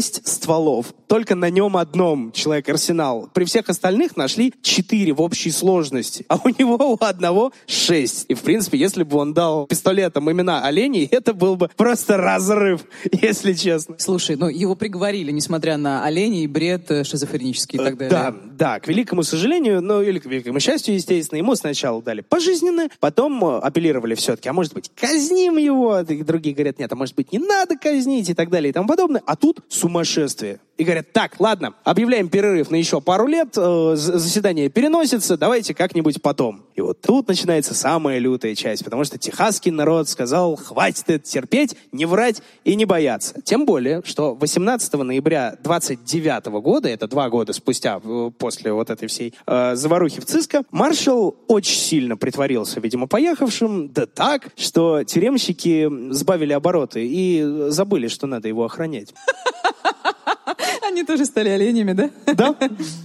шесть 0.09 0.27
стволов. 0.27 0.95
Только 1.07 1.35
на 1.35 1.51
нем 1.51 1.77
одном 1.77 2.33
человек-арсенал. 2.33 3.29
При 3.33 3.45
всех 3.45 3.69
остальных 3.69 4.17
нашли 4.17 4.53
четыре 4.63 5.13
в 5.13 5.21
общей 5.21 5.51
сложности. 5.51 6.25
А 6.29 6.39
у 6.45 6.49
него 6.49 6.77
у 6.77 6.97
одного 7.01 7.53
шесть. 7.67 8.27
И, 8.29 8.35
в 8.35 8.43
принципе, 8.43 8.79
если 8.79 9.03
бы 9.03 9.17
он 9.17 9.35
дал 9.35 9.67
пистолетам 9.67 10.31
имена 10.31 10.65
оленей, 10.65 11.07
это 11.11 11.33
был 11.33 11.57
бы 11.57 11.71
просто 11.77 12.17
разрыв, 12.17 12.85
если 13.13 13.53
честно. 13.53 13.97
Слушай, 13.99 14.37
ну 14.37 14.49
его 14.49 14.75
приговорили, 14.75 15.31
несмотря 15.31 15.77
на 15.77 16.05
оленей, 16.05 16.47
бред 16.47 16.91
э, 16.91 17.05
шизофренический 17.05 17.79
и 17.79 17.83
так 17.83 17.97
далее. 17.97 18.11
Да, 18.11 18.35
да, 18.59 18.81
к 18.81 18.89
великому 18.89 19.23
сожалению, 19.23 19.83
ну 19.83 20.03
или 20.03 20.19
к 20.19 20.27
великому 20.27 20.61
счастью, 20.61 20.95
естественно, 20.95 21.39
ему 21.39 21.55
сначала 21.55 22.03
дали 22.03 22.21
пожизненное, 22.21 22.91
потом 23.01 23.45
э, 23.45 23.59
апеллировали 23.59 24.15
все-таки, 24.15 24.49
а 24.49 24.53
может 24.53 24.75
быть, 24.75 24.91
казним 24.95 25.57
его, 25.57 26.01
и 26.01 26.23
другие 26.23 26.55
говорят, 26.55 26.79
нет, 26.79 26.93
а 26.93 26.97
может 26.97 27.15
быть, 27.15 27.33
не 27.33 27.39
надо 27.39 27.77
казнить 27.77 28.29
и 28.29 28.35
так 28.35 28.51
далее 28.51 28.71
и 28.71 28.73
тому 28.73 28.89
подобное, 28.89 29.23
а 29.27 29.37
тут 29.37 29.61
сумасшествие. 29.99 30.61
И 30.77 30.85
говорят, 30.85 31.13
так, 31.13 31.41
ладно, 31.41 31.75
объявляем 31.83 32.29
перерыв 32.29 32.71
на 32.71 32.77
еще 32.77 33.01
пару 33.01 33.27
лет, 33.27 33.49
э, 33.57 33.93
заседание 33.97 34.69
переносится, 34.69 35.37
давайте 35.37 35.75
как-нибудь 35.75 36.23
потом. 36.23 36.67
И 36.77 36.81
вот 36.81 37.01
тут 37.01 37.27
начинается 37.27 37.75
самая 37.75 38.21
лютая 38.21 38.55
часть, 38.55 38.85
потому 38.85 39.03
что 39.03 39.19
техасский 39.19 39.73
народ 39.73 40.09
сказал, 40.09 40.55
хватит 40.55 41.11
это 41.11 41.25
терпеть, 41.29 41.75
не 41.91 42.07
врать 42.07 42.43
и 42.63 42.77
не 42.77 42.85
бояться. 42.85 43.43
Тем 43.43 43.67
более, 43.67 44.03
что 44.05 44.37
18 44.37 44.93
ноября 44.95 45.57
29 45.65 46.47
года, 46.63 46.89
это 46.89 47.09
два 47.09 47.29
года 47.29 47.53
спустя, 47.53 48.01
э, 48.05 48.31
после 48.39 48.73
вот 48.73 48.89
этой 48.89 49.09
всей 49.09 49.35
э, 49.49 49.75
заварухи 49.75 50.21
в 50.21 50.27
ЦИСКО, 50.27 50.63
маршал 50.71 51.35
очень 51.49 51.77
сильно 51.77 52.17
притворился, 52.17 52.79
видимо, 52.79 53.09
поехавшим, 53.09 53.89
да 53.89 54.07
так, 54.07 54.51
что 54.57 55.03
тюремщики 55.03 55.91
сбавили 56.13 56.53
обороты 56.53 57.05
и 57.05 57.67
забыли, 57.71 58.07
что 58.07 58.29
надо 58.29 58.47
его 58.47 58.65
охранять. 58.65 59.13
Они 60.99 61.07
тоже 61.07 61.27
стали 61.27 61.51
оленями, 61.51 61.93
да? 61.93 62.11
Да, 62.27 62.57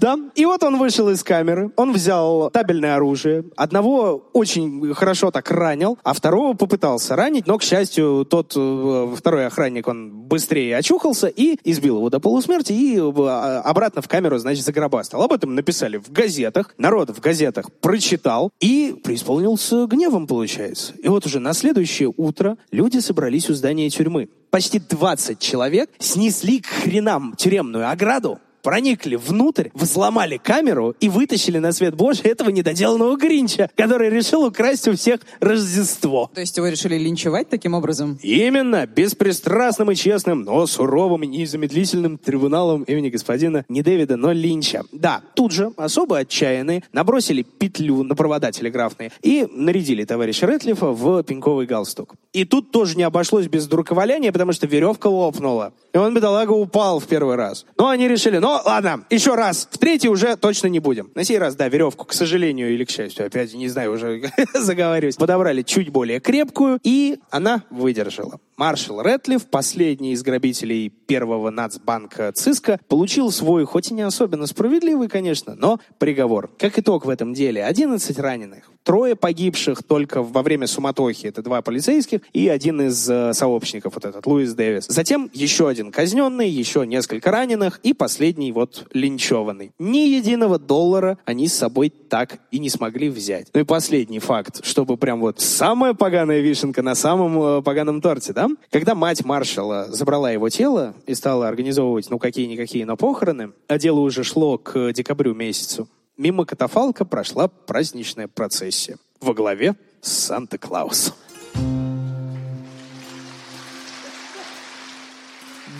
да. 0.02 0.18
И 0.34 0.46
вот 0.46 0.64
он 0.64 0.80
вышел 0.80 1.10
из 1.10 1.24
камеры, 1.24 1.70
он 1.76 1.94
взял 1.94 2.50
табельное 2.50 2.96
оружие, 2.96 3.46
одного 3.56 4.32
очень 4.34 4.96
хорошо 4.96 5.30
так 5.30 5.52
ранил, 5.52 6.00
а 6.04 6.14
второго 6.14 6.56
попытался 6.56 7.16
ранить, 7.16 7.46
но, 7.46 7.60
к 7.60 7.62
счастью, 7.62 8.26
тот 8.28 8.54
э, 8.56 9.16
второй 9.16 9.46
охранник, 9.46 9.88
он 9.88 10.12
быстрее 10.12 10.78
очухался 10.78 11.28
и 11.28 11.60
избил 11.64 11.98
его 11.98 12.10
до 12.10 12.20
полусмерти 12.20 12.74
и 12.74 12.98
э, 12.98 13.02
обратно 13.02 14.02
в 14.02 14.08
камеру, 14.08 14.40
значит, 14.40 14.66
загробастал. 14.66 15.22
Об 15.22 15.32
этом 15.32 15.54
написали 15.54 15.98
в 15.98 16.12
газетах, 16.12 16.74
народ 16.80 17.12
в 17.12 17.20
газетах 17.20 17.72
прочитал 17.80 18.50
и 18.60 19.00
преисполнился 19.04 19.86
гневом, 19.86 20.26
получается. 20.26 20.94
И 20.98 21.08
вот 21.10 21.28
уже 21.28 21.40
на 21.40 21.54
следующее 21.54 22.12
утро 22.18 22.58
люди 22.72 22.98
собрались 22.98 23.52
у 23.52 23.54
здания 23.54 23.88
тюрьмы. 23.92 24.30
Почти 24.54 24.78
20 24.78 25.40
человек 25.40 25.90
снесли 25.98 26.62
к 26.62 26.68
хренам 26.68 27.34
тюремную 27.36 27.90
ограду, 27.90 28.40
проникли 28.64 29.16
внутрь, 29.16 29.70
взломали 29.74 30.38
камеру 30.38 30.96
и 31.00 31.10
вытащили 31.10 31.60
на 31.60 31.72
свет 31.74 31.96
Божий 31.96 32.32
этого 32.32 32.50
недоделанного 32.50 33.16
Гринча, 33.18 33.70
который 33.76 34.10
решил 34.10 34.46
украсть 34.46 34.88
у 34.88 34.96
всех 34.96 35.20
Рождество. 35.40 36.32
То 36.34 36.42
есть 36.42 36.56
его 36.58 36.68
решили 36.68 36.98
линчевать 36.98 37.50
таким 37.50 37.74
образом? 37.74 38.18
Именно 38.24 38.88
беспристрастным 38.88 39.92
и 39.92 39.96
честным, 39.96 40.42
но 40.42 40.66
суровым 40.66 41.24
и 41.24 41.28
незамедлительным 41.28 42.18
трибуналом 42.18 42.84
имени 42.84 43.10
господина 43.10 43.66
не 43.68 43.82
Дэвида, 43.82 44.16
но 44.16 44.32
Линча. 44.32 44.84
Да, 44.92 45.22
тут 45.36 45.52
же 45.52 45.72
особо 45.76 46.20
отчаянные 46.20 46.84
набросили 46.94 47.44
петлю 47.44 48.04
на 48.04 48.16
провода 48.16 48.52
телеграфные 48.52 49.12
и 49.22 49.48
нарядили 49.52 50.06
товарища 50.06 50.48
Рэтлифа 50.48 50.88
в 50.88 51.24
пеньковый 51.24 51.66
галстук. 51.66 52.16
И 52.32 52.46
тут 52.46 52.72
тоже 52.72 52.98
не 52.98 53.04
обошлось 53.04 53.48
без 53.48 53.68
дураковаляния, 53.68 54.32
потому 54.32 54.54
что 54.54 54.68
веревка 54.68 55.08
лопнула. 55.08 55.74
И 55.94 55.98
он, 55.98 56.16
бедолага, 56.16 56.52
упал 56.52 57.00
в 57.00 57.06
первый 57.08 57.36
раз. 57.36 57.66
Но 57.78 57.90
они 57.90 58.08
решили, 58.08 58.38
ну 58.38 58.53
ладно, 58.66 59.06
еще 59.10 59.36
раз, 59.36 59.68
в 59.72 59.78
третий 59.78 60.10
уже 60.10 60.36
точно 60.36 60.68
не 60.68 60.80
будем. 60.80 61.12
На 61.16 61.24
сей 61.24 61.38
раз, 61.38 61.56
да, 61.56 61.68
веревку, 61.68 62.06
к 62.06 62.14
сожалению 62.14 62.74
или 62.74 62.84
к 62.84 62.90
счастью, 62.90 63.26
опять, 63.26 63.54
не 63.54 63.68
знаю, 63.70 63.94
уже 63.94 64.32
заговариваюсь, 64.54 65.16
подобрали 65.16 65.62
чуть 65.62 65.90
более 65.90 66.20
крепкую, 66.20 66.80
и 66.84 67.20
она 67.30 67.64
выдержала. 67.70 68.40
Маршал 68.64 69.02
Рэтлиф, 69.02 69.48
последний 69.48 70.14
из 70.14 70.24
грабителей 70.24 70.88
первого 70.88 71.50
нацбанка 71.50 72.32
ЦИСКа, 72.32 72.80
получил 72.88 73.30
свой, 73.30 73.66
хоть 73.66 73.92
и 73.92 73.94
не 73.94 74.04
особенно 74.04 74.48
справедливый, 74.48 75.10
конечно, 75.10 75.54
но 75.54 75.82
приговор. 75.98 76.50
Как 76.58 76.80
итог 76.80 77.06
в 77.06 77.10
этом 77.10 77.34
деле, 77.34 77.66
11 77.66 78.18
раненых, 78.20 78.72
трое 78.84 79.18
погибших 79.18 79.84
только 79.84 80.24
во 80.24 80.42
время 80.44 80.68
суматохи, 80.68 81.28
это 81.28 81.42
два 81.42 81.62
полицейских 81.62 82.22
и 82.32 82.48
один 82.48 82.82
из 82.82 83.10
э, 83.10 83.34
сообщников, 83.34 83.96
вот 83.96 84.06
этот 84.06 84.26
Луис 84.26 84.54
Дэвис. 84.54 84.86
Затем 84.88 85.30
еще 85.34 85.68
один 85.68 85.92
казненный, 85.92 86.50
еще 86.50 86.86
несколько 86.86 87.32
раненых 87.32 87.82
и 87.84 87.94
последний 87.94 88.54
вот 88.54 88.88
линчеванный. 88.94 89.72
Ни 89.78 90.08
единого 90.08 90.58
доллара 90.58 91.18
они 91.26 91.50
с 91.50 91.54
собой 91.54 91.90
так 91.90 92.40
и 92.52 92.60
не 92.60 92.70
смогли 92.70 93.10
взять. 93.10 93.48
Ну 93.54 93.62
и 93.62 93.64
последний 93.64 94.20
факт, 94.20 94.66
чтобы 94.66 94.98
прям 94.98 95.20
вот 95.20 95.42
самая 95.42 95.94
поганая 95.94 96.40
вишенка 96.40 96.82
на 96.82 96.96
самом 96.96 97.42
э, 97.42 97.62
поганом 97.62 98.02
торте, 98.02 98.32
да? 98.32 98.50
Когда 98.72 98.96
мать 98.96 99.24
маршала 99.24 99.88
забрала 99.90 100.32
его 100.32 100.50
тело 100.50 100.94
и 101.06 101.14
стала 101.14 101.48
организовывать, 101.48 102.10
ну 102.10 102.20
какие-никакие, 102.20 102.86
но 102.86 102.98
похороны, 102.98 103.54
а 103.68 103.78
дело 103.78 104.00
уже 104.00 104.24
шло 104.24 104.58
к 104.58 104.92
декабрю 104.92 105.34
месяцу, 105.34 105.88
мимо 106.18 106.46
катафалка 106.46 107.06
прошла 107.06 107.48
праздничная 107.48 108.28
процессия 108.28 108.98
во 109.20 109.34
главе 109.34 109.76
с 110.02 110.12
Санта-Клаусом. 110.12 111.14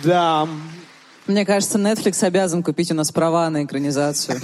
Да, 0.02 0.46
Мне 1.26 1.46
кажется, 1.46 1.78
Netflix 1.78 2.22
обязан 2.22 2.62
купить 2.62 2.90
у 2.90 2.94
нас 2.94 3.10
права 3.10 3.48
на 3.48 3.64
экранизацию. 3.64 4.40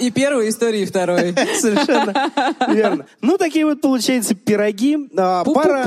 И 0.00 0.10
первую 0.10 0.48
историю, 0.48 0.82
и 0.82 0.86
второй. 0.86 1.34
Совершенно 1.58 2.30
верно. 2.68 3.06
Ну, 3.20 3.38
такие 3.38 3.64
вот, 3.64 3.80
получается, 3.80 4.34
пироги. 4.34 4.96
А, 5.16 5.44
Пара... 5.44 5.84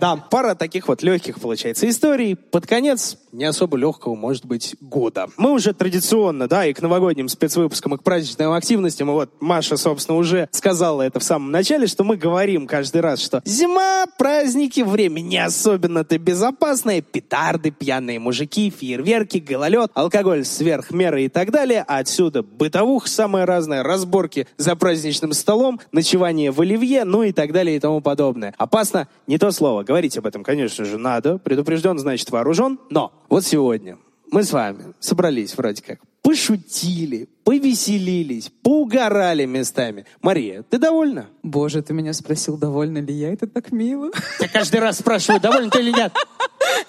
Да, 0.00 0.16
пара 0.16 0.54
таких 0.54 0.88
вот 0.88 1.02
легких, 1.02 1.40
получается, 1.40 1.88
историй. 1.88 2.36
Под 2.36 2.66
конец 2.66 3.18
не 3.36 3.44
особо 3.44 3.76
легкого, 3.76 4.14
может 4.14 4.46
быть, 4.46 4.76
года. 4.80 5.28
Мы 5.36 5.52
уже 5.52 5.74
традиционно, 5.74 6.48
да, 6.48 6.66
и 6.66 6.72
к 6.72 6.80
новогодним 6.80 7.28
спецвыпускам, 7.28 7.94
и 7.94 7.98
к 7.98 8.02
праздничным 8.02 8.52
активностям, 8.52 9.10
и 9.10 9.12
вот 9.12 9.30
Маша, 9.40 9.76
собственно, 9.76 10.16
уже 10.16 10.48
сказала 10.52 11.02
это 11.02 11.20
в 11.20 11.22
самом 11.22 11.50
начале, 11.50 11.86
что 11.86 12.02
мы 12.02 12.16
говорим 12.16 12.66
каждый 12.66 13.02
раз, 13.02 13.20
что 13.20 13.42
зима, 13.44 14.06
праздники, 14.18 14.80
время 14.80 15.20
не 15.20 15.38
особенно-то 15.38 16.18
безопасное, 16.18 17.02
петарды, 17.02 17.70
пьяные 17.70 18.18
мужики, 18.18 18.70
фейерверки, 18.70 19.38
гололед, 19.38 19.90
алкоголь 19.94 20.44
сверх 20.44 20.90
меры 20.90 21.24
и 21.24 21.28
так 21.28 21.50
далее, 21.50 21.84
а 21.86 21.98
отсюда 21.98 22.42
бытовух 22.42 23.06
самое 23.06 23.44
разное, 23.44 23.82
разборки 23.82 24.48
за 24.56 24.76
праздничным 24.76 25.32
столом, 25.32 25.80
ночевание 25.92 26.50
в 26.50 26.60
оливье, 26.60 27.04
ну 27.04 27.22
и 27.22 27.32
так 27.32 27.52
далее 27.52 27.76
и 27.76 27.80
тому 27.80 28.00
подобное. 28.00 28.54
Опасно 28.56 29.08
не 29.26 29.36
то 29.36 29.50
слово. 29.50 29.82
Говорить 29.82 30.16
об 30.16 30.26
этом, 30.26 30.42
конечно 30.42 30.84
же, 30.84 30.96
надо. 30.96 31.38
Предупрежден, 31.38 31.98
значит 31.98 32.30
вооружен. 32.30 32.78
Но 32.90 33.12
вот 33.28 33.44
сегодня 33.44 33.98
мы 34.30 34.42
с 34.42 34.52
вами 34.52 34.94
собрались 35.00 35.56
вроде 35.56 35.82
как, 35.82 36.00
пошутили, 36.22 37.28
повеселились, 37.44 38.50
поугорали 38.62 39.44
местами. 39.44 40.04
Мария, 40.20 40.62
ты 40.62 40.78
довольна? 40.78 41.28
Боже, 41.44 41.82
ты 41.82 41.94
меня 41.94 42.12
спросил, 42.12 42.56
довольна 42.56 42.98
ли 42.98 43.14
я? 43.14 43.32
Это 43.32 43.46
так 43.46 43.70
мило. 43.70 44.10
Я 44.40 44.48
каждый 44.48 44.80
раз 44.80 44.98
спрашиваю, 44.98 45.40
довольна 45.40 45.70
ты 45.70 45.80
или 45.80 45.92
нет. 45.92 46.12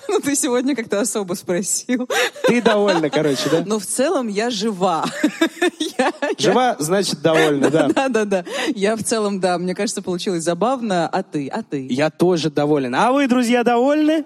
Ну, 0.09 0.19
ты 0.19 0.35
сегодня 0.35 0.75
как-то 0.75 1.01
особо 1.01 1.33
спросил. 1.33 2.09
Ты 2.47 2.61
довольна, 2.61 3.09
короче, 3.09 3.49
да? 3.49 3.63
Но 3.65 3.77
в 3.77 3.85
целом 3.85 4.27
я 4.27 4.49
жива. 4.49 5.05
Я, 5.97 6.11
жива, 6.37 6.67
я... 6.69 6.75
значит, 6.79 7.21
довольна, 7.21 7.69
да. 7.69 7.87
Да-да-да. 7.89 8.45
Я 8.75 8.95
в 8.95 9.03
целом, 9.03 9.39
да, 9.39 9.57
мне 9.57 9.73
кажется, 9.73 10.01
получилось 10.01 10.43
забавно. 10.43 11.07
А 11.07 11.23
ты? 11.23 11.47
А 11.47 11.63
ты? 11.63 11.87
Я 11.89 12.09
тоже 12.09 12.49
доволен. 12.49 12.93
А 12.95 13.11
вы, 13.11 13.27
друзья, 13.27 13.63
довольны? 13.63 14.25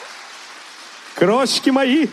Крошки 1.21 1.69
мои! 1.69 2.07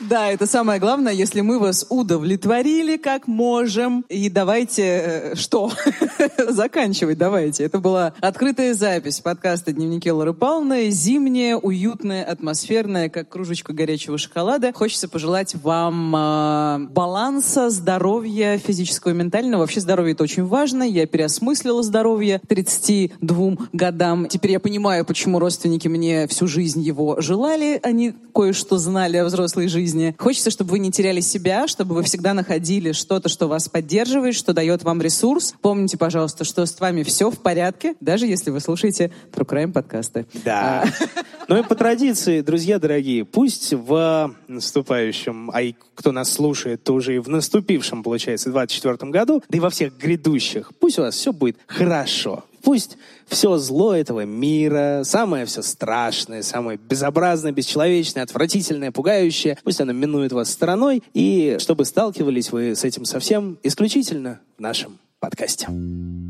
Да, 0.00 0.32
это 0.32 0.46
самое 0.46 0.80
главное, 0.80 1.12
если 1.12 1.42
мы 1.42 1.60
вас 1.60 1.86
удовлетворили 1.90 2.96
как 2.96 3.28
можем. 3.28 4.04
И 4.08 4.28
давайте... 4.28 4.82
Э, 4.82 5.34
что? 5.36 5.70
Заканчивать 6.48 7.18
давайте. 7.18 7.62
Это 7.64 7.78
была 7.78 8.14
открытая 8.20 8.74
запись 8.74 9.20
подкаста 9.20 9.72
«Дневники 9.72 10.10
Лоры 10.10 10.32
Павловны». 10.32 10.90
Зимняя, 10.90 11.56
уютная, 11.56 12.24
атмосферная, 12.24 13.08
как 13.08 13.28
кружечка 13.28 13.72
горячего 13.72 14.18
шоколада. 14.18 14.72
Хочется 14.72 15.08
пожелать 15.08 15.54
вам 15.54 16.16
э, 16.16 16.78
баланса, 16.90 17.70
здоровья 17.70 18.58
физического 18.58 19.12
и 19.12 19.14
ментального. 19.14 19.60
Вообще 19.60 19.80
здоровье 19.80 20.14
это 20.14 20.24
очень 20.24 20.44
важно. 20.44 20.82
Я 20.82 21.06
переосмыслила 21.06 21.84
здоровье 21.84 22.40
32 22.48 23.68
годам. 23.72 24.26
Теперь 24.26 24.52
я 24.52 24.60
понимаю, 24.60 25.04
почему 25.04 25.38
родственники 25.38 25.86
мне 25.86 26.26
всю 26.26 26.48
жизнь 26.48 26.80
его 26.80 27.20
желали. 27.20 27.78
Они 27.82 28.14
кое-что 28.48 28.78
знали 28.78 29.18
о 29.18 29.26
взрослой 29.26 29.68
жизни. 29.68 30.14
Хочется, 30.18 30.50
чтобы 30.50 30.70
вы 30.70 30.78
не 30.78 30.90
теряли 30.90 31.20
себя, 31.20 31.68
чтобы 31.68 31.94
вы 31.94 32.02
всегда 32.02 32.32
находили 32.32 32.92
что-то, 32.92 33.28
что 33.28 33.46
вас 33.46 33.68
поддерживает, 33.68 34.34
что 34.34 34.54
дает 34.54 34.84
вам 34.84 35.02
ресурс. 35.02 35.54
Помните, 35.60 35.98
пожалуйста, 35.98 36.44
что 36.44 36.64
с 36.64 36.80
вами 36.80 37.02
все 37.02 37.30
в 37.30 37.38
порядке, 37.40 37.94
даже 38.00 38.26
если 38.26 38.50
вы 38.50 38.60
слушаете 38.60 39.12
True 39.32 39.46
Crime 39.46 39.72
подкасты. 39.72 40.24
Да. 40.44 40.82
А. 40.82 41.06
Ну 41.48 41.58
и 41.58 41.62
по 41.62 41.74
традиции, 41.74 42.40
друзья 42.40 42.78
дорогие, 42.78 43.26
пусть 43.26 43.74
в 43.74 44.34
наступающем, 44.48 45.50
а 45.52 45.60
и 45.60 45.74
кто 45.94 46.10
нас 46.12 46.32
слушает, 46.32 46.82
то 46.84 46.94
уже 46.94 47.16
и 47.16 47.18
в 47.18 47.28
наступившем, 47.28 48.02
получается, 48.02 48.48
24 48.48 49.10
году, 49.10 49.42
да 49.46 49.58
и 49.58 49.60
во 49.60 49.68
всех 49.68 49.94
грядущих, 49.98 50.72
пусть 50.80 50.98
у 50.98 51.02
вас 51.02 51.14
все 51.14 51.34
будет 51.34 51.58
хорошо. 51.66 52.44
Пусть 52.68 52.98
все 53.26 53.56
зло 53.56 53.94
этого 53.94 54.26
мира, 54.26 55.00
самое 55.02 55.46
все 55.46 55.62
страшное, 55.62 56.42
самое 56.42 56.76
безобразное, 56.76 57.50
бесчеловечное, 57.50 58.22
отвратительное, 58.24 58.92
пугающее, 58.92 59.56
пусть 59.64 59.80
оно 59.80 59.92
минует 59.92 60.32
вас 60.32 60.50
стороной, 60.50 61.02
и 61.14 61.56
чтобы 61.60 61.86
сталкивались 61.86 62.52
вы 62.52 62.76
с 62.76 62.84
этим 62.84 63.06
совсем 63.06 63.56
исключительно 63.62 64.40
в 64.58 64.60
нашем 64.60 64.98
подкасте. 65.20 65.68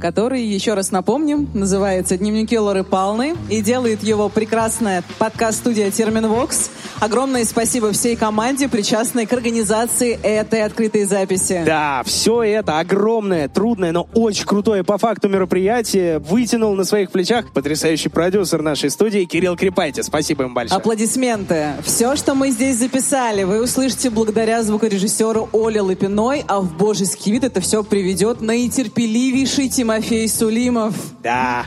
Который, 0.01 0.45
еще 0.45 0.75
раз 0.75 0.93
напомним, 0.93 1.51
называется 1.55 2.17
«Дневники 2.17 2.57
Лоры 2.57 2.85
Палны» 2.85 3.35
и 3.51 3.61
делает 3.61 4.05
его 4.05 4.29
прекрасная 4.29 5.03
подкаст-студия 5.19 5.91
«Терминвокс». 5.91 6.71
Огромное 7.01 7.45
спасибо 7.45 7.93
всей 7.93 8.15
команде, 8.15 8.69
причастной 8.69 9.27
к 9.27 9.33
организации 9.33 10.19
этой 10.23 10.63
открытой 10.63 11.05
записи. 11.05 11.63
Да, 11.67 12.03
все 12.05 12.43
это 12.43 12.79
огромное, 12.79 13.49
трудное, 13.49 13.91
но 13.91 14.09
очень 14.15 14.47
крутое 14.47 14.85
по 14.85 14.99
факту 14.99 15.29
мероприятие 15.29 16.21
вытянул 16.21 16.75
на 16.77 16.85
своих 16.85 17.11
плечах 17.11 17.53
потрясающий 17.53 18.09
продюсер 18.09 18.63
нашей 18.63 18.91
студии 18.91 19.25
Кирилл 19.25 19.57
Крепайте. 19.57 20.05
Спасибо 20.05 20.45
им 20.45 20.55
большое. 20.55 20.79
Аплодисменты. 20.79 21.75
Все, 21.85 22.15
что 22.15 22.35
мы 22.35 22.51
здесь 22.51 22.77
записали, 22.77 23.43
вы 23.43 23.63
услышите 23.63 24.11
благодаря 24.11 24.63
звукорежиссеру 24.63 25.49
Оле 25.53 25.81
Лапиной, 25.81 26.45
а 26.47 26.61
в 26.61 26.77
божеский 26.77 27.33
вид 27.33 27.43
это 27.43 27.61
все 27.61 27.83
приведет 27.83 28.41
на 28.41 28.53
терпеливейший 28.79 29.69
Тимофей 29.69 30.29
Сулимов. 30.29 30.95
Да, 31.23 31.65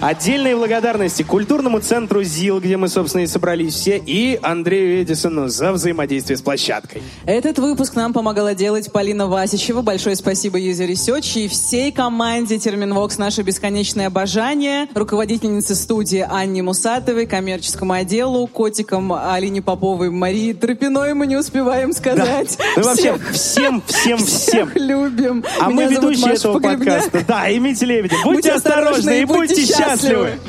Отдельные 0.00 0.56
благодарности 0.56 1.22
культурному 1.22 1.78
центру 1.80 2.22
ЗИЛ, 2.22 2.60
где 2.60 2.78
мы, 2.78 2.88
собственно, 2.88 3.22
и 3.22 3.26
собрались 3.26 3.74
все, 3.74 3.98
и 3.98 4.38
Андрею 4.42 5.02
Эдисону 5.02 5.48
за 5.48 5.72
взаимодействие 5.72 6.38
с 6.38 6.42
площадкой. 6.42 7.02
Этот 7.26 7.58
выпуск 7.58 7.94
нам 7.96 8.14
помогала 8.14 8.54
делать 8.54 8.90
Полина 8.90 9.26
Васичева. 9.26 9.82
Большое 9.82 10.16
спасибо 10.16 10.58
за 10.72 10.84
research 10.84 11.36
и 11.36 11.48
всей 11.48 11.92
команде 11.92 12.58
Терменвокс 12.58 13.18
«Наше 13.18 13.42
бесконечное 13.42 14.06
обожание», 14.06 14.88
руководительнице 14.94 15.74
студии 15.74 16.26
Анне 16.26 16.62
Мусатовой, 16.62 17.26
коммерческому 17.26 17.92
отделу, 17.92 18.46
котикам 18.46 19.12
Алине 19.12 19.60
Поповой, 19.60 20.10
Марии 20.10 20.54
Тропиной 20.54 21.12
мы 21.12 21.26
не 21.26 21.36
успеваем 21.36 21.92
сказать. 21.92 22.56
Да. 22.56 22.64
Ну 22.78 22.82
вообще 22.84 23.18
всем, 23.32 23.82
всем, 23.86 24.18
всем. 24.18 24.66
Всех 24.66 24.76
любим. 24.76 25.44
А 25.60 25.68
Меня 25.68 25.74
мы 25.74 25.94
ведущие 25.94 26.32
этого 26.32 26.58
Погребняк. 26.58 27.04
подкаста. 27.04 27.24
Да, 27.28 27.48
и 27.48 27.58
Митя 27.58 27.84
Лебедев. 27.84 28.18
Будьте, 28.24 28.36
будьте 28.36 28.52
осторожны 28.52 29.20
и 29.20 29.24
будьте 29.24 29.59
счастливы 29.66 30.38
счастливы. 30.38 30.40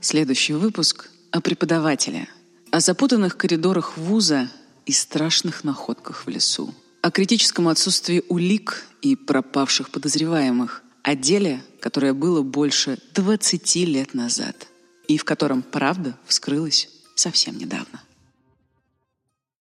Следующий 0.00 0.52
выпуск 0.52 1.10
о 1.32 1.40
преподавателе, 1.40 2.28
о 2.70 2.80
запутанных 2.80 3.36
коридорах 3.36 3.96
вуза 3.96 4.48
и 4.84 4.92
страшных 4.92 5.64
находках 5.64 6.26
в 6.26 6.28
лесу, 6.28 6.72
о 7.02 7.10
критическом 7.10 7.66
отсутствии 7.66 8.22
улик 8.28 8.84
и 9.02 9.16
пропавших 9.16 9.90
подозреваемых, 9.90 10.84
о 11.02 11.16
деле, 11.16 11.60
которое 11.80 12.14
было 12.14 12.42
больше 12.42 12.98
20 13.14 13.76
лет 13.86 14.14
назад 14.14 14.68
и 15.08 15.18
в 15.18 15.24
котором 15.24 15.62
правда 15.62 16.16
вскрылась 16.26 16.88
совсем 17.16 17.58
недавно. 17.58 18.05